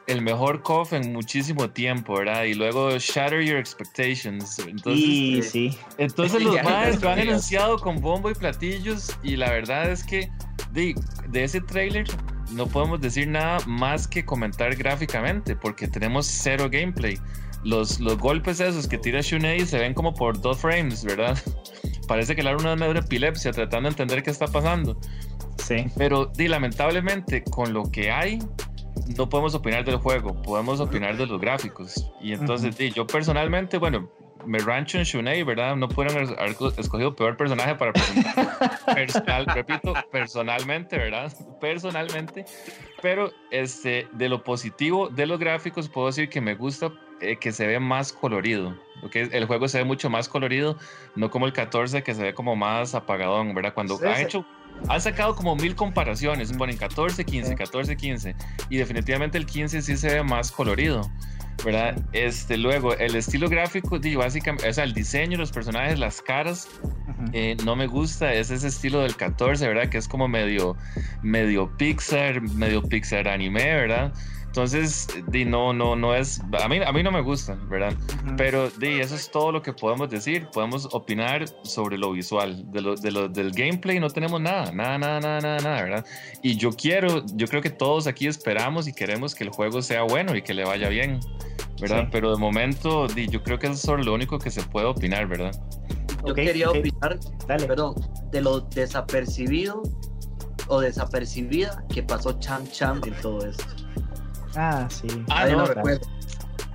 el 0.07 0.20
mejor 0.20 0.62
KOF 0.62 0.92
en 0.92 1.12
muchísimo 1.12 1.70
tiempo, 1.70 2.14
¿verdad? 2.14 2.45
Y 2.45 2.55
luego 2.55 2.90
Shatter 2.99 3.42
Your 3.42 3.57
Expectations. 3.57 4.59
Entonces, 4.59 5.05
y 5.05 5.42
sí. 5.42 5.78
entonces 5.97 6.42
los 6.42 6.55
maes 6.62 7.01
lo 7.01 7.09
han 7.09 7.20
anunciado 7.20 7.78
con 7.78 8.01
bombo 8.01 8.30
y 8.30 8.34
platillos 8.34 9.16
y 9.22 9.36
la 9.36 9.51
verdad 9.51 9.90
es 9.90 10.05
que 10.05 10.30
de, 10.72 10.95
de 11.28 11.45
ese 11.45 11.61
trailer 11.61 12.07
no 12.55 12.66
podemos 12.66 13.00
decir 13.00 13.28
nada 13.28 13.59
más 13.66 14.07
que 14.07 14.24
comentar 14.24 14.74
gráficamente 14.76 15.57
porque 15.57 15.88
tenemos 15.88 16.26
cero 16.26 16.68
gameplay. 16.70 17.18
Los, 17.64 17.98
los 17.98 18.18
golpes 18.18 18.61
esos 18.61 18.86
que 18.86 18.98
tira 18.98 19.20
Shunei 19.22 19.64
se 19.66 19.78
ven 19.78 19.94
como 19.94 20.12
por 20.14 20.40
dos 20.40 20.59
frames, 20.59 21.05
¿verdad? 21.05 21.38
Parece 22.09 22.34
que 22.34 22.42
el 22.42 22.48
alumno 22.48 22.76
me 22.76 22.92
da 22.92 23.00
epilepsia 23.00 23.52
tratando 23.52 23.88
de 23.88 23.92
entender 23.92 24.22
qué 24.22 24.30
está 24.30 24.46
pasando. 24.46 24.98
Sí. 25.59 25.86
Pero 25.96 26.26
di, 26.26 26.48
lamentablemente 26.48 27.42
con 27.44 27.72
lo 27.72 27.90
que 27.90 28.11
hay 28.11 28.38
no 29.16 29.28
podemos 29.28 29.55
opinar 29.55 29.84
del 29.84 29.96
juego, 29.96 30.40
podemos 30.42 30.80
opinar 30.80 31.16
de 31.16 31.26
los 31.26 31.40
gráficos. 31.40 32.11
Y 32.20 32.32
entonces 32.32 32.76
di, 32.76 32.90
yo 32.90 33.07
personalmente, 33.07 33.78
bueno, 33.78 34.09
me 34.47 34.59
rancho 34.59 34.99
en 34.99 35.05
Shunei, 35.05 35.42
¿verdad? 35.42 35.76
No 35.76 35.88
pudieron 35.88 36.16
haber 36.38 36.55
escogido 36.78 37.14
peor 37.14 37.36
personaje 37.36 37.74
para 37.74 37.92
presentar. 37.92 38.78
Personal, 38.95 39.47
repito, 39.47 39.95
personalmente, 40.11 40.99
¿verdad? 40.99 41.32
Personalmente. 41.61 42.45
Pero 43.03 43.30
este, 43.51 44.09
de 44.12 44.28
lo 44.28 44.42
positivo 44.45 45.09
de 45.09 45.26
los 45.26 45.38
gráficos, 45.38 45.88
puedo 45.88 46.09
decir 46.09 46.28
que 46.28 46.40
me 46.40 46.55
gusta 46.55 46.92
eh, 47.20 47.36
que 47.36 47.53
se 47.53 47.66
ve 47.66 47.78
más 47.80 48.12
colorido. 48.12 48.76
¿ok? 49.03 49.16
El 49.16 49.47
juego 49.47 49.68
se 49.68 49.78
ve 49.78 49.84
mucho 49.84 50.11
más 50.11 50.28
colorido, 50.28 50.76
no 51.14 51.30
como 51.30 51.47
el 51.47 51.53
14 51.53 52.03
que 52.03 52.14
se 52.14 52.22
ve 52.22 52.34
como 52.34 52.57
más 52.57 52.95
apagadón, 52.95 53.55
¿verdad? 53.55 53.74
Cuando 53.74 53.97
Sí, 53.99 54.07
han 54.07 54.16
sí. 54.16 54.22
hecho 54.22 54.47
han 54.88 55.01
sacado 55.01 55.36
como 55.36 55.55
mil 55.55 55.76
comparaciones, 55.76 56.53
ponen 56.53 56.76
14, 56.76 57.24
15, 57.24 57.51
Sí. 57.51 57.55
14, 57.55 57.97
15 57.97 58.34
y 58.68 58.76
definitivamente 58.76 59.38
el 59.38 59.47
15 59.47 59.80
sí 59.82 59.97
se 59.97 60.12
ve 60.14 60.22
más 60.24 60.51
colorido, 60.51 61.09
¿verdad? 61.64 61.96
Este, 62.12 62.57
luego, 62.57 62.94
el 62.96 63.14
estilo 63.16 63.48
gráfico, 63.48 63.98
básicamente, 64.16 64.68
o 64.68 64.72
sea, 64.72 64.84
el 64.84 64.94
diseño, 64.94 65.36
los 65.38 65.52
personajes, 65.52 65.98
las 65.98 66.22
caras, 66.22 66.68
eh, 67.32 67.57
no 67.64 67.76
me 67.76 67.86
gusta, 67.86 68.32
es 68.32 68.50
ese 68.50 68.68
estilo 68.68 69.00
del 69.00 69.16
14, 69.16 69.66
¿verdad? 69.68 69.88
Que 69.88 69.98
es 69.98 70.09
como 70.09 70.28
medio, 70.28 70.76
medio 71.22 71.70
Pixar, 71.76 72.40
medio 72.40 72.82
Pixar 72.82 73.28
anime, 73.28 73.64
¿verdad? 73.64 74.12
Entonces, 74.55 75.09
di, 75.32 75.44
no, 75.44 75.72
no, 75.72 75.96
no 75.96 76.14
es, 76.14 76.40
a 76.62 76.68
mí, 76.68 76.78
a 76.86 76.92
mí 76.92 77.02
no 77.02 77.11
me 77.11 77.22
gusta, 77.22 77.57
¿verdad? 77.68 77.92
Ujú. 78.24 78.36
Pero 78.36 78.70
di, 78.70 79.00
eso 79.00 79.16
es 79.16 79.28
todo 79.28 79.50
lo 79.50 79.61
que 79.61 79.72
podemos 79.72 80.09
decir. 80.09 80.46
Podemos 80.52 80.88
opinar 80.92 81.44
sobre 81.64 81.98
lo 81.98 82.12
visual. 82.12 82.62
De 82.70 82.80
lo, 82.80 82.94
de 82.94 83.11
lo- 83.11 83.28
del 83.28 83.50
gameplay 83.50 83.98
no 83.98 84.09
tenemos 84.11 84.40
nada, 84.40 84.70
nada, 84.70 84.96
nada, 84.96 85.18
nada, 85.18 85.40
nada, 85.40 85.59
nada, 85.59 85.82
¿verdad? 85.82 86.07
Y 86.40 86.57
yo 86.57 86.70
quiero, 86.70 87.26
yo 87.34 87.48
creo 87.48 87.61
que 87.62 87.70
todos 87.70 88.07
aquí 88.07 88.28
esperamos 88.28 88.86
y 88.86 88.92
queremos 88.92 89.34
que 89.34 89.42
el 89.42 89.50
juego 89.50 89.82
sea 89.82 90.05
bueno 90.05 90.36
y 90.36 90.42
que 90.42 90.55
le 90.55 90.64
vaya 90.64 90.88
bien, 90.88 91.18
¿verdad? 91.80 92.02
Sí. 92.05 92.09
Pero 92.12 92.30
de 92.30 92.38
momento, 92.38 93.09
di, 93.09 93.26
yo 93.26 93.42
creo 93.42 93.59
que 93.59 93.66
eso 93.66 93.74
es 93.74 93.80
sobre 93.80 94.05
lo 94.05 94.14
único 94.14 94.38
que 94.38 94.52
se 94.52 94.62
puede 94.62 94.86
opinar, 94.86 95.26
¿verdad? 95.26 95.50
Yo 96.24 96.30
Ok, 96.30 96.36
quería 96.36 96.70
ok. 96.70 96.76
opinar, 96.78 97.18
Dale. 97.48 97.66
perdón, 97.66 97.94
de 98.30 98.40
lo 98.40 98.61
desapercibido 98.61 99.82
o 100.68 100.78
desapercibida 100.80 101.82
que 101.92 102.05
pasó 102.05 102.38
Cham 102.38 102.64
Cham 102.68 103.00
en 103.05 103.14
todo 103.20 103.44
esto. 103.44 103.64
Ah, 104.57 104.86
sí. 104.90 105.07
Ah, 105.30 105.46
no, 105.46 105.66
recuerda. 105.66 106.07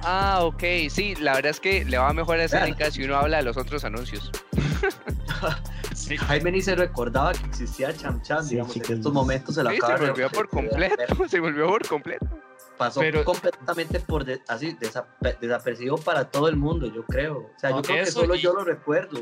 Ah, 0.01 0.39
ok, 0.43 0.63
sí, 0.89 1.15
la 1.15 1.33
verdad 1.33 1.51
es 1.51 1.59
que 1.59 1.83
le 1.85 1.97
va 1.97 2.13
mejor 2.13 2.39
a 2.39 2.47
Claro. 2.47 2.65
SNK 2.67 2.91
si 2.91 3.03
uno 3.03 3.17
habla 3.17 3.37
de 3.37 3.43
los 3.43 3.57
otros 3.57 3.83
anuncios. 3.83 4.31
Sí. 5.93 6.15
Jaime 6.17 6.51
ni 6.51 6.61
se 6.61 6.75
recordaba 6.75 7.33
que 7.33 7.45
existía 7.47 7.93
Cham 7.95 8.21
Cham, 8.21 8.43
Sí, 8.43 8.51
digamos, 8.51 8.75
en 8.75 8.81
estos 8.97 9.13
momentos 9.13 9.55
se 9.55 9.63
la 9.63 9.71
Sí, 9.71 9.79
se 9.85 9.95
volvió 10.07 10.29
por 10.29 10.47
completo, 10.49 10.95
se 11.29 11.39
volvió 11.39 11.67
por 11.67 11.87
completo. 11.87 12.25
Pasó 12.77 13.01
Pero- 13.01 13.25
completamente 13.25 13.99
por 13.99 14.23
de- 14.23 14.41
así 14.47 14.73
desape- 14.79 15.37
desapercibido 15.39 15.97
para 15.97 16.29
todo 16.31 16.47
el 16.47 16.55
mundo, 16.55 16.87
yo 16.87 17.03
creo. 17.05 17.39
O 17.39 17.59
sea, 17.59 17.71
yo 17.71 17.81
creo 17.81 18.05
que 18.05 18.11
solo 18.11 18.35
y- 18.35 18.39
yo 18.41 18.53
lo 18.53 18.63
recuerdo, 18.63 19.21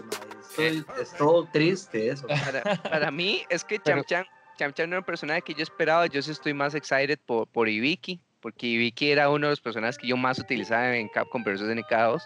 es, 0.60 0.84
todo 1.18 1.48
triste 1.52 2.10
eso. 2.10 2.28
Para, 2.28 2.76
para 2.84 3.10
mí 3.12 3.44
es 3.50 3.64
que 3.64 3.80
Cham 3.80 4.04
Cham, 4.04 4.26
Cham 4.60 4.74
Cham 4.74 4.90
no 4.90 4.96
era 4.96 5.00
un 5.00 5.06
personaje 5.06 5.42
que 5.42 5.56
yo 5.56 5.64
esperaba, 5.64 6.06
yo 6.06 6.22
sí 6.22 6.30
estoy 6.32 6.54
más 6.54 6.76
excited 6.76 7.18
por, 7.26 7.48
por 7.48 7.68
Ibiki, 7.68 8.22
porque 8.42 8.68
Ibiki 8.68 9.12
era 9.12 9.30
uno 9.30 9.48
de 9.48 9.52
los 9.52 9.62
personajes 9.62 9.98
que 9.98 10.08
yo 10.08 10.18
más 10.18 10.40
utilizaba 10.40 10.96
en 10.96 11.08
Capcom 11.10 11.44
vs 11.44 11.62
SNK2. 11.62 12.22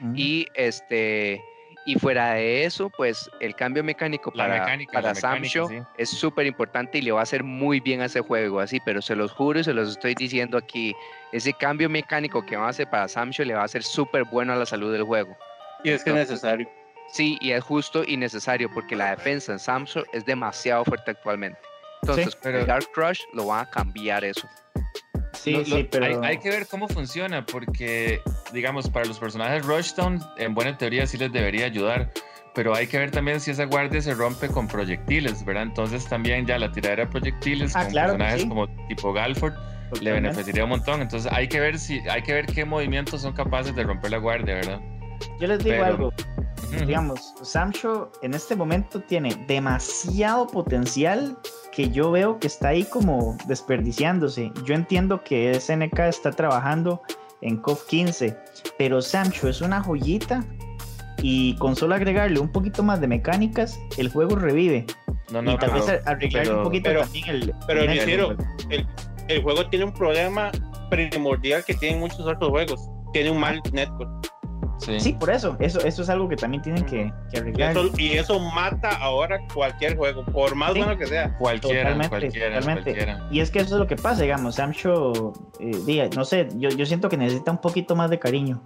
Ujú. 0.00 0.12
Y 0.16 0.46
este 0.54 1.42
y 1.86 1.98
fuera 1.98 2.32
de 2.32 2.64
eso, 2.64 2.88
pues 2.88 3.30
el 3.40 3.54
cambio 3.54 3.84
mecánico 3.84 4.32
La 4.34 4.44
para, 4.44 4.60
mecánica, 4.60 4.92
para 4.92 5.14
Samsho 5.14 5.68
sí. 5.68 5.78
es 5.98 6.08
súper 6.08 6.46
importante 6.46 6.96
y 6.96 7.02
le 7.02 7.12
va 7.12 7.20
a 7.20 7.24
hacer 7.24 7.44
muy 7.44 7.78
bien 7.78 8.00
a 8.00 8.06
ese 8.06 8.20
juego, 8.22 8.60
así, 8.60 8.80
pero 8.86 9.02
se 9.02 9.14
los 9.14 9.32
juro 9.32 9.60
y 9.60 9.64
se 9.64 9.74
los 9.74 9.90
estoy 9.90 10.14
diciendo 10.14 10.56
aquí, 10.56 10.94
ese 11.32 11.52
cambio 11.52 11.90
mecánico 11.90 12.44
que 12.46 12.56
va 12.56 12.66
a 12.66 12.70
hacer 12.70 12.88
para 12.88 13.06
Samsho 13.06 13.44
le 13.44 13.52
va 13.54 13.60
a 13.60 13.64
hacer 13.64 13.82
súper 13.82 14.24
bueno 14.24 14.54
a 14.54 14.56
la 14.56 14.64
salud 14.64 14.92
del 14.92 15.02
juego. 15.02 15.36
Y 15.82 15.90
es 15.90 16.02
que 16.02 16.10
es 16.10 16.16
necesario. 16.16 16.66
Sí, 17.12 17.36
y 17.42 17.50
es 17.50 17.62
justo 17.62 18.02
y 18.06 18.16
necesario 18.16 18.70
porque 18.72 18.96
la 18.96 19.10
defensa 19.10 19.52
en 19.52 19.58
Samsung 19.58 20.04
es 20.14 20.24
demasiado 20.24 20.86
fuerte 20.86 21.10
actualmente. 21.10 21.58
Entonces, 22.00 22.34
pero- 22.42 22.60
el 22.60 22.66
Dark 22.66 22.86
Crush 22.94 23.20
lo 23.34 23.48
va 23.48 23.60
a 23.60 23.70
cambiar 23.70 24.24
eso. 24.24 24.48
Sí, 25.34 25.52
Lo- 25.52 25.64
sí, 25.64 25.88
pero. 25.90 26.06
hay, 26.06 26.14
hay 26.30 26.38
que 26.38 26.48
ver 26.50 26.66
cómo 26.66 26.88
funciona, 26.88 27.44
porque, 27.44 28.20
digamos, 28.52 28.88
para 28.88 29.04
los 29.06 29.18
personajes 29.18 29.64
Rushdown, 29.66 30.20
en 30.38 30.54
buena 30.54 30.76
teoría 30.78 31.06
sí 31.06 31.18
les 31.18 31.32
debería 31.32 31.66
ayudar, 31.66 32.10
pero 32.54 32.74
hay 32.74 32.86
que 32.86 32.98
ver 32.98 33.10
también 33.10 33.40
si 33.40 33.50
esa 33.50 33.64
guardia 33.64 34.00
se 34.00 34.14
rompe 34.14 34.48
con 34.48 34.68
proyectiles, 34.68 35.44
¿verdad? 35.44 35.64
Entonces 35.64 36.06
también 36.06 36.46
ya 36.46 36.58
la 36.58 36.70
tiradera 36.70 37.04
de 37.04 37.10
proyectiles 37.10 37.74
Ah, 37.74 37.82
con 37.82 37.90
claro 37.90 38.12
personajes 38.12 38.42
sí. 38.42 38.48
como 38.48 38.68
tipo 38.88 39.12
Galford 39.12 39.54
le 40.00 40.12
beneficiaría 40.12 40.64
un 40.64 40.70
montón. 40.70 41.02
Entonces 41.02 41.30
hay 41.32 41.48
que 41.48 41.60
ver 41.60 41.78
si, 41.78 41.98
hay 42.08 42.22
que 42.22 42.32
ver 42.32 42.46
qué 42.46 42.64
movimientos 42.64 43.22
son 43.22 43.32
capaces 43.32 43.74
de 43.74 43.82
romper 43.84 44.10
la 44.12 44.18
guardia, 44.18 44.54
¿verdad? 44.54 44.80
Yo 45.40 45.46
les 45.48 45.58
digo 45.58 45.76
pero- 45.76 45.84
algo. 45.86 46.12
Digamos, 46.86 47.34
Samsho 47.42 48.10
en 48.22 48.34
este 48.34 48.56
momento 48.56 49.00
tiene 49.00 49.32
demasiado 49.46 50.46
potencial 50.48 51.36
que 51.74 51.90
yo 51.90 52.10
veo 52.10 52.38
que 52.38 52.46
está 52.46 52.68
ahí 52.68 52.84
como 52.84 53.36
desperdiciándose. 53.46 54.52
Yo 54.64 54.74
entiendo 54.74 55.22
que 55.24 55.52
SNK 55.58 55.98
está 56.00 56.30
trabajando 56.30 57.02
en 57.40 57.56
COF 57.56 57.86
15, 57.86 58.36
pero 58.78 59.02
Samsho 59.02 59.48
es 59.48 59.60
una 59.60 59.82
joyita 59.82 60.44
y 61.20 61.56
con 61.56 61.74
solo 61.76 61.94
agregarle 61.94 62.38
un 62.38 62.50
poquito 62.52 62.82
más 62.82 63.00
de 63.00 63.08
mecánicas, 63.08 63.78
el 63.98 64.08
juego 64.10 64.36
revive. 64.36 64.86
No, 65.32 65.42
no, 65.42 65.52
y 65.52 65.58
tal 65.58 65.70
pero- 65.72 65.86
vez 65.86 66.06
arreglarle 66.06 66.48
pero- 66.50 66.58
un 66.58 66.64
poquito 66.64 66.90
pero- 66.90 67.00
también 67.02 67.28
el... 67.28 67.54
pero 67.66 67.80
el 67.80 67.86
network. 67.88 68.40
hicieron- 68.58 68.86
El 69.28 69.42
juego 69.42 69.66
tiene 69.70 69.86
un 69.86 69.92
problema 69.94 70.50
primordial 70.90 71.64
que 71.64 71.74
tienen 71.74 71.98
muchos 72.00 72.20
otros 72.20 72.50
juegos. 72.50 72.80
Tiene 73.12 73.30
un 73.30 73.40
mal 73.40 73.60
network. 73.72 74.10
Sí. 74.78 75.00
Sí, 75.00 75.12
por 75.14 75.30
eso, 75.30 75.56
eso, 75.60 75.80
eso 75.80 76.02
es 76.02 76.08
algo 76.08 76.28
que 76.28 76.36
también 76.36 76.62
tienen 76.62 76.84
que, 76.84 77.12
que 77.30 77.36
Y 77.36 77.38
arreglar. 77.38 77.70
eso, 77.76 77.90
y 77.98 78.12
eso 78.12 78.38
mata 78.38 78.88
ahora 79.00 79.38
cualquier 79.52 79.96
juego, 79.96 80.24
por 80.26 80.54
más 80.54 80.72
Sí. 80.72 80.78
bueno 80.78 80.96
que 80.98 81.06
sea. 81.06 81.36
Cualquiera, 81.38 81.80
Totalmente, 81.82 82.08
cualquiera, 82.08 82.58
totalmente. 82.60 82.92
cualquiera. 82.92 83.28
Y 83.30 83.40
es 83.40 83.50
que 83.50 83.60
eso 83.60 83.74
es 83.74 83.80
lo 83.80 83.86
que 83.86 83.96
pasa, 83.96 84.22
digamos, 84.22 84.54
Samsho, 84.56 85.32
eh, 85.60 85.70
diga, 85.86 86.08
no 86.14 86.24
sé, 86.24 86.48
yo, 86.56 86.68
yo 86.70 86.86
siento 86.86 87.08
que 87.08 87.16
necesita 87.16 87.50
un 87.50 87.58
poquito 87.58 87.94
más 87.96 88.10
de 88.10 88.18
cariño. 88.18 88.62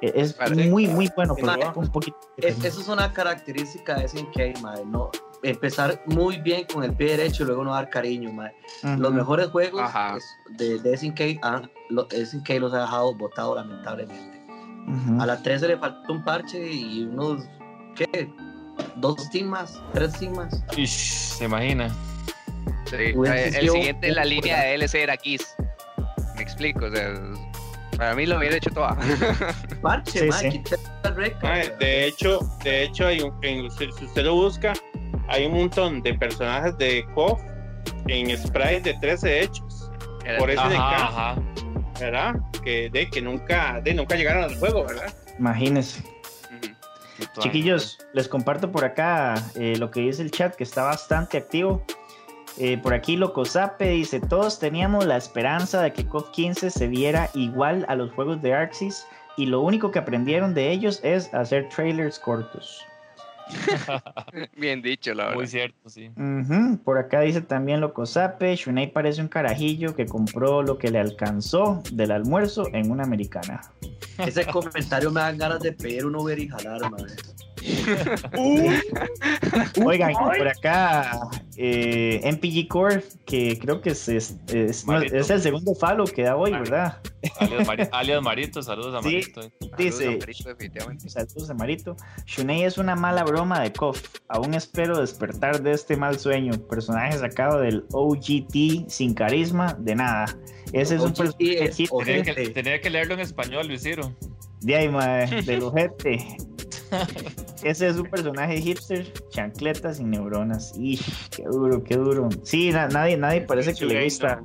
Eh, 0.00 0.12
Es 0.14 0.36
muy, 0.70 0.86
muy 0.86 1.10
bueno, 1.16 1.34
pero 1.34 1.72
un 1.74 1.88
poquito 1.88 2.16
Es- 2.36 2.62
eso 2.64 2.80
es 2.80 2.88
una 2.88 3.12
característica 3.12 3.96
de 3.96 4.04
SNK, 4.06 4.60
mae, 4.62 4.84
¿no? 4.86 5.10
Empezar 5.42 6.02
muy 6.06 6.36
bien 6.40 6.66
con 6.72 6.84
el 6.84 6.94
pie 6.94 7.16
derecho 7.16 7.42
y 7.42 7.46
luego 7.46 7.64
no 7.64 7.72
dar 7.72 7.88
cariño. 7.90 8.30
Ujú. 8.30 9.00
Los 9.00 9.12
mejores 9.12 9.48
juegos 9.48 9.82
Ajá. 9.82 10.16
de, 10.50 10.78
de 10.80 10.96
SNK, 10.96 11.38
han- 11.42 11.70
lo- 11.90 12.06
SNK 12.10 12.60
los 12.60 12.72
ha 12.74 12.80
dejado 12.82 13.14
botados 13.16 13.56
lamentablemente. 13.56 14.37
Ujú. 14.88 15.20
A 15.22 15.26
la 15.26 15.42
13 15.42 15.68
le 15.68 15.76
faltó 15.76 16.12
un 16.12 16.24
parche 16.24 16.70
y 16.72 17.04
unos, 17.04 17.44
¿qué? 17.96 18.30
Dos 18.96 19.16
más, 19.44 19.80
tres. 19.92 20.12
Ish, 20.76 20.88
se 21.38 21.44
imagina. 21.44 21.88
Sí, 22.86 22.96
eh, 22.96 23.50
el 23.60 23.68
siguiente 23.70 24.08
en 24.08 24.14
la 24.14 24.24
línea 24.24 24.60
de 24.62 24.78
DLC 24.78 24.94
era 25.02 25.16
Kiss. 25.16 25.54
Me 26.36 26.42
explico, 26.42 26.86
o 26.86 26.90
sea, 26.90 27.12
para 27.96 28.14
mí 28.14 28.24
lo 28.24 28.38
hubiera 28.38 28.56
hecho 28.56 28.70
toda. 28.70 28.96
Parche, 29.82 30.30
Sí, 30.32 30.50
sí. 30.50 30.62
de 31.78 32.06
hecho, 32.06 32.38
de 32.64 32.84
hecho 32.84 33.06
hay 33.08 33.20
un- 33.20 33.34
en- 33.42 33.70
si 33.72 33.90
si 33.92 34.04
usted 34.04 34.24
lo 34.24 34.34
busca, 34.34 34.72
hay 35.28 35.46
un 35.46 35.52
montón 35.54 36.00
de 36.02 36.14
personajes 36.14 36.76
de 36.78 37.04
KOF 37.14 37.40
en 38.06 38.36
sprites 38.38 38.84
de 38.84 38.94
13 38.94 39.42
hechos, 39.42 39.90
Era- 40.24 40.38
por 40.38 40.50
eso 40.50 40.62
ajá. 40.62 41.36
¿Verdad? 42.00 42.36
Que, 42.62 42.90
de, 42.90 43.08
que 43.08 43.20
nunca, 43.20 43.80
de, 43.80 43.94
nunca 43.94 44.16
llegaron 44.16 44.44
al 44.44 44.56
juego, 44.58 44.84
¿verdad? 44.84 45.12
Imagínense. 45.38 46.02
Chiquillos, 47.40 47.98
les 48.12 48.28
comparto 48.28 48.70
por 48.70 48.84
acá 48.84 49.34
eh, 49.56 49.76
lo 49.76 49.90
que 49.90 50.00
dice 50.00 50.22
el 50.22 50.30
chat, 50.30 50.54
que 50.54 50.64
está 50.64 50.84
bastante 50.84 51.36
activo. 51.36 51.82
Eh, 52.58 52.78
por 52.78 52.94
aquí 52.94 53.16
Locosape 53.16 53.88
dice, 53.90 54.20
todos 54.20 54.58
teníamos 54.58 55.06
la 55.06 55.16
esperanza 55.16 55.80
de 55.82 55.92
que 55.92 56.06
COF 56.06 56.30
15 56.30 56.70
se 56.70 56.88
viera 56.88 57.30
igual 57.34 57.84
a 57.88 57.94
los 57.94 58.12
juegos 58.12 58.42
de 58.42 58.54
Arxis 58.54 59.06
y 59.36 59.46
lo 59.46 59.60
único 59.60 59.92
que 59.92 60.00
aprendieron 60.00 60.54
de 60.54 60.70
ellos 60.72 61.00
es 61.04 61.32
hacer 61.32 61.68
trailers 61.68 62.18
cortos. 62.18 62.84
Bien 64.56 64.82
dicho, 64.82 65.14
la 65.14 65.24
verdad. 65.24 65.36
Muy 65.36 65.46
cierto, 65.46 65.88
sí. 65.88 66.10
Por 66.84 66.98
acá 66.98 67.20
dice 67.20 67.40
también 67.40 67.80
Locosape, 67.80 68.56
Shunei 68.56 68.92
parece 68.92 69.20
un 69.20 69.28
carajillo 69.28 69.94
que 69.94 70.06
compró 70.06 70.62
lo 70.62 70.78
que 70.78 70.90
le 70.90 70.98
alcanzó 70.98 71.82
del 71.92 72.10
almuerzo 72.10 72.66
en 72.72 72.90
una 72.90 73.04
americana. 73.04 73.60
Ese 74.18 74.46
comentario 74.46 75.10
me 75.10 75.20
dan 75.20 75.38
ganas 75.38 75.60
de 75.60 75.72
pedir 75.72 76.06
un 76.06 76.16
Uber 76.16 76.38
y 76.38 76.48
jalar, 76.48 76.80
Oigan, 79.84 80.12
por 80.12 80.48
acá 80.48 81.18
eh, 81.56 82.20
MPG 82.24 82.68
Core, 82.68 83.02
que 83.26 83.58
creo 83.58 83.80
que 83.80 83.90
es, 83.90 84.08
es, 84.08 84.36
es- 84.48 84.86
no, 84.86 84.94
Marito. 84.94 85.16
es 85.16 85.30
el 85.30 85.42
segundo 85.42 85.74
follow 85.74 86.06
que 86.06 86.22
da 86.22 86.36
hoy, 86.36 86.52
Marito. 86.52 86.70
¿verdad? 86.70 86.98
Alias, 87.40 87.66
Mari- 87.66 87.88
alias 87.92 88.22
Marito, 88.22 88.62
saludos 88.62 88.94
a 88.94 89.02
Sí. 89.02 89.14
Marito. 89.14 89.42
Saludos, 89.42 89.78
dice- 89.78 90.08
Amparito, 90.08 90.48
definitivamente. 90.48 91.08
Saludos 91.08 91.50
a 91.50 91.54
Marito. 91.54 91.96
Shunei 92.26 92.62
es 92.64 92.78
una 92.78 92.94
mala 92.94 93.24
broma 93.24 93.60
de 93.60 93.72
KOF. 93.72 94.00
Aún 94.28 94.54
espero 94.54 95.00
despertar 95.00 95.62
de 95.62 95.72
este 95.72 95.96
mal 95.96 96.18
sueño. 96.18 96.52
Personaje 96.68 97.18
sacado 97.18 97.60
del 97.60 97.84
OGT 97.92 98.88
sin 98.88 99.14
carisma, 99.14 99.74
de 99.80 99.94
nada. 99.96 100.26
Ese 100.72 100.96
es 100.96 101.02
un 101.02 101.12
personaje 101.14 101.72
Tenía 102.04 102.22
que, 102.34 102.50
tenía 102.50 102.80
que 102.80 102.90
leerlo 102.90 103.14
en 103.14 103.20
español, 103.20 103.66
Luis 103.66 103.82
Ciro. 103.82 104.14
de 104.60 104.76
ahí, 104.76 104.88
mae, 104.88 105.42
del 105.42 105.62
ojete. 105.72 106.18
Ese 107.62 107.88
es 107.88 107.96
un 107.96 108.08
personaje 108.08 108.60
hipster, 108.60 109.12
chancletas 109.30 109.96
sin 109.98 110.10
neuronas. 110.10 110.72
Y 110.78 110.98
qué 111.34 111.44
duro, 111.44 111.82
qué 111.82 111.96
duro. 111.96 112.28
Sí, 112.42 112.70
na- 112.70 112.88
nadie, 112.88 113.16
nadie 113.16 113.40
parece 113.42 113.74
que 113.74 113.84
le 113.86 114.04
gusta. 114.04 114.42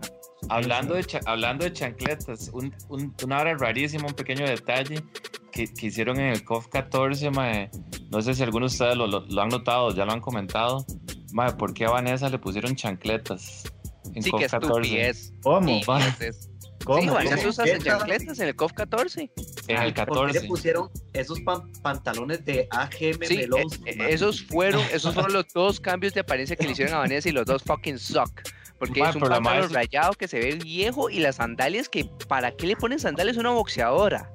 Hablando 0.49 0.95
de, 0.95 1.03
cha- 1.05 1.21
hablando 1.25 1.63
de 1.65 1.71
chancletas, 1.73 2.49
un, 2.53 2.73
un- 2.89 3.13
una 3.23 3.39
hora 3.41 3.55
rarísima, 3.57 4.07
un 4.07 4.13
pequeño 4.13 4.45
detalle 4.45 5.01
que, 5.51 5.67
que 5.73 5.85
hicieron 5.87 6.19
en 6.19 6.27
el 6.33 6.43
COF 6.43 6.67
14, 6.67 7.29
mae. 7.31 7.69
no 8.11 8.21
sé 8.21 8.33
si 8.33 8.43
algunos 8.43 8.71
de 8.71 8.75
ustedes 8.83 8.97
lo, 8.97 9.07
lo- 9.07 9.25
lo 9.25 9.41
han 9.41 9.49
notado, 9.49 9.93
ya 9.93 10.05
lo 10.05 10.11
han 10.11 10.19
comentado. 10.21 10.85
Mae, 11.31 11.53
¿Por 11.53 11.73
qué 11.73 11.85
a 11.85 11.91
Vanessa 11.91 12.29
le 12.29 12.39
pusieron 12.39 12.75
chancletas 12.75 13.63
en 14.13 14.21
Sí, 14.23 14.31
COF 14.31 14.41
que 14.41 14.47
14? 14.49 14.73
estupidez. 14.81 15.33
¿Cómo? 15.41 15.67
Sí, 15.79 15.83
¿Cómo? 16.85 17.01
Sí, 17.01 17.07
¿Cómo? 17.07 17.49
usa 17.49 17.65
chancletas 17.79 18.39
en 18.39 18.47
el 18.49 18.55
COF 18.55 18.73
14. 18.73 19.31
En 19.67 19.77
el 19.77 19.77
¿Por 19.77 19.85
qué 19.85 19.93
14. 19.93 20.41
le 20.41 20.47
pusieron 20.47 20.89
esos 21.13 21.39
pan- 21.41 21.71
pantalones 21.81 22.43
de 22.45 22.67
AGM 22.71 23.25
Sí, 23.25 23.37
Melos? 23.37 23.73
eh, 23.85 23.91
eh, 23.99 24.05
esos 24.09 24.43
fueron, 24.43 24.81
esos 24.91 25.13
fueron 25.13 25.33
los 25.33 25.45
dos 25.53 25.79
cambios 25.79 26.13
de 26.13 26.19
apariencia 26.21 26.55
que 26.55 26.65
le 26.65 26.71
hicieron 26.73 26.93
a 26.95 26.99
Vanessa 26.99 27.29
y 27.29 27.31
los 27.31 27.45
dos 27.45 27.63
fucking 27.63 27.97
suck. 27.99 28.41
Porque 28.79 28.99
es 29.01 29.15
un 29.15 29.21
pantalón 29.21 29.69
rayado 29.71 30.13
que 30.13 30.27
se 30.27 30.39
ve 30.39 30.55
viejo 30.55 31.09
y 31.09 31.19
las 31.19 31.37
sandalias 31.37 31.87
que, 31.87 32.09
¿para 32.27 32.51
qué 32.51 32.67
le 32.67 32.75
ponen 32.75 32.99
sandalias 32.99 33.37
a 33.37 33.39
una 33.39 33.51
boxeadora? 33.51 34.29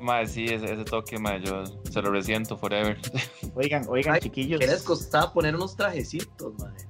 Mae, 0.00 0.26
sí, 0.26 0.46
ese, 0.46 0.64
ese 0.72 0.84
toque, 0.84 1.18
mae, 1.18 1.40
yo 1.44 1.62
se 1.90 2.02
lo 2.02 2.10
resiento 2.10 2.56
forever. 2.58 2.98
Oigan, 3.54 3.84
oigan, 3.88 4.14
Ay, 4.14 4.20
chiquillos. 4.22 4.58
¿Qué 4.58 4.66
les 4.66 4.82
costaba 4.82 5.32
poner 5.32 5.54
unos 5.54 5.76
trajecitos, 5.76 6.52
madre? 6.58 6.84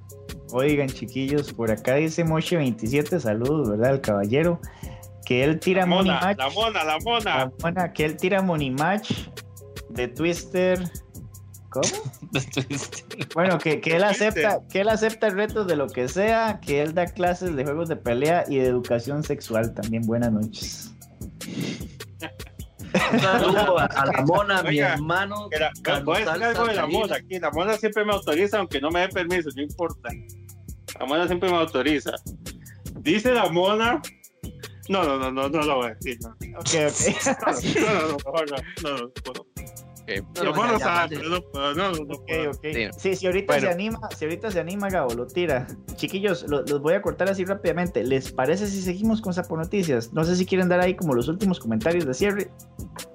Oigan, 0.51 0.87
chiquillos, 0.87 1.53
por 1.53 1.69
acá 1.69 1.95
dice 1.95 2.25
Moche27, 2.25 3.19
saludos, 3.19 3.69
¿verdad? 3.69 3.95
El 3.95 4.01
caballero. 4.01 4.59
Que 5.25 5.43
él 5.43 5.59
tira 5.59 5.81
La 5.81 5.85
money 5.87 6.11
match. 6.11 6.37
la 6.37 6.49
mona, 6.49 6.83
la 6.83 6.99
mona. 6.99 7.37
La 7.37 7.51
mona, 7.61 7.93
que 7.93 8.05
él 8.05 8.15
tira 8.17 8.41
money 8.41 8.69
match 8.69 9.11
de 9.89 10.07
Twister. 10.07 10.79
¿Cómo? 11.69 11.87
Bueno, 13.33 13.57
que, 13.57 13.81
que 13.81 13.95
él 13.97 14.03
acepta, 14.03 14.59
que 14.69 14.81
él 14.81 14.89
acepta 14.89 15.29
retos 15.29 15.67
de 15.67 15.75
lo 15.75 15.87
que 15.87 16.07
sea, 16.07 16.59
que 16.61 16.81
él 16.81 16.93
da 16.93 17.05
clases 17.05 17.55
de 17.55 17.63
juegos 17.65 17.89
de 17.89 17.95
pelea 17.97 18.45
y 18.47 18.57
de 18.57 18.67
educación 18.67 19.23
sexual 19.23 19.73
también. 19.73 20.03
Buenas 20.03 20.31
noches. 20.31 20.93
Un 23.11 23.19
saludo 23.19 23.79
a, 23.79 23.85
a 23.85 24.05
la 24.05 24.21
mona, 24.25 24.63
mi 24.63 24.79
hermano. 24.79 25.49
Carlos 25.81 26.05
voy 26.05 26.15
a 26.17 26.19
decir 26.19 26.43
algo 26.43 26.65
de 26.65 26.75
la 26.75 26.87
mona 26.87 27.15
aquí. 27.15 27.39
La 27.39 27.51
mona 27.51 27.77
siempre 27.77 28.05
me 28.05 28.13
autoriza, 28.13 28.59
aunque 28.59 28.79
no 28.79 28.89
me 28.89 29.01
dé 29.01 29.09
permiso, 29.09 29.49
no 29.55 29.61
importa. 29.61 30.09
La 30.99 31.05
mona 31.05 31.27
siempre 31.27 31.49
me 31.49 31.57
autoriza. 31.57 32.11
Dice 32.99 33.33
la 33.33 33.49
mona. 33.49 34.01
No, 34.89 35.03
no, 35.03 35.17
no, 35.17 35.31
no, 35.31 35.49
no 35.49 35.61
lo 35.63 35.75
voy 35.77 35.87
a 35.91 35.93
decir. 35.95 36.17
No, 36.21 36.29
Ok, 36.59 36.69
ok. 36.89 37.35
no, 37.81 37.93
no, 37.93 38.07
no, 38.07 38.17
mejor 38.17 38.51
no, 38.51 38.57
no, 38.83 38.97
no. 38.97 39.45
No, 40.07 40.43
La 40.43 40.43
no, 40.43 40.53
pero 41.09 41.29
no 41.29 41.73
no, 41.73 41.73
no, 41.73 41.91
no 42.05 42.13
Ok, 42.13 42.25
puedo. 42.27 42.51
ok. 42.51 42.59
Sí. 42.61 42.87
Sí, 42.99 43.15
si 43.15 43.25
ahorita 43.25 43.59
se 43.59 43.67
anima, 43.69 43.99
si 44.15 44.25
ahorita 44.25 44.51
se 44.51 44.59
anima, 44.59 44.87
Gabo, 44.91 45.15
lo 45.15 45.25
tira. 45.25 45.65
Chiquillos, 45.95 46.43
lo- 46.47 46.61
los 46.61 46.79
voy 46.79 46.93
a 46.93 47.01
cortar 47.01 47.27
así 47.27 47.43
rápidamente. 47.43 48.03
¿Les 48.03 48.31
parece 48.31 48.67
si 48.67 48.83
seguimos 48.83 49.19
con 49.19 49.33
Sapo 49.33 49.57
Noticias? 49.57 50.13
No 50.13 50.23
sé 50.23 50.35
si 50.35 50.45
quieren 50.45 50.69
dar 50.69 50.79
ahí 50.79 50.93
como 50.95 51.15
los 51.15 51.27
últimos 51.27 51.59
comentarios 51.59 52.05
de 52.05 52.13
cierre. 52.13 52.51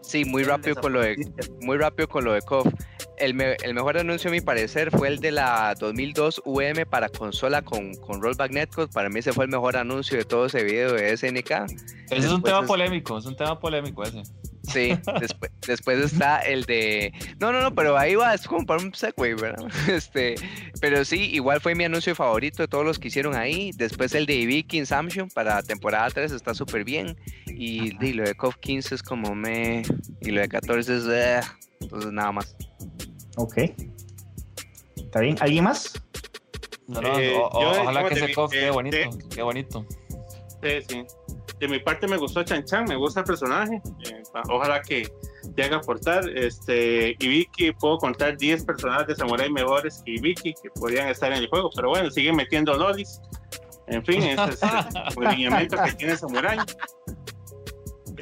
Sí, 0.01 0.25
muy 0.25 0.43
rápido 0.43 0.75
con 0.81 0.93
lo 0.93 1.01
de, 1.01 1.17
muy 1.61 1.77
rápido 1.79 2.09
con 2.09 2.25
lo 2.25 2.33
de 2.33 2.43
KOF. 2.43 2.67
El, 3.21 3.35
me- 3.35 3.57
el 3.63 3.75
mejor 3.75 3.99
anuncio 3.99 4.31
a 4.31 4.33
mi 4.33 4.41
parecer 4.41 4.91
fue 4.91 5.09
el 5.09 5.21
de 5.21 5.31
la 5.31 5.75
2002 5.79 6.43
UM 6.45 6.85
para 6.89 7.09
consola 7.09 7.63
con, 7.63 7.95
con 7.97 8.23
Rollback 8.23 8.53
Netcode. 8.53 8.89
Para 8.89 9.09
mí 9.09 9.19
ese 9.21 9.33
fue 9.33 9.45
el 9.45 9.51
mejor 9.51 9.77
anuncio 9.77 10.17
de 10.19 10.25
todo 10.25 10.47
ese 10.47 10.65
video 10.65 10.93
de 10.95 11.17
SNK. 11.17 11.51
Ese 12.11 12.27
es 12.27 12.33
un 12.33 12.43
tema 12.43 12.61
es- 12.61 12.67
polémico, 12.67 13.19
es 13.19 13.27
un 13.27 13.37
tema 13.37 13.59
polémico 13.61 14.03
ese. 14.03 14.23
Sí, 14.63 14.93
después, 15.21 15.51
después 15.67 15.99
está 15.99 16.39
el 16.41 16.65
de... 16.65 17.13
No, 17.41 17.51
no, 17.51 17.61
no, 17.61 17.75
pero 17.75 17.97
ahí 17.99 18.15
va, 18.15 18.35
es 18.35 18.47
como 18.47 18.65
para 18.67 18.83
un 18.83 18.95
segue, 18.95 19.35
¿verdad? 19.35 19.67
Este, 19.89 20.35
pero 20.81 21.05
sí, 21.05 21.31
igual 21.33 21.61
fue 21.61 21.75
mi 21.75 21.85
anuncio 21.85 22.15
favorito 22.15 22.63
de 22.63 22.69
todos 22.69 22.85
los 22.85 22.99
que 22.99 23.09
hicieron 23.09 23.35
ahí. 23.35 23.71
Después 23.77 24.15
el 24.15 24.27
de 24.27 24.35
Ibiki 24.35 24.85
Samsung 24.87 25.33
para 25.33 25.63
temporada 25.63 26.09
3 26.11 26.33
está 26.33 26.55
súper 26.55 26.85
bien. 26.85 27.17
Y, 27.47 27.97
y 28.05 28.13
lo 28.13 28.23
de 28.25 28.35
KOF 28.35 28.57
15 28.57 28.95
es 28.95 29.03
como 29.03 29.35
me... 29.35 29.83
Y 30.21 30.31
lo 30.31 30.41
de 30.41 30.49
14 30.49 30.97
es... 30.97 31.05
eh, 31.09 31.41
entonces 31.81 32.13
nada 32.13 32.31
más. 32.31 32.55
Ok. 33.41 33.57
¿Está 34.97 35.21
bien? 35.21 35.37
¿Alguien 35.41 35.65
más? 35.65 35.93
No, 36.87 37.01
no, 37.01 37.19
Eh, 37.19 37.35
o- 37.37 37.61
yo, 37.61 37.83
ojalá 37.83 38.09
que 38.09 38.15
ese 38.15 38.27
mi- 38.27 38.35
cof 38.35 38.51
quede 38.51 38.71
bonito, 38.71 38.97
de- 38.97 39.11
qué 39.35 39.43
bonito. 39.43 39.87
Sí, 40.63 40.69
sí. 40.89 41.05
De 41.59 41.69
mi 41.69 41.79
parte 41.79 42.07
me 42.09 42.17
gustó 42.17 42.43
Chan 42.43 42.65
Chan, 42.65 42.85
me 42.89 42.97
gusta 42.97 43.21
el 43.21 43.27
personaje. 43.27 43.81
eh, 44.09 44.23
ojalá 44.51 44.81
que 44.83 45.09
te 45.55 45.63
haga 45.65 45.77
aportar. 45.79 46.29
Este, 46.37 47.17
Ibiki, 47.19 47.73
puedo 47.73 47.99
contar 47.99 48.37
10 48.37 48.65
personajes 48.65 49.07
de 49.09 49.15
Samurai 49.17 49.51
mejores 49.51 50.03
que 50.05 50.13
Ibiki 50.13 50.55
que 50.55 50.71
podrían 50.75 51.09
estar 51.09 51.31
en 51.33 51.39
el 51.39 51.49
juego, 51.49 51.71
pero 51.75 51.91
bueno, 51.91 52.11
siguen 52.11 52.37
metiendo 52.37 52.75
lolis. 52.75 53.21
En 53.89 54.05
fin, 54.05 54.23
ese 54.23 54.43
es 54.51 54.61
el 54.63 55.25
lineamiento 55.39 55.77
que 55.85 55.93
tiene 55.93 56.17
Samurai. 56.17 56.59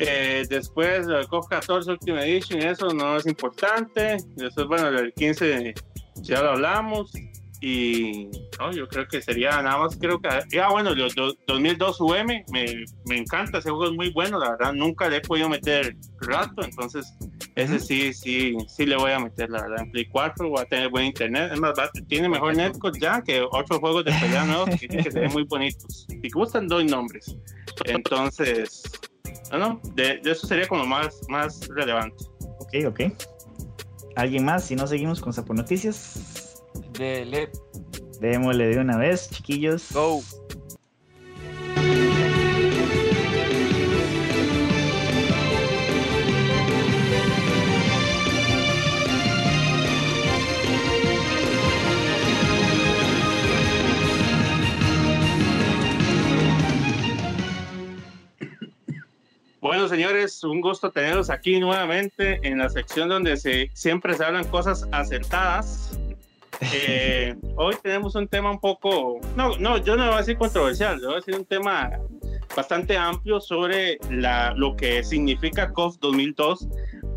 Eh, 0.01 0.45
después, 0.49 1.07
el 1.09 1.27
COF 1.29 1.49
14 1.49 1.91
Ultimate 1.91 2.31
Edition, 2.31 2.63
eso 2.63 2.89
no 2.95 3.17
es 3.17 3.27
importante. 3.27 4.17
Después, 4.37 4.67
bueno, 4.69 4.89
el 4.89 5.13
15 5.13 5.75
ya 6.23 6.41
lo 6.43 6.51
hablamos. 6.51 7.11
Y 7.61 8.29
no, 8.61 8.71
yo 8.71 8.87
creo 8.87 9.09
que 9.09 9.21
sería 9.21 9.61
nada 9.61 9.79
más, 9.79 9.97
creo 10.01 10.21
que. 10.21 10.29
Ya, 10.53 10.69
bueno, 10.69 10.95
los 10.95 11.13
do- 11.17 11.35
2002 11.49 12.01
UM, 12.01 12.27
me, 12.53 12.85
me 13.07 13.19
encanta, 13.19 13.59
ese 13.59 13.71
juego 13.71 13.87
es 13.87 13.93
muy 13.97 14.11
bueno, 14.13 14.39
la 14.39 14.51
verdad, 14.53 14.73
nunca 14.73 15.09
le 15.09 15.17
he 15.17 15.21
podido 15.21 15.49
meter 15.49 15.97
rato, 16.21 16.63
entonces 16.63 17.13
ese 17.57 17.81
sí, 17.81 18.13
sí, 18.13 18.57
sí 18.69 18.87
le 18.87 18.95
voy 18.95 19.11
a 19.11 19.19
meter, 19.19 19.51
la 19.51 19.63
verdad, 19.63 19.81
en 19.83 19.91
Play 19.91 20.07
4 20.07 20.53
va 20.53 20.61
a 20.61 20.65
tener 20.67 20.89
buen 20.89 21.07
internet, 21.07 21.51
es 21.53 21.59
más, 21.59 21.73
va- 21.77 21.91
tiene 22.07 22.29
mejor 22.29 22.55
netcode 22.55 23.01
ya 23.01 23.21
que 23.23 23.41
otros 23.41 23.81
juegos 23.81 24.05
de 24.05 24.13
pelea 24.13 24.45
nuevos 24.45 24.71
que 24.79 24.87
que 24.87 25.03
se 25.11 25.19
ven 25.19 25.33
muy 25.33 25.43
bonitos. 25.43 26.07
Si 26.09 26.31
gustan, 26.31 26.69
doy 26.69 26.85
nombres. 26.85 27.37
Entonces, 27.87 28.83
no, 29.51 29.59
no, 29.59 29.81
de, 29.95 30.19
de 30.19 30.31
eso 30.33 30.47
sería 30.47 30.69
como 30.69 30.85
más, 30.85 31.21
más 31.29 31.67
relevante. 31.69 32.25
Ok, 32.61 32.75
ok. 32.87 33.01
¿Alguien 34.17 34.45
más? 34.45 34.65
Si 34.65 34.75
no, 34.75 34.87
seguimos 34.87 35.21
con 35.21 35.33
Sapo 35.33 35.55
Noticias. 35.55 36.63
Dele. 36.93 37.51
Démosle 38.21 38.67
de 38.67 38.81
una 38.81 38.97
vez, 38.97 39.31
chiquillos. 39.31 39.93
Go. 39.93 40.21
Señores, 59.99 60.45
un 60.45 60.61
gusto 60.61 60.93
tenerlos 60.93 61.29
aquí 61.29 61.59
nuevamente 61.59 62.39
en 62.45 62.59
la 62.59 62.71
sección 62.71 63.09
donde 63.09 63.37
se, 63.37 63.69
siempre 63.75 64.15
se 64.15 64.25
hablan 64.25 64.45
cosas 64.45 64.87
acertadas. 64.93 65.99
Eh, 66.73 67.37
hoy 67.55 67.77
tenemos 67.85 68.17
un 68.17 68.27
tema 68.27 68.51
un 68.51 68.59
poco, 68.59 69.21
no, 69.37 69.57
no, 69.59 69.79
yo 69.79 69.97
no 69.97 70.07
voy 70.07 70.15
a 70.15 70.19
decir 70.19 70.37
controversial, 70.37 71.01
yo 71.01 71.07
voy 71.07 71.13
a 71.13 71.17
decir 71.19 71.37
un 71.37 71.45
tema 71.45 72.01
bastante 72.57 72.97
amplio 72.97 73.39
sobre 73.39 73.99
la, 74.11 74.53
lo 74.55 74.75
que 74.75 75.05
significa 75.05 75.73
COF 75.73 75.99
2002 76.01 76.67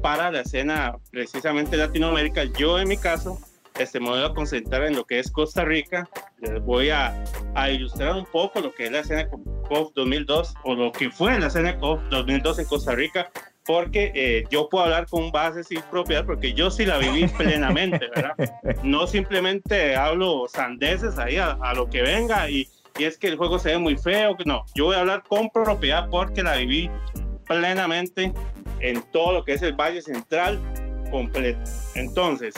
para 0.03 0.29
la 0.29 0.41
escena 0.41 0.95
precisamente 1.09 1.75
Latinoamérica. 1.75 2.43
Yo 2.43 2.79
en 2.79 2.89
mi 2.89 2.97
caso, 2.97 3.39
este, 3.77 3.99
me 3.99 4.09
voy 4.09 4.23
a 4.23 4.33
concentrar 4.33 4.83
en 4.83 4.95
lo 4.95 5.05
que 5.05 5.19
es 5.19 5.31
Costa 5.31 5.63
Rica. 5.63 6.09
Les 6.39 6.63
voy 6.63 6.89
a, 6.89 7.23
a 7.55 7.69
ilustrar 7.69 8.15
un 8.15 8.25
poco 8.25 8.59
lo 8.59 8.73
que 8.73 8.85
es 8.85 8.91
la 8.91 8.99
escena 8.99 9.29
COF 9.67 9.93
2002 9.95 10.53
o 10.63 10.75
lo 10.75 10.91
que 10.91 11.09
fue 11.09 11.39
la 11.39 11.47
escena 11.47 11.77
COF 11.77 12.01
2002 12.09 12.59
en 12.59 12.65
Costa 12.65 12.93
Rica, 12.93 13.29
porque 13.65 14.11
eh, 14.15 14.43
yo 14.49 14.67
puedo 14.69 14.85
hablar 14.85 15.07
con 15.07 15.31
bases 15.31 15.71
y 15.71 15.77
propiedad 15.89 16.25
porque 16.25 16.53
yo 16.53 16.71
sí 16.71 16.85
la 16.85 16.97
viví 16.97 17.27
plenamente, 17.37 18.09
¿verdad? 18.15 18.35
No 18.83 19.07
simplemente 19.07 19.95
hablo 19.95 20.47
sandeces 20.47 21.17
ahí 21.17 21.37
a, 21.37 21.51
a 21.51 21.73
lo 21.73 21.89
que 21.89 22.01
venga 22.01 22.49
y, 22.49 22.67
y 22.97 23.05
es 23.05 23.17
que 23.17 23.27
el 23.27 23.37
juego 23.37 23.59
se 23.59 23.69
ve 23.69 23.77
muy 23.77 23.97
feo, 23.97 24.35
no, 24.45 24.65
yo 24.75 24.85
voy 24.85 24.95
a 24.95 24.99
hablar 24.99 25.23
con 25.27 25.49
propiedad 25.49 26.09
porque 26.09 26.43
la 26.43 26.55
viví 26.55 26.89
plenamente 27.47 28.33
en 28.79 29.01
todo 29.11 29.33
lo 29.33 29.43
que 29.43 29.53
es 29.53 29.61
el 29.61 29.73
Valle 29.73 30.01
Central 30.01 30.59
completo. 31.11 31.59
Entonces, 31.95 32.53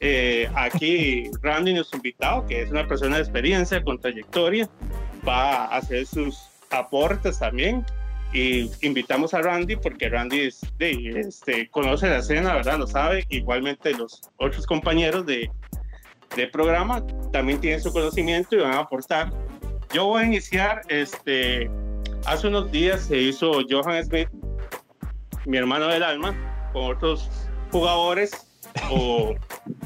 eh, 0.00 0.48
aquí 0.54 1.30
Randy, 1.42 1.74
nuestro 1.74 1.96
invitado, 1.96 2.46
que 2.46 2.62
es 2.62 2.70
una 2.70 2.86
persona 2.86 3.16
de 3.16 3.22
experiencia, 3.22 3.82
con 3.82 3.98
trayectoria, 3.98 4.68
va 5.26 5.64
a 5.66 5.76
hacer 5.76 6.06
sus 6.06 6.38
aportes 6.70 7.38
también. 7.38 7.84
Y 8.32 8.70
invitamos 8.82 9.32
a 9.32 9.40
Randy 9.40 9.76
porque 9.76 10.08
Randy 10.08 10.40
es 10.40 10.60
de, 10.76 11.20
este, 11.20 11.68
conoce 11.70 12.08
la 12.08 12.18
escena, 12.18 12.54
¿verdad? 12.54 12.78
Lo 12.78 12.86
sabe. 12.86 13.24
Igualmente 13.30 13.92
los 13.94 14.20
otros 14.36 14.66
compañeros 14.66 15.24
de, 15.24 15.50
de 16.36 16.46
programa 16.46 17.02
también 17.32 17.60
tienen 17.60 17.80
su 17.80 17.92
conocimiento 17.92 18.54
y 18.54 18.60
van 18.60 18.74
a 18.74 18.80
aportar. 18.80 19.32
Yo 19.94 20.04
voy 20.04 20.22
a 20.22 20.26
iniciar, 20.26 20.82
este, 20.88 21.70
hace 22.26 22.48
unos 22.48 22.70
días 22.70 23.06
se 23.06 23.16
hizo 23.16 23.60
Johan 23.68 24.04
Smith, 24.04 24.28
mi 25.46 25.56
hermano 25.56 25.88
del 25.88 26.02
alma, 26.02 26.36
con 26.74 26.84
otros 26.84 27.30
jugadores 27.72 28.47
o, 28.90 29.34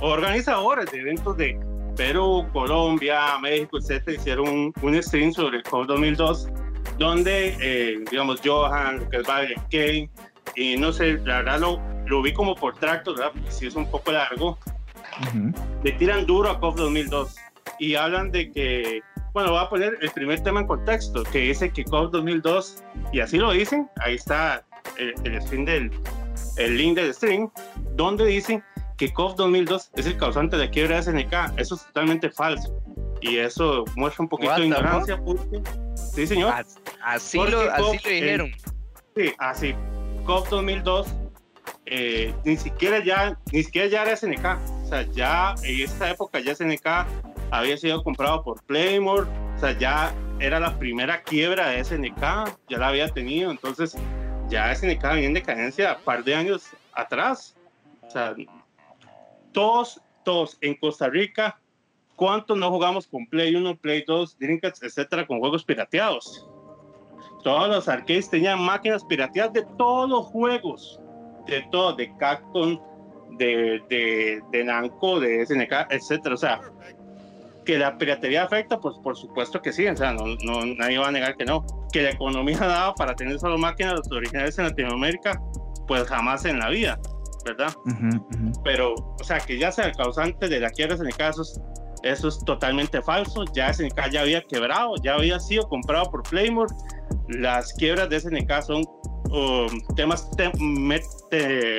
o 0.01 0.09
organizadores 0.09 0.91
de 0.91 1.01
eventos 1.01 1.37
de 1.37 1.59
Perú, 1.97 2.47
Colombia, 2.53 3.39
México, 3.41 3.79
etcétera, 3.79 4.17
hicieron 4.17 4.49
un, 4.49 4.75
un 4.83 5.03
stream 5.03 5.33
sobre 5.33 5.59
el 5.59 5.63
COP 5.63 5.87
2002, 5.87 6.49
donde, 6.99 7.57
eh, 7.61 8.05
digamos, 8.11 8.41
Johan, 8.45 9.01
lo 9.01 9.09
que 9.09 9.19
es 9.19 9.27
Valen 9.27 9.61
Kane, 9.71 10.11
y 10.57 10.77
no 10.77 10.93
sé, 10.93 11.19
la 11.25 11.39
verdad 11.39 11.61
lo, 11.61 11.81
lo 12.07 12.23
vi 12.23 12.33
como 12.33 12.55
por 12.55 12.77
tractos, 12.77 13.17
¿verdad? 13.17 13.33
Porque 13.33 13.51
sí 13.51 13.67
es 13.67 13.75
un 13.75 13.91
poco 13.91 14.13
largo. 14.13 14.59
Ujú. 15.21 15.53
Le 15.85 15.93
tiran 15.93 16.27
duro 16.27 16.51
a 16.51 16.59
COP 16.59 16.77
2002 16.77 17.37
y 17.79 17.95
hablan 17.95 18.31
de 18.31 18.51
que, 18.51 19.03
bueno, 19.35 19.51
voy 19.51 19.61
a 19.61 19.69
poner 19.69 19.99
el 20.01 20.11
primer 20.11 20.43
tema 20.43 20.61
en 20.61 20.67
contexto, 20.67 21.23
que 21.25 21.39
dice 21.41 21.71
que 21.71 21.85
COP 21.85 22.11
2002, 22.13 22.83
y 23.13 23.21
así 23.21 23.39
lo 23.39 23.53
dicen, 23.53 23.89
ahí 24.01 24.15
está 24.15 24.65
el, 24.99 25.15
el 25.25 25.43
stream 25.43 25.65
del, 25.65 25.91
el 26.57 26.77
link 26.77 26.97
del 26.97 27.13
stream, 27.15 27.51
donde 27.95 28.27
dicen 28.27 28.63
que 29.03 29.13
COF 29.13 29.35
2002 29.35 29.91
es 29.97 30.07
el 30.07 30.17
causante 30.17 30.57
de 30.57 30.67
la 30.67 30.71
quiebra 30.71 30.95
de 30.95 31.03
SNK. 31.03 31.59
Eso 31.59 31.75
es 31.75 31.85
totalmente 31.87 32.31
falso. 32.31 32.73
y 33.21 33.39
eso 33.39 33.85
muestra 33.97 34.23
un 34.23 34.29
poquito 34.29 34.55
de 34.55 34.67
ignorancia. 34.67 35.21
sí, 35.97 36.25
señor. 36.25 36.55
Así, 37.03 37.37
lo, 37.37 37.63
así 37.63 37.83
lo 37.83 37.93
dijeron. 37.93 38.53
sí, 39.17 39.33
así. 39.39 39.75
COP 40.25 40.49
2002 40.51 41.09
eh, 41.87 42.33
ni 42.45 42.57
siquiera 42.57 43.03
ya 43.03 43.37
ni 43.51 43.65
siquiera 43.65 43.89
ya 43.89 44.03
era 44.03 44.17
SNK. 44.17 44.45
O 44.85 44.87
sea, 44.87 45.03
ya 45.11 45.57
en 45.65 45.81
esta 45.81 46.09
época 46.09 46.39
ya 46.39 46.55
SNK 46.55 46.87
había 47.51 47.77
sido 47.77 48.05
comprado 48.05 48.45
por 48.45 48.63
Playmore. 48.63 49.27
O 49.57 49.59
sea, 49.59 49.77
ya 49.77 50.15
era 50.39 50.61
la 50.61 50.79
primera 50.79 51.23
quiebra 51.23 51.71
de 51.71 51.85
SNK, 51.85 52.21
ya 52.69 52.79
la 52.79 52.87
había 52.87 53.09
tenido. 53.09 53.51
Entonces, 53.51 53.97
ya 54.49 54.73
SNK 54.73 55.03
venía 55.03 55.27
en 55.27 55.35
decadencia 55.35 55.97
un 55.99 56.05
par 56.05 56.23
de 56.23 56.37
años 56.37 56.69
atrás. 56.95 57.57
O 58.03 58.11
sea, 58.11 58.35
todos, 59.53 60.01
todos 60.25 60.59
en 60.61 60.75
Costa 60.77 61.09
Rica, 61.09 61.61
¿cuántos 62.17 62.57
no 62.57 62.71
jugamos 62.71 63.07
con 63.07 63.27
Play 63.27 63.55
1, 63.55 63.77
Play 63.77 64.05
2, 64.07 64.39
Dreamcast, 64.39 64.83
etcétera, 64.83 65.27
con 65.27 65.39
juegos 65.41 65.65
pirateados? 65.65 66.49
Todos 67.43 67.69
los 67.69 67.89
arcades 67.89 68.31
tenían 68.31 68.61
máquinas 68.61 69.05
pirateadas 69.05 69.53
de 69.53 69.67
todos 69.77 70.09
los 70.09 70.27
juegos, 70.27 71.01
de 71.47 71.63
todo, 71.71 71.93
de 71.95 72.15
Capcom, 72.17 72.79
de, 73.39 73.83
de, 73.89 74.41
de 74.51 74.65
Namco, 74.65 75.19
de 75.19 75.45
SNK, 75.45 75.91
etcétera. 75.91 76.35
O 76.35 76.39
sea, 76.39 76.61
que 77.65 77.79
la 77.79 77.97
piratería 77.97 78.45
afecta, 78.45 78.79
pues 78.81 78.97
por 79.03 79.17
supuesto 79.17 79.61
que 79.61 79.73
sí, 79.73 79.87
o 79.87 79.97
sea, 79.97 80.13
no, 80.13 80.25
no, 80.45 80.67
nadie 80.67 80.99
va 80.99 81.09
a 81.09 81.13
negar 81.13 81.37
que 81.37 81.45
no. 81.45 81.65
Que 81.93 82.03
la 82.03 82.11
economía 82.11 82.59
daba 82.61 82.95
para 82.95 83.15
tener 83.15 83.39
solo 83.39 83.59
máquinas 83.59 84.01
originales 84.11 84.59
en 84.59 84.67
Latinoamérica, 84.67 85.41
pues 85.87 86.05
jamás 86.05 86.45
en 86.45 86.59
la 86.59 86.69
vida. 86.69 86.99
¿Verdad? 87.45 87.73
Pero, 88.65 88.95
o 88.95 89.25
sea, 89.25 89.39
que 89.41 89.59
ya 89.59 89.73
sea 89.73 89.87
el 89.87 89.97
causante 89.97 90.49
de 90.49 90.61
la 90.61 90.71
quiebra 90.71 90.97
de 90.97 91.11
SNK, 91.11 91.21
eso 91.21 91.43
es, 91.43 91.61
eso 92.03 92.29
es 92.29 92.39
totalmente 92.45 93.03
falso. 93.03 93.45
Ya 93.55 93.73
SNK 93.73 94.11
ya 94.11 94.23
había 94.23 94.43
quebrado, 94.43 94.95
ya 95.03 95.15
había 95.15 95.39
sido 95.41 95.69
comprado 95.69 96.11
por 96.11 96.23
Playmore. 96.25 96.73
Las 97.29 97.73
quiebras 97.75 98.09
de 98.09 98.21
SNK 98.21 98.63
son 98.63 98.85
um, 99.31 99.95
temas 99.97 100.29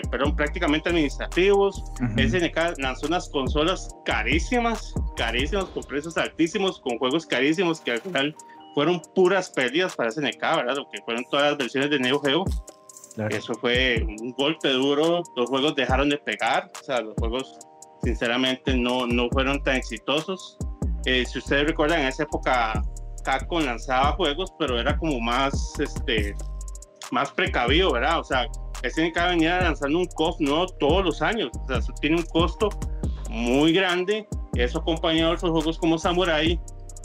perdón, 0.10 0.36
prácticamente 0.36 0.90
administrativos. 0.90 1.84
SNK 2.18 2.80
lanzó 2.80 3.08
unas 3.08 3.30
consolas 3.30 3.96
carísimas, 4.06 4.94
carísimas, 5.16 5.66
con 5.66 5.84
precios 5.84 6.18
altísimos, 6.18 6.80
con 6.80 6.98
juegos 6.98 7.26
carísimos 7.26 7.82
que 7.82 7.92
al 7.92 8.02
final 8.02 8.36
fueron 8.74 9.02
puras 9.14 9.50
pérdidas 9.52 9.96
para 9.96 10.10
SNK, 10.10 10.42
¿verdad? 10.42 10.76
Lo 10.78 10.90
que 10.90 11.02
fueron 11.04 11.24
todas 11.30 11.52
las 11.52 11.58
versiones 11.58 11.90
de 11.90 12.00
Neo 12.00 12.20
Geo 12.20 12.44
eso 13.30 13.54
fue 13.56 14.04
un 14.04 14.32
golpe 14.32 14.70
duro, 14.70 15.24
los 15.36 15.50
juegos 15.50 15.76
dejaron 15.76 16.10
de 16.10 16.18
pegar, 16.18 16.72
o 16.82 16.84
sea, 16.84 17.02
los 17.02 17.14
juegos 17.18 17.58
sinceramente 18.04 18.76
no, 18.76 19.06
no 19.08 19.30
fueron 19.30 19.62
tan 19.64 19.76
exitosos. 19.76 20.58
Eh, 21.06 21.26
si 21.26 21.40
ustedes 21.40 21.68
recuerdan, 21.68 22.02
en 22.02 22.08
esa 22.08 22.24
época 22.24 22.82
Capcom 23.24 23.64
lanzaba 23.64 24.14
juegos, 24.14 24.54
pero 24.58 24.80
era 24.80 24.98
como 24.98 25.20
más, 25.20 25.74
este, 25.80 26.36
más 27.12 27.32
precavido, 27.32 27.94
¿verdad? 27.94 28.20
O 28.20 28.24
sea, 28.24 28.48
SNK 28.84 29.16
venía 29.30 29.62
lanzando 29.62 30.00
un 30.00 30.06
COF 30.08 30.40
no 30.40 30.66
todos 30.66 31.06
los 31.06 31.22
años, 31.22 31.50
o 31.64 31.68
sea, 31.68 31.78
eso 31.78 31.94
tiene 32.02 32.18
un 32.18 32.24
costo 32.24 32.70
muy 33.30 33.74
grande. 33.74 34.28
Eso 34.56 34.80
acompañado 34.80 35.32
de 35.32 35.38
esos 35.38 35.50
juegos 35.50 35.80
como 35.80 35.98
Samurai, 35.98 36.60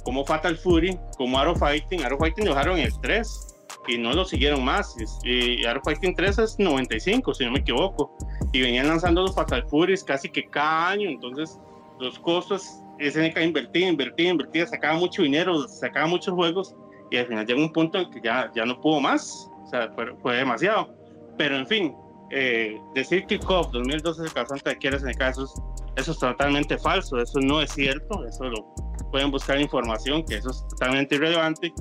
como 0.05 0.25
Fatal 0.25 0.57
Fury, 0.57 0.99
como 1.17 1.39
Arrow 1.39 1.57
Fighting. 1.57 2.05
Arrow 2.05 2.19
Fighting 2.19 2.45
dejaron 2.45 2.79
el 2.79 2.93
3 3.01 3.58
y 3.89 3.99
no 3.99 4.13
lo 4.13 4.25
siguieron 4.25 4.65
más. 4.65 4.95
Y 5.25 5.65
Art 5.65 5.83
Fighting 5.83 6.15
3 6.15 6.39
es 6.39 6.59
95, 6.59 7.35
si 7.35 7.45
no 7.45 7.53
me 7.53 7.61
equivoco. 7.61 8.15
Y 8.53 8.61
venían 8.61 8.89
lanzando 8.89 9.23
los 9.23 9.35
Fatal 9.35 9.67
Furies 9.69 10.05
casi 10.05 10.29
que 10.29 10.47
cada 10.49 10.91
año. 10.91 11.09
Entonces, 11.09 11.59
los 11.99 12.19
costos, 12.19 12.81
SNK 13.01 13.39
invertía, 13.41 13.89
invertía, 13.89 14.31
invertía, 14.31 14.67
sacaba 14.67 14.99
mucho 14.99 15.23
dinero, 15.23 15.67
sacaba 15.67 16.07
muchos 16.07 16.35
juegos. 16.35 16.77
Y 17.11 17.17
al 17.17 17.27
final 17.27 17.47
llegó 17.47 17.61
un 17.61 17.73
punto 17.73 17.99
en 17.99 18.11
que 18.11 18.21
ya, 18.23 18.53
ya 18.55 18.65
no 18.67 18.79
pudo 18.81 19.01
más. 19.01 19.51
O 19.65 19.69
sea, 19.69 19.91
fue, 20.23 20.37
demasiado. 20.37 20.95
Pero 21.39 21.57
en 21.57 21.67
fin, 21.67 21.95
eh, 22.31 22.79
decir 22.95 23.25
que 23.27 23.39
COP 23.39 23.73
2012 23.73 24.23
es 24.23 24.29
el 24.29 24.35
causante 24.35 24.71
de 24.71 24.77
quiere 24.77 24.99
SNK, 24.99 25.21
eso 25.23 25.45
es, 25.45 25.55
eso 25.97 26.13
es 26.13 26.19
totalmente 26.19 26.77
falso. 26.77 27.19
Eso 27.19 27.41
no 27.41 27.63
es 27.63 27.73
cierto. 27.73 28.27
Eso 28.27 28.45
lo 28.45 28.75
pueden 29.11 29.31
buscar 29.31 29.59
información, 29.59 30.25
que 30.25 30.37
eso 30.37 30.51
es 30.51 30.67
totalmente 30.69 31.15
irrelevante. 31.15 31.73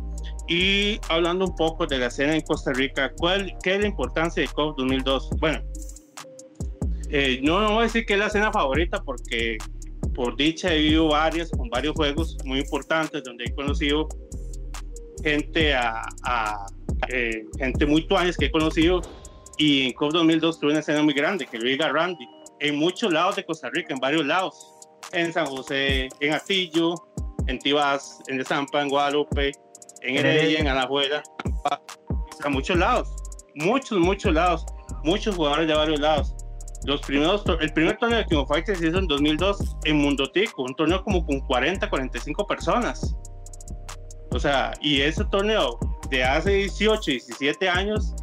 Y 0.48 1.00
hablando 1.10 1.46
un 1.46 1.56
poco 1.56 1.86
de 1.86 1.98
la 1.98 2.08
escena 2.08 2.36
en 2.36 2.42
Costa 2.42 2.72
Rica, 2.72 3.12
¿cuál, 3.18 3.54
¿qué 3.64 3.76
es 3.76 3.82
la 3.82 3.88
importancia 3.88 4.42
de 4.42 4.48
COP 4.48 4.78
2002? 4.78 5.30
Bueno, 5.40 5.62
eh, 7.10 7.40
no, 7.44 7.60
no 7.60 7.74
voy 7.74 7.80
a 7.80 7.84
decir 7.84 8.06
que 8.06 8.14
es 8.14 8.20
la 8.20 8.28
escena 8.28 8.52
favorita 8.52 9.02
porque 9.04 9.58
por 10.14 10.36
dicha 10.38 10.74
he 10.74 10.80
vivido 10.80 11.10
varias, 11.10 11.52
con 11.52 11.70
varios 11.70 11.96
juegos 11.96 12.38
muy 12.46 12.60
importantes 12.60 13.24
donde 13.24 13.46
he 13.46 13.54
conocido 13.54 14.08
gente 15.22 15.74
a, 15.74 16.02
eh, 17.10 17.44
gente 17.58 17.86
muy 17.86 18.08
tuanes 18.08 18.38
que 18.38 18.46
he 18.46 18.52
conocido 18.52 19.02
y 19.58 19.88
en 19.88 19.94
COP 19.94 20.14
2002 20.14 20.60
tuve 20.60 20.72
una 20.72 20.80
escena 20.80 21.04
muy 21.04 21.14
grande 21.14 21.46
que 21.46 21.58
lo 21.58 21.66
diga 21.66 21.90
Randy 21.90 22.28
en 22.60 22.78
muchos 22.78 23.12
lados 23.12 23.36
de 23.36 23.46
Costa 23.46 23.70
Rica, 23.72 23.94
en 23.94 24.00
varios 24.00 24.26
lados, 24.26 24.56
en 25.12 25.32
San 25.32 25.46
José, 25.46 26.10
en 26.20 26.34
Atillo, 26.34 26.96
en 27.48 27.60
Tibás, 27.60 28.22
en 28.28 28.44
Zampa, 28.44 28.82
en 28.82 28.90
Guadalupe, 28.90 29.52
en 30.08 30.16
Heredia, 30.16 30.60
en 30.60 30.68
Alajuela, 30.68 31.22
a 32.44 32.50
muchos 32.50 32.78
lados, 32.78 33.10
muchos, 33.56 34.00
muchos 34.00 34.34
lados, 34.34 34.66
muchos 35.04 35.36
jugadores 35.36 35.68
de 35.68 35.76
varios 35.76 36.00
lados. 36.00 36.34
Los 36.86 37.02
primeros, 37.02 37.44
el 37.60 37.74
primer 37.74 37.98
torneo 37.98 38.20
de 38.20 38.26
King 38.26 38.38
of 38.38 38.48
Fighters 38.48 38.80
se 38.80 38.88
hizo 38.88 39.00
en 39.00 39.08
2002 39.08 39.76
en 39.84 39.98
Mundo 39.98 40.32
Tico, 40.32 40.64
un 40.64 40.76
torneo 40.76 41.04
como 41.04 41.26
con 41.26 41.42
40, 41.42 41.90
45 41.90 42.48
personas. 42.48 43.16
O 44.32 44.40
sea, 44.40 44.74
y 44.82 45.02
ese 45.02 45.26
torneo 45.26 45.78
de 46.10 46.24
hace 46.24 46.52
18, 46.52 47.12
17 47.12 47.70
años 47.70 48.14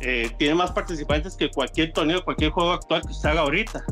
eh, 0.00 0.30
tiene 0.38 0.54
más 0.54 0.70
participantes 0.70 1.36
que 1.36 1.50
cualquier 1.50 1.92
torneo, 1.92 2.24
cualquier 2.24 2.52
juego 2.52 2.72
actual 2.72 3.02
que 3.06 3.12
se 3.12 3.28
haga 3.28 3.42
ahorita. 3.42 3.84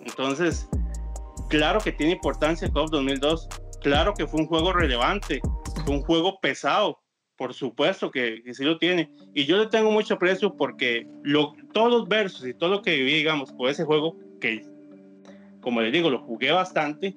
Entonces, 0.00 0.68
claro 1.48 1.80
que 1.80 1.90
tiene 1.90 2.12
importancia 2.12 2.70
COP 2.70 2.90
2002, 2.90 3.48
claro 3.80 4.14
que 4.14 4.26
fue 4.26 4.40
un 4.40 4.46
juego 4.46 4.72
relevante, 4.72 5.40
fue 5.84 5.96
un 5.96 6.02
juego 6.02 6.38
pesado, 6.40 7.00
por 7.36 7.54
supuesto 7.54 8.10
que, 8.10 8.42
sí 8.52 8.64
lo 8.64 8.78
tiene. 8.78 9.10
Y 9.34 9.44
yo 9.44 9.56
le 9.56 9.66
tengo 9.68 9.90
mucho 9.90 10.14
aprecio 10.14 10.56
porque 10.56 11.06
lo, 11.22 11.54
todos 11.72 11.90
los 11.90 12.08
versos 12.08 12.46
y 12.46 12.54
todo 12.54 12.70
lo 12.70 12.82
que 12.82 12.96
viví, 12.96 13.14
digamos, 13.14 13.52
por 13.52 13.70
ese 13.70 13.84
juego, 13.84 14.16
que 14.40 14.64
como 15.60 15.80
les 15.80 15.92
digo, 15.92 16.10
lo 16.10 16.20
jugué 16.20 16.50
bastante, 16.50 17.16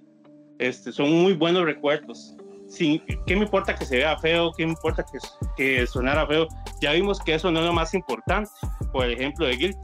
este, 0.60 0.92
son 0.92 1.12
muy 1.12 1.34
buenos 1.34 1.64
recuerdos. 1.66 2.36
Sin, 2.68 3.02
¿Qué 3.26 3.36
me 3.36 3.44
importa 3.44 3.76
que 3.76 3.86
se 3.86 3.98
vea 3.98 4.18
feo? 4.18 4.52
¿Qué 4.56 4.66
me 4.66 4.72
importa 4.72 5.04
que, 5.04 5.20
que 5.58 5.88
sonara 5.88 6.26
feo? 6.26 6.48
Ya 6.82 6.94
vimos 6.94 7.20
que 7.20 7.34
eso 7.34 7.52
no 7.52 7.60
es 7.60 7.66
lo 7.66 7.74
más 7.74 7.94
importante. 7.94 8.52
Por 8.94 9.10
ejemplo, 9.10 9.46
de 9.46 9.58
Guilty 9.58 9.80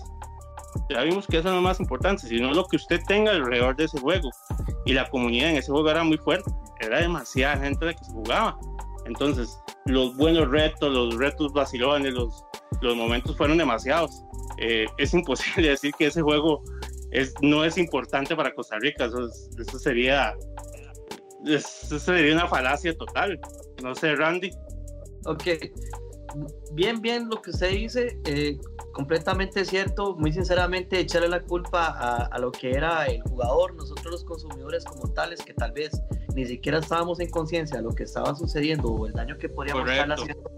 ya 0.89 1.01
vimos 1.01 1.27
que 1.27 1.37
eso 1.37 1.49
no 1.49 1.55
es 1.55 1.55
lo 1.57 1.61
más 1.61 1.79
importante, 1.79 2.27
sino 2.27 2.53
lo 2.53 2.65
que 2.65 2.77
usted 2.77 3.01
tenga 3.07 3.31
alrededor 3.31 3.75
de 3.75 3.85
ese 3.85 3.99
juego. 3.99 4.29
Y 4.85 4.93
la 4.93 5.09
comunidad 5.09 5.51
en 5.51 5.57
ese 5.57 5.71
juego 5.71 5.89
era 5.89 6.03
muy 6.03 6.17
fuerte, 6.17 6.51
era 6.79 6.99
demasiada 6.99 7.57
gente 7.57 7.85
la 7.85 7.93
que 7.93 8.03
se 8.03 8.11
jugaba. 8.11 8.57
Entonces, 9.05 9.57
los 9.85 10.15
buenos 10.17 10.49
retos, 10.49 10.93
los 10.93 11.15
retos 11.15 11.53
vacilones, 11.53 12.13
los, 12.13 12.43
los 12.81 12.95
momentos 12.95 13.37
fueron 13.37 13.57
demasiados. 13.57 14.23
Eh, 14.57 14.85
es 14.97 15.13
imposible 15.13 15.69
decir 15.69 15.93
que 15.97 16.07
ese 16.07 16.21
juego 16.21 16.63
es, 17.11 17.33
no 17.41 17.63
es 17.63 17.77
importante 17.77 18.35
para 18.35 18.53
Costa 18.53 18.77
Rica, 18.79 19.05
eso, 19.05 19.29
eso 19.59 19.79
sería, 19.79 20.35
eso 21.45 21.99
sería 21.99 22.33
una 22.33 22.47
falacia 22.47 22.95
total. 22.97 23.39
No 23.81 23.95
sé, 23.95 24.15
Randy. 24.15 24.51
Ok, 25.25 25.43
bien, 26.71 27.01
bien 27.01 27.29
lo 27.29 27.41
que 27.41 27.51
usted 27.51 27.71
dice. 27.71 28.19
Eh, 28.25 28.57
completamente 28.91 29.63
cierto, 29.63 30.15
muy 30.15 30.31
sinceramente 30.31 30.99
echarle 30.99 31.29
la 31.29 31.43
culpa 31.43 32.27
a, 32.31 32.39
lo 32.39 32.51
que 32.51 32.71
era 32.71 33.05
el 33.05 33.21
jugador, 33.21 33.75
nosotros 33.75 34.11
los 34.11 34.23
consumidores 34.23 34.83
como 34.85 35.13
tales, 35.13 35.43
que 35.43 35.53
tal 35.53 35.71
vez 35.71 36.01
ni 36.33 36.45
siquiera 36.45 36.79
estábamos 36.79 37.19
en 37.19 37.29
conciencia 37.29 37.77
de 37.77 37.83
lo 37.83 37.91
que 37.91 38.03
estaba 38.03 38.33
sucediendo 38.35 38.87
o 38.87 39.05
el 39.05 39.13
daño 39.13 39.37
que 39.37 39.49
podríamos 39.49 39.87
estar 39.87 40.11
haciendo 40.11 40.51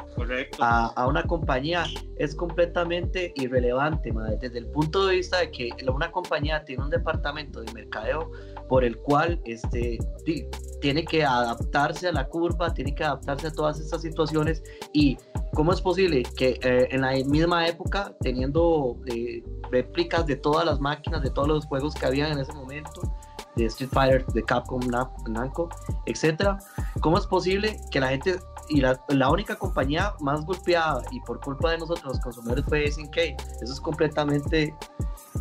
a, 0.60 1.08
una 1.08 1.24
compañía, 1.24 1.86
es 2.18 2.36
completamente 2.36 3.34
irrelevante, 3.36 4.14
desde 4.40 4.60
el 4.60 4.68
punto 4.68 5.08
de 5.08 5.16
vista 5.16 5.40
de 5.40 5.52
que 5.52 5.70
una 5.94 6.12
compañía 6.12 6.64
tiene 6.64 6.84
un 6.84 6.90
departamento 6.90 7.62
de 7.62 7.72
mercadeo 7.74 8.32
por 8.70 8.86
el 8.86 8.98
cual 8.98 9.42
este, 9.46 9.98
tiene 10.80 11.04
que 11.04 11.26
adaptarse 11.26 12.08
a 12.08 12.12
la 12.14 12.28
curva, 12.28 12.74
tiene 12.74 12.96
que 12.96 13.04
adaptarse 13.04 13.48
a 13.48 13.52
todas 13.52 13.80
estas 13.80 14.02
situaciones 14.02 14.64
y 14.94 15.18
¿Cómo 15.54 15.74
es 15.74 15.82
posible 15.82 16.24
que 16.38 16.60
eh, 16.62 16.88
en 16.92 17.02
la 17.02 17.12
misma 17.26 17.68
época, 17.68 18.14
teniendo 18.22 18.98
eh, 19.08 19.44
réplicas 19.72 20.26
de 20.26 20.36
todas 20.36 20.66
las 20.66 20.80
máquinas, 20.80 21.24
de 21.24 21.32
todos 21.32 21.48
los 21.48 21.66
juegos 21.66 21.96
que 21.96 22.06
había 22.06 22.32
en 22.32 22.40
ese 22.40 22.54
momento, 22.54 23.02
de 23.56 23.66
Street 23.66 23.90
Fighter, 23.92 24.26
de 24.28 24.44
Capcom, 24.44 24.80
Namco, 25.28 25.70
etcétera, 26.06 26.60
cómo 27.02 27.18
es 27.18 27.26
posible 27.26 27.78
que 27.92 28.00
la 28.00 28.10
gente 28.10 28.40
y 28.70 28.80
la, 28.80 29.04
la, 29.10 29.30
única 29.32 29.56
compañía 29.56 30.14
más 30.22 30.46
golpeada 30.46 31.02
y 31.12 31.20
por 31.22 31.40
culpa 31.40 31.72
de 31.72 31.80
nosotros 31.80 32.06
los 32.06 32.20
consumidores 32.20 32.64
fue 32.66 32.90
SNK? 32.90 33.18
Eso 33.62 33.74
es 33.74 33.82
completamente 33.82 34.74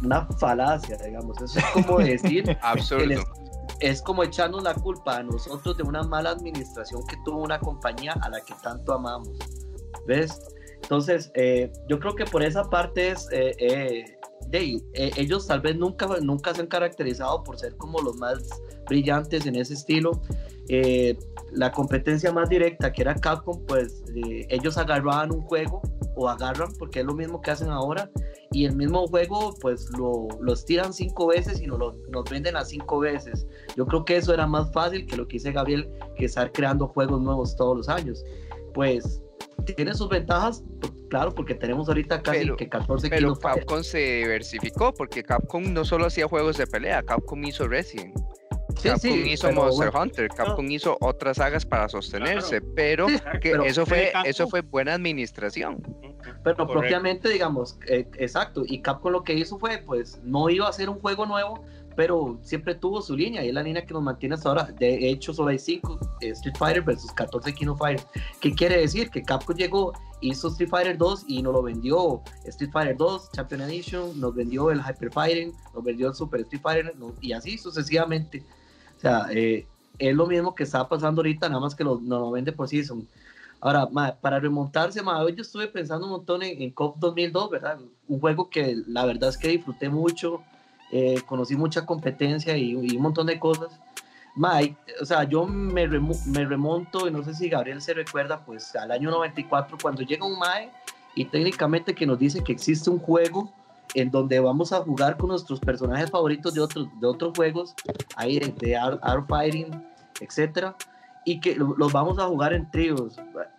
una 0.02 0.26
falacia, 0.38 0.96
digamos. 0.96 1.40
Eso 1.42 1.58
es 1.58 1.64
como 1.72 1.98
decir 1.98 2.56
Absurdo 2.62 3.22
es 3.80 4.02
como 4.02 4.22
echarnos 4.22 4.62
la 4.62 4.74
culpa 4.74 5.18
a 5.18 5.22
nosotros 5.22 5.76
de 5.76 5.82
una 5.84 6.02
mala 6.02 6.30
administración 6.30 7.02
que 7.06 7.16
tuvo 7.24 7.42
una 7.42 7.60
compañía 7.60 8.14
a 8.22 8.28
la 8.28 8.40
que 8.40 8.54
tanto 8.62 8.92
amamos. 8.92 9.38
¿Ves? 10.06 10.40
Entonces, 10.82 11.30
eh, 11.34 11.70
yo 11.88 11.98
creo 11.98 12.14
que 12.14 12.24
por 12.24 12.42
esa 12.42 12.64
parte 12.64 13.10
es, 13.10 13.28
eh, 13.30 13.54
eh, 13.58 14.17
de, 14.50 14.82
ellos 14.94 15.46
tal 15.46 15.60
vez 15.60 15.76
nunca, 15.76 16.08
nunca 16.22 16.54
se 16.54 16.62
han 16.62 16.66
caracterizado 16.66 17.42
por 17.44 17.58
ser 17.58 17.76
como 17.76 18.00
los 18.00 18.16
más 18.16 18.48
brillantes 18.86 19.46
en 19.46 19.56
ese 19.56 19.74
estilo. 19.74 20.20
la 21.52 21.72
competencia 21.72 22.32
más 22.32 22.48
directa 22.48 22.92
que 22.92 23.02
era 23.02 23.14
Capcom, 23.14 23.64
pues 23.66 24.02
ellos 24.48 24.76
agarraban 24.76 25.32
un 25.32 25.42
juego 25.42 25.82
o 26.14 26.28
agarran, 26.28 26.72
porque 26.78 27.00
es 27.00 27.06
lo 27.06 27.14
mismo 27.14 27.40
que 27.40 27.52
hacen 27.52 27.70
ahora, 27.70 28.10
y 28.50 28.64
el 28.64 28.74
mismo 28.74 29.06
juego 29.06 29.54
pues 29.60 29.88
lo, 29.96 30.26
los 30.40 30.64
tiran 30.64 30.92
cinco 30.92 31.28
veces 31.28 31.60
y 31.60 31.66
nos, 31.66 31.78
lo, 31.78 31.92
nos 32.10 32.24
venden 32.28 32.56
a 32.56 32.64
cinco 32.64 32.98
veces. 32.98 33.46
Yo 33.76 33.86
creo 33.86 34.04
que 34.04 34.16
eso 34.16 34.34
era 34.34 34.46
más 34.46 34.72
fácil 34.72 35.06
que 35.06 35.16
lo 35.16 35.28
que 35.28 35.34
dice 35.34 35.52
Gabriel, 35.52 35.88
que 36.16 36.24
estar 36.24 36.50
creando 36.50 36.88
juegos 36.88 37.20
nuevos 37.20 37.54
todos 37.56 37.76
los 37.76 37.88
años. 37.88 38.24
Pues 38.74 39.22
tiene 39.74 39.94
sus 39.94 40.08
ventajas, 40.08 40.62
pues, 40.80 40.92
claro, 41.08 41.34
porque 41.34 41.54
tenemos 41.54 41.88
ahorita 41.88 42.22
casi 42.22 42.50
que 42.56 42.68
14 42.68 43.08
Pero 43.10 43.34
Capcom 43.36 43.82
se 43.82 43.98
diversificó, 43.98 44.92
porque 44.92 45.22
Capcom 45.22 45.72
no 45.72 45.84
solo 45.84 46.06
hacía 46.06 46.28
juegos 46.28 46.56
de 46.56 46.66
pelea, 46.66 47.02
Capcom 47.02 47.42
hizo 47.44 47.68
Resident. 47.68 48.14
Capcom 48.82 49.26
hizo 49.26 49.52
Monster 49.52 49.90
Hunter, 49.94 50.28
Capcom 50.28 50.70
hizo 50.70 50.96
otras 51.00 51.38
sagas 51.38 51.66
para 51.66 51.88
sostenerse, 51.88 52.60
pero 52.60 53.06
que 53.40 53.58
eso 53.64 53.84
fue 53.84 54.12
eso 54.24 54.46
fue 54.48 54.60
buena 54.60 54.94
administración. 54.94 55.82
Pero 56.44 56.66
propiamente, 56.66 57.28
digamos, 57.28 57.78
eh, 57.88 58.08
exacto, 58.18 58.62
y 58.66 58.80
Capcom 58.80 59.12
lo 59.12 59.22
que 59.24 59.34
hizo 59.34 59.58
fue, 59.58 59.78
pues, 59.78 60.20
no 60.22 60.48
iba 60.50 60.66
a 60.66 60.70
hacer 60.70 60.88
un 60.88 61.00
juego 61.00 61.26
nuevo, 61.26 61.64
pero 61.98 62.38
siempre 62.42 62.76
tuvo 62.76 63.02
su 63.02 63.16
línea 63.16 63.44
y 63.44 63.48
es 63.48 63.54
la 63.54 63.60
línea 63.64 63.84
que 63.84 63.92
nos 63.92 64.04
mantiene 64.04 64.36
hasta 64.36 64.50
ahora. 64.50 64.62
De 64.78 65.10
hecho, 65.10 65.34
solo 65.34 65.48
hay 65.48 65.58
5 65.58 65.98
eh, 66.20 66.28
Street 66.28 66.54
Fighter 66.56 66.80
versus 66.80 67.10
14 67.10 67.52
King 67.52 67.66
of 67.66 67.80
Fighters. 67.80 68.06
¿Qué 68.40 68.54
quiere 68.54 68.78
decir? 68.78 69.10
Que 69.10 69.20
Capcom 69.20 69.56
llegó, 69.56 69.92
hizo 70.20 70.46
Street 70.46 70.70
Fighter 70.70 70.96
2 70.96 71.24
y 71.26 71.42
nos 71.42 71.52
lo 71.54 71.60
vendió 71.64 72.22
Street 72.44 72.70
Fighter 72.70 72.96
2, 72.96 73.32
Champion 73.32 73.62
Edition, 73.62 74.20
nos 74.20 74.32
vendió 74.32 74.70
el 74.70 74.80
Hyper 74.80 75.10
Fighting, 75.10 75.52
nos 75.74 75.82
vendió 75.82 76.06
el 76.06 76.14
Super 76.14 76.42
Street 76.42 76.62
Fighter 76.62 76.94
y 77.20 77.32
así 77.32 77.58
sucesivamente. 77.58 78.44
O 78.96 79.00
sea, 79.00 79.26
eh, 79.32 79.66
es 79.98 80.14
lo 80.14 80.28
mismo 80.28 80.54
que 80.54 80.62
está 80.62 80.88
pasando 80.88 81.18
ahorita, 81.18 81.48
nada 81.48 81.60
más 81.60 81.74
que 81.74 81.82
lo, 81.82 81.98
nos 81.98 82.20
lo 82.20 82.30
vende 82.30 82.52
por 82.52 82.68
season. 82.68 83.08
Ahora, 83.60 83.88
para 84.20 84.38
remontarse, 84.38 85.02
ma, 85.02 85.20
hoy 85.20 85.34
yo 85.34 85.42
estuve 85.42 85.66
pensando 85.66 86.06
un 86.06 86.12
montón 86.12 86.44
en, 86.44 86.62
en 86.62 86.70
COP 86.70 86.96
2002, 87.00 87.50
¿verdad? 87.50 87.80
Un 88.06 88.20
juego 88.20 88.48
que 88.48 88.76
la 88.86 89.04
verdad 89.04 89.30
es 89.30 89.36
que 89.36 89.48
disfruté 89.48 89.88
mucho 89.88 90.44
eh, 90.90 91.20
conocí 91.26 91.56
mucha 91.56 91.84
competencia 91.84 92.56
y, 92.56 92.74
un 92.74 93.02
montón 93.02 93.26
de 93.26 93.38
cosas. 93.38 93.78
Mike, 94.34 94.76
o 95.00 95.04
sea, 95.04 95.24
yo 95.24 95.46
me, 95.46 95.88
me, 95.88 96.44
remonto, 96.44 97.08
y 97.08 97.10
no 97.10 97.24
sé 97.24 97.34
si 97.34 97.48
Gabriel 97.48 97.82
se 97.82 97.92
recuerda, 97.94 98.44
pues 98.44 98.74
al 98.76 98.92
año 98.92 99.10
94, 99.10 99.76
cuando 99.82 100.02
llega 100.02 100.24
un 100.24 100.38
Mae 100.38 100.70
y 101.14 101.24
técnicamente 101.24 101.94
que 101.94 102.06
nos 102.06 102.18
dice 102.18 102.44
que 102.44 102.52
existe 102.52 102.88
un 102.88 103.00
juego 103.00 103.52
en 103.94 104.10
donde 104.10 104.38
vamos 104.38 104.72
a 104.72 104.80
jugar 104.82 105.16
con 105.16 105.30
nuestros 105.30 105.60
personajes 105.60 106.10
favoritos 106.10 106.54
de 106.54 106.60
otros, 106.60 106.88
de 107.00 107.06
otros 107.06 107.32
juegos, 107.36 107.74
ahí 108.16 108.38
de, 108.38 108.76
Art, 108.76 109.26
Fighting, 109.28 109.84
etcétera, 110.20 110.76
y 111.24 111.40
que 111.40 111.56
los 111.56 111.92
vamos 111.92 112.18
a 112.18 112.26
jugar 112.26 112.52
en 112.52 112.70
tríos. 112.70 113.16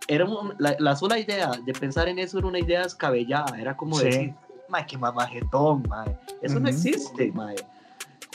Era 0.07 0.25
la, 0.57 0.95
sola 0.95 1.19
idea 1.19 1.51
de 1.65 1.73
pensar 1.73 2.07
en 2.07 2.19
eso 2.19 2.39
era 2.39 2.47
una 2.47 2.59
idea 2.59 2.83
descabellada, 2.83 3.59
era 3.59 3.75
como 3.75 3.99
decir, 3.99 4.33
mae, 4.69 4.85
qué 4.85 4.97
mamajetón, 4.97 5.83
mae. 5.87 6.17
Eso 6.41 6.59
no 6.59 6.69
existe, 6.69 7.31
mae. 7.31 7.55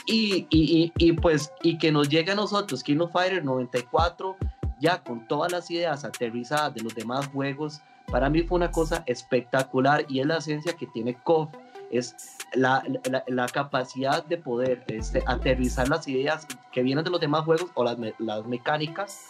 Y, 0.05 0.47
y, 0.49 0.93
y, 0.97 1.13
pues, 1.13 1.51
y 1.63 1.77
que 1.77 1.91
nos 1.91 2.09
llegue 2.09 2.31
a 2.31 2.35
nosotros, 2.35 2.83
King 2.83 2.99
of 2.99 3.11
Fighter 3.11 3.43
94, 3.43 4.35
ya 4.79 5.03
con 5.03 5.27
todas 5.27 5.51
las 5.51 5.71
ideas 5.71 6.05
aterrizadas 6.05 6.75
de 6.75 6.83
los 6.83 6.93
demás 6.93 7.27
juegos, 7.27 7.81
para 8.11 8.29
mí 8.29 8.43
fue 8.43 8.57
una 8.57 8.71
cosa 8.71 9.03
espectacular 9.07 10.05
y 10.07 10.19
es 10.19 10.27
la 10.27 10.37
esencia 10.37 10.73
que 10.73 10.85
tiene 10.87 11.15
KOF, 11.23 11.49
es 11.91 12.15
la, 12.53 12.83
la, 13.09 13.23
la 13.27 13.47
capacidad 13.47 14.23
de 14.25 14.37
poder 14.37 14.83
este, 14.87 15.23
aterrizar 15.25 15.89
las 15.89 16.07
ideas 16.07 16.45
que 16.71 16.83
vienen 16.83 17.03
de 17.03 17.09
los 17.09 17.19
demás 17.19 17.43
juegos 17.45 17.71
o 17.73 17.83
las, 17.83 17.97
las 18.19 18.45
mecánicas, 18.45 19.25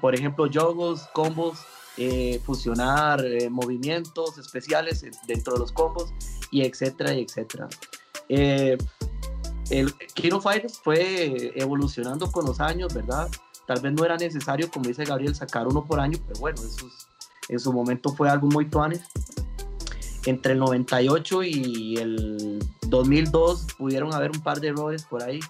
por 0.00 0.14
ejemplo, 0.14 0.48
jogos, 0.52 1.08
combos, 1.12 1.64
eh, 1.98 2.40
fusionar 2.44 3.24
eh, 3.24 3.48
movimientos 3.48 4.36
especiales 4.36 5.04
dentro 5.26 5.54
de 5.54 5.60
los 5.60 5.72
combos 5.72 6.12
y 6.50 6.62
etcétera 6.62 7.14
y 7.14 7.22
etcétera. 7.22 7.68
Eh, 8.28 8.76
el 9.70 9.94
Kino 10.14 10.40
Fighters 10.40 10.78
fue 10.78 11.52
evolucionando 11.56 12.30
con 12.30 12.44
los 12.44 12.60
años, 12.60 12.92
¿verdad? 12.92 13.28
Tal 13.66 13.80
vez 13.80 13.92
no 13.94 14.04
era 14.04 14.16
necesario, 14.16 14.70
como 14.70 14.86
dice 14.86 15.04
Gabriel, 15.04 15.34
sacar 15.34 15.66
uno 15.66 15.84
por 15.84 15.98
año, 15.98 16.18
pero 16.26 16.38
bueno, 16.38 16.60
en 17.48 17.58
su 17.58 17.72
momento 17.72 18.12
fue 18.12 18.28
algo 18.28 18.48
muy 18.48 18.68
tuanes. 18.68 19.02
Entre 20.26 20.52
el 20.52 20.58
98 20.58 21.42
y 21.44 21.96
el 21.96 22.58
2002 22.88 23.66
pudieron 23.78 24.12
haber 24.12 24.32
un 24.32 24.40
par 24.40 24.60
de 24.60 24.68
errores 24.68 25.04
por 25.04 25.22
ahí, 25.22 25.40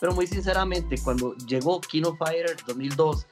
pero 0.00 0.14
muy 0.14 0.26
sinceramente, 0.26 0.96
cuando 1.02 1.36
llegó 1.46 1.80
Kino 1.80 2.16
Fighter 2.16 2.56
2002 2.66 3.26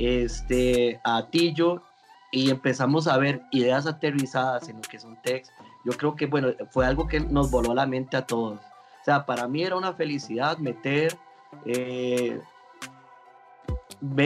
este, 0.00 1.00
a 1.04 1.30
Tillo 1.30 1.82
y 2.30 2.50
empezamos 2.50 3.08
a 3.08 3.18
ver 3.18 3.42
ideas 3.50 3.86
aterrizadas 3.86 4.68
en 4.68 4.76
lo 4.76 4.82
que 4.82 5.00
son 5.00 5.20
text, 5.22 5.52
yo 5.84 5.92
creo 5.92 6.14
que, 6.14 6.26
bueno, 6.26 6.48
fue 6.70 6.86
algo 6.86 7.06
que 7.06 7.20
nos 7.20 7.50
voló 7.50 7.74
la 7.74 7.86
mente 7.86 8.16
a 8.16 8.26
todos. 8.26 8.60
O 8.60 9.04
sea, 9.04 9.24
para 9.26 9.48
mí 9.48 9.62
era 9.62 9.76
una 9.76 9.94
felicidad 9.94 10.58
meter 10.58 11.16
eh, 11.64 12.40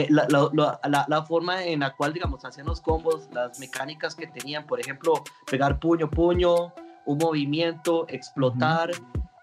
la, 0.09 0.27
la, 0.29 1.05
la, 1.07 1.25
forma 1.25 1.63
en 1.63 1.79
la 1.79 1.95
cual, 1.95 2.13
digamos, 2.13 2.43
hacían 2.45 2.67
los 2.67 2.81
combos, 2.81 3.27
las 3.31 3.59
mecánicas 3.59 4.15
que 4.15 4.27
tenían, 4.27 4.65
por 4.65 4.79
ejemplo, 4.79 5.23
pegar 5.49 5.79
puño, 5.79 6.09
puño, 6.09 6.73
un 7.05 7.17
movimiento, 7.17 8.05
explotar, 8.09 8.91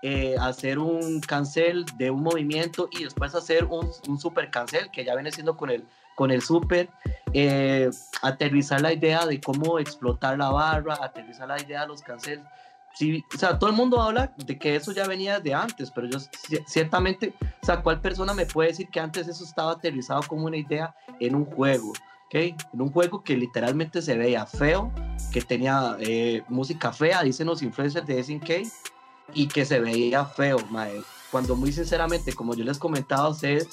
eh, 0.02 0.36
hacer 0.40 0.78
un 0.78 1.20
cancel 1.20 1.84
de 1.96 2.10
un 2.10 2.22
movimiento 2.22 2.88
y 2.90 3.04
después 3.04 3.34
hacer 3.34 3.64
un, 3.64 3.90
un 4.08 4.18
super 4.18 4.50
cancel, 4.50 4.90
que 4.90 5.04
ya 5.04 5.14
viene 5.14 5.32
siendo 5.32 5.56
con 5.56 5.70
el 5.70 5.86
con 6.14 6.30
el 6.30 6.42
súper, 6.42 6.88
eh, 7.32 7.90
aterrizar 8.22 8.80
la 8.80 8.92
idea 8.92 9.26
de 9.26 9.40
cómo 9.40 9.78
explotar 9.78 10.38
la 10.38 10.50
barra, 10.50 10.98
aterrizar 11.00 11.48
la 11.48 11.60
idea 11.60 11.82
de 11.82 11.88
los 11.88 12.02
cancels. 12.02 12.42
Sí, 12.94 13.24
o 13.34 13.38
sea, 13.38 13.58
todo 13.58 13.70
el 13.70 13.76
mundo 13.76 14.00
habla 14.02 14.34
de 14.36 14.58
que 14.58 14.76
eso 14.76 14.92
ya 14.92 15.06
venía 15.06 15.40
de 15.40 15.54
antes, 15.54 15.90
pero 15.90 16.08
yo 16.08 16.18
ciertamente, 16.66 17.32
o 17.62 17.66
sea, 17.66 17.82
¿cuál 17.82 18.00
persona 18.00 18.34
me 18.34 18.44
puede 18.44 18.68
decir 18.68 18.88
que 18.90 19.00
antes 19.00 19.28
eso 19.28 19.44
estaba 19.44 19.72
aterrizado 19.72 20.22
como 20.28 20.44
una 20.44 20.58
idea 20.58 20.94
en 21.18 21.34
un 21.34 21.46
juego? 21.46 21.94
¿okay? 22.26 22.54
En 22.72 22.82
un 22.82 22.92
juego 22.92 23.22
que 23.22 23.36
literalmente 23.36 24.02
se 24.02 24.16
veía 24.16 24.44
feo, 24.44 24.92
que 25.32 25.40
tenía 25.40 25.96
eh, 26.00 26.42
música 26.48 26.92
fea, 26.92 27.22
dicen 27.22 27.46
los 27.46 27.62
influencers 27.62 28.06
de 28.06 28.22
SNK, 28.22 28.50
y 29.34 29.48
que 29.48 29.64
se 29.64 29.80
veía 29.80 30.24
feo, 30.24 30.58
mae. 30.70 31.02
Cuando 31.30 31.56
muy 31.56 31.72
sinceramente, 31.72 32.34
como 32.34 32.54
yo 32.54 32.64
les 32.64 32.78
comentaba 32.78 33.24
a 33.24 33.30
ustedes, 33.30 33.68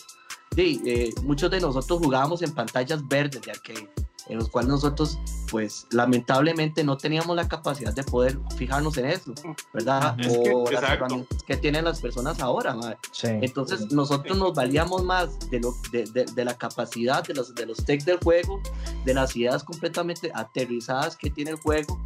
sí, 0.55 0.81
eh, 0.85 1.13
muchos 1.23 1.51
de 1.51 1.59
nosotros 1.59 1.99
jugábamos 1.99 2.41
en 2.41 2.53
pantallas 2.53 3.07
verdes 3.07 3.41
de 3.41 3.51
arcade, 3.51 3.89
en 4.27 4.37
los 4.37 4.49
cuales 4.49 4.69
nosotros, 4.69 5.19
pues, 5.49 5.87
lamentablemente 5.91 6.83
no 6.83 6.97
teníamos 6.97 7.35
la 7.35 7.47
capacidad 7.47 7.93
de 7.93 8.03
poder 8.03 8.37
fijarnos 8.57 8.97
en 8.97 9.05
eso, 9.05 9.33
¿verdad? 9.73 10.15
o 10.29 10.65
que, 10.65 10.73
las 10.73 10.83
herramientas 10.83 11.43
que 11.43 11.57
tienen 11.57 11.85
las 11.85 11.99
personas 11.99 12.39
ahora, 12.39 12.75
Entonces, 13.23 13.91
nosotros 13.91 14.37
nos 14.37 14.53
valíamos 14.53 15.03
más 15.03 15.39
de, 15.49 15.59
lo, 15.59 15.73
de, 15.91 16.05
de, 16.05 16.45
la 16.45 16.57
capacidad 16.57 17.23
de 17.23 17.33
los, 17.33 17.55
de 17.55 17.65
los 17.65 17.83
techs 17.85 18.05
del 18.05 18.17
juego, 18.17 18.61
de 19.05 19.13
las 19.13 19.35
ideas 19.35 19.63
completamente 19.63 20.31
aterrizadas 20.33 21.15
que 21.15 21.29
tiene 21.29 21.51
el 21.51 21.57
juego, 21.57 21.99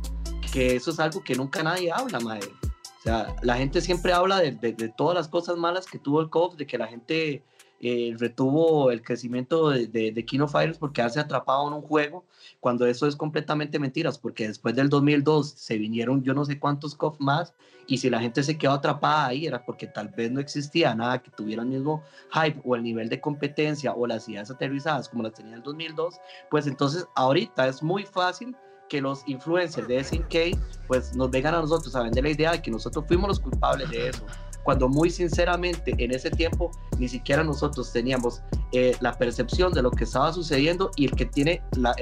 que 0.52 0.76
eso 0.76 0.92
es 0.92 1.00
algo 1.00 1.24
que 1.24 1.36
nunca 1.36 1.64
nadie 1.64 1.92
habla, 1.92 2.20
madre. 2.20 2.52
O 3.00 3.04
sea, 3.04 3.36
la 3.42 3.58
gente 3.58 3.82
siempre 3.82 4.14
habla 4.14 4.40
de, 4.40 4.94
todas 4.96 5.14
las 5.14 5.28
cosas 5.28 5.58
malas 5.58 5.88
que 5.88 6.00
tuvo 6.00 6.22
el 6.22 6.30
COF, 6.30 6.56
de 6.56 6.66
que 6.66 6.78
la 6.78 6.88
gente 6.88 7.44
eh, 7.86 8.16
retuvo 8.18 8.92
el 8.92 9.02
crecimiento 9.02 9.70
de, 9.70 9.88
de, 9.88 10.26
Kino 10.26 10.48
Fighters 10.48 10.78
porque 10.78 11.02
hace 11.02 11.20
atrapado 11.20 11.68
en 11.68 11.74
un 11.74 11.82
juego, 11.82 12.24
cuando 12.62 12.86
eso 12.86 13.08
es 13.08 13.18
completamente 13.18 13.78
mentiras, 13.78 14.18
porque 14.18 14.48
después 14.48 14.74
del 14.74 14.88
2002 14.88 15.50
se 15.50 15.78
vinieron 15.78 16.24
yo 16.24 16.34
no 16.34 16.46
sé 16.46 16.58
cuántos 16.60 16.96
COF 16.96 17.20
más, 17.20 17.54
y 17.86 17.98
si 17.98 18.10
la 18.10 18.22
gente 18.22 18.42
se 18.42 18.58
quedó 18.58 18.72
atrapada 18.72 19.26
ahí 19.26 19.48
era 19.48 19.66
porque 19.66 19.86
tal 19.86 20.08
vez 20.08 20.32
no 20.32 20.40
existía 20.40 20.96
nada 20.96 21.22
que 21.22 21.30
tuviera 21.32 21.62
el 21.64 21.68
mismo 21.68 22.02
hype 22.32 22.62
o 22.64 22.78
el 22.78 22.84
nivel 22.84 23.10
de 23.10 23.20
competencia 23.20 23.94
o 23.94 24.08
las 24.08 24.30
ideas 24.30 24.50
aterrizadas 24.50 25.10
como 25.10 25.24
las 25.24 25.34
tenía 25.34 25.52
en 25.52 25.58
el 25.58 25.64
2002, 25.64 26.16
pues 26.50 26.68
entonces 26.68 27.06
ahorita 27.16 27.68
es 27.68 27.84
muy 27.84 28.06
fácil 28.06 28.56
que 28.88 29.02
los 29.02 29.28
influencers 29.28 29.90
de 29.90 30.02
SNK 30.02 30.88
pues 30.88 31.14
nos 31.18 31.30
vengan 31.30 31.56
a 31.56 31.60
nosotros 31.60 31.94
a 31.98 32.04
vender 32.04 32.24
la 32.24 32.30
idea 32.30 32.52
de 32.54 32.62
que 32.62 32.72
nosotros 32.72 33.04
fuimos 33.10 33.28
los 33.28 33.42
culpables 33.42 33.90
de 33.90 34.08
eso 34.08 34.26
cuando 34.64 34.88
muy 34.88 35.10
sinceramente 35.10 35.94
en 35.98 36.12
ese 36.12 36.32
tiempo 36.32 36.72
ni 36.98 37.08
siquiera 37.08 37.44
nosotros 37.44 37.92
teníamos 37.92 38.42
eh, 38.72 38.96
la 39.02 39.14
percepción 39.14 39.74
de 39.74 39.82
lo 39.82 39.92
que 39.92 40.06
estaba 40.06 40.32
sucediendo 40.34 40.92
y 40.96 41.06
el 41.06 41.12
que 41.16 41.26
tiene 41.26 41.62
la, 41.76 41.96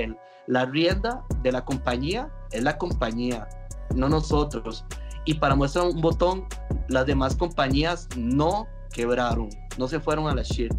la 0.47 0.65
rienda 0.65 1.23
de 1.41 1.51
la 1.51 1.65
compañía 1.65 2.29
es 2.51 2.63
la 2.63 2.77
compañía, 2.77 3.47
no 3.95 4.09
nosotros. 4.09 4.85
Y 5.25 5.35
para 5.35 5.55
muestra 5.55 5.83
un 5.83 6.01
botón, 6.01 6.47
las 6.87 7.05
demás 7.05 7.35
compañías 7.35 8.07
no 8.17 8.67
quebraron. 8.91 9.49
no 9.77 9.87
se 9.87 9.99
fueron 9.99 10.27
a 10.27 10.35
la 10.35 10.43
shit, 10.43 10.73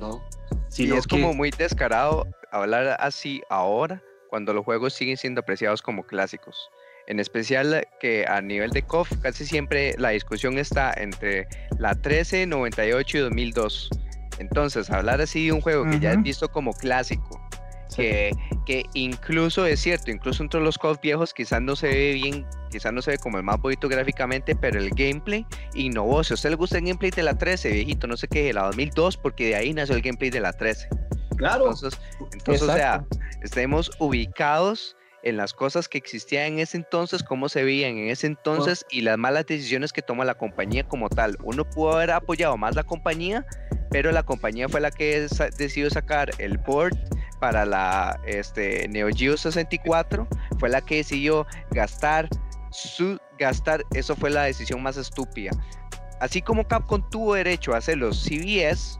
¿no? 0.00 0.22
Sí, 0.68 0.90
es 0.90 1.06
como 1.06 1.34
muy 1.34 1.50
descarado 1.50 2.26
hablar 2.50 2.96
así 2.98 3.42
ahora, 3.50 4.02
cuando 4.30 4.54
los 4.54 4.64
juegos 4.64 4.94
siguen 4.94 5.16
siendo 5.16 5.40
apreciados 5.40 5.82
como 5.82 6.04
clásicos. 6.04 6.70
En 7.06 7.20
especial 7.20 7.86
que 8.00 8.24
a 8.26 8.40
nivel 8.40 8.70
de 8.70 8.82
KOF 8.82 9.12
casi 9.20 9.44
siempre 9.44 9.94
la 9.98 10.10
discusión 10.10 10.58
está 10.58 10.92
entre 10.96 11.48
la 11.78 11.94
13, 11.94 12.46
98 12.46 13.18
y 13.18 13.20
2002. 13.20 13.90
Entonces, 14.38 14.90
hablar 14.90 15.20
así 15.20 15.46
de 15.46 15.52
un 15.52 15.60
juego 15.60 15.84
que 15.88 16.00
ya 16.00 16.12
es 16.12 16.22
visto 16.22 16.48
como 16.48 16.72
clásico, 16.72 17.40
que, 17.94 18.32
que, 18.66 18.84
incluso 18.94 19.66
es 19.66 19.80
cierto, 19.80 20.10
incluso 20.10 20.42
entre 20.42 20.60
los 20.60 20.78
KOF 20.78 21.00
viejos 21.00 21.34
quizás 21.34 21.60
no 21.60 21.76
se 21.76 21.88
ve 21.88 22.12
bien, 22.14 22.46
quizás 22.70 22.92
no 22.92 23.02
se 23.02 23.12
ve 23.12 23.18
como 23.18 23.36
el 23.36 23.44
más 23.44 23.60
bonito 23.60 23.88
gráficamente, 23.88 24.56
pero 24.56 24.78
el 24.78 24.90
gameplay 24.90 25.46
innovó. 25.74 26.24
Si 26.24 26.32
a 26.32 26.34
usted 26.34 26.50
le 26.50 26.56
gusta 26.56 26.78
el 26.78 26.84
gameplay 26.84 27.10
de 27.10 27.22
la 27.22 27.36
13, 27.36 27.70
viejito, 27.70 28.06
no 28.06 28.16
sé 28.16 28.26
qué, 28.28 28.44
de 28.44 28.52
la 28.54 28.62
2002, 28.62 29.16
porque 29.18 29.48
de 29.48 29.56
ahí 29.56 29.74
nació 29.74 29.94
el 29.94 30.02
gameplay 30.02 30.30
de 30.30 30.40
la 30.40 30.52
13. 30.52 30.88
Claro. 31.36 31.66
Entonces, 31.66 32.00
entonces 32.32 32.62
o 32.62 32.72
sea, 32.72 33.04
estemos 33.42 33.90
ubicados 33.98 34.96
en 35.22 35.36
las 35.36 35.52
cosas 35.52 35.88
que 35.88 35.98
existían 35.98 36.54
en 36.54 36.58
ese 36.60 36.76
entonces, 36.76 37.22
cómo 37.22 37.48
se 37.48 37.62
veían 37.64 37.96
en 37.96 38.08
ese 38.08 38.26
entonces 38.26 38.84
y 38.90 39.02
las 39.02 39.18
malas 39.18 39.46
decisiones 39.46 39.92
que 39.92 40.02
toma 40.02 40.24
la 40.24 40.34
compañía 40.34 40.84
como 40.84 41.08
tal. 41.08 41.36
Uno 41.42 41.68
pudo 41.68 41.92
haber 41.92 42.10
apoyado 42.10 42.56
más 42.56 42.74
la 42.74 42.84
compañía, 42.84 43.46
pero 43.90 44.10
la 44.12 44.22
compañía 44.22 44.68
fue 44.68 44.80
la 44.80 44.90
que 44.90 45.28
decidió 45.56 45.90
sacar 45.90 46.30
el 46.38 46.58
port 46.58 46.96
para 47.40 47.64
la 47.64 48.20
este, 48.26 48.88
Neo 48.88 49.08
Geo 49.14 49.36
64, 49.36 50.26
fue 50.58 50.68
la 50.68 50.80
que 50.80 50.96
decidió 50.96 51.46
gastar 51.70 52.28
su 52.70 53.18
gastar, 53.38 53.84
eso 53.94 54.16
fue 54.16 54.30
la 54.30 54.44
decisión 54.44 54.82
más 54.82 54.96
estúpida. 54.96 55.50
Así 56.20 56.40
como 56.40 56.66
Capcom 56.66 57.02
tuvo 57.10 57.34
derecho 57.34 57.74
a 57.74 57.78
hacer 57.78 57.98
los 57.98 58.22
CBS, 58.22 58.98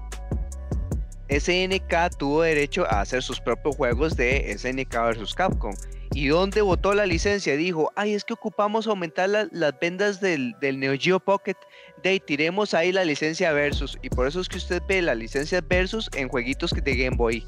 SNK 1.28 2.16
tuvo 2.19 2.43
derecho 2.43 2.85
a 2.86 3.01
hacer 3.01 3.23
sus 3.23 3.40
propios 3.40 3.77
juegos 3.77 4.16
de 4.16 4.55
SNK 4.59 4.93
versus 4.93 5.35
Capcom. 5.35 5.73
¿Y 6.14 6.28
dónde 6.28 6.60
votó 6.60 6.94
la 6.94 7.06
licencia? 7.06 7.56
Dijo, 7.56 7.90
ay, 7.97 8.14
es 8.14 8.24
que 8.24 8.34
ocupamos 8.34 8.86
aumentar 8.86 9.28
las 9.28 9.80
vendas 9.80 10.20
del, 10.20 10.55
del, 10.60 10.78
Neo 10.78 10.94
Geo 10.98 11.18
Pocket. 11.20 11.56
De 12.02 12.10
ahí 12.10 12.20
tiremos 12.20 12.74
ahí 12.74 12.93
la 12.93 13.05
licencia 13.05 13.52
Versus. 13.52 13.98
Y 14.02 14.10
por 14.10 14.26
eso 14.26 14.40
es 14.40 14.48
que 14.48 14.59
usted 14.59 14.82
ve 14.86 15.01
la 15.01 15.14
licencia 15.14 15.62
Versus 15.66 16.10
en 16.14 16.28
jueguitos 16.28 16.70
de 16.72 16.97
Game 16.97 17.16
Boy. 17.16 17.47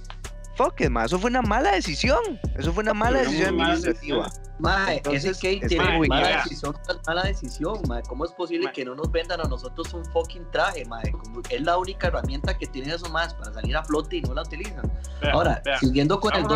Fuck 0.57 0.81
it, 0.81 0.89
ma. 0.89 1.05
Eso 1.05 1.19
fue 1.19 1.31
una 1.31 1.43
mala 1.43 1.73
decisión. 1.73 2.41
Eso 2.57 2.73
fue 2.73 2.82
una 2.82 2.95
mala 2.95 3.20
decisión 3.20 3.61
administrativa. 3.61 4.31
Mae, 4.61 5.03
ese 5.11 5.31
es 5.31 5.39
que 5.39 5.61
tiene 5.66 5.99
muy 5.99 6.09
mala 6.09 6.43
decisión, 6.43 6.77
mala 7.07 7.24
decisión, 7.24 7.81
mae. 7.89 8.03
¿Cómo 8.09 8.24
es 8.24 8.31
posible 8.32 8.70
que 8.73 8.85
no 8.85 8.95
nos 8.95 9.11
vendan 9.11 9.41
a 9.41 9.45
nosotros 9.45 9.93
un 9.93 10.05
fucking 10.07 10.49
traje, 10.53 10.85
mae? 10.85 11.11
Como 11.11 11.43
es 11.51 11.61
la 11.61 11.77
única 11.77 12.07
herramienta 12.07 12.57
que 12.57 12.69
tienen 12.69 12.93
esos 12.93 13.11
más 13.11 13.35
para 13.35 13.53
salir 13.53 13.77
a 13.77 13.85
flote 13.85 14.19
y 14.19 14.23
no 14.23 14.32
la 14.32 14.43
utilizan. 14.43 14.91
Ahora, 15.32 15.61
siguiendo 15.81 16.20
con 16.20 16.35
el 16.36 16.47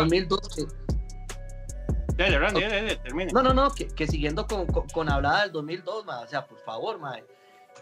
2012 2.19 3.33
no, 3.33 3.41
no, 3.41 3.53
no, 3.53 3.71
que, 3.71 4.07
siguiendo 4.07 4.45
con, 4.45 4.67
con, 4.67 5.09
hablada 5.09 5.43
del 5.43 5.51
2002, 5.53 6.05
ma, 6.05 6.21
o 6.21 6.27
sea, 6.27 6.45
por 6.45 6.59
favor, 6.59 6.99
ma, 6.99 7.15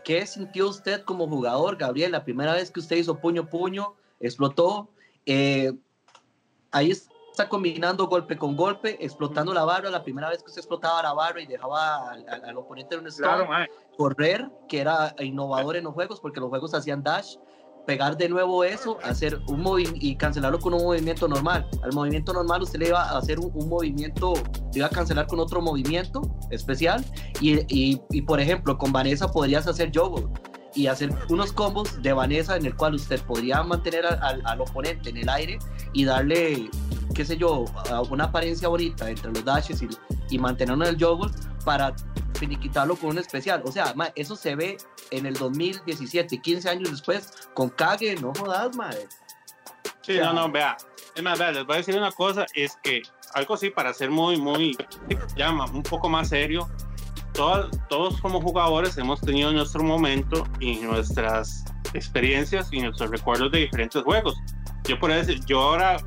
¿qué 0.04 0.26
sintió 0.26 0.68
usted 0.68 1.04
como 1.04 1.28
jugador, 1.28 1.76
Gabriel, 1.76 2.12
la 2.12 2.24
primera 2.24 2.54
vez 2.54 2.70
que 2.70 2.80
usted 2.80 2.98
hizo 2.98 3.20
puño 3.20 3.50
puño, 3.50 3.96
explotó? 4.20 4.90
Eh, 5.26 5.74
ahí 6.72 6.92
está 6.92 7.50
combinando 7.50 8.08
golpe 8.08 8.38
con 8.38 8.56
golpe, 8.56 9.04
explotando 9.04 9.54
la 9.54 9.66
barra, 9.66 9.90
la 9.90 10.04
primera 10.04 10.30
vez 10.30 10.40
que 10.40 10.50
usted 10.50 10.60
explotaba 10.60 11.02
la 11.02 11.14
barra 11.14 11.42
y 11.42 11.48
dejaba 11.48 12.12
al, 12.12 12.58
oponente 12.58 12.96
en 12.96 13.02
un 13.02 13.08
stone, 13.08 13.48
correr, 13.98 14.50
que 14.70 14.82
era 14.82 15.16
innovador 15.20 15.78
en 15.78 15.86
los 15.86 15.94
juegos, 15.94 16.20
porque 16.20 16.40
los 16.40 16.50
juegos 16.50 16.74
hacían 16.74 17.04
dash, 17.04 17.38
pegar 17.88 18.18
de 18.18 18.28
nuevo 18.28 18.66
eso, 18.66 19.00
hacer 19.02 19.40
un 19.48 19.62
movimiento 19.62 20.06
y 20.06 20.16
cancelarlo 20.18 20.60
con 20.60 20.74
un 20.74 20.84
movimiento 20.84 21.28
normal. 21.28 21.66
Al 21.82 21.94
movimiento 21.94 22.34
normal 22.34 22.62
usted 22.62 22.80
le 22.80 22.90
iba 22.90 23.02
a 23.02 23.18
hacer 23.18 23.40
un, 23.40 23.70
movimiento, 23.70 24.34
le 24.74 24.80
iba 24.80 24.88
a 24.88 24.90
cancelar 24.90 25.26
con 25.26 25.40
otro 25.40 25.62
movimiento 25.62 26.22
especial 26.52 27.04
y, 27.40 27.60
y, 27.74 28.02
y 28.12 28.22
por 28.24 28.42
ejemplo 28.42 28.78
con 28.78 28.92
Vanessa 28.92 29.32
podrías 29.32 29.68
hacer 29.68 29.92
juggle 29.96 30.28
y 30.76 30.88
hacer 30.88 31.10
unos 31.30 31.54
combos 31.54 32.02
de 32.04 32.12
Vanessa 32.12 32.58
en 32.58 32.66
el 32.66 32.76
cual 32.76 32.96
usted 32.96 33.22
podría 33.22 33.64
mantener 33.64 34.06
al, 34.06 34.42
al 34.46 34.62
oponente 34.62 35.10
en 35.10 35.18
el 35.18 35.30
aire 35.30 35.58
y 35.94 36.04
darle, 36.04 36.70
qué 37.18 37.26
sé 37.26 37.36
yo, 37.36 37.66
una 38.12 38.26
apariencia 38.26 38.68
bonita 38.68 39.10
entre 39.10 39.32
los 39.32 39.44
dashes 39.44 39.82
y, 39.82 39.90
y 40.30 40.38
mantenerlo 40.38 40.86
en 40.86 40.94
el 40.94 41.04
juggle 41.04 41.32
para 41.66 41.96
finiquitarlo 42.36 42.96
con 42.96 43.10
un 43.10 43.18
especial. 43.18 43.64
O 43.66 43.72
sea, 43.72 43.96
eso 44.14 44.36
se 44.36 44.56
ve 44.56 44.78
en 45.10 45.26
el 45.26 45.34
2017, 45.34 46.40
15 46.40 46.70
años 46.70 46.92
después, 46.92 47.34
con 47.56 47.70
Kage, 47.70 48.16
no 48.18 48.34
jodas, 48.36 48.76
madre. 48.76 49.08
Sí, 50.02 50.20
no, 50.20 50.32
no, 50.32 50.52
vea. 50.52 50.78
Es 51.16 51.24
más, 51.24 51.40
vea, 51.40 51.52
les 51.52 51.66
voy 51.66 51.74
a 51.74 51.78
decir 51.78 51.98
una 51.98 52.12
cosa, 52.12 52.46
es 52.54 52.78
que 52.84 53.02
algo 53.34 53.56
así 53.56 53.72
para 53.72 53.92
ser 53.96 54.12
muy, 54.12 54.38
muy, 54.40 54.78
llama, 55.36 55.66
un 55.66 55.82
poco 55.82 56.08
más 56.10 56.30
serio, 56.30 56.70
todos, 57.34 57.72
todos 57.90 58.22
como 58.22 58.40
jugadores 58.42 58.96
hemos 59.00 59.22
tenido 59.22 59.52
nuestro 59.52 59.82
momento 59.82 60.48
y 60.60 60.76
nuestras 60.78 61.66
experiencias 61.96 62.72
y 62.72 62.82
nuestros 62.82 63.10
recuerdos 63.10 63.52
de 63.52 63.62
diferentes 63.62 64.04
juegos. 64.04 64.38
Yo 64.84 65.00
por 65.00 65.10
eso, 65.10 65.34
yo 65.48 65.60
ahora, 65.60 65.98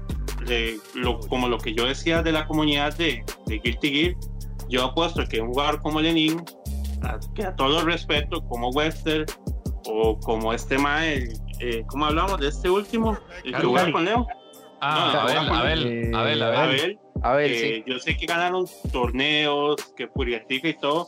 lo, 0.94 1.20
como 1.20 1.48
lo 1.48 1.58
que 1.58 1.74
yo 1.74 1.86
decía 1.86 2.22
de 2.22 2.32
la 2.32 2.46
comunidad 2.46 2.96
de, 2.96 3.24
de 3.46 3.58
Guilty 3.58 3.90
Gear, 3.90 4.14
yo 4.68 4.84
apuesto 4.84 5.24
que 5.26 5.40
un 5.40 5.48
jugador 5.48 5.80
como 5.82 6.00
Lenin, 6.00 6.42
que 7.34 7.44
a 7.44 7.54
todo 7.56 7.84
respeto, 7.84 8.44
como 8.46 8.70
Wester 8.70 9.26
o 9.86 10.18
como 10.20 10.52
este 10.52 10.78
Mae, 10.78 11.28
eh, 11.58 11.84
¿cómo 11.88 12.06
hablamos 12.06 12.40
de 12.40 12.48
este 12.48 12.70
último? 12.70 13.18
El 13.44 13.54
que 13.54 13.62
juega 13.64 13.92
con 13.92 14.04
Leo. 14.04 14.26
Ah, 14.80 15.22
Abel, 15.22 15.36
Abel, 15.38 16.14
Abel, 16.14 16.42
Abel, 16.42 16.98
Abel, 17.22 17.54
sí. 17.54 17.84
Yo 17.86 17.98
sé 17.98 18.16
que 18.16 18.26
ganaron 18.26 18.64
torneos, 18.92 19.76
que 19.96 20.06
Puriatica 20.06 20.68
y 20.68 20.74
todo. 20.74 21.06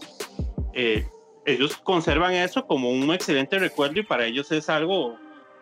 Eh, 0.74 1.06
ellos 1.46 1.76
conservan 1.78 2.34
eso 2.34 2.66
como 2.66 2.90
un 2.90 3.12
excelente 3.12 3.58
recuerdo 3.58 4.00
y 4.00 4.02
para 4.02 4.26
ellos 4.26 4.52
es 4.52 4.68
algo 4.68 5.16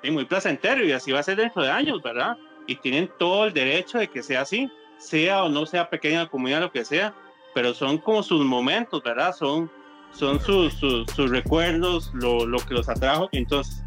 muy 0.08 0.24
placentero 0.24 0.84
y 0.84 0.92
así 0.92 1.12
va 1.12 1.20
a 1.20 1.22
ser 1.22 1.36
dentro 1.36 1.62
de 1.62 1.70
años, 1.70 2.02
¿verdad? 2.02 2.36
Y 2.70 2.76
tienen 2.76 3.10
todo 3.18 3.46
el 3.46 3.52
derecho 3.52 3.98
de 3.98 4.06
que 4.06 4.22
sea 4.22 4.42
así, 4.42 4.70
sea 4.96 5.42
o 5.42 5.48
no 5.48 5.66
sea 5.66 5.90
pequeña 5.90 6.20
la 6.20 6.28
comunidad, 6.28 6.60
lo 6.60 6.70
que 6.70 6.84
sea, 6.84 7.12
pero 7.52 7.74
son 7.74 7.98
como 7.98 8.22
sus 8.22 8.44
momentos, 8.44 9.02
¿verdad? 9.02 9.34
Son, 9.34 9.68
son 10.12 10.38
sus, 10.38 10.74
sus, 10.74 11.30
recuerdos, 11.30 12.12
lo, 12.14 12.46
lo, 12.46 12.60
que 12.60 12.74
los 12.74 12.88
atrajo. 12.88 13.28
Entonces, 13.32 13.82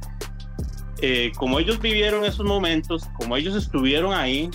eh, 1.02 1.32
como 1.38 1.60
ellos 1.60 1.80
vivieron 1.80 2.26
esos 2.26 2.46
momentos, 2.46 3.06
como 3.18 3.38
ellos 3.38 3.56
estuvieron 3.56 4.14
ahí, 4.14 4.50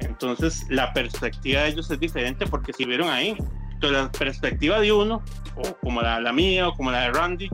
entonces 0.00 0.64
la 0.70 0.94
perspectiva 0.94 1.60
de 1.60 1.68
ellos 1.68 1.90
es 1.90 2.00
diferente 2.00 2.46
porque 2.46 2.70
estuvieron 2.70 3.10
ahí. 3.10 3.36
Entonces, 3.74 4.04
la 4.04 4.10
perspectiva 4.10 4.80
de 4.80 4.90
uno, 4.90 5.22
o 5.54 5.76
como 5.82 6.00
la, 6.00 6.18
la 6.18 6.32
mía, 6.32 6.66
o 6.68 6.74
como 6.74 6.90
la 6.90 7.02
de 7.02 7.12
Randy, 7.12 7.50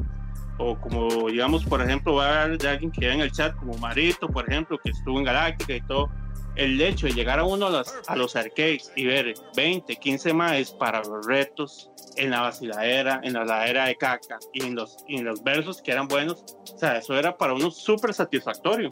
o 0.58 0.78
como, 0.78 1.28
digamos, 1.28 1.64
por 1.64 1.82
ejemplo, 1.82 2.14
va 2.14 2.42
a 2.42 2.48
de 2.48 2.68
alguien 2.68 2.90
que 2.90 3.10
en 3.10 3.20
el 3.20 3.32
chat, 3.32 3.54
como 3.56 3.76
Marito, 3.78 4.28
por 4.28 4.48
ejemplo, 4.48 4.78
que 4.82 4.90
estuvo 4.90 5.18
en 5.18 5.24
Galáctica 5.24 5.74
y 5.74 5.80
todo, 5.82 6.10
el 6.54 6.80
hecho 6.80 7.06
de 7.06 7.14
llegar 7.14 7.38
a 7.38 7.44
uno 7.44 7.66
a 7.66 7.70
los, 7.70 7.94
a 8.06 8.16
los 8.16 8.36
arcades 8.36 8.92
y 8.94 9.06
ver 9.06 9.34
20, 9.56 9.96
15 9.96 10.34
más 10.34 10.70
para 10.72 11.02
los 11.02 11.26
retos 11.26 11.90
en 12.16 12.30
la 12.30 12.42
vaciladera, 12.42 13.20
en 13.24 13.32
la 13.32 13.44
ladera 13.44 13.86
de 13.86 13.96
caca 13.96 14.38
y 14.52 14.64
en 14.64 14.74
los, 14.74 14.98
en 15.08 15.24
los 15.24 15.42
versos 15.42 15.80
que 15.80 15.92
eran 15.92 16.08
buenos, 16.08 16.44
o 16.74 16.78
sea, 16.78 16.98
eso 16.98 17.16
era 17.16 17.36
para 17.36 17.54
uno 17.54 17.70
súper 17.70 18.12
satisfactorio. 18.12 18.90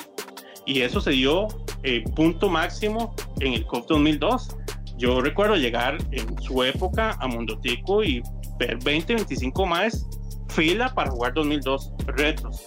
Y 0.66 0.82
eso 0.82 1.01
se 1.01 1.11
dio 1.11 1.49
eh, 1.82 2.05
punto 2.15 2.49
máximo 2.49 3.15
en 3.41 3.55
el 3.55 3.66
COP 3.66 3.89
2002. 3.89 4.57
Yo 4.99 5.20
recuerdo 5.20 5.57
llegar 5.57 5.99
en 6.12 6.41
su 6.43 6.62
época 6.62 7.16
a 7.19 7.27
Mondotico 7.27 8.05
y 8.05 8.23
ver 8.59 8.78
20, 8.85 9.15
25 9.15 9.66
más 9.66 10.07
fila 10.51 10.93
para 10.95 11.11
jugar 11.11 11.35
2002 11.35 11.93
retos. 12.07 12.61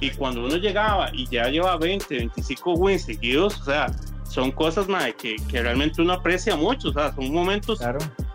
Y 0.00 0.10
cuando 0.10 0.44
uno 0.44 0.56
llegaba 0.56 1.10
y 1.12 1.26
ya 1.28 1.48
lleva 1.48 1.76
20, 1.76 2.16
25 2.16 2.72
wins 2.74 3.04
seguidos, 3.04 3.60
o 3.60 3.64
sea, 3.64 3.86
son 4.28 4.50
cosas 4.50 4.86
que, 5.18 5.36
que, 5.48 5.62
realmente 5.62 6.00
uno 6.00 6.14
aprecia 6.14 6.56
mucho, 6.56 6.88
o 6.88 6.92
sea, 6.92 7.14
son 7.14 7.32
momentos 7.32 7.80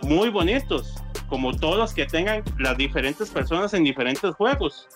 muy 0.01 0.29
bonitos, 0.29 0.95
como 1.27 1.55
todos 1.55 1.77
los 1.77 1.93
que 1.93 2.05
tengan 2.05 2.43
las 2.59 2.77
diferentes 2.77 3.29
personas 3.29 3.73
en 3.73 3.83
diferentes 3.83 4.33
juegos. 4.35 4.87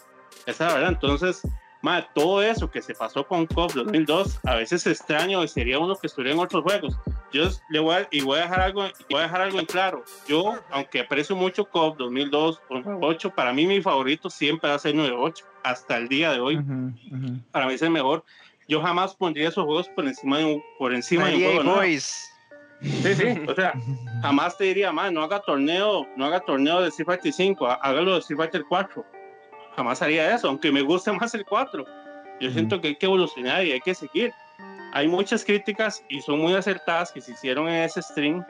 Esa 0.45 0.51
es 0.51 0.59
la 0.59 0.73
verdad, 0.73 0.89
entonces, 0.89 1.41
madre, 1.81 2.07
todo 2.13 2.41
eso 2.41 2.69
que 2.69 2.81
se 2.81 2.93
pasó 2.93 3.25
con 3.25 3.45
COP 3.47 3.73
2002, 3.73 4.39
a 4.43 4.55
veces 4.55 4.85
extraño 4.87 5.45
sería 5.47 5.79
uno 5.79 5.95
que 5.95 6.07
estuviera 6.07 6.33
en 6.33 6.39
otros 6.39 6.63
juegos. 6.63 6.97
Yo 7.31 7.49
le 7.69 7.79
voy 7.79 7.95
a, 7.95 8.07
y 8.11 8.21
voy 8.21 8.39
a 8.39 8.43
dejar 8.43 8.61
algo, 8.61 8.83
voy 9.09 9.19
a 9.19 9.23
dejar 9.23 9.41
algo 9.41 9.59
en 9.59 9.65
claro. 9.65 10.03
Yo, 10.27 10.55
aunque 10.69 10.99
aprecio 10.99 11.35
mucho 11.35 11.65
COP 11.65 11.97
2002 11.97 12.61
o 12.69 12.79
98, 12.79 13.31
para 13.31 13.53
mí 13.53 13.65
mi 13.65 13.81
favorito 13.81 14.29
siempre 14.29 14.69
va 14.69 14.75
a 14.75 14.79
ser 14.79 14.95
98, 14.95 15.45
hasta 15.63 15.97
el 15.97 16.07
día 16.07 16.31
de 16.31 16.39
hoy. 16.39 16.59
Para 17.51 17.67
mí 17.67 17.73
es 17.73 17.81
el 17.81 17.91
mejor 17.91 18.23
yo 18.71 18.81
jamás 18.81 19.13
pondría 19.13 19.49
esos 19.49 19.65
juegos 19.65 19.89
por 19.89 20.05
encima 20.05 20.37
de 20.37 20.45
un, 20.45 20.63
por 20.79 20.93
encima 20.93 21.27
de 21.27 21.35
un 21.35 21.43
juego 21.43 21.63
¿no? 21.63 21.81
Sí, 21.81 23.13
sí, 23.13 23.25
o 23.47 23.53
sea, 23.53 23.73
jamás 24.23 24.57
te 24.57 24.63
diría, 24.63 24.91
más 24.91 25.11
no 25.11 25.21
haga 25.21 25.39
torneo, 25.41 26.07
no 26.15 26.25
haga 26.25 26.39
torneo 26.39 26.81
de 26.81 26.87
Street 26.87 27.05
Fighter 27.05 27.33
5, 27.33 27.67
hágalo 27.67 28.13
de 28.13 28.19
Street 28.21 28.37
Fighter 28.37 28.63
4. 28.67 29.05
Jamás 29.75 30.01
haría 30.01 30.33
eso, 30.35 30.47
aunque 30.47 30.71
me 30.71 30.81
guste 30.81 31.11
más 31.19 31.33
el 31.33 31.45
4. 31.45 31.85
Yo 32.39 32.49
siento 32.49 32.81
que 32.81 32.89
hay 32.89 32.95
que 32.95 33.05
evolucionar 33.05 33.65
y 33.65 33.71
hay 33.71 33.81
que 33.81 33.93
seguir. 33.93 34.33
Hay 34.93 35.07
muchas 35.07 35.45
críticas 35.45 36.03
y 36.09 36.21
son 36.21 36.39
muy 36.39 36.53
acertadas 36.53 37.11
que 37.11 37.21
se 37.21 37.31
hicieron 37.31 37.69
en 37.69 37.83
ese 37.83 38.01
stream, 38.01 38.43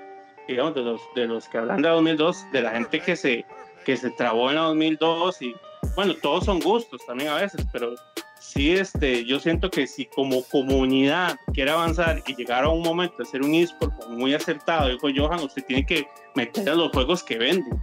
digamos, 0.48 0.74
de 0.76 0.82
los, 0.82 1.02
de 1.14 1.28
los 1.28 1.48
que 1.48 1.58
hablan 1.58 1.82
de 1.82 1.90
2002, 1.90 2.52
de 2.52 2.62
la 2.62 2.72
gente 2.72 3.00
que 3.00 3.16
se, 3.16 3.46
que 3.86 3.98
se 3.98 4.10
trabó 4.12 4.50
en 4.50 4.56
la 4.56 4.62
2002 4.64 5.42
y 5.42 5.56
bueno, 5.96 6.14
todos 6.16 6.46
son 6.46 6.60
gustos 6.60 7.02
también 7.06 7.30
a 7.30 7.36
veces, 7.36 7.66
pero 7.72 7.96
sí, 8.40 8.72
este, 8.72 9.26
yo 9.26 9.40
siento 9.40 9.70
que 9.70 9.88
si 9.88 10.06
como 10.06 10.44
comunidad 10.44 11.38
quiere 11.54 11.72
avanzar 11.72 12.24
y 12.26 12.36
llegar 12.36 12.64
a 12.64 12.70
un 12.70 12.82
momento 12.82 13.16
de 13.20 13.26
ser 13.26 13.42
un 13.42 13.54
eSport 13.54 14.08
muy 14.08 14.34
acertado, 14.34 14.90
dijo 14.90 15.08
Johan, 15.16 15.42
usted 15.42 15.64
tiene 15.66 15.86
que 15.86 16.08
meter 16.36 16.70
a 16.70 16.76
los 16.76 16.92
juegos 16.92 17.24
que 17.24 17.38
venden. 17.38 17.82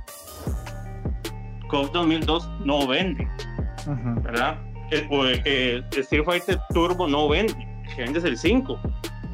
COD 1.69 1.93
2002 1.93 2.49
no 2.65 2.87
vende, 2.87 3.29
¿verdad? 4.23 4.59
El, 4.91 5.07
el, 5.47 5.85
Street 5.93 6.25
Fighter 6.25 6.59
Turbo 6.73 7.07
no 7.07 7.29
vende, 7.29 7.53
el 7.85 7.95
que 7.95 8.03
vende 8.03 8.19
es 8.19 8.25
el 8.25 8.39
5. 8.39 8.79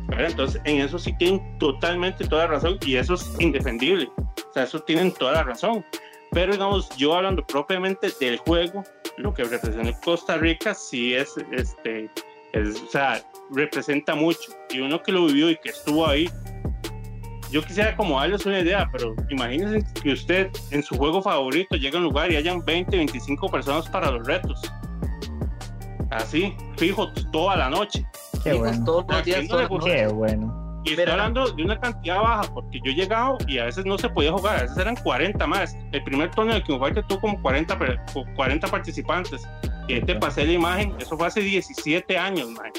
¿verdad? 0.09 0.31
Entonces, 0.31 0.61
en 0.65 0.81
eso 0.81 0.99
sí 0.99 1.17
tienen 1.17 1.59
totalmente 1.59 2.27
toda 2.27 2.45
la 2.45 2.53
razón 2.53 2.79
y 2.85 2.97
eso 2.97 3.15
es 3.15 3.35
indefendible. 3.41 4.11
O 4.19 4.53
sea, 4.53 4.65
eso 4.65 4.81
tienen 4.81 5.13
toda 5.13 5.33
la 5.33 5.45
razón. 5.45 5.85
Pero 6.33 6.53
digamos, 6.53 6.89
yo 6.97 7.15
hablando 7.15 7.47
propiamente 7.47 8.09
del 8.21 8.39
juego, 8.39 8.83
lo 9.17 9.33
que 9.33 9.45
representa 9.45 9.99
Costa 10.01 10.37
Rica 10.37 10.75
sí 10.75 11.15
es, 11.15 11.35
este, 11.53 12.11
o 12.55 12.91
sea, 12.91 13.23
representa 13.53 14.15
mucho. 14.15 14.53
Y 14.71 14.81
uno 14.81 15.01
que 15.03 15.13
lo 15.13 15.27
vivió 15.27 15.51
y 15.51 15.57
que 15.57 15.69
estuvo 15.69 16.07
ahí, 16.07 16.29
yo 17.51 17.63
quisiera 17.63 17.97
como 17.97 18.19
darles 18.19 18.45
una 18.47 18.61
idea, 18.61 18.89
pero 18.93 19.15
imagínense 19.31 19.87
que 20.03 20.13
usted 20.13 20.51
en 20.71 20.83
su 20.83 20.97
juego 20.97 21.23
favorito 21.23 21.77
llega 21.77 21.99
a 21.99 22.01
un 22.01 22.05
lugar 22.05 22.31
y 22.33 22.37
hayan 22.37 22.65
20, 22.65 22.97
25 22.97 23.49
personas 23.49 23.89
para 23.89 24.11
los 24.11 24.27
retos. 24.27 24.61
Así, 26.11 26.55
fijo, 26.77 27.13
toda 27.33 27.57
la 27.57 27.71
noche. 27.71 28.07
Qué 28.43 28.53
bueno. 28.55 28.85
Todos 28.85 29.05
los 29.09 29.25
días, 29.25 29.45
Qué 29.85 30.07
bueno. 30.09 30.65
Y 30.85 30.91
estoy 30.91 31.11
hablando 31.11 31.51
de 31.51 31.65
una 31.65 31.81
cantidad 31.81 32.21
baja, 32.21 32.43
porque 32.53 32.79
yo 32.85 32.93
he 32.93 32.95
llegado 32.95 33.39
y 33.49 33.59
a 33.59 33.65
veces 33.65 33.87
no 33.87 33.97
se 33.97 34.09
podía 34.11 34.33
jugar, 34.33 34.59
a 34.59 34.63
veces 34.63 34.77
eran 34.77 34.97
40 34.97 35.47
más. 35.47 35.75
El 35.93 36.05
primer 36.05 36.31
torneo 36.33 36.57
de 36.57 36.63
King 36.63 36.75
of 36.75 36.81
Fighters 36.81 37.07
tuvo 37.09 37.21
como 37.21 37.43
40, 37.43 37.79
40 38.37 38.69
participantes. 38.69 39.49
Y 39.89 40.01
te 40.01 40.15
pasé 40.17 40.45
la 40.45 40.53
imagen, 40.53 40.95
eso 40.99 41.17
fue 41.17 41.27
hace 41.27 41.41
17 41.41 42.19
años, 42.19 42.51
man. 42.51 42.71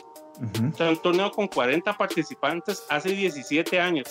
O 0.73 0.75
sea, 0.75 0.89
un 0.89 0.97
torneo 0.97 1.31
con 1.31 1.47
40 1.47 1.93
participantes 1.93 2.85
hace 2.89 3.09
17 3.09 3.79
años. 3.79 4.07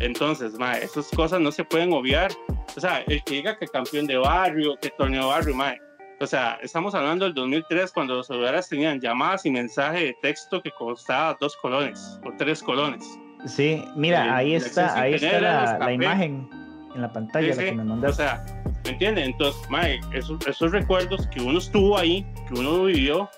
Entonces, 0.00 0.54
ma, 0.58 0.74
esas 0.78 1.08
cosas 1.08 1.40
no 1.40 1.50
se 1.52 1.64
pueden 1.64 1.92
obviar. 1.92 2.30
O 2.76 2.80
sea, 2.80 3.00
el 3.06 3.22
que 3.24 3.34
diga 3.34 3.58
que 3.58 3.66
campeón 3.66 4.06
de 4.06 4.16
barrio, 4.16 4.76
que 4.80 4.90
torneo 4.90 5.22
de 5.22 5.28
barrio, 5.28 5.54
ma, 5.54 5.74
o 6.20 6.26
sea, 6.26 6.58
estamos 6.62 6.94
hablando 6.94 7.24
del 7.24 7.34
2003 7.34 7.92
cuando 7.92 8.14
los 8.14 8.26
celulares 8.26 8.68
tenían 8.68 9.00
llamadas 9.00 9.44
y 9.46 9.50
mensaje 9.50 9.98
de 10.06 10.16
texto 10.22 10.62
que 10.62 10.70
costaba 10.70 11.36
dos 11.40 11.56
colones 11.56 12.18
o 12.24 12.30
tres 12.36 12.62
colones. 12.62 13.04
Sí, 13.46 13.84
mira, 13.96 14.26
Eh, 14.26 14.30
ahí 14.30 14.54
está, 14.54 15.00
ahí 15.00 15.14
está 15.14 15.40
la, 15.40 15.78
la 15.78 15.92
imagen 15.92 16.48
en 16.94 17.02
la 17.02 17.12
pantalla 17.12 17.52
Sí, 17.52 17.58
la 17.60 17.64
que 17.66 17.72
me 17.72 17.82
O 17.82 17.86
mandaste. 17.86 18.16
sea, 18.22 18.44
¿me 18.84 18.90
entiendes? 18.90 19.26
Entonces, 19.28 19.70
mae, 19.70 20.00
esos, 20.12 20.44
esos 20.46 20.72
recuerdos 20.72 21.26
que 21.28 21.40
uno 21.40 21.58
estuvo 21.58 21.96
ahí, 21.96 22.26
que 22.48 22.54
uno 22.58 22.84
vivió, 22.84 23.30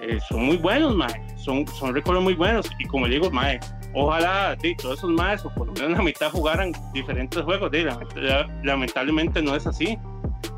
eh, 0.00 0.18
son 0.28 0.44
muy 0.44 0.56
buenos, 0.56 0.94
mae. 0.94 1.22
Son, 1.36 1.66
son 1.68 1.94
recuerdos 1.94 2.22
muy 2.24 2.34
buenos. 2.34 2.70
Y 2.78 2.84
como 2.86 3.06
digo, 3.06 3.30
mae, 3.30 3.58
ojalá 3.94 4.56
sí, 4.60 4.74
todos 4.76 4.98
esos 4.98 5.10
maes, 5.10 5.44
o 5.44 5.50
por 5.54 5.66
lo 5.68 5.72
menos 5.74 5.92
la 5.98 6.02
mitad, 6.02 6.30
jugaran 6.30 6.72
diferentes 6.92 7.42
juegos. 7.42 7.70
Lament- 7.72 8.64
lamentablemente 8.64 9.42
no 9.42 9.54
es 9.54 9.66
así. 9.66 9.98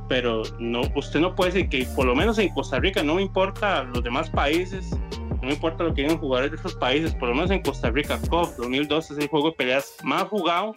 Pero 0.09 0.43
no, 0.59 0.81
usted 0.97 1.21
no 1.21 1.35
puede 1.37 1.53
decir 1.53 1.69
que, 1.69 1.85
por 1.95 2.05
lo 2.05 2.17
menos 2.17 2.37
en 2.39 2.49
Costa 2.53 2.81
Rica, 2.81 3.03
no 3.05 3.15
me 3.15 3.23
importa 3.23 3.85
los 3.85 4.03
demás 4.03 4.29
países, 4.29 4.91
no 5.21 5.43
me 5.43 5.53
importa 5.53 5.85
lo 5.85 5.95
que 5.95 6.03
digan 6.03 6.19
jugadores 6.19 6.51
de 6.51 6.57
esos 6.57 6.75
países, 6.75 7.15
por 7.15 7.29
lo 7.29 7.37
menos 7.37 7.53
en 7.53 7.63
Costa 7.63 7.91
Rica, 7.91 8.19
COP 8.29 8.57
2012 8.57 9.13
es 9.15 9.19
el 9.21 9.29
juego 9.29 9.51
de 9.51 9.57
peleas 9.57 9.95
más 10.03 10.25
jugado 10.25 10.75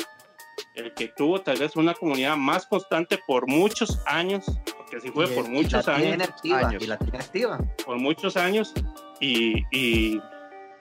el 0.76 0.94
que 0.94 1.08
tuvo 1.10 1.42
tal 1.42 1.58
vez 1.58 1.76
una 1.76 1.94
comunidad 1.94 2.36
más 2.38 2.66
constante 2.68 3.20
por 3.28 3.48
muchos 3.48 4.00
años, 4.06 4.46
porque 4.78 4.98
así 4.98 5.10
fue 5.10 5.26
Y- 5.26 5.36
por 5.36 5.46
y 5.46 5.50
muchos 5.50 5.88
la 5.88 5.96
años, 5.96 6.22
activa, 6.30 6.60
años. 6.68 6.84
Y 6.84 6.88
la 6.88 6.98
tiene 6.98 7.18
activa. 7.18 7.60
por 7.86 7.98
muchos 8.00 8.38
años, 8.38 8.74
y, 9.20 9.64
y, 9.72 10.20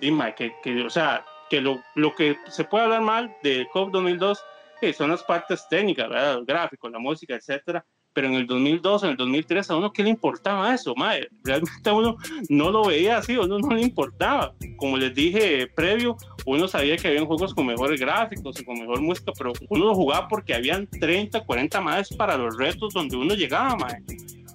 y, 0.00 0.10
ma, 0.10 0.34
que, 0.34 0.52
que, 0.62 0.82
o 0.82 0.90
sea, 0.90 1.24
que 1.50 1.60
lo, 1.60 1.80
lo 1.94 2.14
que 2.14 2.36
se 2.48 2.64
puede 2.64 2.84
hablar 2.84 3.02
mal 3.02 3.36
de 3.42 3.66
COP 3.72 3.90
2002 3.92 4.42
que 4.80 4.92
son 4.92 5.10
las 5.10 5.22
partes 5.22 5.64
técnicas, 5.70 6.08
¿verdad? 6.08 6.34
los 6.38 6.46
gráficos, 6.46 6.90
la 6.90 6.98
música, 6.98 7.36
etcétera, 7.36 7.84
pero 8.12 8.26
en 8.26 8.34
el 8.34 8.46
2002, 8.48 9.04
en 9.04 9.10
el 9.10 9.16
2003, 9.16 9.70
a 9.70 9.76
uno 9.76 9.92
qué 9.92 10.02
le 10.02 10.10
importaba 10.10 10.74
eso, 10.74 10.92
mae? 10.96 11.28
realmente 11.44 11.88
a 11.88 11.92
uno 11.94 12.16
no 12.48 12.70
lo 12.72 12.84
veía 12.86 13.18
así, 13.18 13.34
a 13.36 13.42
uno 13.42 13.60
no 13.60 13.76
le 13.76 13.82
importaba. 13.82 14.54
Como 14.76 14.96
les 14.96 15.14
dije 15.14 15.68
previo, 15.68 16.16
uno 16.46 16.68
sabía 16.68 16.96
que 16.96 17.08
habían 17.08 17.26
juegos 17.26 17.54
con 17.54 17.66
mejores 17.66 18.00
gráficos 18.00 18.60
y 18.60 18.64
con 18.64 18.78
mejor 18.78 19.00
música, 19.00 19.32
pero 19.36 19.52
uno 19.68 19.86
lo 19.86 19.94
jugaba 19.94 20.28
porque 20.28 20.54
habían 20.54 20.86
30, 20.86 21.40
40 21.44 21.80
más 21.80 22.08
para 22.10 22.36
los 22.36 22.56
retos 22.56 22.92
donde 22.94 23.16
uno 23.16 23.34
llegaba, 23.34 23.76
mae. 23.76 24.02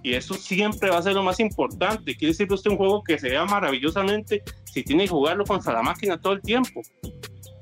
Y 0.03 0.13
eso 0.13 0.35
siempre 0.35 0.89
va 0.89 0.97
a 0.97 1.01
ser 1.01 1.13
lo 1.13 1.23
más 1.23 1.39
importante. 1.39 2.15
Quiere 2.15 2.31
decir 2.31 2.51
usted 2.51 2.71
un 2.71 2.77
juego 2.77 3.03
que 3.03 3.17
se 3.19 3.29
vea 3.29 3.45
maravillosamente 3.45 4.43
si 4.65 4.83
tiene 4.83 5.03
que 5.03 5.09
jugarlo 5.09 5.43
contra 5.43 5.73
la 5.73 5.81
máquina 5.81 6.19
todo 6.21 6.33
el 6.33 6.41
tiempo. 6.41 6.81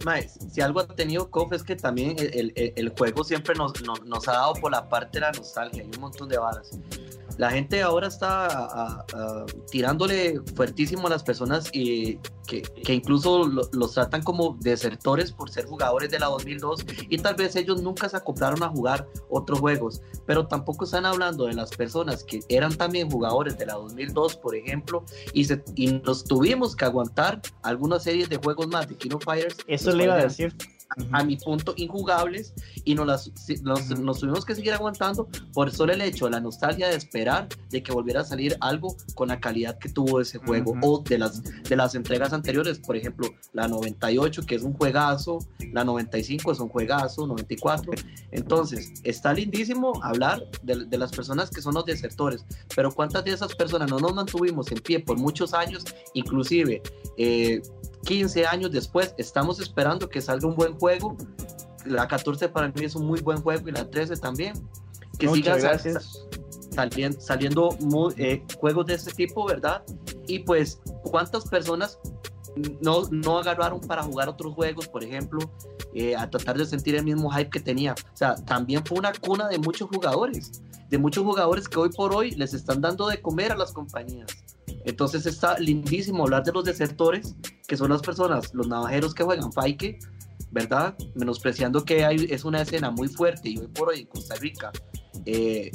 Mae, 0.03 0.27
si 0.51 0.61
algo 0.61 0.79
ha 0.81 0.87
tenido 0.87 1.31
KOF 1.31 1.53
es 1.53 1.63
que 1.63 1.75
también 1.75 2.15
el, 2.19 2.53
el- 2.55 2.89
juego 2.89 3.23
siempre 3.23 3.55
nos, 3.55 3.73
nos, 4.05 4.27
ha 4.27 4.33
dado 4.33 4.53
por 4.53 4.71
la 4.71 4.87
parte 4.87 5.13
de 5.19 5.21
la 5.21 5.31
nostalgia 5.31 5.83
y 5.83 5.95
un 5.95 6.01
montón 6.01 6.29
de 6.29 6.37
varas. 6.37 6.69
La 7.37 7.51
gente 7.51 7.81
ahora 7.81 8.07
está 8.07 8.45
a- 8.47 9.05
a- 9.13 9.45
tirándole 9.71 10.39
fuertísimo 10.55 11.07
a 11.07 11.09
las 11.09 11.23
personas 11.23 11.69
y 11.73 12.19
que, 12.47 12.61
que 12.61 12.93
incluso 12.93 13.47
lo- 13.47 13.67
los 13.73 13.93
tratan 13.93 14.21
como 14.23 14.55
desertores 14.61 15.31
por 15.31 15.49
ser 15.49 15.65
jugadores 15.65 16.11
de 16.11 16.19
la 16.19 16.27
2002 16.27 16.85
y 17.09 17.17
tal 17.17 17.35
vez 17.35 17.55
ellos 17.55 17.81
nunca 17.81 18.07
se 18.07 18.17
acoplaron 18.17 18.61
a 18.63 18.69
jugar 18.69 19.07
otros 19.29 19.59
juegos, 19.59 20.01
pero 20.25 20.47
tampoco 20.47 20.85
están 20.85 21.05
hablando 21.05 21.45
de 21.45 21.53
las 21.53 21.71
personas 21.71 22.23
que 22.23 22.39
eran 22.49 22.75
también 22.75 23.09
jugadores 23.09 23.57
de 23.57 23.65
la 23.65 23.73
2002, 23.73 24.35
por 24.37 24.55
ejemplo, 24.55 25.03
y, 25.33 25.45
se, 25.45 25.63
y 25.75 25.87
nos 25.87 26.23
tuvimos 26.23 26.75
que 26.75 26.85
aguantar 26.85 27.41
algunas 27.63 28.03
series 28.03 28.29
de 28.29 28.37
juegos 28.37 28.67
más 28.67 28.87
de 28.87 28.95
King 28.95 29.11
of 29.15 29.23
Fighters. 29.23 29.57
Eso 29.67 29.91
le 29.91 30.03
iba 30.05 30.13
a 30.13 30.17
a 31.11 31.23
mi 31.23 31.37
punto 31.37 31.73
injugables 31.77 32.53
y 32.83 32.95
nos, 32.95 33.07
las, 33.07 33.31
nos, 33.63 33.99
nos 33.99 34.19
tuvimos 34.19 34.45
que 34.45 34.55
seguir 34.55 34.73
aguantando 34.73 35.27
por 35.53 35.71
solo 35.71 35.93
el 35.93 36.01
hecho 36.01 36.29
la 36.29 36.39
nostalgia 36.39 36.87
de 36.87 36.95
esperar 36.95 37.47
de 37.69 37.83
que 37.83 37.91
volviera 37.91 38.21
a 38.21 38.23
salir 38.23 38.55
algo 38.61 38.95
con 39.15 39.27
la 39.29 39.39
calidad 39.39 39.77
que 39.77 39.89
tuvo 39.89 40.21
ese 40.21 40.37
juego 40.37 40.71
Ujú. 40.71 40.79
o 40.83 41.03
de 41.03 41.17
las, 41.17 41.43
de 41.43 41.75
las 41.75 41.95
entregas 41.95 42.33
anteriores, 42.33 42.79
por 42.79 42.95
ejemplo, 42.95 43.27
la 43.53 43.67
98 43.67 44.45
que 44.45 44.55
es 44.55 44.63
un 44.63 44.73
juegazo, 44.73 45.39
la 45.73 45.83
95 45.83 46.51
es 46.51 46.59
un 46.59 46.69
juegazo, 46.69 47.27
94. 47.27 47.91
Entonces, 48.31 48.93
está 49.03 49.33
lindísimo 49.33 49.93
hablar 50.03 50.43
de, 50.63 50.85
de 50.85 50.97
las 50.97 51.11
personas 51.11 51.49
que 51.49 51.61
son 51.61 51.73
los 51.73 51.85
desertores, 51.85 52.45
pero 52.75 52.91
¿cuántas 52.91 53.25
de 53.25 53.31
esas 53.31 53.53
personas 53.55 53.89
no 53.89 53.99
nos 53.99 54.13
mantuvimos 54.13 54.71
en 54.71 54.79
pie 54.79 54.99
por 54.99 55.17
muchos 55.17 55.53
años, 55.53 55.83
inclusive... 56.13 56.81
eh, 57.17 57.61
15 58.03 58.45
años 58.45 58.71
después, 58.71 59.13
estamos 59.17 59.59
esperando 59.59 60.09
que 60.09 60.21
salga 60.21 60.47
un 60.47 60.55
buen 60.55 60.77
juego. 60.77 61.15
La 61.85 62.07
14 62.07 62.49
para 62.49 62.67
mí 62.69 62.83
es 62.85 62.95
un 62.95 63.05
muy 63.05 63.21
buen 63.21 63.41
juego 63.41 63.67
y 63.69 63.71
la 63.71 63.89
13 63.89 64.15
también. 64.17 64.53
Que 65.17 65.27
sigan 65.29 65.55
Muchas 65.57 65.61
sa- 65.61 65.67
gracias. 65.69 66.25
salien- 66.71 67.19
saliendo 67.21 67.69
mu- 67.79 68.11
eh, 68.17 68.43
juegos 68.59 68.85
de 68.87 68.95
este 68.95 69.13
tipo, 69.13 69.45
¿verdad? 69.45 69.83
Y 70.27 70.39
pues, 70.39 70.81
¿cuántas 71.03 71.45
personas 71.47 71.99
no, 72.81 73.03
no 73.11 73.37
agarraron 73.37 73.79
para 73.81 74.03
jugar 74.03 74.29
otros 74.29 74.53
juegos, 74.53 74.87
por 74.87 75.03
ejemplo, 75.03 75.39
eh, 75.93 76.15
a 76.15 76.29
tratar 76.29 76.57
de 76.57 76.65
sentir 76.65 76.95
el 76.95 77.03
mismo 77.03 77.29
hype 77.31 77.49
que 77.49 77.59
tenía? 77.59 77.93
O 77.93 78.17
sea, 78.17 78.35
también 78.35 78.83
fue 78.85 78.97
una 78.99 79.13
cuna 79.13 79.47
de 79.47 79.57
muchos 79.59 79.89
jugadores, 79.89 80.61
de 80.89 80.97
muchos 80.97 81.23
jugadores 81.23 81.69
que 81.69 81.79
hoy 81.79 81.89
por 81.89 82.13
hoy 82.15 82.31
les 82.31 82.53
están 82.53 82.81
dando 82.81 83.07
de 83.07 83.21
comer 83.21 83.51
a 83.51 83.55
las 83.57 83.71
compañías. 83.71 84.27
Entonces 84.85 85.25
está 85.25 85.57
lindísimo 85.59 86.23
hablar 86.23 86.43
de 86.43 86.51
los 86.53 86.63
desertores, 86.63 87.35
que 87.67 87.75
son 87.75 87.89
las 87.89 88.01
personas, 88.01 88.53
los 88.53 88.67
navajeros 88.67 89.13
que 89.13 89.23
juegan 89.23 89.51
Faike, 89.51 89.99
¿verdad? 90.51 90.95
Menospreciando 91.15 91.83
que 91.83 92.05
hay, 92.05 92.27
es 92.29 92.45
una 92.45 92.61
escena 92.61 92.91
muy 92.91 93.07
fuerte 93.07 93.49
y 93.49 93.57
hoy 93.57 93.67
por 93.67 93.89
hoy 93.89 94.01
en 94.01 94.05
Costa 94.07 94.35
Rica, 94.35 94.71
eh, 95.25 95.71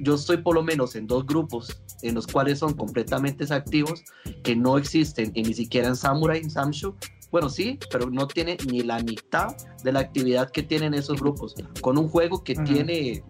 yo 0.00 0.14
estoy 0.14 0.38
por 0.38 0.54
lo 0.54 0.62
menos 0.62 0.96
en 0.96 1.06
dos 1.06 1.24
grupos 1.26 1.80
en 2.02 2.14
los 2.14 2.26
cuales 2.26 2.58
son 2.58 2.74
completamente 2.74 3.44
activos, 3.52 4.02
que 4.42 4.56
no 4.56 4.76
existen 4.76 5.30
y 5.34 5.42
ni 5.42 5.54
siquiera 5.54 5.88
en 5.88 5.96
Samurai, 5.96 6.40
en 6.40 6.50
Samshu. 6.50 6.94
Bueno, 7.30 7.48
sí, 7.48 7.78
pero 7.90 8.10
no 8.10 8.26
tiene 8.26 8.56
ni 8.70 8.82
la 8.82 8.98
mitad 9.00 9.54
de 9.82 9.92
la 9.92 10.00
actividad 10.00 10.50
que 10.50 10.62
tienen 10.62 10.94
esos 10.94 11.20
grupos, 11.20 11.54
con 11.80 11.96
un 11.98 12.08
juego 12.08 12.42
que 12.44 12.52
Ujú. 12.54 12.64
tiene 12.64 13.24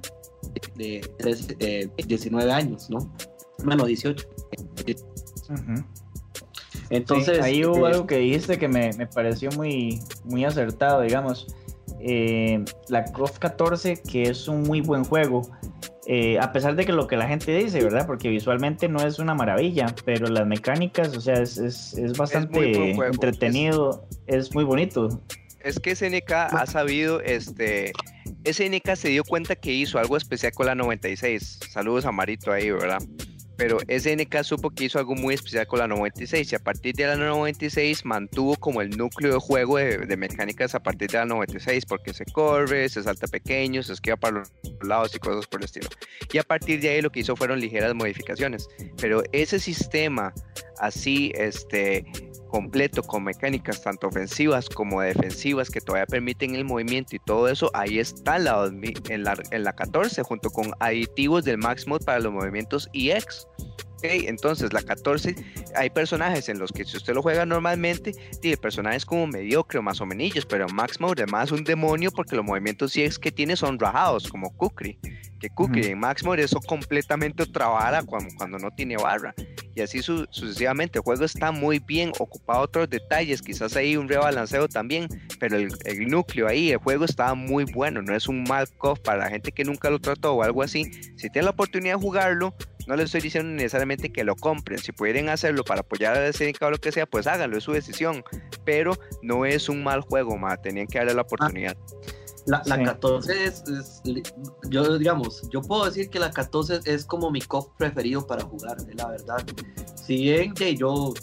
de, 0.77 1.01
tres- 1.19 1.55
eh, 1.61 1.89
19 2.07 2.51
años, 2.53 2.89
¿no? 2.91 2.99
Bueno, 3.65 3.85
18. 3.87 4.27
Entonces, 6.91 7.39
Sí, 7.39 7.43
ahí 7.43 7.65
hubo 7.65 7.87
eh, 7.87 7.93
algo 7.93 8.07
que 8.07 8.19
dijiste 8.19 8.59
que 8.59 8.69
me, 8.69 8.93
me 8.93 9.07
pareció 9.07 9.51
muy, 9.53 10.01
muy 10.25 10.45
acertado, 10.45 11.03
digamos. 11.03 11.55
Eh, 12.01 12.63
la 12.89 13.05
COF 13.05 13.39
14, 13.39 14.03
que 14.03 14.25
es 14.25 14.47
un 14.49 14.63
muy 14.63 14.81
buen 14.81 15.05
juego, 15.05 15.43
eh, 16.07 16.39
a 16.39 16.53
pesar 16.53 16.77
de 16.77 16.85
que 16.85 16.93
lo 16.93 17.07
que 17.07 17.17
la 17.17 17.27
gente 17.27 17.57
dice, 17.57 17.83
¿verdad? 17.83 18.07
Porque 18.07 18.29
visualmente 18.29 18.89
no 18.89 19.01
es 19.01 19.19
una 19.19 19.35
maravilla, 19.35 19.87
pero 20.05 20.27
las 20.27 20.47
mecánicas, 20.47 21.17
o 21.17 21.21
sea, 21.21 21.35
es, 21.35 21.57
es, 21.57 21.95
es 21.95 22.13
bastante 22.17 22.91
entretenido, 22.91 24.07
es, 24.27 24.49
es, 24.49 24.55
muy 24.55 24.65
bonito. 24.65 25.23
Es 25.61 25.81
que 25.81 25.97
SNK 25.97 26.31
ha 26.31 26.67
sabido, 26.67 27.21
este, 27.21 27.93
SNK 28.45 28.97
se 28.97 29.09
dio 29.09 29.25
cuenta 29.25 29.57
que 29.57 29.73
hizo 29.73 29.99
algo 29.99 30.19
especial 30.19 30.53
con 30.53 30.67
la 30.67 30.75
96. 30.75 31.61
Saludos 31.71 32.05
a 32.05 32.13
Marito 32.13 32.53
ahí, 32.53 32.71
¿verdad? 32.71 32.99
Pero 33.57 33.79
SNK 33.81 34.43
supo 34.43 34.71
que 34.71 34.85
hizo 34.85 34.99
algo 34.99 35.15
muy 35.15 35.35
especial 35.35 35.67
con 35.67 35.79
la 35.79 35.89
96 35.89 36.53
y 36.53 36.55
a 36.55 36.59
partir 36.59 36.95
de 36.95 37.07
la 37.07 37.17
96 37.17 38.05
mantuvo 38.05 38.57
como 38.57 38.83
el 38.83 38.91
núcleo 38.91 39.35
de 39.35 39.39
juego 39.39 39.79
de, 39.79 40.17
mecánicas 40.17 40.75
a 40.75 40.83
partir 40.83 41.11
de 41.11 41.19
la 41.19 41.27
96 41.27 41.87
porque 41.87 42.13
se 42.13 42.25
corre, 42.25 42.89
se 42.89 43.03
salta 43.03 43.27
pequeño, 43.27 43.83
se 43.83 43.93
esquiva 43.93 44.17
para 44.17 44.39
los 44.39 44.53
lados 44.83 45.15
y 45.15 45.19
cosas 45.19 45.47
por 45.47 45.61
el 45.61 45.65
estilo. 45.65 45.89
Y 46.33 46.39
a 46.39 46.43
partir 46.43 46.81
de 46.81 46.91
ahí 46.91 47.03
lo 47.03 47.11
que 47.11 47.21
hizo 47.21 47.37
fueron 47.37 47.61
ligeras 47.61 47.95
modificaciones, 47.95 48.69
pero 49.01 49.23
ese 49.33 49.59
sistema 49.59 50.33
así 50.79 51.33
este 51.35 52.05
completo 52.55 53.03
con 53.03 53.25
mecánicas 53.25 53.83
tanto 53.83 54.07
ofensivas 54.07 54.69
como 54.69 55.01
defensivas 55.01 55.69
que 55.71 55.81
todavía 55.81 56.07
permiten 56.07 56.55
el 56.55 56.65
movimiento 56.65 57.17
y 57.17 57.19
todo 57.19 57.49
eso, 57.49 57.69
ahí 57.75 57.99
está 57.99 58.39
la, 58.39 58.71
en, 59.09 59.25
la, 59.25 59.35
en 59.51 59.65
la 59.65 59.73
14 59.73 60.23
junto 60.23 60.51
con 60.51 60.71
aditivos 60.79 61.45
del 61.45 61.59
Max 61.59 61.89
Mode 61.89 62.05
para 62.05 62.21
los 62.21 62.33
movimientos 62.33 62.89
EX. 62.93 63.49
Okay, 63.97 64.27
entonces 64.29 64.73
la 64.73 64.83
14 64.83 65.35
hay 65.75 65.91
personajes 65.91 66.49
en 66.49 66.61
los 66.61 66.71
que 66.71 66.85
si 66.85 66.97
usted 66.97 67.15
lo 67.15 67.23
juega 67.23 67.45
normalmente, 67.45 68.13
tiene 68.41 68.57
personajes 68.57 69.05
como 69.05 69.27
mediocre 69.27 69.81
o 69.81 69.83
más 69.83 70.01
o 70.01 70.07
menos, 70.07 70.47
pero 70.47 70.69
Max 70.69 71.01
Mode 71.01 71.25
además 71.25 71.51
un 71.51 71.65
demonio 71.65 72.13
porque 72.13 72.37
los 72.37 72.45
movimientos 72.45 72.97
EX 72.97 73.19
que 73.19 73.33
tiene 73.33 73.57
son 73.57 73.81
rajados 73.81 74.29
como 74.29 74.57
Kukri 74.57 74.97
que 75.41 75.51
Cookie 75.51 75.89
en 75.89 75.99
Max 75.99 76.23
Mode 76.25 76.45
eso 76.45 76.61
completamente 76.61 77.43
otra 77.43 77.67
vara 77.67 78.03
cuando, 78.05 78.33
cuando 78.39 78.59
no 78.59 78.71
tiene 78.71 78.97
barra. 78.97 79.35
Y 79.75 79.83
así 79.83 80.03
sucesivamente. 80.03 80.99
El 80.99 81.05
juego 81.05 81.25
está 81.25 81.51
muy 81.53 81.79
bien 81.79 82.13
ocupado 82.19 82.63
otros 82.63 82.89
detalles, 82.89 83.43
quizás 83.43 83.77
ahí 83.77 83.97
un 83.97 84.09
rebalanceo 84.09 84.69
también, 84.69 85.09
pero 85.41 85.57
el, 85.57 85.69
el 85.85 86.09
núcleo 86.09 86.47
ahí, 86.47 86.71
el 86.71 86.79
juego 86.79 87.05
está 87.05 87.35
muy 87.35 87.65
bueno. 87.65 88.03
No 88.03 88.15
es 88.15 88.29
un 88.29 88.45
mal 88.45 88.69
cof 88.79 89.01
para 89.01 89.25
la 89.25 89.31
gente 89.31 89.53
que 89.53 89.65
nunca 89.65 89.91
lo 89.91 90.01
trató 90.01 90.35
o 90.35 90.43
algo 90.43 90.63
así. 90.63 90.85
Si 91.17 91.31
tienen 91.31 91.47
la 91.47 91.51
oportunidad 91.51 91.95
de 91.97 92.01
jugarlo, 92.01 92.55
no 92.87 92.97
les 92.97 93.07
estoy 93.07 93.23
diciendo 93.23 93.51
necesariamente 93.51 94.13
que 94.13 94.25
lo 94.25 94.37
compren. 94.37 94.79
Si 94.79 94.93
pueden 94.93 95.29
hacerlo 95.29 95.65
para 95.65 95.81
apoyar 95.81 96.17
a 96.17 96.21
la 96.21 96.33
SNK 96.33 96.63
o 96.63 96.71
lo 96.71 96.79
que 96.79 96.93
sea, 96.93 97.07
pues 97.07 97.27
háganlo, 97.27 97.57
es 97.57 97.65
su 97.65 97.73
decisión. 97.73 98.23
Pero 98.65 98.95
no 99.23 99.47
es 99.47 99.69
un 99.69 99.83
mal 99.83 100.03
juego, 100.03 100.37
ma. 100.37 100.57
Tenían 100.57 100.87
que 100.87 100.99
darle 100.99 101.15
la 101.15 101.23
oportunidad. 101.23 101.77
La, 102.47 102.63
la 102.67 102.83
14 102.83 103.45
es, 103.45 103.65
yo 104.69 104.99
digamos, 104.99 105.49
yo 105.51 105.63
puedo 105.63 105.87
decir 105.87 106.11
que 106.11 106.19
la 106.19 106.31
14 106.31 106.81
es 106.85 107.07
como 107.07 107.31
mi 107.31 107.41
COF 107.41 107.69
preferido 107.79 108.27
para 108.27 108.43
jugar, 108.45 108.77
la 108.95 109.09
verdad. 109.09 109.45
Si 109.95 110.19
bien 110.19 110.53
que 110.53 110.77
yo, 110.77 111.15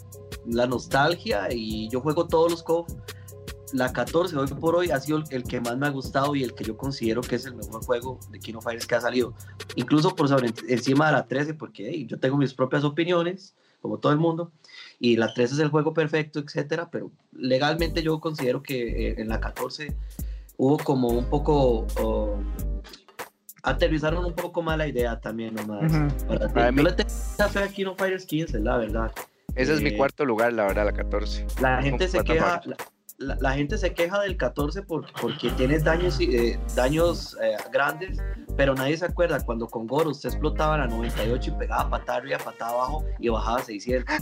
la 0.48 0.65
nostalgia 0.65 1.48
y 1.52 1.89
yo 1.89 2.02
juego 2.02 2.27
todos 2.27 2.49
los 2.49 2.64
COF, 2.64 2.88
la 3.73 3.93
14 3.93 4.35
hoy 4.35 4.48
por 4.48 4.76
hoy 4.76 4.91
ha 4.91 4.99
sido 4.99 5.23
el, 5.30 5.43
que 5.43 5.61
más 5.61 5.77
me 5.77 5.88
ha 5.88 5.89
gustado 5.89 6.35
y 6.35 6.43
el 6.43 6.53
que 6.53 6.64
yo 6.64 6.76
considero 6.76 7.22
que 7.22 7.35
es 7.35 7.45
el 7.45 7.56
mejor 7.56 7.84
juego 7.85 8.19
de 8.30 8.39
King 8.39 8.56
of 8.56 8.64
Fighters 8.64 8.88
que 8.88 8.95
ha 8.95 9.02
salido. 9.02 9.34
Incluso 9.76 10.15
por 10.15 10.27
sobre 10.27 10.53
encima 10.68 11.07
de 11.07 11.14
la 11.14 11.27
13, 11.27 11.53
porque 11.53 12.06
yo 12.06 12.19
tengo 12.19 12.38
mis 12.38 12.53
propias 12.53 12.84
opiniones, 12.84 13.56
como 13.81 13.98
todo 13.99 14.11
el 14.11 14.19
mundo, 14.19 14.52
y 14.99 15.15
la 15.15 15.34
13 15.34 15.56
es 15.56 15.60
el 15.60 15.69
juego 15.69 15.93
perfecto, 15.93 16.39
etcétera, 16.39 16.89
pero 16.91 17.11
legalmente 17.31 18.03
yo 18.03 18.19
considero 18.19 18.61
que 18.61 19.10
eh, 19.10 19.15
en 19.18 19.30
la 19.30 19.39
14 19.39 19.95
hubo 20.57 20.78
como 20.78 21.10
un 21.10 21.26
poco... 21.26 21.86
aterrizaron 23.64 24.26
un 24.26 24.34
poco 24.34 24.61
más 24.61 24.78
la 24.78 24.88
idea 24.88 25.19
también 25.19 25.56
nomás. 25.56 25.91
Yo 25.91 26.84
le 26.84 26.91
tengo 26.94 27.49
fe 27.49 27.60
a 27.60 27.68
King 27.68 27.86
of 27.88 27.98
Fighters 27.98 28.26
15, 28.26 28.60
la 28.60 28.78
verdad. 28.78 29.11
Ese 29.56 29.73
es 29.73 29.82
mi 29.82 29.90
eh, 29.90 29.98
cuarto 29.98 30.26
lugar, 30.26 30.53
la 30.53 30.64
verdad, 30.64 30.86
la 30.86 30.94
14. 30.94 31.45
La 31.61 31.82
gente 31.82 32.07
se 32.07 32.23
queja... 32.23 32.61
La, 33.18 33.53
gente 33.53 33.78
se 33.78 33.94
queja 33.94 34.19
del 34.22 34.36
14 34.36 34.82
por, 34.82 35.06
porque 35.22 35.52
tiene 35.52 35.78
daños, 35.78 36.19
eh, 36.19 36.60
daños 36.76 37.38
eh, 37.40 37.56
grandes, 37.72 38.18
pero 38.57 38.73
nadie 38.73 38.98
se 38.98 39.06
acuerda 39.06 39.40
cuando 39.45 39.68
con 39.68 39.86
Goro 39.86 40.10
usted 40.10 40.30
explotaba 40.30 40.80
la 40.80 40.88
98 40.88 41.52
y 41.52 41.60
pegaba 41.60 41.88
patada 41.88 42.18
arriba, 42.18 42.40
patada 42.40 42.72
abajo 42.72 43.06
y 43.19 43.30
bajaba 43.30 43.61
600. 43.61 44.15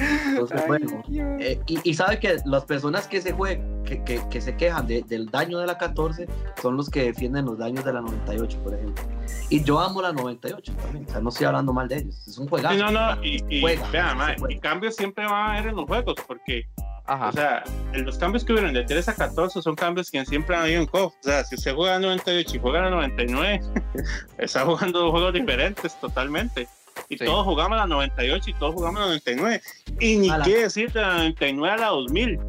Entonces, 0.00 0.66
bueno, 0.66 1.02
eh, 1.40 1.60
y, 1.66 1.94
sabe 1.94 2.18
que 2.18 2.36
las 2.44 2.64
personas 2.64 3.06
que 3.06 3.20
se 3.20 3.32
juegan, 3.32 3.82
que, 3.84 4.02
que, 4.02 4.40
se 4.40 4.56
quejan 4.56 4.86
del 4.86 5.26
daño 5.30 5.58
de 5.58 5.66
la 5.66 5.76
14 5.78 6.26
son 6.60 6.76
los 6.76 6.88
que 6.88 7.04
defienden 7.04 7.46
los 7.46 7.58
daños 7.58 7.84
de 7.84 7.92
la 7.92 8.00
98, 8.00 8.58
por 8.62 8.74
ejemplo. 8.74 9.04
Y 9.48 9.62
yo 9.62 9.80
amo 9.80 10.00
la 10.02 10.12
98 10.12 10.72
también, 10.74 11.04
o 11.06 11.10
sea, 11.10 11.20
no 11.20 11.28
estoy 11.28 11.46
hablando 11.46 11.72
mal 11.72 11.88
de 11.88 11.98
ellos, 11.98 12.26
es 12.26 12.38
un 12.38 12.48
juegazo. 12.48 12.76
no, 12.76 12.90
no, 12.90 13.24
y, 13.24 14.58
cambios 14.60 14.96
siempre 14.96 15.24
va 15.24 15.46
a 15.46 15.52
haber 15.54 15.70
en 15.70 15.76
los 15.76 15.86
juegos, 15.86 16.16
porque 16.26 16.66
O 17.06 17.32
sea, 17.32 17.64
los 17.92 18.18
cambios 18.18 18.44
que 18.44 18.52
hubieron 18.52 18.72
de 18.72 18.84
3 18.84 19.08
a 19.08 19.14
14 19.14 19.62
son 19.62 19.74
cambios 19.74 20.10
que 20.10 20.24
siempre 20.24 20.54
han 20.54 20.62
habido 20.62 20.80
en 20.80 20.86
KOF. 20.86 21.12
O 21.12 21.22
sea, 21.22 21.44
si 21.44 21.56
usted 21.56 21.74
juega 21.74 21.96
a 21.96 21.98
98 21.98 22.56
y 22.56 22.60
juega 22.60 22.86
a 22.86 22.90
99, 22.90 23.60
está 24.38 24.64
jugando 24.64 25.10
juegos 25.10 25.32
diferentes 25.32 25.98
totalmente 26.00 26.68
y 27.08 27.16
todos 27.16 27.44
jugamos 27.44 27.76
a 27.76 27.82
la 27.82 27.86
98 27.86 28.50
y 28.50 28.54
todos 28.54 28.74
jugamos 28.74 29.00
a 29.00 29.04
la 29.04 29.06
99. 29.08 29.62
Y 30.00 30.16
ni 30.16 30.30
qué 30.44 30.62
decir 30.62 30.92
de 30.92 31.00
la 31.00 31.14
99 31.18 31.74
a 31.74 31.76
la 31.76 31.86
2000, 31.88 32.40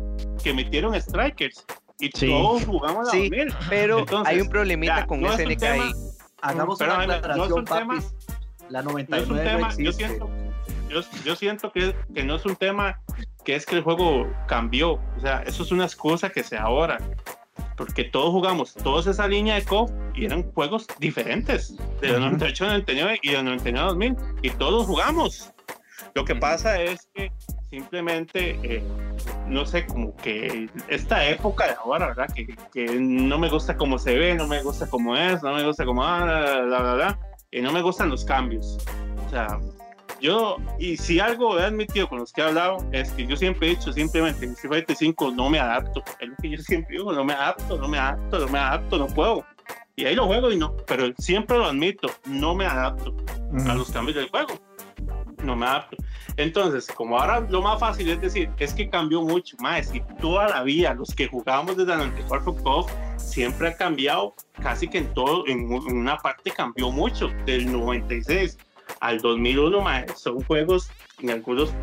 que 0.44 0.53
metieron 0.53 0.99
Strikers. 0.99 1.65
Y 1.99 2.10
todos 2.10 2.65
jugamos 2.65 3.10
a 3.10 3.15
la 3.15 3.22
2000. 3.22 3.53
Pero 3.69 4.06
hay 4.26 4.41
un 4.41 4.49
problemita 4.49 5.06
con 5.06 5.26
ese 5.26 5.45
SNK. 5.45 5.95
Hagamos 6.41 6.82
una 6.82 7.02
aclaración, 7.02 7.65
papis. 7.65 8.14
La 8.69 8.82
99 8.82 9.60
no 9.60 9.78
yo 9.80 9.91
siento, 9.91 10.30
yo, 10.90 11.02
yo 11.26 11.36
siento 11.36 11.72
que, 11.73 11.94
que 12.14 12.23
no 12.23 12.36
es 12.36 12.45
un 12.45 12.56
tema 12.56 13.02
que 13.44 13.56
es 13.56 13.65
que 13.65 13.76
el 13.76 13.84
juego 13.84 14.32
cambió. 14.48 14.94
O 14.94 15.19
sea, 15.19 15.44
eso 15.45 15.64
es 15.64 15.72
una 15.72 15.84
excusa 15.84 16.30
que 16.30 16.44
se 16.44 16.57
ahora 16.57 16.98
porque 17.86 18.03
todos 18.03 18.30
jugamos, 18.30 18.76
todos 18.76 19.08
esa 19.08 19.28
línea 19.28 19.56
de 19.56 19.66
COF 19.66 19.90
y 20.14 20.26
eran 20.26 20.44
juegos 20.52 20.86
diferentes, 20.99 21.76
de 21.99 22.12
98 22.12 22.66
99 22.68 23.20
y 23.24 23.32
de 23.32 23.41
99 23.41 23.88
2000, 23.88 24.16
y 24.44 24.49
todos 24.52 24.86
jugamos. 24.86 25.52
Lo 26.14 26.24
que 26.24 26.36
pasa 26.36 26.80
es 26.80 27.10
que 27.16 27.32
simplemente, 27.72 28.60
eh, 28.62 28.84
no 29.48 29.66
sé, 29.66 29.88
como 29.88 30.16
que 30.18 30.70
esta 30.90 31.28
época 31.28 31.70
de 31.70 31.74
ahora, 31.74 32.10
¿verdad? 32.10 32.28
Que, 32.36 32.56
que, 32.72 32.86
no 32.99 33.40
me 33.40 33.49
gusta 33.49 33.76
cómo 33.76 33.98
se 33.98 34.16
ve, 34.16 34.36
no 34.36 34.45
me 34.45 34.62
gusta 34.62 34.88
cómo 34.88 35.18
es, 35.18 35.41
no 35.41 35.52
me 35.56 35.66
gusta 35.66 35.84
cómo, 35.84 36.03
ah, 36.03 36.24
la, 36.24 36.62
la, 36.64 36.95
la, 36.95 37.20
y 37.49 37.62
no 37.62 37.72
me 37.72 37.82
gustan 37.82 38.12
los 38.12 38.24
cambios. 38.24 38.78
O 39.26 39.30
sea, 39.32 39.60
yo, 40.22 40.57
y 40.80 40.98
si 40.98 41.19
algo 41.19 41.60
he 41.60 41.64
admitido 41.64 42.07
con 42.07 42.19
los 42.19 42.31
que 42.31 42.41
he 42.41 42.43
hablado, 42.43 42.77
es 42.91 43.11
que 43.11 43.26
yo 43.26 43.35
siempre 43.35 43.68
he 43.68 43.69
dicho 43.72 43.91
simplemente 43.91 44.45
en 44.45 44.52
Street 44.52 44.72
Fighter 44.72 44.95
5 44.95 45.31
no 45.31 45.49
me 45.49 45.60
adapto. 45.60 46.03
Es 46.19 46.30
lo 46.30 46.35
que 46.41 46.49
yo 46.52 46.57
siempre 46.60 46.98
digo, 46.98 47.11
no 47.11 47.23
me 47.23 47.34
adapto, 47.34 47.77
no 47.77 47.88
me 47.88 47.98
adapto, 47.98 48.39
no 48.39 48.48
me 48.48 48.60
adapto, 48.60 48.98
no 48.98 49.07
puedo. 49.07 49.45
Y 49.95 50.06
ahí 50.06 50.15
lo 50.15 50.27
juego 50.27 50.52
y 50.52 50.57
no, 50.57 50.76
pero 50.88 51.11
siempre 51.18 51.57
lo 51.57 51.65
admito, 51.65 52.10
no 52.26 52.56
me 52.56 52.65
adapto 52.65 53.15
a 53.68 53.73
los 53.73 53.91
cambios 53.91 54.15
del 54.15 54.30
juego. 54.30 54.60
No 55.43 55.56
me 55.56 55.65
adapto. 55.65 55.98
Entonces, 56.38 56.88
como 56.88 57.19
ahora 57.19 57.39
lo 57.39 57.64
más 57.64 57.80
fácil 57.80 58.10
es 58.11 58.22
decir, 58.22 58.49
es 58.60 58.73
que 58.76 58.89
cambió 58.89 59.23
mucho 59.23 59.57
más. 59.60 59.93
Y 59.93 60.02
toda 60.22 60.48
la 60.49 60.64
vida, 60.64 60.93
los 60.93 61.15
que 61.15 61.27
jugábamos 61.27 61.77
desde 61.77 61.93
el 61.93 61.98
94 61.98 62.56
KOF, 62.64 62.91
siempre 63.18 63.69
ha 63.69 63.76
cambiado, 63.76 64.35
casi 64.61 64.88
que 64.88 64.99
en 64.99 65.14
todo, 65.15 65.48
en 65.48 65.72
una 65.72 66.18
parte 66.18 66.52
cambió 66.52 66.91
mucho, 66.91 67.30
del 67.45 67.72
96 67.72 68.57
al 68.99 69.19
2001, 69.19 69.84
son 70.15 70.43
juegos 70.43 70.89
en 71.19 71.31
algunos. 71.31 71.73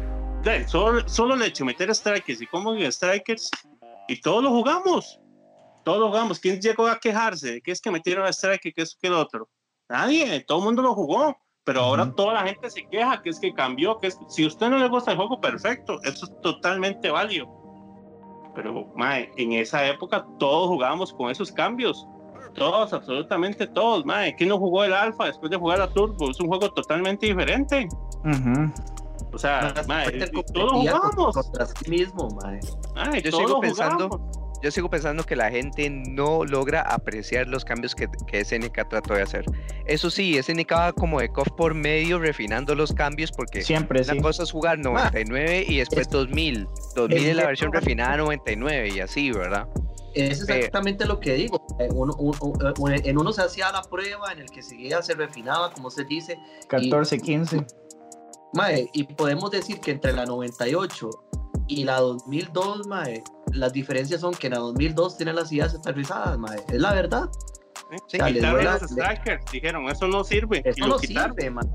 Solo, 0.66 1.06
solo 1.08 1.36
le 1.36 1.46
he 1.46 1.48
hecho 1.48 1.64
meter 1.64 1.94
strikers 1.94 2.40
y 2.40 2.46
como 2.46 2.74
en 2.74 2.90
strikers 2.90 3.50
y 4.08 4.20
todos 4.20 4.42
lo 4.42 4.50
jugamos. 4.50 5.20
Todos 5.84 6.00
lo 6.00 6.08
jugamos. 6.08 6.38
¿Quién 6.38 6.60
llegó 6.60 6.86
a 6.86 6.98
quejarse 6.98 7.52
de 7.52 7.60
que 7.60 7.72
es 7.72 7.80
que 7.80 7.90
metieron 7.90 8.24
a 8.24 8.30
strike 8.32 8.74
que 8.74 8.82
es 8.82 8.96
que 9.00 9.08
el 9.08 9.14
otro? 9.14 9.48
Nadie, 9.88 10.40
todo 10.40 10.58
el 10.58 10.64
mundo 10.64 10.82
lo 10.82 10.94
jugó. 10.94 11.36
Pero 11.68 11.82
ahora 11.82 12.10
toda 12.14 12.32
la 12.32 12.44
gente 12.44 12.70
se 12.70 12.88
queja 12.88 13.20
que 13.20 13.28
es 13.28 13.38
que 13.38 13.52
cambió, 13.52 13.98
que 14.00 14.06
es 14.06 14.18
si 14.28 14.44
a 14.44 14.46
usted 14.46 14.70
no 14.70 14.78
le 14.78 14.88
gusta 14.88 15.10
el 15.10 15.18
juego, 15.18 15.38
perfecto, 15.38 16.00
eso 16.02 16.24
es 16.24 16.40
totalmente 16.40 17.10
válido. 17.10 17.46
Pero 18.54 18.90
en 19.36 19.52
esa 19.52 19.86
época 19.86 20.26
todos 20.38 20.68
jugábamos 20.68 21.12
con 21.12 21.30
esos 21.30 21.52
cambios 21.52 22.06
todos, 22.58 22.92
absolutamente 22.92 23.66
todos, 23.66 24.04
mae. 24.04 24.34
¿Quién 24.36 24.50
no 24.50 24.58
jugó 24.58 24.84
el 24.84 24.92
alfa 24.92 25.26
después 25.26 25.50
de 25.50 25.56
jugar 25.56 25.80
a 25.80 25.88
Turbo? 25.88 26.30
Es 26.30 26.40
un 26.40 26.48
juego 26.48 26.70
totalmente 26.70 27.26
diferente. 27.26 27.88
O 29.32 29.38
sea, 29.38 29.74
mae, 29.86 30.10
todos 30.52 30.72
jugamos. 30.72 31.34
Contra 31.34 31.66
sí 31.66 31.90
mismo, 31.90 32.28
mae. 32.42 33.22
yo 33.22 33.32
sigo 33.32 33.60
pensando. 33.60 34.08
Yo 34.60 34.72
sigo 34.72 34.90
pensando 34.90 35.22
que 35.22 35.36
la 35.36 35.50
gente 35.50 35.88
no 35.88 36.44
logra 36.44 36.82
apreciar 36.82 37.46
los 37.46 37.64
cambios 37.64 37.94
que, 37.94 38.08
que 38.26 38.44
SNK 38.44 38.88
trató 38.88 39.14
de 39.14 39.22
hacer. 39.22 39.44
Eso 39.86 40.10
sí, 40.10 40.40
SNK 40.42 40.72
va 40.72 40.92
como 40.92 41.20
de 41.20 41.28
cof 41.28 41.48
por 41.56 41.74
medio 41.74 42.18
refinando 42.18 42.74
los 42.74 42.92
cambios 42.92 43.30
porque 43.30 43.62
siempre 43.62 44.02
la 44.04 44.16
cosa 44.16 44.42
es 44.42 44.50
jugar 44.50 44.80
99 44.80 45.64
y 45.68 45.78
después 45.78 46.08
2000. 46.08 46.66
2000 46.96 47.18
es 47.18 47.36
la 47.36 47.46
versión 47.46 47.72
refinada 47.72 48.16
99 48.16 48.88
y 48.96 49.00
así, 49.00 49.30
¿verdad? 49.30 49.68
Es 50.20 50.40
exactamente 50.42 51.04
lo 51.04 51.20
que 51.20 51.34
digo. 51.34 51.64
Eh, 51.78 51.88
en 53.04 53.18
uno 53.18 53.32
se 53.32 53.42
hacía 53.42 53.70
la 53.72 53.82
prueba, 53.82 54.32
en 54.32 54.40
el 54.40 54.50
que 54.50 54.62
seguía 54.62 55.02
se 55.02 55.14
refinaba, 55.14 55.72
como 55.72 55.90
se 55.90 56.04
dice. 56.04 56.38
14, 56.68 57.18
15. 57.18 57.66
Mae, 58.54 58.88
y 58.92 59.04
podemos 59.04 59.50
decir 59.50 59.80
que 59.80 59.90
entre 59.90 60.12
la 60.12 60.24
98 60.24 61.10
y 61.68 61.84
la 61.84 62.00
2002, 62.00 62.86
mae, 62.86 63.22
las 63.52 63.72
diferencias 63.72 64.22
son 64.22 64.32
que 64.32 64.46
en 64.46 64.54
la 64.54 64.60
2002 64.60 65.18
tiene 65.18 65.32
las 65.32 65.52
ideas 65.52 65.74
aterrizadas, 65.74 66.38
mae. 66.38 66.58
Es 66.68 66.80
la 66.80 66.94
verdad. 66.94 67.28
Sí, 68.06 68.18
los 68.18 68.80
strikers, 68.82 69.44
dijeron, 69.52 69.88
eso 69.88 70.08
no 70.08 70.24
sirve. 70.24 70.62
Eso 70.64 70.86
no 70.86 70.98
sirve, 70.98 71.50
mae. 71.50 71.66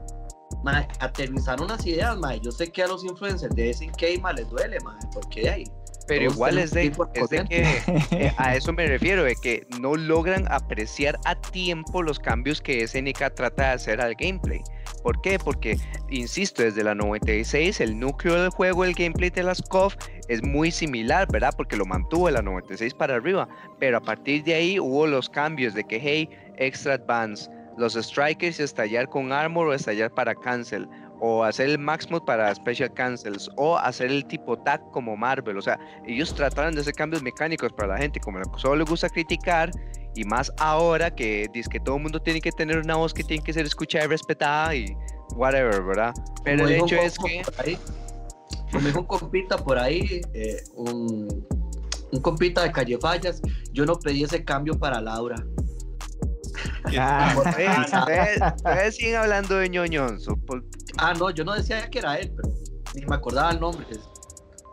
mae. 0.64 0.88
Aterrizaron 1.00 1.68
las 1.68 1.86
ideas, 1.86 2.18
mae. 2.18 2.40
Yo 2.40 2.52
sé 2.52 2.72
que 2.72 2.84
a 2.84 2.88
los 2.88 3.04
influencers 3.04 3.56
de 3.56 3.74
SNK, 3.74 4.22
mae, 4.22 4.34
les 4.34 4.50
duele, 4.50 4.78
mae, 4.84 5.00
porque 5.14 5.50
hay 5.50 5.64
pero 6.08 6.26
igual 6.26 6.58
es 6.58 6.72
de, 6.72 6.92
es 7.14 7.30
de 7.30 7.46
que 7.46 7.64
eh, 8.12 8.34
a 8.38 8.56
eso 8.56 8.74
me 8.74 8.88
refiero, 8.88 9.24
de 9.24 9.36
que 9.36 9.66
no 9.80 9.96
logran 9.96 10.46
apreciar 10.52 11.18
a 11.26 11.36
tiempo 11.36 12.02
los 12.02 12.20
cambios 12.20 12.62
que 12.62 12.88
SNK 12.88 13.34
trata 13.36 13.64
de 13.64 13.70
hacer 13.70 14.02
al 14.02 14.16
gameplay. 14.16 14.62
¿Por 15.04 15.20
qué? 15.22 15.38
Porque, 15.38 15.78
insisto, 16.10 16.64
desde 16.64 16.84
la 16.84 16.96
96 16.96 17.82
el 17.82 18.00
núcleo 18.00 18.42
del 18.42 18.50
juego, 18.52 18.86
el 18.86 18.94
gameplay 18.94 19.30
de 19.30 19.44
las 19.44 19.62
KOF 19.62 19.96
es 20.30 20.42
muy 20.42 20.72
similar, 20.72 21.28
¿verdad? 21.32 21.54
Porque 21.56 21.76
lo 21.76 21.86
mantuvo 21.86 22.28
de 22.28 22.34
la 22.34 22.42
96 22.42 22.94
para 22.94 23.16
arriba. 23.16 23.48
Pero 23.80 23.98
a 23.98 24.02
partir 24.02 24.44
de 24.44 24.54
ahí 24.54 24.80
hubo 24.80 25.06
los 25.06 25.30
cambios 25.30 25.74
de 25.74 25.84
que, 25.84 26.00
hey, 26.02 26.30
extra 26.58 26.94
advance, 26.94 27.50
los 27.78 27.94
strikers 27.94 28.60
estallar 28.60 29.10
con 29.10 29.34
armor 29.34 29.68
o 29.68 29.74
estallar 29.74 30.14
para 30.14 30.36
cancel 30.36 30.88
o 31.26 31.42
hacer 31.46 31.70
el 31.70 31.80
max 31.80 32.12
mode 32.12 32.26
para 32.26 32.54
special 32.54 32.94
cancels 32.94 33.50
o 33.56 33.78
hacer 33.78 34.12
el 34.12 34.26
tipo 34.26 34.58
tag 34.58 34.82
como 34.92 35.16
Marvel. 35.16 35.58
O 35.58 35.62
sea, 35.62 35.80
ellos 36.06 36.36
trataron 36.36 36.76
de 36.76 36.82
hacer 36.82 36.94
cambios 36.94 37.24
mecánicos 37.24 37.72
para 37.72 37.94
la 37.94 37.98
gente, 37.98 38.20
como 38.20 38.42
solo 38.58 38.76
les 38.76 38.90
gusta 38.90 39.08
criticar 39.08 39.72
y 40.16 40.26
más 40.26 40.52
ahora 40.58 41.16
que 41.16 41.48
dice 41.54 41.70
que 41.70 41.80
todo 41.80 41.96
el 41.96 42.04
mundo 42.04 42.22
tiene 42.22 42.42
que 42.42 42.52
tener 42.52 42.78
una 42.78 42.98
voz 42.98 43.14
que 43.14 43.24
tiene 43.24 43.42
que 43.42 43.54
ser 43.54 43.66
escuchada 43.66 44.04
y 44.04 44.08
respetada 44.10 44.76
y 44.76 44.98
whatever, 45.38 45.82
¿verdad? 45.82 46.14
Pero 46.44 46.68
el 46.68 46.74
hecho 46.74 46.98
es 46.98 47.18
que... 47.18 47.42
como 48.70 48.86
dijo 48.86 49.00
un 49.00 49.06
compita 49.06 49.56
por 49.56 49.80
ahí, 49.80 50.20
eh, 50.34 50.62
un, 50.76 51.48
un 52.12 52.22
compita 52.22 52.64
de 52.64 52.74
Calle 52.74 52.98
Fallas, 52.98 53.42
yo 53.72 53.86
no 53.86 53.98
pedí 53.98 54.26
ese 54.26 54.44
cambio 54.44 54.78
para 54.78 55.00
Laura. 55.00 55.38
Ah, 56.98 57.36
ustedes, 57.38 58.96
siguen 58.96 59.16
hablando 59.16 59.58
de 59.58 59.70
ñoñón. 59.70 60.20
Ah, 60.98 61.14
no, 61.14 61.30
yo 61.32 61.44
no 61.44 61.54
decía 61.54 61.90
que 61.90 62.00
era 62.00 62.18
él, 62.18 62.32
pero 62.36 62.50
ni 62.96 63.06
me 63.06 63.16
acordaba 63.16 63.52
el 63.52 63.60
nombre. 63.60 63.86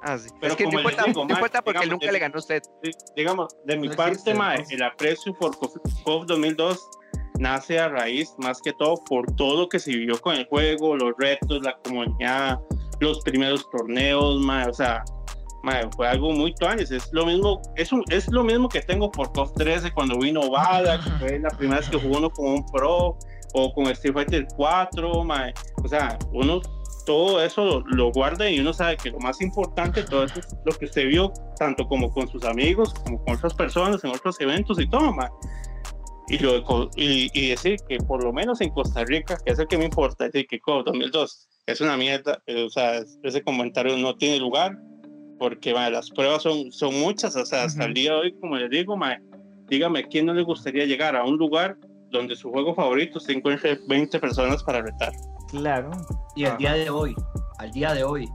Ah, 0.02 0.18
sí. 0.18 0.28
Pero 0.40 0.52
es 0.52 0.56
que 0.56 0.66
no 0.66 0.80
importa, 0.80 1.62
porque 1.62 1.86
nunca 1.86 2.10
le 2.10 2.18
ganó 2.18 2.36
a 2.36 2.38
usted. 2.38 2.62
Digamos, 3.16 3.54
de 3.66 3.76
mi 3.76 3.88
parte, 3.90 4.34
mae, 4.34 4.64
el 4.70 4.82
aprecio 4.82 5.34
por 5.34 5.56
COF 5.58 6.26
2002 6.26 6.88
nace 7.38 7.78
a 7.78 7.88
raíz, 7.88 8.34
más 8.38 8.60
que 8.60 8.72
todo, 8.72 8.96
por 9.04 9.26
todo 9.36 9.68
que 9.68 9.78
se 9.78 9.90
vivió 9.90 10.20
con 10.20 10.36
el 10.36 10.46
juego, 10.46 10.96
los 10.96 11.12
retos, 11.18 11.62
la 11.62 11.76
comunidad, 11.84 12.58
los 13.00 13.20
primeros 13.20 13.68
torneos, 13.70 14.40
mae, 14.40 14.68
o 14.68 14.74
sea, 14.74 15.02
fue 15.96 16.08
algo 16.08 16.32
muy 16.32 16.54
tuanes. 16.54 16.90
Es 16.90 17.08
lo 17.12 17.26
mismo, 17.26 17.60
es, 17.76 17.92
un, 17.92 18.02
es 18.10 18.28
lo 18.28 18.44
mismo 18.44 18.68
que 18.68 18.80
tengo 18.80 19.10
por 19.10 19.32
COF 19.32 19.52
13 19.54 19.92
cuando 19.92 20.18
vino 20.18 20.50
Bada, 20.50 21.00
que 21.02 21.10
fue 21.18 21.38
la 21.38 21.50
primera 21.50 21.80
vez 21.80 21.88
que 21.88 21.98
jugó 21.98 22.18
uno 22.18 22.30
con 22.30 22.46
un 22.46 22.66
pro, 22.66 23.16
o 23.54 23.72
con 23.72 23.86
Street 23.88 24.14
Fighter 24.14 24.46
4, 24.56 25.10
o 25.10 25.88
sea, 25.88 26.18
uno 26.32 26.60
todo 27.06 27.42
eso 27.42 27.82
lo, 27.86 28.12
guarda 28.12 28.48
y 28.48 28.60
uno 28.60 28.72
sabe 28.72 28.96
que 28.96 29.10
lo 29.10 29.18
más 29.18 29.40
importante, 29.40 30.02
todo 30.04 30.24
eso 30.24 30.38
es 30.38 30.48
lo 30.64 30.72
que 30.72 30.84
usted 30.84 31.08
vio, 31.08 31.32
tanto 31.58 31.86
como 31.88 32.12
con 32.12 32.28
sus 32.28 32.44
amigos, 32.44 32.94
como 32.94 33.22
con 33.24 33.36
otras 33.36 33.54
personas 33.54 34.04
en 34.04 34.10
otros 34.10 34.40
eventos 34.40 34.78
y 34.78 34.88
todo, 34.88 35.12
Y, 36.28 36.38
lo, 36.38 36.90
y, 36.94 37.48
decir 37.48 37.78
que 37.88 37.98
por 37.98 38.22
lo 38.22 38.32
menos 38.32 38.60
en 38.60 38.70
Costa 38.70 39.04
Rica, 39.04 39.36
que 39.44 39.52
es 39.52 39.58
el 39.58 39.66
que 39.66 39.78
me 39.78 39.86
importa, 39.86 40.24
decir 40.24 40.46
que 40.46 40.60
COP 40.60 40.86
2002 40.86 41.48
es 41.66 41.80
una 41.80 41.96
mierda, 41.96 42.40
eh, 42.46 42.64
o 42.64 42.70
sea, 42.70 43.02
ese 43.22 43.42
comentario 43.42 43.96
no 43.96 44.14
tiene 44.16 44.38
lugar, 44.38 44.76
porque 45.40 45.72
las 45.72 46.10
pruebas 46.10 46.42
son, 46.42 46.70
son 46.70 47.00
muchas, 47.00 47.34
o 47.34 47.46
sea, 47.46 47.64
hasta 47.64 47.86
el 47.86 47.94
día 47.94 48.12
de 48.12 48.18
hoy, 48.18 48.32
como 48.34 48.56
les 48.56 48.68
digo, 48.68 48.94
dígame, 49.68 50.06
¿quién 50.06 50.26
no 50.26 50.34
le 50.34 50.42
gustaría 50.42 50.84
llegar 50.84 51.16
a 51.16 51.24
un 51.24 51.38
lugar 51.38 51.78
donde 52.10 52.36
su 52.36 52.50
juego 52.50 52.74
favorito 52.74 53.18
se 53.18 53.32
encuentre 53.32 53.78
20 53.88 54.20
personas 54.20 54.62
para 54.62 54.82
retar? 54.82 55.10
Claro. 55.48 55.92
Y 56.36 56.44
al 56.44 56.58
día 56.58 56.74
de 56.74 56.90
hoy, 56.90 57.16
al 57.56 57.70
día 57.72 57.94
de 57.94 58.04
hoy. 58.04 58.28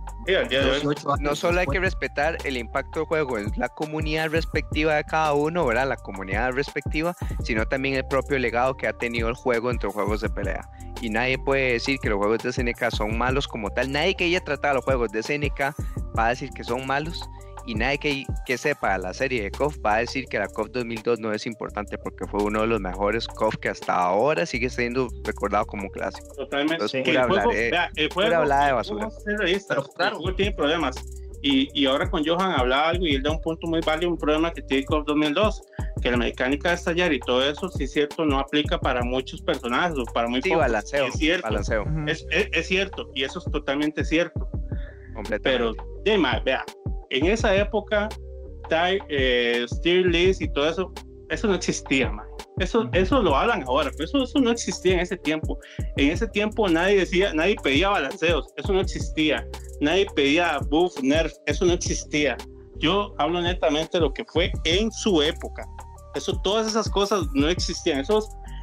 No 1.20 1.36
solo 1.36 1.60
hay 1.60 1.68
que 1.68 1.80
respetar 1.80 2.38
el 2.44 2.58
impacto 2.58 3.02
del 3.02 3.08
juego 3.08 3.38
es 3.38 3.56
la 3.56 3.70
comunidad 3.70 4.32
respectiva 4.32 4.96
de 4.96 5.04
cada 5.04 5.34
uno, 5.34 5.64
¿verdad? 5.64 5.88
La 5.88 5.98
comunidad 5.98 6.54
respectiva, 6.54 7.16
sino 7.44 7.68
también 7.68 7.94
el 7.94 8.08
propio 8.08 8.40
legado 8.40 8.76
que 8.78 8.88
ha 8.88 8.94
tenido 8.94 9.30
el 9.30 9.36
juego 9.36 9.70
entre 9.70 9.92
juegos 9.92 10.22
de 10.22 10.30
pelea. 10.30 10.68
Y 11.02 11.10
nadie 11.10 11.38
puede 11.38 11.74
decir 11.74 12.00
que 12.00 12.10
los 12.10 12.18
juegos 12.18 12.40
de 12.40 12.52
SNK 12.52 12.92
son 12.92 13.18
malos 13.18 13.48
como 13.48 13.70
tal. 13.70 13.92
Nadie 13.92 14.16
que 14.16 14.26
haya 14.26 14.44
tratado 14.44 14.76
los 14.76 14.86
juegos 14.86 15.12
de 15.12 15.22
SNK 15.22 15.76
va 16.18 16.28
a 16.28 16.30
decir 16.30 16.50
que 16.52 16.64
son 16.64 16.88
malos 16.88 17.30
y 17.66 17.74
nadie 17.74 17.98
que, 17.98 18.26
que 18.46 18.58
sepa 18.58 18.98
la 18.98 19.14
serie 19.14 19.44
de 19.44 19.52
KOF 19.52 19.78
va 19.84 19.96
a 19.96 19.98
decir 20.00 20.26
que 20.26 20.38
la 20.38 20.48
KOF 20.48 20.70
2002 20.70 21.20
no 21.20 21.34
es 21.34 21.46
importante 21.48 21.98
porque 21.98 22.26
fue 22.28 22.44
uno 22.44 22.62
de 22.62 22.68
los 22.68 22.80
mejores 22.80 23.28
KOF 23.28 23.58
que 23.58 23.70
hasta 23.70 23.96
ahora 23.96 24.46
sigue 24.46 24.70
siendo 24.70 25.10
recordado 25.24 25.66
como 25.66 25.84
un 25.84 25.90
clásico. 25.90 26.28
Totalmente. 26.36 26.76
Entonces, 26.76 27.08
el, 27.08 27.24
juego, 27.24 27.52
el 27.52 28.10
juego, 28.14 28.36
hablar 28.36 28.68
de 28.68 28.74
basura. 28.74 29.10
pero 29.68 29.84
claro, 29.96 30.12
el 30.12 30.18
juego 30.18 30.36
tiene 30.36 30.52
problemas. 30.52 30.96
Y, 31.48 31.70
y, 31.80 31.86
ahora 31.86 32.10
con 32.10 32.26
Johan 32.26 32.54
hablaba 32.54 32.90
algo 32.90 33.06
y 33.06 33.14
él 33.14 33.22
da 33.22 33.30
un 33.30 33.40
punto 33.40 33.68
muy 33.68 33.80
válido, 33.82 34.10
un 34.10 34.18
problema 34.18 34.52
que 34.52 34.64
tiene 34.64 34.84
KOF 34.84 35.06
2002, 35.06 35.62
que 36.02 36.10
la 36.10 36.18
mecánica 36.18 36.70
de 36.70 36.76
estallar 36.76 37.14
y 37.14 37.20
todo 37.20 37.48
eso, 37.48 37.70
sí 37.70 37.84
es 37.84 37.92
cierto, 37.92 38.26
no 38.26 38.40
aplica 38.40 38.80
para 38.80 39.04
muchos 39.04 39.44
personajes 39.44 39.96
o 39.96 40.06
para 40.06 40.28
muy 40.28 40.42
sí, 40.42 40.50
pocos. 40.50 40.64
Balanceo, 40.64 41.06
es 41.06 41.14
cierto, 41.14 41.44
balanceo. 41.44 41.86
Es, 42.08 42.26
es, 42.32 42.50
es, 42.52 42.68
cierto, 42.68 43.12
y 43.14 43.26
eso 43.26 43.38
es 43.38 43.46
totalmente 43.52 44.04
cierto. 44.04 44.50
Pero, 45.44 45.74
de 46.04 46.18
más, 46.18 46.44
vea, 46.44 46.66
en 47.12 47.28
esa 47.28 47.56
época, 47.56 48.10
Ty, 48.68 48.98
eh, 49.08 49.68
List 49.84 50.42
y 50.42 50.52
todo 50.52 50.68
eso, 50.68 50.94
eso 51.30 51.48
no 51.48 51.56
existía, 51.56 52.12
man. 52.12 52.26
Eso, 52.58 52.88
eso 52.94 53.22
lo 53.22 53.36
hablan 53.36 53.64
ahora, 53.64 53.92
pero 53.92 54.06
eso, 54.06 54.24
eso 54.24 54.40
no 54.40 54.52
existía 54.52 54.94
en 54.94 55.00
ese 55.02 55.18
tiempo. 55.18 55.58
En 55.98 56.12
ese 56.12 56.28
tiempo 56.28 56.68
nadie 56.70 57.00
decía, 57.00 57.34
nadie 57.34 57.56
pedía 57.62 57.90
balanceos, 57.90 58.48
eso 58.56 58.74
no 58.74 58.82
existía. 58.82 59.46
Nadie 59.82 60.06
pedía 60.16 60.60
buff, 60.70 61.02
nerf, 61.02 61.34
eso 61.46 61.66
no 61.66 61.74
existía. 61.74 62.38
Yo 62.78 63.14
hablo 63.18 63.42
netamente 63.42 63.98
de 63.98 64.02
lo 64.02 64.14
que 64.14 64.24
fue 64.26 64.52
en 64.64 64.92
su 64.92 65.22
época. 65.22 65.68
Eso, 66.14 66.40
todas 66.44 66.68
esas 66.68 66.90
cosas 66.90 67.26
no 67.34 67.50
existían. 67.50 68.00
Eso, 68.00 68.20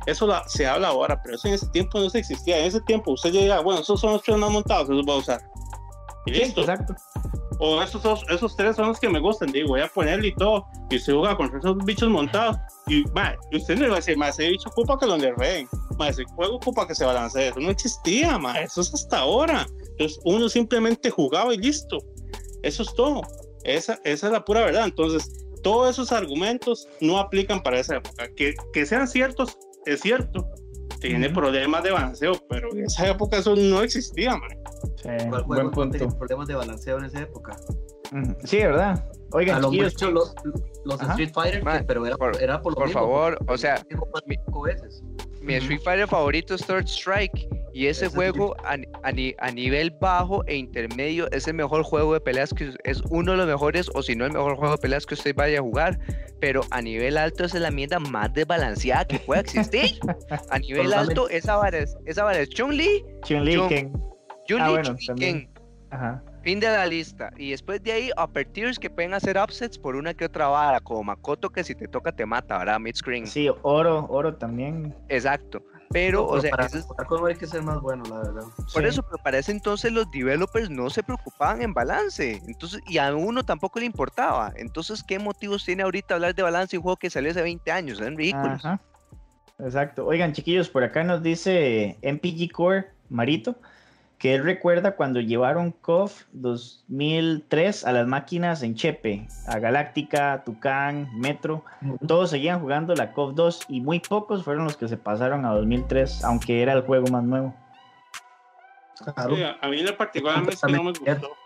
eso 0.06 0.28
se 0.46 0.66
habla 0.66 0.88
ahora, 0.88 1.20
pero 1.22 1.36
eso 1.36 1.48
en 1.48 1.54
ese 1.54 1.68
tiempo 1.68 1.98
no 2.00 2.08
se 2.08 2.20
existía. 2.20 2.58
En 2.58 2.66
ese 2.66 2.80
tiempo 2.82 3.12
usted 3.12 3.32
llega, 3.32 3.60
bueno, 3.60 3.80
esos 3.80 4.00
son 4.00 4.12
los 4.12 4.22
tres 4.22 4.38
más 4.38 4.50
montados, 4.50 4.88
esos 4.88 5.04
voy 5.04 5.16
a 5.16 5.18
usar. 5.18 5.40
Y 6.26 6.30
listo. 6.30 6.60
exacto 6.60 6.94
o 7.64 7.80
esos, 7.80 8.02
dos, 8.02 8.24
esos 8.28 8.56
tres 8.56 8.74
son 8.74 8.88
los 8.88 8.98
que 8.98 9.08
me 9.08 9.20
gustan, 9.20 9.52
digo, 9.52 9.68
voy 9.68 9.82
a 9.82 9.86
ponerle 9.86 10.28
y 10.28 10.34
todo, 10.34 10.66
y 10.90 10.98
se 10.98 11.12
juega 11.12 11.36
con 11.36 11.56
esos 11.56 11.78
bichos 11.84 12.08
montados, 12.08 12.56
y, 12.88 13.04
usted 13.56 13.76
no 13.76 13.82
le 13.82 13.88
va 13.88 13.94
a 13.94 14.00
decir, 14.00 14.16
más 14.16 14.36
ese 14.36 14.50
bicho 14.50 14.68
ocupa 14.68 14.98
que 14.98 15.06
lo 15.06 15.16
reen, 15.16 15.68
más 15.96 16.18
ese 16.18 16.24
juego 16.34 16.56
ocupa 16.56 16.88
que 16.88 16.96
se 16.96 17.04
balancee, 17.04 17.48
eso 17.48 17.60
no 17.60 17.70
existía, 17.70 18.36
ma, 18.36 18.60
eso 18.60 18.80
es 18.80 18.92
hasta 18.92 19.20
ahora, 19.20 19.64
entonces 19.92 20.18
uno 20.24 20.48
simplemente 20.48 21.08
jugaba 21.08 21.54
y 21.54 21.58
listo, 21.58 21.98
eso 22.64 22.82
es 22.82 22.92
todo, 22.96 23.22
esa, 23.62 24.00
esa 24.02 24.26
es 24.26 24.32
la 24.32 24.44
pura 24.44 24.64
verdad, 24.64 24.86
entonces 24.86 25.46
todos 25.62 25.88
esos 25.88 26.10
argumentos 26.10 26.88
no 27.00 27.20
aplican 27.20 27.62
para 27.62 27.78
esa 27.78 27.98
época, 27.98 28.28
que, 28.34 28.56
que 28.72 28.86
sean 28.86 29.06
ciertos, 29.06 29.56
es 29.86 30.00
cierto, 30.00 30.50
tiene 30.98 31.30
problemas 31.30 31.84
de 31.84 31.92
balanceo, 31.92 32.32
pero 32.48 32.72
en 32.72 32.86
esa 32.86 33.08
época 33.08 33.38
eso 33.38 33.54
no 33.54 33.82
existía, 33.82 34.36
man. 34.36 34.50
Sí, 35.02 35.08
¿Cuál 35.28 35.44
buen 35.44 35.70
punto. 35.70 35.98
tenía 35.98 36.16
problemas 36.16 36.48
de 36.48 36.54
balanceo 36.54 36.98
en 36.98 37.04
esa 37.04 37.20
época? 37.20 37.56
Sí, 38.44 38.58
¿verdad? 38.58 39.04
Oigan, 39.32 39.56
a 39.56 39.60
lo 39.60 39.72
mucho 39.72 40.10
los, 40.10 40.34
los 40.84 41.00
Street 41.00 41.30
Fighter, 41.32 41.86
pero 41.86 42.06
era 42.06 42.16
por, 42.16 42.42
era 42.42 42.60
por 42.60 42.72
lo 42.72 42.76
Por 42.76 42.86
mismo, 42.86 43.00
favor, 43.00 43.38
o 43.48 43.56
sea, 43.56 43.82
mi, 44.26 44.36
mi 45.40 45.54
Street 45.54 45.80
Fighter 45.82 46.06
favorito 46.06 46.54
es 46.54 46.66
Third 46.66 46.86
Strike 46.86 47.48
y 47.72 47.86
ese, 47.86 48.08
juego 48.08 48.54
a, 48.64 48.76
a, 49.02 49.50
nivel 49.50 49.90
bajo 49.90 50.44
e 50.46 50.56
intermedio 50.56 51.30
es 51.32 51.48
el 51.48 51.54
mejor 51.54 51.82
juego 51.82 52.12
de 52.12 52.20
peleas 52.20 52.52
que 52.52 52.74
es 52.84 53.02
uno 53.08 53.32
de 53.32 53.38
los 53.38 53.46
mejores 53.46 53.90
o 53.94 54.02
si 54.02 54.14
no 54.14 54.26
el 54.26 54.32
mejor 54.32 54.56
juego 54.56 54.72
de 54.72 54.78
peleas 54.78 55.06
que 55.06 55.14
usted 55.14 55.34
vaya 55.34 55.60
a 55.60 55.62
jugar, 55.62 55.98
pero 56.38 56.60
a 56.70 56.82
nivel 56.82 57.16
alto 57.16 57.44
es 57.44 57.54
la 57.54 57.70
mierda 57.70 57.98
más 57.98 58.32
desbalanceada 58.34 59.06
que 59.06 59.18
pueda 59.20 59.40
existir. 59.40 59.98
a 60.50 60.58
nivel 60.58 60.92
alto 60.92 61.30
esa 61.30 61.56
vara 61.56 61.78
es, 61.78 61.96
esa 62.04 62.24
vara 62.24 62.40
es 62.40 62.50
Chun-Li, 62.50 63.02
Chun-Li, 63.24 63.68
Ken. 63.68 64.11
Ah, 64.60 66.20
Fin 66.42 66.58
de 66.58 66.66
la 66.68 66.86
lista. 66.86 67.30
Y 67.36 67.50
después 67.50 67.82
de 67.82 67.92
ahí, 67.92 68.10
upper 68.20 68.46
tiers 68.46 68.78
que 68.78 68.88
pueden 68.90 69.14
hacer 69.14 69.36
upsets 69.38 69.78
por 69.78 69.94
una 69.94 70.14
que 70.14 70.24
otra 70.24 70.48
vara, 70.48 70.80
como 70.80 71.04
Makoto, 71.04 71.50
que 71.50 71.62
si 71.62 71.74
te 71.74 71.86
toca 71.86 72.10
te 72.12 72.24
mata, 72.26 72.58
¿verdad? 72.58 72.80
Mid-screen. 72.80 73.26
Sí, 73.26 73.48
oro, 73.62 74.06
oro 74.08 74.34
también. 74.34 74.94
Exacto. 75.08 75.62
Pero, 75.90 76.26
o 76.26 76.40
sea, 76.40 76.50
para, 76.50 76.64
es- 76.66 76.86
hay 77.28 77.34
que 77.36 77.46
ser 77.46 77.62
más 77.62 77.78
bueno, 77.82 78.02
la 78.08 78.16
verdad. 78.20 78.42
por 78.56 78.82
Sí. 78.82 78.88
eso, 78.88 79.02
pero 79.02 79.22
para 79.22 79.38
ese 79.38 79.52
entonces 79.52 79.92
los 79.92 80.10
developers 80.10 80.70
no 80.70 80.88
se 80.88 81.02
preocupaban 81.02 81.60
en 81.60 81.74
balance. 81.74 82.40
Entonces, 82.48 82.80
y 82.88 82.96
a 82.96 83.14
uno 83.14 83.44
tampoco 83.44 83.78
le 83.78 83.84
importaba. 83.84 84.52
Entonces, 84.56 85.02
¿qué 85.06 85.18
motivos 85.18 85.64
tiene 85.66 85.82
ahorita 85.82 86.14
hablar 86.14 86.34
de 86.34 86.42
balance 86.42 86.74
en 86.74 86.80
un 86.80 86.84
juego 86.84 86.96
que 86.96 87.10
salió 87.10 87.30
hace 87.30 87.42
20 87.42 87.70
años? 87.70 88.00
Eran 88.00 88.16
ridículos. 88.16 88.64
Ajá. 88.64 88.80
Exacto. 89.58 90.06
Oigan, 90.06 90.32
chiquillos, 90.32 90.70
por 90.70 90.82
acá 90.82 91.04
nos 91.04 91.22
dice 91.22 91.98
MPG 92.00 92.50
Core 92.50 92.86
Marito 93.10 93.56
que 94.22 94.36
él 94.36 94.44
recuerda 94.44 94.94
cuando 94.94 95.20
llevaron 95.20 95.72
KOF 95.72 96.22
2003 96.32 97.84
a 97.84 97.90
las 97.90 98.06
máquinas 98.06 98.62
en 98.62 98.76
Chepe, 98.76 99.26
a 99.48 99.58
Galáctica, 99.58 100.44
Tucán, 100.46 101.08
Metro. 101.18 101.64
Todos 102.06 102.30
seguían 102.30 102.60
jugando 102.60 102.94
la 102.94 103.12
KOF 103.12 103.34
2 103.34 103.60
y 103.68 103.80
muy 103.80 103.98
pocos 103.98 104.44
fueron 104.44 104.62
los 104.62 104.76
que 104.76 104.86
se 104.86 104.96
pasaron 104.96 105.44
a 105.44 105.50
2003, 105.54 106.22
aunque 106.22 106.62
era 106.62 106.72
el 106.72 106.82
juego 106.82 107.08
más 107.08 107.24
nuevo. 107.24 107.52
Claro. 109.12 109.34
Sí, 109.34 109.42
a 109.60 109.68
mí 109.68 109.80
en 109.80 109.96
particular 109.96 110.36
no 110.38 110.44
me 110.84 110.90
gustó. 110.92 111.36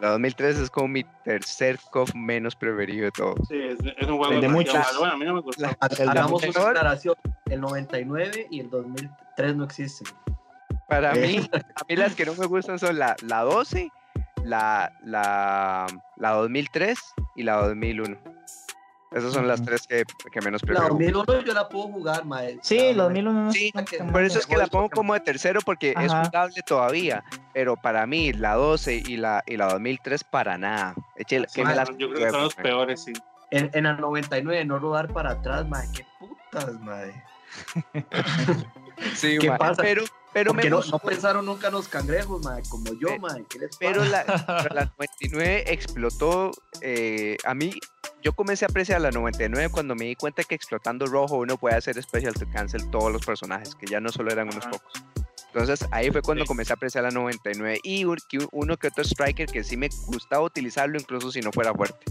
La 0.00 0.08
2003 0.12 0.58
es 0.58 0.70
como 0.70 0.88
mi 0.88 1.04
tercer 1.24 1.78
COF 1.90 2.14
menos 2.14 2.56
preferido 2.56 3.04
de 3.04 3.10
todos. 3.10 3.46
Sí, 3.46 3.60
es, 3.60 3.78
es 3.98 4.08
un 4.08 4.16
juego 4.16 4.32
de 4.40 4.48
malo. 4.48 4.64
Bueno, 4.98 5.12
a 5.12 5.16
mí 5.18 5.24
no 5.26 5.34
me 5.34 5.40
gustó. 5.42 5.60
La- 5.60 5.76
Hagamos 6.10 6.42
una 6.42 6.68
aclaración. 6.70 7.14
El 7.44 7.60
99 7.60 8.46
y 8.50 8.60
el 8.60 8.70
2003 8.70 9.54
no 9.54 9.64
existen. 9.64 10.08
Para 10.92 11.12
Eh. 11.14 11.26
mí, 11.26 11.50
a 11.76 11.84
mí 11.88 11.96
las 11.96 12.14
que 12.14 12.26
no 12.26 12.34
me 12.34 12.46
gustan 12.46 12.78
son 12.78 12.98
la, 12.98 13.16
la 13.22 13.40
12, 13.42 13.90
la, 14.44 14.92
la, 15.04 15.86
la 16.16 16.30
2003 16.30 16.98
y 17.36 17.42
la 17.44 17.56
2001. 17.56 18.16
Esas 19.12 19.32
son 19.34 19.46
las 19.46 19.62
tres 19.62 19.86
que, 19.86 20.04
que 20.32 20.40
menos 20.40 20.62
La 20.62 20.66
prefiero. 20.88 20.88
2001 21.22 21.40
yo 21.44 21.52
la 21.52 21.68
puedo 21.68 21.84
jugar, 21.88 22.24
mae. 22.24 22.58
Sí, 22.62 22.78
La- 22.78 22.86
los 22.94 22.96
2001 23.08 23.32
no 23.32 23.52
Sí, 23.52 23.70
Por 24.10 24.22
eso 24.22 24.38
es 24.38 24.46
que 24.46 24.56
la 24.56 24.66
pongo 24.68 24.88
como 24.88 25.12
de 25.12 25.20
tercero 25.20 25.60
porque 25.64 25.90
es 25.90 26.10
Ajá. 26.10 26.24
jugable 26.24 26.62
todavía. 26.66 27.22
Pero 27.52 27.76
para 27.76 28.06
mí, 28.06 28.32
la 28.32 28.54
12 28.54 29.02
y 29.06 29.16
la, 29.18 29.42
y 29.46 29.58
la 29.58 29.66
2003 29.68 30.24
para 30.24 30.56
nada. 30.56 30.94
Eche- 31.18 31.46
que 31.52 31.62
me 31.64 31.72
Ah, 31.72 31.76
las 31.76 31.88
yo 31.98 32.10
creo 32.10 32.24
que 32.26 32.30
son 32.30 32.42
los 32.44 32.54
peores, 32.54 33.04
sí. 33.04 33.12
En, 33.50 33.70
en 33.74 33.84
la 33.84 33.92
99 33.94 34.64
no 34.64 34.78
rodar 34.78 35.08
para 35.12 35.32
atrás, 35.32 35.68
mae. 35.68 35.86
Qué 35.92 36.06
putas, 36.18 36.72
mae. 36.80 37.12
Sí, 39.14 39.38
¿Qué 39.38 39.48
ma, 39.48 39.58
pasa? 39.58 39.82
Pero, 39.82 40.04
pero 40.32 40.54
me 40.54 40.64
no, 40.68 40.76
gustó. 40.76 40.92
no 40.92 40.98
pensaron 40.98 41.44
nunca 41.46 41.68
en 41.68 41.74
los 41.74 41.88
cangrejos, 41.88 42.42
mae. 42.42 42.62
Como 42.68 42.92
yo, 42.94 43.18
mae. 43.18 43.44
¿Qué 43.48 43.58
les 43.58 43.76
Pero 43.76 44.04
la, 44.04 44.24
pero 44.24 44.74
la 44.74 44.84
99 44.98 45.64
explotó. 45.72 46.50
eh, 46.80 47.36
a 47.44 47.54
mí, 47.54 47.72
yo 48.22 48.32
comencé 48.32 48.64
a 48.64 48.68
apreciar 48.68 49.00
la 49.00 49.10
99 49.10 49.68
cuando 49.70 49.94
me 49.94 50.06
di 50.06 50.16
cuenta 50.16 50.42
que 50.44 50.54
explotando 50.54 51.06
rojo 51.06 51.36
uno 51.36 51.56
puede 51.56 51.76
hacer 51.76 52.00
special 52.02 52.34
to 52.34 52.46
cancel 52.50 52.88
todos 52.90 53.12
los 53.12 53.24
personajes, 53.24 53.74
que 53.74 53.86
ya 53.86 54.00
no 54.00 54.10
solo 54.10 54.30
eran 54.32 54.48
unos 54.48 54.64
pocos. 54.66 54.92
Entonces 55.54 55.86
ahí 55.90 56.10
fue 56.10 56.22
cuando 56.22 56.44
Sí. 56.44 56.48
comencé 56.48 56.72
a 56.72 56.76
apreciar 56.76 57.04
la 57.04 57.10
99 57.10 57.78
y 57.82 58.04
uno 58.04 58.76
que 58.78 58.88
otro 58.88 59.04
striker 59.04 59.46
que 59.46 59.62
sí 59.62 59.76
me 59.76 59.90
gustaba 60.06 60.42
utilizarlo 60.42 60.98
incluso 60.98 61.30
si 61.30 61.40
no 61.40 61.52
fuera 61.52 61.74
fuerte. 61.74 62.06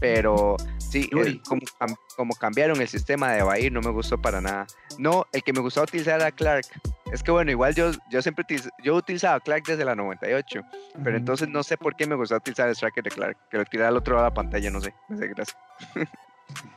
Pero 0.00 0.56
sí, 0.78 1.08
el- 1.12 1.40
como, 1.42 1.60
cam- 1.78 1.96
como 2.16 2.34
cambiaron 2.34 2.80
el 2.80 2.88
sistema 2.88 3.32
de 3.32 3.42
Bahir 3.42 3.72
no 3.72 3.80
me 3.80 3.90
gustó 3.90 4.18
para 4.20 4.40
nada. 4.40 4.66
No, 4.98 5.26
el 5.32 5.42
que 5.42 5.52
me 5.52 5.60
gustaba 5.60 5.84
utilizar 5.84 6.20
era 6.20 6.30
Clark. 6.30 6.66
Es 7.12 7.22
que 7.22 7.30
bueno, 7.30 7.50
igual 7.50 7.74
yo, 7.74 7.90
yo 8.10 8.20
siempre 8.22 8.44
utiliz- 8.44 8.68
yo 8.82 8.94
utilizaba 8.96 9.38
Clark 9.40 9.64
desde 9.66 9.84
la 9.84 9.94
98. 9.94 10.60
Pero 10.94 11.10
Ujú. 11.10 11.16
entonces 11.16 11.48
no 11.48 11.62
sé 11.62 11.76
por 11.76 11.94
qué 11.96 12.06
me 12.06 12.14
gustó 12.16 12.36
utilizar 12.36 12.68
el 12.68 12.74
striker 12.74 13.04
de 13.04 13.10
Clark, 13.10 13.36
que 13.50 13.58
lo 13.58 13.64
tirara 13.64 13.88
al 13.88 13.96
otro 13.96 14.14
lado 14.14 14.24
de 14.24 14.30
la 14.30 14.34
pantalla, 14.34 14.70
no 14.70 14.80
sé. 14.80 14.92
No 15.08 15.16
sé, 15.16 15.28
gracias. 15.28 15.56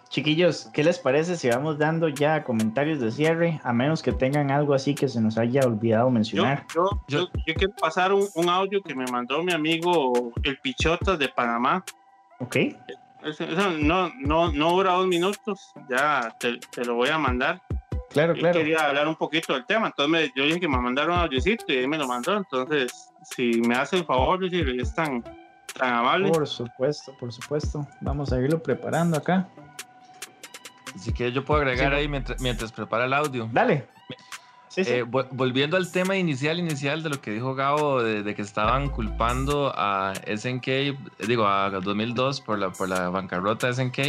Chiquillos, 0.10 0.70
¿qué 0.74 0.84
les 0.84 0.98
parece 0.98 1.36
si 1.38 1.50
vamos 1.50 1.78
dando 1.78 2.10
ya 2.10 2.44
comentarios 2.44 3.00
de 3.00 3.12
cierre? 3.12 3.62
A 3.64 3.72
menos 3.74 4.02
que 4.02 4.12
tengan 4.12 4.50
algo 4.50 4.74
así 4.74 4.96
que 4.96 5.08
se 5.08 5.22
nos 5.22 5.38
haya 5.38 5.62
olvidado 5.62 6.08
Yo, 6.08 6.12
mencionar. 6.12 6.66
yo, 6.74 6.90
Yo- 7.08 7.20
yo, 7.20 7.28
yo 7.46 7.54
quiero 7.54 7.74
pasar 7.80 8.12
un, 8.12 8.28
un 8.34 8.50
audio 8.50 8.82
que 8.82 8.96
me 8.96 9.06
mandó 9.06 9.44
mi 9.44 9.54
amigo 9.54 10.32
el 10.41 10.58
Pichotas 10.58 11.20
de 11.20 11.30
Panamá. 11.30 11.84
¿Ok? 12.40 12.56
Eso, 13.30 13.44
eso 13.44 13.72
no, 13.72 14.12
no, 14.20 14.52
no 14.52 14.72
dura 14.72 14.94
dos 14.94 15.08
minutos, 15.08 15.60
ya 15.90 16.36
te, 16.40 16.58
te 16.72 16.86
lo 16.86 16.96
voy 16.96 17.10
a 17.10 17.18
mandar. 17.18 17.62
Claro, 18.10 18.34
Yo 18.34 18.40
claro. 18.42 18.60
quería 18.60 18.88
hablar 18.88 19.08
un 19.08 19.16
poquito 19.16 19.54
del 19.54 19.66
tema, 19.66 19.88
entonces 19.88 20.10
me- 20.12 20.32
yo 20.36 20.44
dije 20.46 20.60
que 20.60 20.68
me 20.68 20.80
mandaron 20.80 21.14
un 21.14 21.20
audiocito 21.20 21.66
y 21.68 21.76
él 21.78 21.88
me 21.88 21.98
lo 21.98 22.08
mandó. 22.08 22.36
Entonces, 22.38 23.12
si 23.24 23.62
me 23.62 23.76
hace 23.76 23.98
el 23.98 24.06
favor, 24.06 24.40
Luis, 24.40 24.52
es 24.54 24.96
tan, 24.96 25.24
tan 25.78 25.94
amable. 25.94 26.30
Por 26.32 26.48
supuesto, 26.48 27.16
por 27.20 27.32
supuesto. 27.32 27.88
Vamos 28.02 28.34
a 28.34 28.40
irlo 28.42 28.62
preparando 28.64 29.18
acá. 29.18 29.48
Así 30.96 31.14
que 31.14 31.32
yo 31.32 31.46
puedo 31.46 31.62
agregar 31.62 31.92
Sí. 31.94 31.98
ahí 32.00 32.08
mientras, 32.08 32.42
mientras 32.42 32.72
prepara 32.72 33.06
el 33.06 33.14
audio. 33.14 33.48
Dale. 33.52 33.88
Sí, 34.84 34.86
sí. 34.86 34.92
Eh, 34.98 35.06
vol- 35.06 35.28
volviendo 35.32 35.78
al 35.78 35.92
tema 35.92 36.16
inicial, 36.18 36.60
inicial 36.60 37.02
de 37.04 37.10
lo 37.10 37.22
que 37.22 37.32
dijo 37.32 37.56
Gabo, 37.56 38.02
de, 38.04 38.24
de 38.24 38.36
que 38.36 38.42
estaban 38.42 38.90
culpando 38.90 39.72
a 39.76 40.14
SNK, 40.28 40.68
digo, 41.28 41.48
a 41.48 41.70
2002 41.70 42.42
por 42.42 42.60
la, 42.60 42.72
por 42.72 42.90
la 42.90 43.10
bancarrota 43.10 43.68
de 43.68 43.74
SNK. 43.74 44.00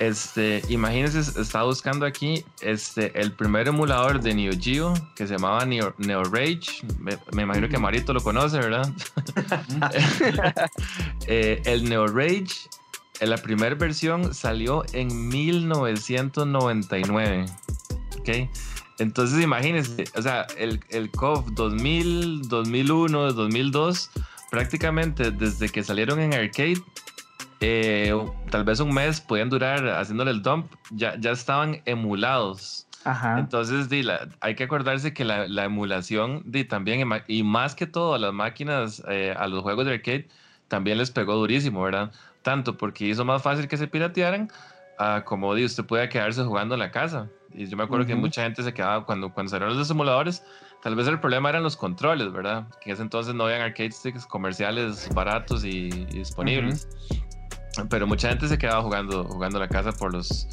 Este, 0.00 0.62
imagínense, 0.68 1.18
estaba 1.40 1.64
buscando 1.64 2.06
aquí 2.06 2.44
este, 2.62 3.20
el 3.20 3.32
primer 3.32 3.66
emulador 3.68 4.20
de 4.20 4.32
Neo 4.34 4.52
Geo 4.60 4.94
que 5.16 5.26
se 5.26 5.34
llamaba 5.34 5.64
Neo, 5.66 5.92
Neo 5.98 6.22
Rage. 6.24 6.84
Me, 7.00 7.16
me 7.32 7.42
imagino 7.42 7.68
que 7.68 7.78
Marito 7.78 8.12
lo 8.12 8.20
conoce, 8.20 8.58
¿verdad? 8.58 8.88
Eh, 11.26 11.60
el 11.66 11.88
Neo 11.88 12.06
Rage, 12.06 12.68
la 13.20 13.36
primera 13.38 13.74
versión 13.74 14.32
salió 14.34 14.84
en 14.92 15.28
1999. 15.28 17.46
¿Ok? 18.18 18.28
Entonces 18.98 19.42
imagínense, 19.42 20.04
o 20.16 20.22
sea, 20.22 20.46
el, 20.56 20.80
el 20.90 21.10
COF 21.10 21.46
2000, 21.52 22.48
2001, 22.48 23.32
2002, 23.32 24.10
prácticamente 24.50 25.30
desde 25.30 25.68
que 25.68 25.82
salieron 25.84 26.18
en 26.20 26.34
arcade, 26.34 26.78
eh, 27.60 28.12
tal 28.50 28.64
vez 28.64 28.80
un 28.80 28.92
mes 28.94 29.20
podían 29.20 29.50
durar 29.50 29.86
haciéndole 29.88 30.30
el 30.30 30.42
dump, 30.42 30.72
ya, 30.90 31.14
ya 31.18 31.30
estaban 31.32 31.80
emulados. 31.86 32.86
Ajá. 33.04 33.38
Entonces, 33.38 33.88
di, 33.88 34.02
la- 34.02 34.28
hay 34.40 34.54
que 34.54 34.64
acordarse 34.64 35.14
que 35.14 35.24
la, 35.24 35.46
la 35.48 35.64
emulación 35.64 36.42
di, 36.44 36.64
también, 36.64 37.08
y 37.28 37.42
más 37.42 37.74
que 37.74 37.86
todo 37.86 38.14
a 38.14 38.18
las 38.18 38.32
máquinas, 38.32 39.02
eh, 39.08 39.34
a 39.36 39.46
los 39.46 39.62
juegos 39.62 39.86
de 39.86 39.94
arcade, 39.94 40.28
también 40.68 40.98
les 40.98 41.10
pegó 41.10 41.34
durísimo, 41.36 41.82
¿verdad? 41.82 42.12
Tanto 42.42 42.76
porque 42.76 43.06
hizo 43.06 43.24
más 43.24 43.42
fácil 43.42 43.68
que 43.68 43.76
se 43.76 43.86
piratearan, 43.86 44.50
ah, 44.98 45.22
como 45.24 45.54
di, 45.54 45.64
usted 45.64 45.84
podía 45.84 46.08
quedarse 46.08 46.42
jugando 46.44 46.74
en 46.74 46.80
la 46.80 46.90
casa. 46.90 47.28
Y 47.52 47.66
yo 47.66 47.76
me 47.76 47.84
acuerdo 47.84 48.06
que 48.06 48.12
Ujú. 48.12 48.20
mucha 48.22 48.42
gente 48.42 48.62
se 48.62 48.72
quedaba 48.74 49.04
cuando, 49.04 49.32
cuando 49.32 49.50
salieron 49.50 49.76
los 49.76 49.88
simuladores. 49.88 50.42
Tal 50.82 50.94
vez 50.94 51.08
el 51.08 51.18
problema 51.18 51.48
eran 51.48 51.62
los 51.62 51.76
controles, 51.76 52.32
¿verdad? 52.32 52.68
Que 52.80 52.90
en 52.90 52.94
ese 52.94 53.02
entonces 53.02 53.34
no 53.34 53.44
habían 53.44 53.62
arcade 53.62 53.90
sticks 53.90 54.26
comerciales 54.26 55.08
baratos 55.14 55.64
y, 55.64 55.88
y 55.88 56.04
disponibles. 56.06 56.86
Pero 57.90 58.06
mucha 58.06 58.28
gente 58.28 58.46
se 58.48 58.58
quedaba 58.58 58.82
jugando, 58.82 59.24
jugando 59.24 59.58
en 59.58 59.62
la 59.62 59.68
casa 59.68 59.92
por 59.92 60.12
los, 60.12 60.48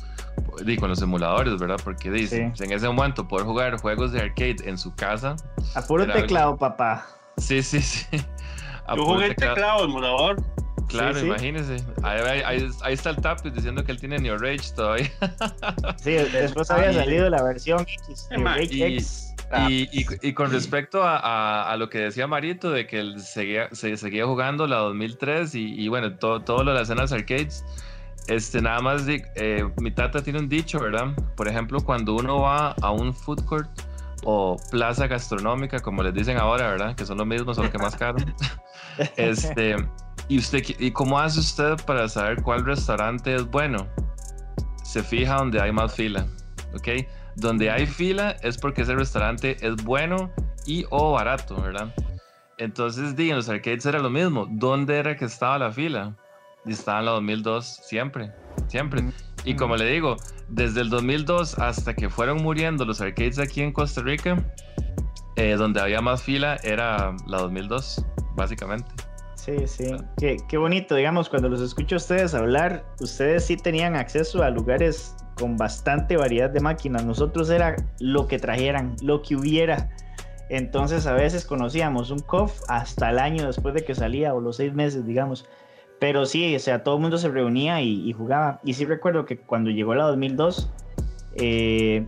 con 0.79 0.89
los 0.89 1.01
emuladores, 1.01 1.57
¿verdad? 1.59 1.79
Porque 1.83 2.09
di, 2.09 2.27
Sí. 2.27 2.37
en 2.37 2.71
ese 2.71 2.87
momento 2.87 3.27
poder 3.27 3.45
jugar 3.45 3.79
juegos 3.79 4.11
de 4.11 4.21
arcade 4.21 4.57
en 4.65 4.77
su 4.77 4.95
casa. 4.95 5.35
A 5.75 5.81
puro 5.81 6.03
Era 6.03 6.13
algo- 6.13 6.23
teclado, 6.25 6.57
papá. 6.57 7.05
Sí, 7.37 7.61
sí, 7.61 7.81
sí. 7.81 8.05
A 8.87 8.95
Yo 8.95 9.03
jugué 9.05 9.29
teclado. 9.29 9.53
teclado, 9.55 9.85
emulador. 9.85 10.43
Claro, 10.87 11.15
Sí, 11.15 11.21
sí. 11.21 11.25
imagínese. 11.27 11.77
Ahí, 12.03 12.21
ahí- 12.21 12.41
ahí- 12.45 12.69
ahí 12.83 12.93
está 12.93 13.09
el 13.09 13.17
Tapis 13.17 13.53
diciendo 13.53 13.83
que 13.83 13.91
él 13.91 13.99
tiene 13.99 14.19
Neo 14.19 14.37
Rage 14.37 14.71
todavía. 14.75 15.09
Sí, 16.03 16.11
después 16.11 16.69
había 16.71 16.93
salido 16.93 17.29
la 17.29 17.41
versión 17.43 17.81
X. 17.81 18.27
Eh, 18.31 18.37
Rage 18.37 18.67
y- 18.71 18.83
X. 18.83 19.33
Y, 19.69 19.89
y- 19.91 20.05
y 20.21 20.33
con 20.33 20.51
respecto 20.51 21.03
a, 21.03 21.17
a- 21.17 21.71
a 21.71 21.77
lo 21.77 21.89
que 21.89 21.99
decía 21.99 22.25
Marito, 22.27 22.71
de 22.71 22.87
que 22.87 22.99
él 22.99 23.21
seguía, 23.21 23.69
se 23.71 23.95
seguía 23.95 24.25
jugando 24.25 24.65
la 24.67 24.77
2003 24.77 25.53
y, 25.55 25.73
y 25.79 25.87
bueno, 25.87 26.15
todo, 26.17 26.41
todo 26.41 26.63
lo 26.63 26.71
de 26.71 26.79
las 26.79 26.89
escenas 26.89 27.11
arcades, 27.11 27.63
este, 28.27 28.59
nada 28.61 28.79
más, 28.81 29.03
eh, 29.07 29.63
mi 29.79 29.91
tata 29.91 30.23
tiene 30.23 30.39
un 30.39 30.49
dicho, 30.49 30.79
¿verdad? 30.79 31.13
Por 31.35 31.47
ejemplo, 31.47 31.79
cuando 31.81 32.15
uno 32.15 32.39
va 32.41 32.71
a 32.81 32.91
un 32.91 33.13
food 33.13 33.45
court 33.45 33.69
o 34.23 34.57
plaza 34.71 35.07
gastronómica, 35.07 35.79
como 35.79 36.03
les 36.03 36.13
dicen 36.13 36.37
ahora, 36.37 36.69
¿verdad? 36.69 36.95
Que 36.95 37.05
son 37.05 37.17
lo 37.17 37.25
mismo, 37.25 37.53
solo 37.53 37.71
que 37.71 37.77
más 37.77 37.95
caro. 37.95 38.17
Este, 39.17 39.75
¿y, 40.29 40.37
usted, 40.37 40.63
¿Y 40.79 40.89
cómo 40.89 41.19
hace 41.19 41.41
usted 41.41 41.75
para 41.85 42.07
saber 42.07 42.41
cuál 42.41 42.63
restaurante 42.63 43.35
es 43.35 43.45
bueno? 43.45 43.87
Se 44.85 45.03
fija 45.03 45.35
donde 45.35 45.59
hay 45.59 45.73
más 45.73 45.93
fila, 45.93 46.25
¿ok? 46.73 47.05
Donde 47.35 47.69
hay 47.69 47.87
fila 47.87 48.37
es 48.41 48.57
porque 48.57 48.83
ese 48.83 48.95
restaurante 48.95 49.57
es 49.59 49.75
bueno 49.83 50.31
y 50.65 50.85
o 50.91 51.11
barato, 51.11 51.61
¿verdad? 51.61 51.93
Entonces, 52.57 53.15
di, 53.17 53.29
en 53.29 53.35
los 53.35 53.49
arcades 53.49 53.85
era 53.85 53.99
lo 53.99 54.09
mismo. 54.09 54.47
¿Dónde 54.49 54.97
era 54.97 55.17
que 55.17 55.25
estaba 55.25 55.59
la 55.59 55.71
fila? 55.71 56.15
Y 56.65 56.71
estaba 56.71 56.99
en 56.99 57.05
la 57.05 57.11
2002 57.11 57.65
siempre, 57.83 58.31
siempre. 58.67 59.03
Y 59.45 59.55
como 59.55 59.77
le 59.77 59.85
digo, 59.85 60.17
desde 60.49 60.81
el 60.81 60.89
2002 60.89 61.59
hasta 61.59 61.93
que 61.93 62.09
fueron 62.09 62.41
muriendo 62.41 62.83
los 62.83 62.99
arcades 62.99 63.39
aquí 63.39 63.61
en 63.61 63.71
Costa 63.71 64.01
Rica, 64.01 64.43
eh, 65.35 65.55
donde 65.57 65.81
había 65.81 66.01
más 66.01 66.23
fila 66.23 66.57
era 66.63 67.15
la 67.27 67.37
2002, 67.37 68.03
básicamente. 68.35 68.91
Sí, 69.35 69.67
sí. 69.67 69.91
Qué, 70.17 70.37
qué 70.49 70.57
bonito, 70.57 70.95
digamos, 70.95 71.29
cuando 71.29 71.49
los 71.49 71.61
escucho 71.61 71.95
a 71.95 71.97
ustedes 71.97 72.33
hablar, 72.33 72.83
ustedes 72.99 73.45
sí 73.45 73.57
tenían 73.57 73.95
acceso 73.95 74.41
a 74.41 74.49
lugares 74.49 75.15
con 75.35 75.57
bastante 75.57 76.17
variedad 76.17 76.49
de 76.49 76.59
máquinas. 76.61 77.05
Nosotros 77.05 77.49
era 77.49 77.75
lo 77.99 78.27
que 78.27 78.39
trajeran, 78.39 78.95
lo 79.01 79.21
que 79.21 79.35
hubiera. 79.35 79.89
Entonces 80.49 81.05
a 81.05 81.13
veces 81.13 81.45
conocíamos 81.45 82.11
un 82.11 82.19
COF 82.19 82.61
hasta 82.67 83.09
el 83.09 83.19
año 83.19 83.45
después 83.45 83.73
de 83.75 83.83
que 83.83 83.95
salía 83.95 84.33
o 84.33 84.41
los 84.41 84.57
seis 84.57 84.73
meses, 84.73 85.05
digamos. 85.05 85.45
Pero 85.99 86.25
sí, 86.25 86.55
o 86.55 86.59
sea, 86.59 86.83
todo 86.83 86.95
el 86.95 87.01
mundo 87.01 87.17
se 87.17 87.29
reunía 87.29 87.81
y, 87.81 88.11
jugaba. 88.13 88.59
Y 88.63 88.73
sí 88.73 88.85
recuerdo 88.85 89.25
que 89.25 89.37
cuando 89.37 89.69
llegó 89.69 89.95
la 89.95 90.05
2002, 90.05 90.69
eh, 91.37 92.05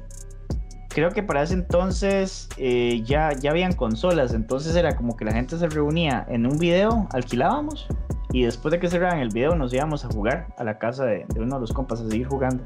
creo 0.90 1.12
que 1.12 1.24
para 1.24 1.44
ese 1.44 1.54
entonces 1.54 2.50
eh, 2.58 3.02
ya, 3.06 3.32
ya 3.34 3.52
habían 3.52 3.74
consolas. 3.74 4.34
Entonces 4.34 4.76
era 4.76 4.96
como 4.96 5.16
que 5.16 5.26
la 5.26 5.32
gente 5.32 5.58
se 5.58 5.68
reunía 5.68 6.26
en 6.30 6.46
un 6.46 6.58
video, 6.58 7.08
alquilábamos. 7.12 7.88
Y 8.34 8.44
después 8.44 8.74
de 8.74 8.80
que 8.80 8.90
cerraran 8.90 9.20
el 9.20 9.30
video 9.30 9.56
nos 9.56 9.74
íbamos 9.74 10.04
a 10.04 10.10
jugar 10.10 10.48
a 10.58 10.64
la 10.64 10.78
casa 10.78 11.06
de, 11.06 11.26
uno 11.38 11.56
de 11.56 11.62
los 11.62 11.72
compas 11.72 12.02
a 12.02 12.10
seguir 12.10 12.28
jugando. 12.28 12.64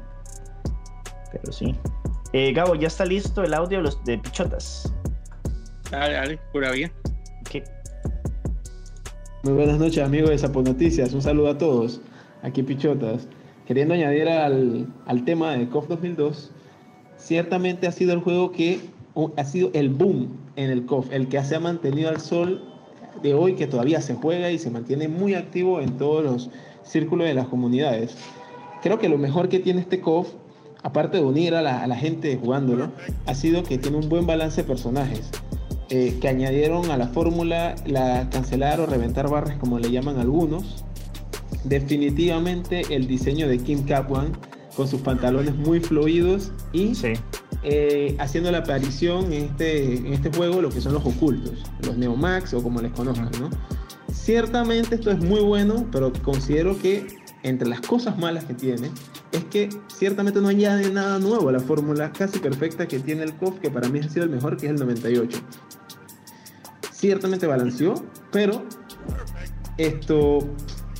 Pero 1.30 1.52
sí. 1.52 1.76
Eh, 2.32 2.52
Gabo, 2.52 2.74
ya 2.74 2.88
está 2.88 3.04
listo 3.04 3.44
el 3.44 3.54
audio 3.54 3.80
de 4.04 4.18
Pichotas. 4.18 4.92
Dale, 5.90 6.14
dale, 6.14 6.40
pura 6.52 6.72
bien. 6.72 6.90
Muy 9.44 9.54
buenas 9.54 9.80
noches, 9.80 9.98
amigos 9.98 10.30
de 10.30 10.38
Sapo 10.38 10.62
Noticias. 10.62 11.12
Un 11.14 11.20
saludo 11.20 11.48
a 11.48 11.58
todos. 11.58 12.00
Aquí 12.44 12.62
Pichotas. 12.62 13.26
Queriendo 13.66 13.92
añadir 13.92 14.28
al, 14.28 14.86
al 15.04 15.24
tema 15.24 15.56
de 15.56 15.68
KOF 15.68 15.88
2002, 15.88 16.52
ciertamente 17.16 17.88
ha 17.88 17.92
sido 17.92 18.12
el 18.12 18.20
juego 18.20 18.52
que 18.52 18.78
ha 19.36 19.44
sido 19.44 19.70
el 19.72 19.88
boom 19.88 20.28
en 20.54 20.70
el 20.70 20.86
KOF, 20.86 21.12
el 21.12 21.26
que 21.26 21.42
se 21.42 21.56
ha 21.56 21.58
mantenido 21.58 22.08
al 22.08 22.20
sol 22.20 22.62
de 23.20 23.34
hoy, 23.34 23.56
que 23.56 23.66
todavía 23.66 24.00
se 24.00 24.14
juega 24.14 24.48
y 24.52 24.60
se 24.60 24.70
mantiene 24.70 25.08
muy 25.08 25.34
activo 25.34 25.80
en 25.80 25.96
todos 25.96 26.22
los 26.22 26.50
círculos 26.84 27.26
de 27.26 27.34
las 27.34 27.48
comunidades. 27.48 28.16
Creo 28.80 29.00
que 29.00 29.08
lo 29.08 29.18
mejor 29.18 29.48
que 29.48 29.58
tiene 29.58 29.80
este 29.80 30.00
KOF, 30.00 30.28
aparte 30.84 31.16
de 31.16 31.24
unir 31.24 31.56
a 31.56 31.62
la, 31.62 31.82
a 31.82 31.88
la 31.88 31.96
gente 31.96 32.38
jugándolo, 32.40 32.92
ha 33.26 33.34
sido 33.34 33.64
que 33.64 33.76
tiene 33.76 33.96
un 33.96 34.08
buen 34.08 34.24
balance 34.24 34.62
de 34.62 34.68
personajes. 34.68 35.32
Eh, 35.94 36.16
que 36.22 36.28
añadieron 36.28 36.90
a 36.90 36.96
la 36.96 37.06
fórmula 37.08 37.74
la 37.84 38.30
cancelar 38.30 38.80
o 38.80 38.86
reventar 38.86 39.28
barras 39.28 39.58
como 39.58 39.78
le 39.78 39.90
llaman 39.90 40.18
algunos. 40.18 40.86
Definitivamente 41.64 42.80
el 42.88 43.06
diseño 43.06 43.46
de 43.46 43.58
Kim 43.58 43.84
Kapwan 43.84 44.32
con 44.74 44.88
sus 44.88 45.02
pantalones 45.02 45.54
muy 45.54 45.80
fluidos 45.80 46.50
y 46.72 46.92
eh, 47.62 48.16
haciendo 48.18 48.50
la 48.50 48.58
aparición 48.60 49.34
en 49.34 49.44
este, 49.44 49.96
en 49.98 50.14
este 50.14 50.32
juego 50.32 50.62
lo 50.62 50.70
que 50.70 50.80
son 50.80 50.94
los 50.94 51.04
ocultos, 51.04 51.62
los 51.84 51.98
Neomax 51.98 52.54
o 52.54 52.62
como 52.62 52.80
les 52.80 52.92
conozcan, 52.92 53.30
¿no? 53.38 53.50
Ciertamente 54.10 54.94
esto 54.94 55.10
es 55.10 55.18
muy 55.18 55.40
bueno, 55.40 55.86
pero 55.92 56.10
considero 56.22 56.78
que 56.78 57.06
entre 57.42 57.68
las 57.68 57.82
cosas 57.82 58.18
malas 58.18 58.44
que 58.46 58.54
tiene 58.54 58.88
es 59.30 59.44
que 59.44 59.68
ciertamente 59.94 60.40
no 60.40 60.48
añade 60.48 60.90
nada 60.90 61.18
nuevo 61.18 61.50
a 61.50 61.52
la 61.52 61.60
fórmula 61.60 62.12
casi 62.12 62.38
perfecta 62.38 62.88
que 62.88 62.98
tiene 62.98 63.24
el 63.24 63.34
KOF, 63.36 63.58
que 63.58 63.70
para 63.70 63.90
mí 63.90 63.98
ha 63.98 64.08
sido 64.08 64.24
el 64.24 64.30
mejor, 64.30 64.56
que 64.56 64.66
es 64.66 64.72
el 64.72 64.78
98 64.78 65.38
ciertamente 67.02 67.48
balanceó, 67.48 67.94
pero 68.30 68.62
esto 69.76 70.38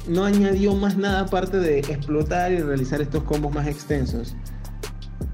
no 0.08 0.24
añadió 0.24 0.74
más 0.74 0.96
nada 0.96 1.20
aparte 1.20 1.58
de 1.58 1.78
explotar 1.78 2.50
y 2.50 2.58
realizar 2.58 3.00
estos 3.00 3.22
combos 3.22 3.54
más 3.54 3.68
extensos. 3.68 4.34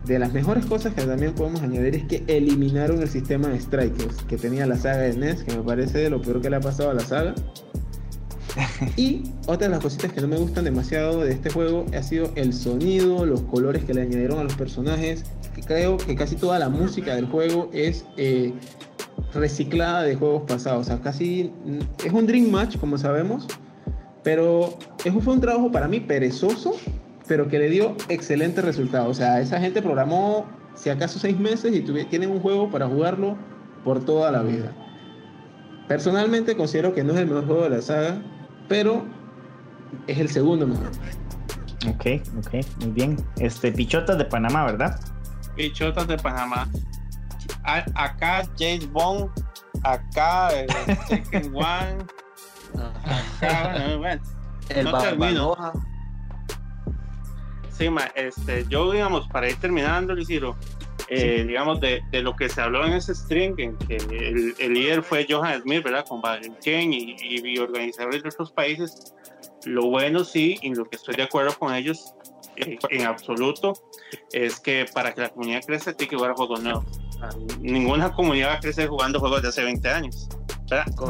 De 0.05 0.19
las 0.19 0.35
mejores 0.35 0.67
cosas 0.67 0.93
que 0.93 1.03
también 1.05 1.35
podemos 1.35 1.63
añadir 1.63 1.95
es 1.95 2.05
que 2.05 2.23
eliminaron 2.27 3.01
el 3.01 3.09
sistema 3.09 3.49
de 3.49 3.59
strikers 3.59 4.23
que 4.29 4.37
tenía 4.37 4.67
la 4.67 4.77
saga 4.77 4.99
de 4.99 5.17
NES, 5.17 5.43
que 5.43 5.57
me 5.57 5.63
parece 5.63 6.11
lo 6.11 6.21
peor 6.21 6.43
que 6.43 6.51
le 6.51 6.57
ha 6.57 6.61
pasado 6.61 6.91
a 6.91 6.95
la 6.95 7.01
saga. 7.01 7.35
Y 8.97 9.23
otra 9.47 9.69
de 9.69 9.71
las 9.71 9.81
cositas 9.83 10.13
que 10.13 10.21
no 10.21 10.29
me 10.29 10.37
gustan 10.37 10.65
demasiado 10.65 11.21
de 11.23 11.33
este 11.33 11.49
juego 11.49 11.87
ha 11.97 12.03
sido 12.03 12.31
el 12.35 12.53
sonido, 12.53 13.25
los 13.25 13.41
colores 13.43 13.85
que 13.85 13.95
le 13.95 14.03
añadieron 14.03 14.39
a 14.39 14.45
los 14.45 14.55
personajes. 14.55 15.25
creo 15.67 15.97
que 15.97 16.15
casi 16.15 16.37
toda 16.37 16.59
la 16.59 16.69
música 16.69 17.15
del 17.15 17.27
juego 17.27 17.71
es 17.73 18.05
eh, 18.19 18.53
reciclada 19.35 20.03
de 20.03 20.15
juegos 20.15 20.43
pasados. 20.47 20.87
O 20.87 20.91
sea, 20.91 21.01
casi 21.01 21.53
es 22.05 22.13
un 22.13 22.27
Dream 22.27 22.51
Match, 22.51 22.79
como 22.79 22.99
sabemos, 22.99 23.47
pero 24.23 24.77
eso 25.05 25.21
fue 25.21 25.35
un 25.35 25.41
trabajo 25.41 25.71
para 25.71 25.89
mí 25.89 26.01
perezoso, 26.01 26.75
pero 27.27 27.49
que 27.49 27.59
le 27.59 27.69
dio 27.69 27.97
excelente 28.09 28.61
resultado. 28.63 29.09
O 29.09 29.15
sea, 29.15 29.41
esa 29.41 29.61
gente 29.61 29.83
programó, 29.83 30.47
si 30.75 30.91
acaso, 30.91 31.19
seis 31.19 31.39
meses 31.39 31.75
y 31.75 31.81
tienen 32.07 32.31
un 32.31 32.41
juego 32.41 32.71
para 32.71 32.87
jugarlo 32.87 33.37
por 33.85 34.05
toda 34.05 34.31
la 34.31 34.43
vida. 34.43 34.73
Personalmente 35.87 36.57
considero 36.57 36.95
que 36.95 37.03
no 37.03 37.15
es 37.15 37.21
el 37.21 37.27
mejor 37.27 37.47
juego 37.47 37.63
de 37.65 37.71
la 37.71 37.83
saga, 37.83 38.23
pero 38.69 39.05
es 40.07 40.19
el 40.19 40.29
segundo 40.29 40.67
mejor. 40.67 40.91
Ok, 41.89 42.21
ok, 42.39 42.67
muy 42.81 42.91
bien. 42.91 43.17
Este, 43.39 43.73
Pichotas 43.73 44.19
de 44.19 44.25
Panamá, 44.25 44.65
¿verdad? 44.67 45.01
Pichotas 45.57 46.07
de 46.07 46.19
Panamá 46.19 46.69
acá 47.65 48.49
James 48.59 48.91
Bond, 48.91 49.31
acá 49.83 50.51
el 50.51 50.69
Second 51.07 51.55
One, 51.55 52.07
acá, 53.41 53.97
bueno, 53.99 54.23
el 54.71 54.85
no 54.85 54.99
termino. 54.99 55.73
Sí, 57.71 57.89
ma, 57.89 58.11
este, 58.17 58.67
yo 58.69 58.91
digamos, 58.91 59.29
para 59.29 59.49
ir 59.49 59.57
terminando, 59.57 60.13
Luisiro, 60.15 60.57
eh, 61.09 61.45
digamos, 61.47 61.81
de, 61.81 62.03
de, 62.11 62.23
lo 62.23 62.35
que 62.35 62.49
se 62.49 62.61
habló 62.61 62.85
en 62.85 62.95
ese 62.95 63.15
stream, 63.15 63.55
que 63.55 63.73
el, 63.89 64.55
el 64.59 64.75
líder 64.75 65.03
fue 65.03 65.27
Johan 65.29 65.63
Smith, 65.63 65.85
¿verdad? 65.85 66.05
Con 66.07 66.21
Valentín 66.21 66.93
y, 66.93 67.17
y, 67.21 67.59
organizadores 67.59 68.23
de 68.25 68.29
otros 68.31 68.51
países. 68.51 69.15
Lo 69.65 69.87
bueno, 69.87 70.25
sí, 70.25 70.59
y 70.61 70.75
lo 70.75 70.87
que 70.87 70.97
estoy 70.97 71.15
de 71.15 71.23
acuerdo 71.23 71.57
con 71.57 71.73
ellos 71.73 72.15
eh, 72.57 72.79
en 72.91 73.07
absoluto, 73.07 73.75
es 74.33 74.59
que 74.59 74.87
para 74.93 75.15
que 75.15 75.21
la 75.21 75.29
comunidad 75.29 75.63
crezca 75.65 75.93
tiene 75.93 76.11
que 76.11 76.17
jugar 76.17 76.33
juegos 76.33 76.61
nuevos 76.63 76.85
ninguna 77.61 78.13
comunidad 78.13 78.61
crecer 78.61 78.89
jugando 78.89 79.21
juegos 79.21 79.43
de 79.43 79.49
hace 79.49 79.63
20 79.63 79.89
años. 79.89 80.29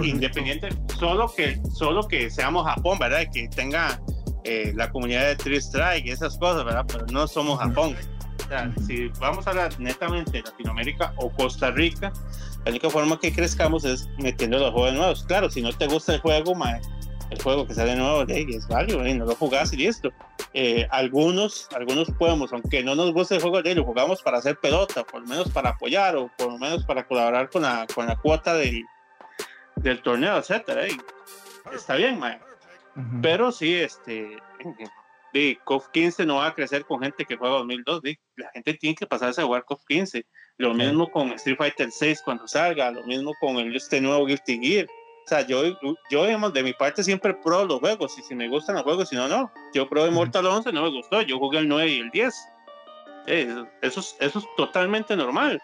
Independiente, 0.02 0.68
solo 0.98 1.32
que, 1.34 1.60
solo 1.74 2.06
que 2.06 2.30
seamos 2.30 2.64
Japón, 2.64 2.98
¿verdad? 2.98 3.24
Que 3.32 3.48
tenga 3.48 4.00
eh, 4.44 4.72
la 4.74 4.90
comunidad 4.90 5.26
de 5.26 5.36
Tree 5.36 5.56
Strike 5.56 6.06
y 6.06 6.10
esas 6.10 6.38
cosas, 6.38 6.64
¿verdad? 6.64 6.84
Pero 6.86 7.06
no 7.06 7.26
somos 7.26 7.58
Japón. 7.58 7.96
O 8.44 8.48
sea, 8.48 8.72
si 8.86 9.08
vamos 9.20 9.46
a 9.46 9.50
hablar 9.50 9.78
netamente 9.80 10.30
de 10.30 10.42
Latinoamérica 10.42 11.12
o 11.16 11.30
Costa 11.30 11.70
Rica, 11.72 12.12
la 12.64 12.70
única 12.70 12.88
forma 12.88 13.18
que 13.18 13.32
crezcamos 13.32 13.84
es 13.84 14.08
metiendo 14.18 14.58
los 14.58 14.72
juegos 14.72 14.94
nuevos. 14.94 15.24
Claro, 15.24 15.50
si 15.50 15.60
no 15.60 15.72
te 15.72 15.86
gusta 15.86 16.14
el 16.14 16.20
juego, 16.20 16.54
el 17.30 17.42
juego 17.42 17.66
que 17.66 17.74
sale 17.74 17.94
nuevo 17.94 18.22
es 18.22 18.68
válido, 18.68 19.02
no 19.02 19.24
lo 19.26 19.34
jugás 19.34 19.72
y 19.72 19.76
listo. 19.76 20.10
Eh, 20.54 20.86
algunos, 20.90 21.68
algunos 21.74 22.10
podemos, 22.12 22.52
aunque 22.52 22.82
no 22.82 22.94
nos 22.94 23.12
guste 23.12 23.36
el 23.36 23.42
juego 23.42 23.62
de 23.62 23.74
lo 23.74 23.84
jugamos 23.84 24.22
para 24.22 24.38
hacer 24.38 24.56
pelota, 24.56 25.04
por 25.04 25.20
lo 25.20 25.26
menos 25.26 25.50
para 25.50 25.70
apoyar 25.70 26.16
o 26.16 26.30
por 26.36 26.52
lo 26.52 26.58
menos 26.58 26.84
para 26.84 27.06
colaborar 27.06 27.50
con 27.50 27.62
la, 27.62 27.86
con 27.94 28.06
la 28.06 28.16
cuota 28.16 28.54
del, 28.54 28.84
del 29.76 30.00
torneo, 30.02 30.38
etcétera. 30.38 30.86
está 31.72 31.96
bien, 31.96 32.20
Pero 33.20 33.52
sí, 33.52 33.74
este, 33.74 34.38
de 35.32 35.58
COF 35.64 35.88
15 35.88 36.24
no 36.26 36.36
va 36.36 36.48
a 36.48 36.54
crecer 36.54 36.84
con 36.84 37.00
gente 37.00 37.24
que 37.24 37.36
juega 37.36 37.56
2002. 37.58 38.02
la 38.36 38.50
gente 38.52 38.74
tiene 38.74 38.96
que 38.96 39.06
pasarse 39.06 39.40
a 39.40 39.44
jugar 39.44 39.64
COF 39.64 39.82
15. 39.86 40.24
Lo 40.56 40.74
mismo 40.74 41.10
con 41.10 41.30
Street 41.32 41.58
Fighter 41.58 41.90
6 41.90 42.22
cuando 42.24 42.48
salga, 42.48 42.90
lo 42.90 43.04
mismo 43.04 43.34
con 43.40 43.56
el, 43.56 43.76
este 43.76 44.00
nuevo 44.00 44.26
Guilty 44.26 44.58
Gear. 44.58 44.86
O 45.28 45.30
sea, 45.30 45.42
yo, 45.42 45.62
yo 46.08 46.24
digamos, 46.24 46.54
de 46.54 46.62
mi 46.62 46.72
parte 46.72 47.04
siempre 47.04 47.34
pruebo 47.34 47.66
los 47.66 47.80
juegos, 47.80 48.18
y 48.18 48.22
si 48.22 48.34
me 48.34 48.48
gustan 48.48 48.76
los 48.76 48.84
juegos, 48.84 49.10
si 49.10 49.14
no, 49.14 49.28
no. 49.28 49.52
Yo 49.74 49.86
probé 49.86 50.10
Mortal 50.10 50.46
11, 50.46 50.72
no 50.72 50.84
me 50.84 50.88
gustó, 50.88 51.20
yo 51.20 51.38
jugué 51.38 51.58
el 51.58 51.68
9 51.68 51.86
y 51.86 52.00
el 52.00 52.10
10. 52.10 52.34
Eh, 53.26 53.64
eso, 53.82 54.00
es, 54.00 54.16
eso 54.20 54.38
es 54.38 54.46
totalmente 54.56 55.14
normal. 55.14 55.60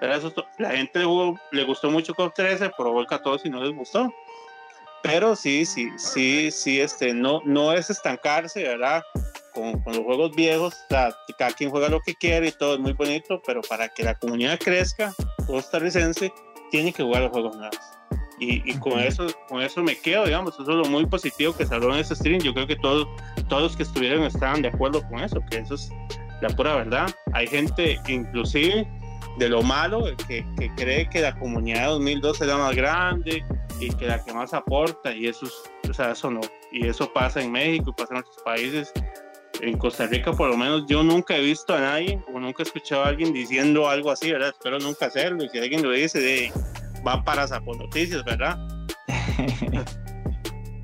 Pero 0.00 0.12
eso, 0.12 0.34
la 0.58 0.72
gente 0.72 0.98
le, 0.98 1.06
le 1.52 1.64
gustó 1.64 1.88
mucho 1.88 2.14
con 2.14 2.32
13, 2.32 2.68
probó 2.76 3.00
el 3.00 3.06
14 3.06 3.46
y 3.46 3.50
no 3.52 3.62
les 3.62 3.72
gustó. 3.76 4.12
Pero 5.04 5.36
sí, 5.36 5.64
sí, 5.64 5.88
sí, 5.96 6.50
sí, 6.50 6.80
este, 6.80 7.14
no, 7.14 7.42
no 7.44 7.72
es 7.72 7.90
estancarse, 7.90 8.64
¿verdad? 8.64 9.04
Con, 9.54 9.80
con, 9.84 9.94
los 9.94 10.04
juegos 10.04 10.34
viejos, 10.34 10.74
cada 10.88 11.52
quien 11.56 11.70
juega 11.70 11.88
lo 11.88 12.00
que 12.00 12.16
quiere 12.16 12.48
y 12.48 12.52
todo 12.52 12.74
es 12.74 12.80
muy 12.80 12.94
bonito, 12.94 13.40
pero 13.46 13.60
para 13.60 13.88
que 13.88 14.02
la 14.02 14.16
comunidad 14.16 14.58
crezca 14.58 15.14
costarricense, 15.46 16.32
tiene 16.72 16.92
que 16.92 17.04
jugar 17.04 17.22
los 17.22 17.30
juegos 17.30 17.56
nuevos. 17.56 18.00
Y, 18.42 18.72
con 18.78 18.98
eso 18.98 19.26
con 19.48 19.60
eso 19.60 19.82
me 19.82 19.94
quedo, 19.98 20.24
digamos, 20.24 20.54
eso 20.54 20.62
es 20.62 20.68
lo 20.68 20.84
muy 20.86 21.04
positivo 21.04 21.54
que 21.54 21.66
salió 21.66 21.92
en 21.92 22.00
ese 22.00 22.16
stream. 22.16 22.40
Yo 22.40 22.54
creo 22.54 22.66
que 22.66 22.76
todos, 22.76 23.06
todos 23.48 23.62
los 23.64 23.76
que 23.76 23.82
estuvieron 23.82 24.22
estaban 24.24 24.62
de 24.62 24.68
acuerdo 24.68 25.06
con 25.08 25.20
eso, 25.20 25.42
que 25.50 25.58
eso 25.58 25.74
es 25.74 25.90
la 26.40 26.48
pura 26.48 26.74
verdad. 26.74 27.14
Hay 27.34 27.46
gente, 27.46 28.00
inclusive, 28.08 28.88
de 29.38 29.48
lo 29.48 29.62
malo, 29.62 30.04
que, 30.26 30.46
que 30.58 30.74
cree 30.74 31.08
que 31.10 31.20
la 31.20 31.38
comunidad 31.38 31.80
de 31.80 31.86
2012 31.88 32.44
es 32.44 32.50
la 32.50 32.56
más 32.56 32.74
grande 32.74 33.44
y 33.78 33.90
que 33.90 34.06
la 34.06 34.24
que 34.24 34.32
más 34.32 34.54
aporta, 34.54 35.12
y 35.12 35.26
eso, 35.26 35.46
o 35.88 35.92
sea, 35.92 36.12
eso 36.12 36.30
no. 36.30 36.40
Y 36.72 36.86
eso 36.86 37.12
pasa 37.12 37.42
en 37.42 37.52
México, 37.52 37.94
pasa 37.94 38.14
en 38.14 38.20
otros 38.20 38.36
países. 38.44 38.92
En 39.60 39.76
Costa 39.76 40.06
Rica, 40.06 40.32
por 40.32 40.48
lo 40.48 40.56
menos, 40.56 40.86
yo 40.88 41.02
nunca 41.02 41.36
he 41.36 41.40
visto 41.42 41.74
a 41.74 41.80
nadie 41.80 42.18
o 42.32 42.40
nunca 42.40 42.62
he 42.62 42.66
escuchado 42.66 43.04
a 43.04 43.08
alguien 43.08 43.34
diciendo 43.34 43.88
algo 43.90 44.10
así, 44.10 44.32
¿verdad? 44.32 44.50
Espero 44.50 44.78
nunca 44.78 45.06
hacerlo. 45.06 45.44
Y 45.44 45.50
si 45.50 45.58
alguien 45.58 45.82
lo 45.82 45.90
dice, 45.90 46.18
de 46.18 46.50
va 47.06 47.22
para 47.24 47.46
Sapo 47.46 47.74
Noticias, 47.74 48.24
¿verdad? 48.24 48.58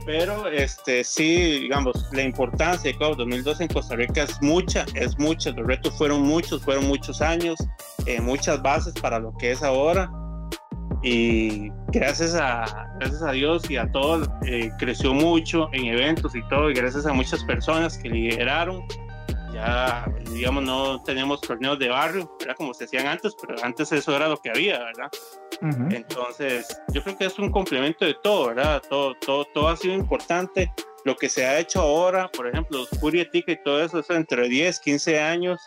pero 0.06 0.46
este 0.46 1.02
sí, 1.02 1.60
digamos, 1.60 2.08
la 2.12 2.22
importancia 2.22 2.92
de 2.92 2.96
COP 2.96 3.16
2002 3.16 3.60
en 3.60 3.68
Costa 3.68 3.96
Rica 3.96 4.22
es 4.22 4.40
mucha, 4.40 4.86
es 4.94 5.18
mucha. 5.18 5.50
Los 5.50 5.66
retos 5.66 5.98
fueron 5.98 6.22
muchos, 6.22 6.62
fueron 6.62 6.86
muchos 6.86 7.20
años, 7.20 7.58
eh, 8.06 8.20
muchas 8.20 8.62
bases 8.62 8.94
para 8.94 9.18
lo 9.18 9.36
que 9.36 9.50
es 9.50 9.62
ahora. 9.64 10.10
Y 11.02 11.70
gracias 11.88 12.36
a, 12.36 12.88
gracias 13.00 13.22
a 13.22 13.32
Dios 13.32 13.68
y 13.68 13.76
a 13.76 13.90
todos, 13.90 14.28
eh, 14.46 14.70
creció 14.78 15.12
mucho 15.12 15.68
en 15.72 15.86
eventos 15.86 16.34
y 16.34 16.42
todo, 16.48 16.70
y 16.70 16.74
gracias 16.74 17.04
a 17.06 17.12
muchas 17.12 17.42
personas 17.44 17.98
que 17.98 18.08
lideraron. 18.08 18.82
Ya, 19.56 20.06
digamos, 20.32 20.64
no 20.64 21.02
tenemos 21.02 21.40
torneos 21.40 21.78
de 21.78 21.88
barrio, 21.88 22.30
era 22.40 22.54
como 22.54 22.74
se 22.74 22.84
hacían 22.84 23.06
antes, 23.06 23.34
pero 23.40 23.56
antes 23.64 23.90
eso 23.90 24.14
era 24.14 24.28
lo 24.28 24.36
que 24.36 24.50
había, 24.50 24.78
¿verdad? 24.80 25.10
Entonces, 25.90 26.78
yo 26.92 27.02
creo 27.02 27.16
que 27.16 27.24
es 27.24 27.38
un 27.38 27.50
complemento 27.50 28.04
de 28.04 28.12
todo, 28.22 28.48
¿verdad? 28.48 28.82
Todo, 28.86 29.14
todo, 29.14 29.46
todo 29.46 29.68
ha 29.68 29.76
sido 29.78 29.94
importante. 29.94 30.70
Lo 31.06 31.16
que 31.16 31.30
se 31.30 31.46
ha 31.46 31.58
hecho 31.58 31.80
ahora, 31.80 32.28
por 32.28 32.48
ejemplo, 32.48 32.80
los 32.80 32.88
Purietica 33.00 33.52
y 33.52 33.62
todo 33.62 33.82
eso, 33.82 34.00
eso 34.00 34.12
entre 34.12 34.46
10, 34.46 34.78
15 34.78 35.20
años, 35.20 35.58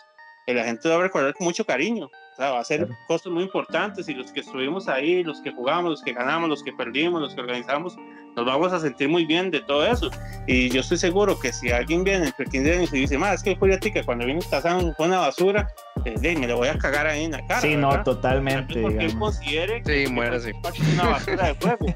que 0.46 0.54
la 0.54 0.62
gente 0.62 0.88
va 0.88 0.94
a 0.94 1.02
recordar 1.02 1.34
con 1.34 1.46
mucho 1.46 1.64
cariño. 1.64 2.08
Sea, 2.40 2.52
va 2.52 2.60
a 2.60 2.64
ser 2.64 2.88
cosas 3.06 3.30
muy 3.30 3.42
importantes 3.42 4.08
y 4.08 4.14
los 4.14 4.32
que 4.32 4.40
estuvimos 4.40 4.88
ahí, 4.88 5.22
los 5.22 5.42
que 5.42 5.52
jugamos, 5.52 5.90
los 5.90 6.02
que 6.02 6.14
ganamos, 6.14 6.48
los 6.48 6.62
que 6.62 6.72
perdimos, 6.72 7.20
los 7.20 7.34
que 7.34 7.42
organizamos, 7.42 7.98
nos 8.34 8.46
vamos 8.46 8.72
a 8.72 8.80
sentir 8.80 9.10
muy 9.10 9.26
bien 9.26 9.50
de 9.50 9.60
todo 9.60 9.84
eso. 9.84 10.10
Y 10.46 10.70
yo 10.70 10.80
estoy 10.80 10.96
seguro 10.96 11.38
que 11.38 11.52
si 11.52 11.70
alguien 11.70 12.02
viene 12.02 12.28
entre 12.28 12.46
15 12.46 12.72
años 12.78 12.94
y 12.94 13.00
dice, 13.00 13.18
más 13.18 13.34
es 13.34 13.42
que 13.42 13.56
Purietica 13.56 14.02
cuando 14.04 14.24
viene 14.24 14.40
Tazán 14.50 14.94
fue 14.96 15.08
una 15.08 15.18
basura, 15.18 15.68
eh, 16.06 16.34
me 16.38 16.46
lo 16.48 16.56
voy 16.56 16.68
a 16.68 16.78
cagar 16.78 17.06
ahí 17.06 17.24
en 17.24 17.32
la 17.32 17.46
cara. 17.46 17.60
Sí, 17.60 17.76
no, 17.76 18.02
totalmente. 18.04 18.80
Porque 18.80 19.04
él 19.04 19.18
considere 19.18 19.82
que 19.82 20.06
sí, 20.06 20.10
muere 20.10 20.36
así. 20.36 20.50
es 20.50 20.94
una 20.94 21.08
basura 21.10 21.48
de 21.48 21.54
juego. 21.56 21.94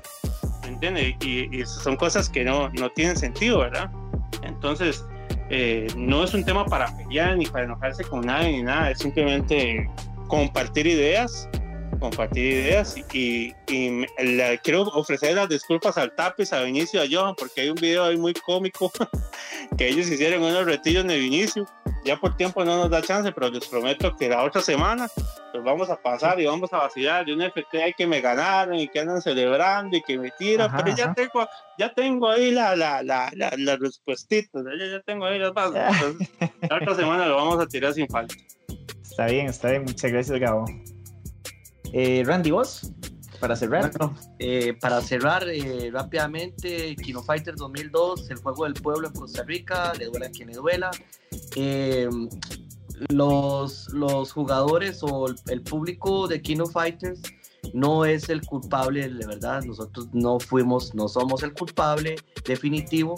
¿Me 0.61 0.69
entiendes? 0.69 1.15
Y, 1.23 1.59
y, 1.59 1.65
son 1.65 1.97
cosas 1.97 2.29
que 2.29 2.45
no, 2.45 2.69
no 2.69 2.91
tienen 2.91 3.17
sentido, 3.17 3.61
¿verdad? 3.61 3.91
Entonces, 4.43 5.07
eh, 5.49 5.87
no 5.97 6.23
es 6.23 6.35
un 6.35 6.45
tema 6.45 6.67
para 6.67 6.95
pelear 6.97 7.37
ni 7.39 7.47
para 7.47 7.65
enojarse 7.65 8.05
con 8.05 8.27
nadie 8.27 8.53
ni 8.53 8.63
nada, 8.63 8.91
es 8.91 8.99
simplemente 8.99 9.89
compartir 10.35 10.87
ideas 10.89 11.49
compartir 12.01 12.45
ideas 12.45 12.97
y, 13.13 13.55
y 13.69 14.07
quiero 14.63 14.83
ofrecer 14.83 15.35
las 15.37 15.49
disculpas 15.49 15.97
al 15.97 16.15
Tapis, 16.15 16.53
a 16.53 16.63
Vinicio, 16.63 17.01
a 17.01 17.05
Johan, 17.11 17.35
porque 17.35 17.63
hay 17.63 17.71
un 17.71 17.77
video 17.77 18.05
ahí 18.05 18.17
muy 18.17 18.35
cómico 18.35 18.91
que 19.79 19.89
ellos 19.89 20.09
hicieron 20.09 20.43
unos 20.43 20.67
retillos 20.67 21.07
de 21.07 21.17
Vinicio. 21.17 21.67
Ya 22.05 22.17
por 22.17 22.37
tiempo 22.37 22.63
no 22.65 22.77
nos 22.77 22.91
da 22.91 23.01
chance, 23.01 23.33
pero 23.33 23.49
les 23.49 23.67
prometo 23.67 24.15
que 24.17 24.29
la 24.29 24.43
otra 24.43 24.61
semana 24.61 25.09
los 25.55 25.65
vamos 25.65 25.89
a 25.89 25.97
pasar 25.97 26.39
y 26.39 26.45
vamos 26.45 26.71
a 26.75 26.79
vacilar 26.79 27.25
de 27.25 27.33
un 27.33 27.41
FT 27.41 27.83
hay 27.83 27.95
que 27.95 28.07
me 28.07 28.21
ganaron 28.21 28.75
y 28.75 28.89
que 28.89 29.01
andan 29.01 29.23
celebrando 29.23 29.97
y 29.97 30.03
que 30.03 30.19
me 30.19 30.31
tiran, 30.33 30.71
pero 30.77 30.95
ya 30.95 31.15
tengo, 31.15 31.49
ya 31.79 31.95
tengo 31.95 32.29
ahí 32.29 32.51
la, 32.51 32.77
la, 32.77 33.03
la, 33.03 33.31
la, 33.35 33.53
la 33.57 33.77
respuestita, 33.77 34.59
ya, 34.79 34.87
ya 34.87 35.01
tengo 35.01 35.25
ahí 35.25 35.39
las 35.39 35.55
bases. 35.55 36.15
la 36.69 36.77
otra 36.77 36.95
semana 36.95 37.27
lo 37.27 37.37
vamos 37.37 37.61
a 37.61 37.67
tirar 37.67 37.95
sin 37.95 38.07
falta. 38.09 38.35
Está 39.15 39.27
bien, 39.27 39.47
está 39.47 39.71
bien, 39.71 39.85
muchas 39.85 40.11
gracias 40.11 40.41
Gabo. 40.41 40.65
Eh, 41.93 42.25
Randy, 42.27 42.51
vos, 42.51 42.91
para 43.39 43.55
cerrar. 43.55 43.93
Eh, 44.41 44.77
para 44.81 45.01
cerrar 45.03 45.49
eh, 45.49 45.89
rápidamente, 45.93 46.97
Kino 46.97 47.23
Fighter 47.23 47.55
2002, 47.55 48.29
el 48.31 48.39
juego 48.39 48.65
del 48.65 48.75
pueblo 48.75 49.07
en 49.07 49.15
Costa 49.15 49.45
Rica, 49.45 49.93
le 49.97 50.07
duela 50.07 50.27
a 50.27 50.31
quien 50.31 50.49
le 50.49 50.55
duela. 50.55 50.91
los, 53.11 53.89
los 53.91 54.33
jugadores 54.33 54.99
o 55.05 55.27
el 55.47 55.63
público 55.63 56.27
de 56.27 56.43
Kino 56.43 56.67
Fighters 56.67 57.23
no 57.73 58.05
es 58.05 58.29
el 58.29 58.45
culpable, 58.45 59.09
de 59.09 59.27
verdad, 59.27 59.63
nosotros 59.65 60.09
no 60.13 60.39
fuimos, 60.39 60.95
no 60.95 61.09
somos 61.09 61.43
el 61.43 61.53
culpable 61.55 62.17
definitivo 62.45 63.15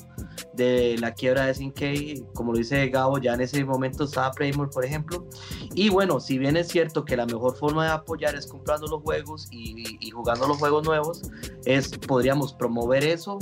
de 0.54 0.96
la 0.98 1.12
quiebra 1.12 1.46
de 1.46 1.54
Sinkei, 1.54 2.24
como 2.34 2.52
lo 2.52 2.58
dice 2.58 2.88
Gabo, 2.88 3.18
ya 3.18 3.34
en 3.34 3.40
ese 3.40 3.64
momento 3.64 4.04
estaba 4.04 4.30
Playmore, 4.32 4.70
por 4.72 4.84
ejemplo, 4.84 5.26
y 5.74 5.88
bueno, 5.88 6.20
si 6.20 6.38
bien 6.38 6.56
es 6.56 6.68
cierto 6.68 7.04
que 7.04 7.16
la 7.16 7.26
mejor 7.26 7.56
forma 7.56 7.84
de 7.84 7.90
apoyar 7.92 8.34
es 8.34 8.46
comprando 8.46 8.86
los 8.86 9.02
juegos 9.02 9.48
y, 9.50 10.10
jugando 10.10 10.46
los 10.46 10.58
juegos 10.58 10.84
nuevos, 10.84 11.22
es, 11.64 11.88
podríamos 11.88 12.52
promover 12.54 13.04
eso 13.04 13.38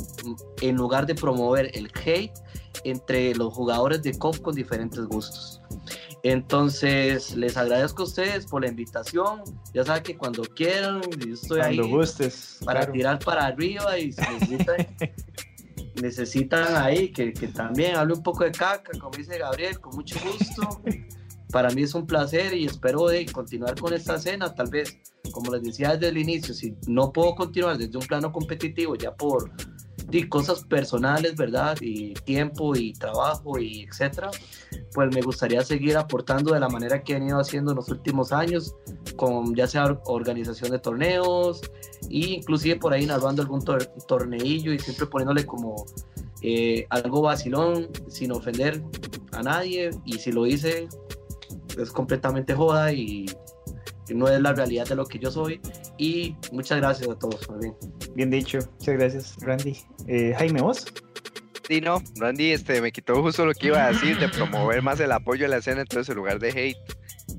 en 0.61 0.77
lugar 0.77 1.07
de 1.07 1.15
promover 1.15 1.71
el 1.75 1.91
hate 2.05 2.33
entre 2.85 3.35
los 3.35 3.53
jugadores 3.53 4.03
de 4.03 4.19
COF 4.19 4.41
con 4.41 4.55
diferentes 4.55 5.05
gustos. 5.07 5.61
Entonces, 6.25 7.37
les 7.37 7.55
agradezco 7.55 8.03
a 8.03 8.07
ustedes 8.07 8.47
por 8.47 8.63
la 8.63 8.69
invitación. 8.69 9.43
Ya 9.75 9.85
saben 9.85 10.03
que 10.03 10.17
cuando 10.17 10.43
quieran, 10.43 11.03
yo 11.19 11.35
estoy 11.35 11.61
cuando 11.61 11.83
ahí 11.83 11.91
gustes, 11.91 12.61
para 12.65 12.91
tirar 12.91 13.19
para 13.19 13.45
arriba 13.45 13.99
y 13.99 14.11
si 14.11 14.23
necesitan, 14.23 14.77
necesitan 16.03 16.77
ahí 16.77 17.13
que, 17.13 17.35
que, 17.35 17.49
también 17.49 17.97
hable 17.97 18.15
un 18.15 18.23
poco 18.23 18.45
de 18.45 18.53
caca, 18.53 18.99
como 18.99 19.15
dice 19.15 19.37
Gabriel, 19.37 19.79
con 19.79 19.97
mucho 19.97 20.17
gusto. 20.25 20.81
Para 21.51 21.69
mí 21.69 21.83
es 21.83 21.95
un 21.95 22.07
placer 22.07 22.55
y 22.55 22.65
espero 22.65 23.07
de 23.07 23.27
continuar 23.27 23.79
con 23.79 23.93
esta 23.93 24.19
cena. 24.19 24.55
Tal 24.55 24.71
vez, 24.71 24.97
como 25.31 25.53
les 25.53 25.63
decía 25.63 25.91
desde 25.91 26.09
el 26.09 26.17
inicio, 26.17 26.55
si 26.55 26.75
no 26.87 27.13
puedo 27.13 27.35
continuar 27.35 27.77
desde 27.77 27.99
un 27.99 28.07
plano 28.07 28.33
competitivo, 28.33 28.97
ya 28.97 29.15
por 29.15 29.53
y 30.11 30.29
cosas 30.29 30.65
personales, 30.65 31.35
¿verdad? 31.37 31.77
Y 31.81 32.15
tiempo 32.15 32.77
y 32.77 32.93
trabajo 32.93 33.59
y 33.59 33.83
etcétera, 33.83 34.31
pues 34.93 35.15
me 35.15 35.23
gustaría 35.23 35.63
seguir 35.63 35.97
aportando 35.97 36.55
de 36.55 36.61
la 36.61 36.69
manera 36.69 37.03
que 37.03 37.13
he 37.13 37.19
venido 37.19 37.39
haciendo 37.41 37.73
en 37.73 37.77
los 37.77 37.89
últimos 37.89 38.33
años, 38.33 38.75
con 39.17 39.55
ya 39.55 39.67
sea 39.67 39.99
organización 40.05 40.71
de 40.71 40.79
torneos, 40.79 41.63
e 42.11 42.37
inclusive 42.37 42.77
por 42.77 42.93
ahí 42.93 43.07
narrando 43.07 43.43
algún 43.43 43.65
torneillo 44.07 44.73
y 44.73 44.79
siempre 44.79 45.07
poniéndole 45.07 45.47
como 45.47 45.85
eh, 46.43 46.87
algo 46.91 47.23
vacilón, 47.23 47.89
sin 48.09 48.33
ofender 48.33 48.83
a 49.33 49.43
nadie, 49.43 49.91
y 50.05 50.15
si 50.15 50.31
lo 50.33 50.47
hice, 50.47 50.89
es 51.79 51.91
completamente 51.91 52.55
joda 52.55 52.93
y 52.93 53.27
no 54.13 54.29
es 54.29 54.41
la 54.41 54.53
realidad 54.53 54.87
de 54.87 54.97
lo 54.97 55.07
que 55.07 55.19
yo 55.19 55.31
soy. 55.31 55.61
Y 55.97 56.37
muchas 56.53 56.79
gracias 56.79 57.09
a 57.09 57.19
todos. 57.19 57.49
Bien. 57.59 57.75
Bien 58.15 58.31
dicho, 58.31 58.59
muchas 58.79 58.95
gracias, 58.95 59.37
Randy. 59.41 59.77
Eh, 60.07 60.35
Jaime, 60.37 60.63
¿vos? 60.63 60.87
Sí, 61.69 61.81
no, 61.81 62.03
Randy 62.17 62.53
este, 62.53 62.81
me 62.81 62.93
quitó 62.93 63.23
justo 63.23 63.47
lo 63.47 63.55
que 63.55 63.69
iba 63.69 63.85
a 63.85 63.93
decir 63.93 64.19
de 64.19 64.29
promover 64.29 64.83
más 64.83 65.01
el 65.01 65.13
apoyo 65.13 65.47
a 65.47 65.49
la 65.49 65.57
escena, 65.59 65.81
entonces 65.81 66.11
en 66.11 66.17
lugar 66.17 66.39
de 66.39 66.51
hate. 66.51 66.77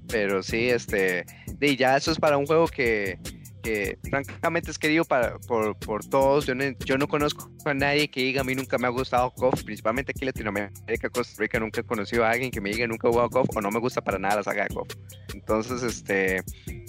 Pero 0.08 0.42
sí, 0.42 0.70
este, 0.70 1.26
y 1.62 1.76
ya 1.76 1.96
eso 1.96 2.12
es 2.12 2.18
para 2.18 2.38
un 2.38 2.48
juego 2.48 2.68
que, 2.68 3.20
que 3.62 4.00
francamente 4.10 4.72
es 4.72 4.80
querido 4.80 5.06
para, 5.06 5.38
por, 5.40 5.78
por 5.78 6.06
todos. 6.06 6.46
Yo 6.46 6.56
no, 6.56 6.64
yo 6.86 6.98
no, 6.98 7.08
conozco 7.08 7.52
a 7.66 7.74
nadie 7.74 8.08
que 8.08 8.22
diga 8.22 8.42
a 8.42 8.44
mí 8.44 8.56
nunca 8.56 8.78
me 8.78 8.88
ha 8.88 8.90
gustado 8.90 9.32
KOF, 9.32 9.64
principalmente 9.64 10.12
aquí 10.12 10.22
en 10.22 10.28
Latinoamérica, 10.28 11.10
Costa 11.10 11.36
Rica, 11.38 11.60
nunca 11.60 11.82
he 11.82 11.84
conocido 11.84 12.26
a 12.26 12.32
alguien 12.32 12.52
que 12.52 12.62
me 12.62 12.72
diga 12.72 12.88
nunca 12.88 13.08
he 13.08 13.12
jugado 13.12 13.30
KOF 13.30 13.56
o 13.56 13.62
no 13.62 13.72
me 13.72 13.80
gusta 13.80 14.02
para 14.02 14.18
nada 14.18 14.38
la 14.38 14.44
saga 14.44 14.64
de 14.64 14.74
KOF. 14.74 14.88
Entonces, 15.34 15.84
este, 15.84 16.44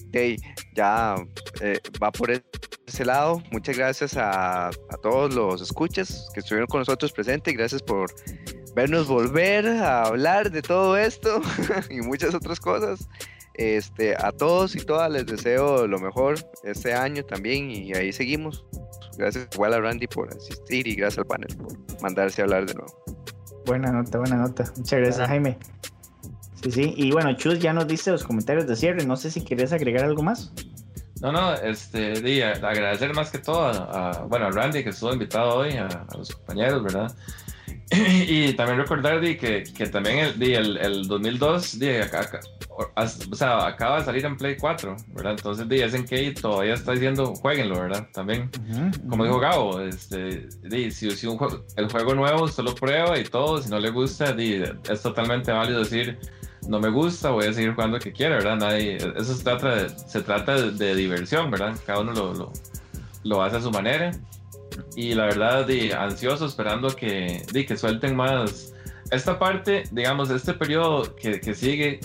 okay, 0.09 0.37
ya 0.75 1.17
eh, 1.61 1.79
va 2.03 2.11
por 2.13 2.31
ese 2.31 3.05
lado. 3.05 3.43
Muchas 3.51 3.77
gracias 3.77 4.17
a, 4.17 4.69
a, 4.69 4.97
todos 5.03 5.35
los 5.35 5.61
escuchas 5.61 6.29
que 6.35 6.41
estuvieron 6.41 6.67
con 6.67 6.81
nosotros 6.81 7.13
presentes. 7.13 7.55
Gracias 7.55 7.83
por 7.83 8.11
vernos 8.75 9.09
volver 9.09 9.67
a 9.67 10.05
hablar 10.05 10.51
de 10.51 10.63
todo 10.63 10.97
esto 10.97 11.41
y 11.91 12.01
muchas 12.01 12.35
otras 12.35 12.61
cosas. 12.61 13.09
Este, 13.55 14.15
a 14.15 14.33
todos 14.33 14.77
y 14.77 14.81
todas 14.81 15.11
les 15.11 15.25
deseo 15.25 15.87
lo 15.87 15.99
mejor 15.99 16.37
este 16.63 16.93
año 16.93 17.25
también 17.25 17.71
y 17.71 17.95
ahí 17.95 18.13
seguimos. 18.13 18.67
Gracias 19.17 19.49
igual 19.55 19.73
a 19.73 19.81
Randy 19.81 20.07
por 20.07 20.29
asistir 20.29 20.87
y 20.87 20.95
gracias 20.95 21.21
al 21.21 21.27
panel 21.27 21.57
por 21.57 22.03
mandarse 22.03 22.43
a 22.43 22.45
hablar 22.45 22.67
de 22.67 22.75
nuevo. 22.75 22.93
Buena 23.65 23.91
nota, 23.91 24.19
buena 24.19 24.37
nota. 24.37 24.65
Muchas 24.77 25.01
gracias, 25.01 25.27
Jaime. 25.27 25.59
Sí, 26.63 26.71
sí. 26.71 26.95
Y 26.97 27.13
bueno, 27.13 27.33
Chus 27.35 27.59
ya 27.59 27.73
nos 27.73 27.87
dice 27.87 28.11
los 28.11 28.25
comentarios 28.25 28.67
de 28.67 28.77
cierre. 28.77 29.05
No 29.05 29.17
sé 29.17 29.31
si 29.31 29.43
quieres 29.43 29.73
agregar 29.73 30.05
algo 30.05 30.23
más. 30.23 30.53
No, 31.21 31.33
no, 31.33 31.55
este, 31.55 32.21
di, 32.21 32.43
agradecer 32.43 33.15
más 33.15 33.31
que 33.31 33.39
todo 33.39 33.67
a, 33.67 34.27
bueno, 34.29 34.47
a 34.47 34.51
Randy 34.51 34.85
que 34.85 34.91
estuvo 34.91 35.13
invitado 35.13 35.57
hoy, 35.57 35.73
a, 35.73 35.87
a 35.87 36.17
los 36.17 36.31
compañeros, 36.35 36.83
¿verdad? 36.83 37.15
y 38.29 38.53
también 38.55 38.79
recordar 38.79 39.21
di, 39.21 39.37
que, 39.37 39.63
que 39.63 39.87
también 39.87 40.19
el, 40.19 40.39
di, 40.39 40.55
el, 40.55 40.77
el 40.77 41.07
2002 41.07 41.79
di, 41.79 41.89
acá, 41.91 42.41
o 42.69 43.35
sea, 43.35 43.67
acaba 43.67 44.01
de 44.01 44.05
salir 44.05 44.25
en 44.25 44.37
Play 44.37 44.57
4, 44.57 44.97
¿verdad? 45.15 45.33
Entonces 45.33 45.69
di, 45.69 45.79
SNK 45.89 46.41
todavía 46.41 46.75
está 46.75 46.93
diciendo, 46.93 47.35
jueguenlo, 47.37 47.81
¿verdad? 47.81 48.09
También, 48.13 48.51
uh 48.59 48.73
-huh, 48.73 49.09
como 49.09 49.25
dijo 49.25 49.39
Gabo, 49.39 49.81
este, 49.81 50.49
di, 50.63 50.91
si, 50.91 51.11
si 51.13 51.27
un 51.29 51.39
juego, 51.39 51.65
el 51.77 51.89
juego 51.89 52.15
nuevo 52.15 52.45
usted 52.45 52.65
lo 52.65 52.75
prueba 52.75 53.19
y 53.19 53.25
todo, 53.25 53.63
si 53.63 53.71
no 53.71 53.79
le 53.79 53.91
gusta, 53.91 54.33
di, 54.33 54.63
es 54.91 55.03
totalmente 55.03 55.53
válido 55.53 55.79
decir, 55.79 56.19
no 56.69 56.81
me 56.81 56.91
gusta, 56.91 57.31
voy 57.31 57.47
a 57.47 57.53
seguir 57.53 57.75
jugando 57.75 57.99
que 57.99 58.13
quiera, 58.13 58.37
¿verdad? 58.37 58.57
Nadie, 58.57 58.97
eso 58.97 59.35
se 59.35 59.43
trata 59.43 59.75
de, 59.75 59.89
se 59.91 60.23
trata 60.23 60.55
de, 60.55 60.71
de 60.73 60.95
diversión, 60.95 61.51
¿verdad? 61.51 61.77
Cada 61.87 62.01
uno 62.01 62.13
lo, 62.13 62.35
lo, 62.35 62.53
lo 63.25 63.43
hace 63.43 63.57
a 63.57 63.61
su 63.61 63.71
manera 63.71 64.13
y 64.95 65.15
la 65.15 65.27
verdad, 65.27 65.67
di, 65.67 65.91
ansioso, 65.93 66.47
esperando 66.47 66.89
que, 66.89 67.45
di, 67.53 67.65
que 67.67 67.77
suelten 67.77 68.17
más. 68.17 68.73
Esta 69.11 69.39
parte, 69.39 69.85
digamos, 69.93 70.31
este 70.31 70.53
periodo 70.55 71.15
que, 71.17 71.41
que 71.41 71.55
sigue 71.55 72.01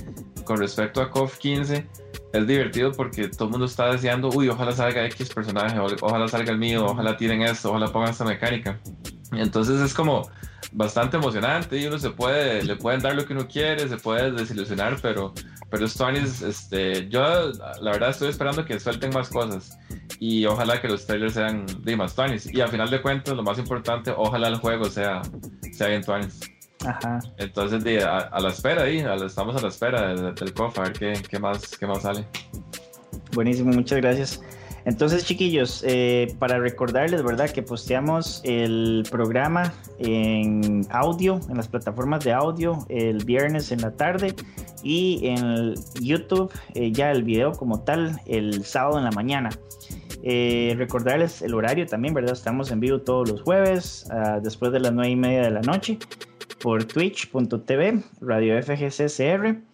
con 0.45 0.57
respecto 0.57 1.01
a 1.01 1.09
KOF 1.09 1.37
15 1.37 1.85
es 2.33 2.47
divertido 2.47 2.91
porque 2.91 3.27
todo 3.27 3.45
el 3.45 3.51
mundo 3.51 3.65
está 3.65 3.91
deseando, 3.91 4.29
uy, 4.29 4.49
ojalá 4.49 4.71
salga 4.71 5.05
X 5.05 5.29
personaje, 5.33 5.77
ojalá 6.01 6.27
salga 6.27 6.51
el 6.51 6.57
mío, 6.57 6.85
ojalá 6.85 7.17
tiren 7.17 7.41
esto, 7.41 7.69
ojalá 7.69 7.87
pongan 7.87 8.11
esta 8.11 8.25
mecánica. 8.25 8.79
Entonces 9.33 9.81
es 9.81 9.93
como 9.93 10.29
bastante 10.71 11.17
emocionante 11.17 11.77
y 11.77 11.85
uno 11.85 11.99
se 11.99 12.09
puede, 12.11 12.63
le 12.63 12.75
pueden 12.75 13.01
dar 13.01 13.15
lo 13.15 13.25
que 13.25 13.33
uno 13.33 13.47
quiere, 13.47 13.87
se 13.87 13.97
puede 13.97 14.31
desilusionar, 14.31 14.97
pero, 15.01 15.33
pero 15.69 15.87
Stoneys, 15.87 16.41
este, 16.41 17.09
yo 17.09 17.21
la 17.81 17.91
verdad 17.91 18.09
estoy 18.09 18.29
esperando 18.29 18.65
que 18.65 18.79
suelten 18.79 19.11
más 19.13 19.29
cosas 19.29 19.77
y 20.19 20.45
ojalá 20.45 20.81
que 20.81 20.87
los 20.87 21.05
trailers 21.05 21.33
sean 21.33 21.65
de 21.83 21.95
más 21.95 22.11
Stoneys. 22.11 22.51
Y 22.53 22.61
al 22.61 22.69
final 22.69 22.89
de 22.89 23.01
cuentas, 23.01 23.35
lo 23.35 23.43
más 23.43 23.57
importante, 23.57 24.13
ojalá 24.15 24.47
el 24.47 24.57
juego 24.57 24.85
sea, 24.85 25.21
sea 25.73 25.87
bien 25.87 26.03
Stoneys. 26.03 26.39
Ajá. 26.85 27.19
Entonces, 27.37 28.03
a, 28.03 28.39
la 28.39 28.49
espera 28.49 28.83
ahí, 28.83 29.03
estamos 29.25 29.55
a 29.55 29.61
la 29.61 29.67
espera 29.67 30.13
del, 30.13 30.33
del 30.33 30.53
COF, 30.53 30.79
a 30.79 30.83
ver 30.83 30.93
qué, 30.93 31.13
qué, 31.29 31.39
más, 31.39 31.77
qué 31.77 31.85
más 31.85 32.01
sale. 32.01 32.25
Buenísimo, 33.33 33.71
muchas 33.71 33.99
gracias. 33.99 34.41
Entonces, 34.85 35.25
chiquillos, 35.25 35.83
eh, 35.87 36.35
para 36.39 36.59
recordarles, 36.59 37.23
¿verdad? 37.23 37.49
Que 37.49 37.61
posteamos 37.61 38.41
el 38.43 39.03
programa 39.09 39.73
en 39.99 40.85
audio, 40.89 41.39
en 41.49 41.57
las 41.57 41.67
plataformas 41.67 42.23
de 42.23 42.33
audio, 42.33 42.85
el 42.89 43.23
viernes 43.23 43.71
en 43.71 43.81
la 43.81 43.91
tarde 43.91 44.35
y 44.83 45.27
en 45.27 45.75
YouTube 46.01 46.51
eh, 46.73 46.91
ya 46.91 47.11
el 47.11 47.23
video 47.23 47.51
como 47.51 47.81
tal 47.81 48.19
el 48.25 48.65
sábado 48.65 48.97
en 48.97 49.03
la 49.03 49.11
mañana. 49.11 49.49
Eh, 50.23 50.75
recordarles 50.77 51.41
el 51.41 51.53
horario 51.53 51.85
también, 51.87 52.13
¿verdad? 52.13 52.33
Estamos 52.33 52.71
en 52.71 52.79
vivo 52.79 53.01
todos 53.01 53.29
los 53.29 53.41
jueves, 53.41 54.07
ah, 54.11 54.39
después 54.41 54.71
de 54.71 54.79
las 54.79 54.93
nueve 54.93 55.11
y 55.11 55.15
media 55.15 55.41
de 55.41 55.51
la 55.51 55.61
noche, 55.61 55.97
por 56.61 56.83
twitch.tv, 56.83 58.03
radio 58.21 58.61
FGCCR. 58.61 59.70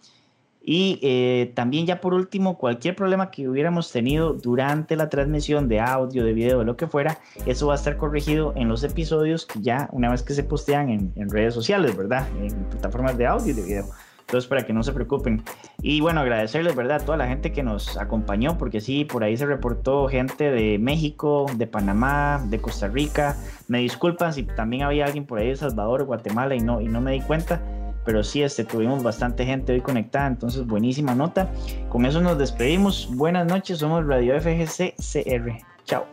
Y 0.70 0.98
eh, 1.00 1.50
también 1.54 1.86
ya 1.86 1.98
por 1.98 2.12
último, 2.12 2.58
cualquier 2.58 2.94
problema 2.94 3.30
que 3.30 3.48
hubiéramos 3.48 3.90
tenido 3.90 4.34
durante 4.34 4.96
la 4.96 5.08
transmisión 5.08 5.66
de 5.66 5.80
audio, 5.80 6.26
de 6.26 6.34
video, 6.34 6.58
de 6.58 6.66
lo 6.66 6.76
que 6.76 6.86
fuera, 6.86 7.16
eso 7.46 7.68
va 7.68 7.72
a 7.72 7.76
estar 7.76 7.96
corregido 7.96 8.52
en 8.54 8.68
los 8.68 8.84
episodios 8.84 9.46
que 9.46 9.62
ya 9.62 9.88
una 9.92 10.10
vez 10.10 10.22
que 10.22 10.34
se 10.34 10.44
postean 10.44 10.90
en, 10.90 11.30
redes 11.30 11.54
sociales, 11.54 11.96
¿verdad? 11.96 12.28
En 12.42 12.52
plataformas 12.64 13.16
de 13.16 13.26
audio 13.26 13.50
y 13.50 13.54
de 13.54 13.62
video. 13.62 13.86
Entonces, 14.20 14.46
para 14.46 14.66
que 14.66 14.74
no 14.74 14.82
se 14.82 14.92
preocupen. 14.92 15.42
Y 15.80 16.02
bueno, 16.02 16.20
agradecerles, 16.20 16.76
¿verdad? 16.76 17.00
A 17.00 17.04
toda 17.06 17.16
la 17.16 17.28
gente 17.28 17.50
que 17.50 17.62
nos 17.62 17.96
acompañó, 17.96 18.58
porque 18.58 18.82
sí, 18.82 19.06
por 19.06 19.24
ahí 19.24 19.38
se 19.38 19.46
reportó 19.46 20.06
gente 20.08 20.50
de 20.50 20.78
México, 20.78 21.46
de 21.56 21.66
Panamá, 21.66 22.44
de 22.44 22.60
Costa 22.60 22.88
Rica. 22.88 23.38
Me 23.68 23.78
disculpan 23.78 24.34
si 24.34 24.42
también 24.42 24.82
había 24.82 25.06
alguien 25.06 25.24
por 25.24 25.38
ahí 25.38 25.48
de 25.48 25.56
Salvador, 25.56 26.04
Guatemala 26.04 26.54
y 26.54 26.60
no, 26.60 26.82
y 26.82 26.88
no 26.88 27.00
me 27.00 27.12
di 27.12 27.22
cuenta 27.22 27.62
pero 28.08 28.24
sí 28.24 28.42
este, 28.42 28.64
tuvimos 28.64 29.02
bastante 29.02 29.44
gente 29.44 29.74
hoy 29.74 29.82
conectada, 29.82 30.28
entonces 30.28 30.66
buenísima 30.66 31.14
nota. 31.14 31.52
Con 31.90 32.06
eso 32.06 32.22
nos 32.22 32.38
despedimos. 32.38 33.06
Buenas 33.14 33.46
noches, 33.46 33.80
somos 33.80 34.06
Radio 34.06 34.40
FGC 34.40 34.94
CR. 34.96 35.58
Chao. 35.84 36.06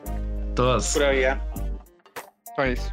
Todas. 0.56 0.94
Pura 0.94 1.12
vida. 1.12 1.42
Pues. 2.58 2.92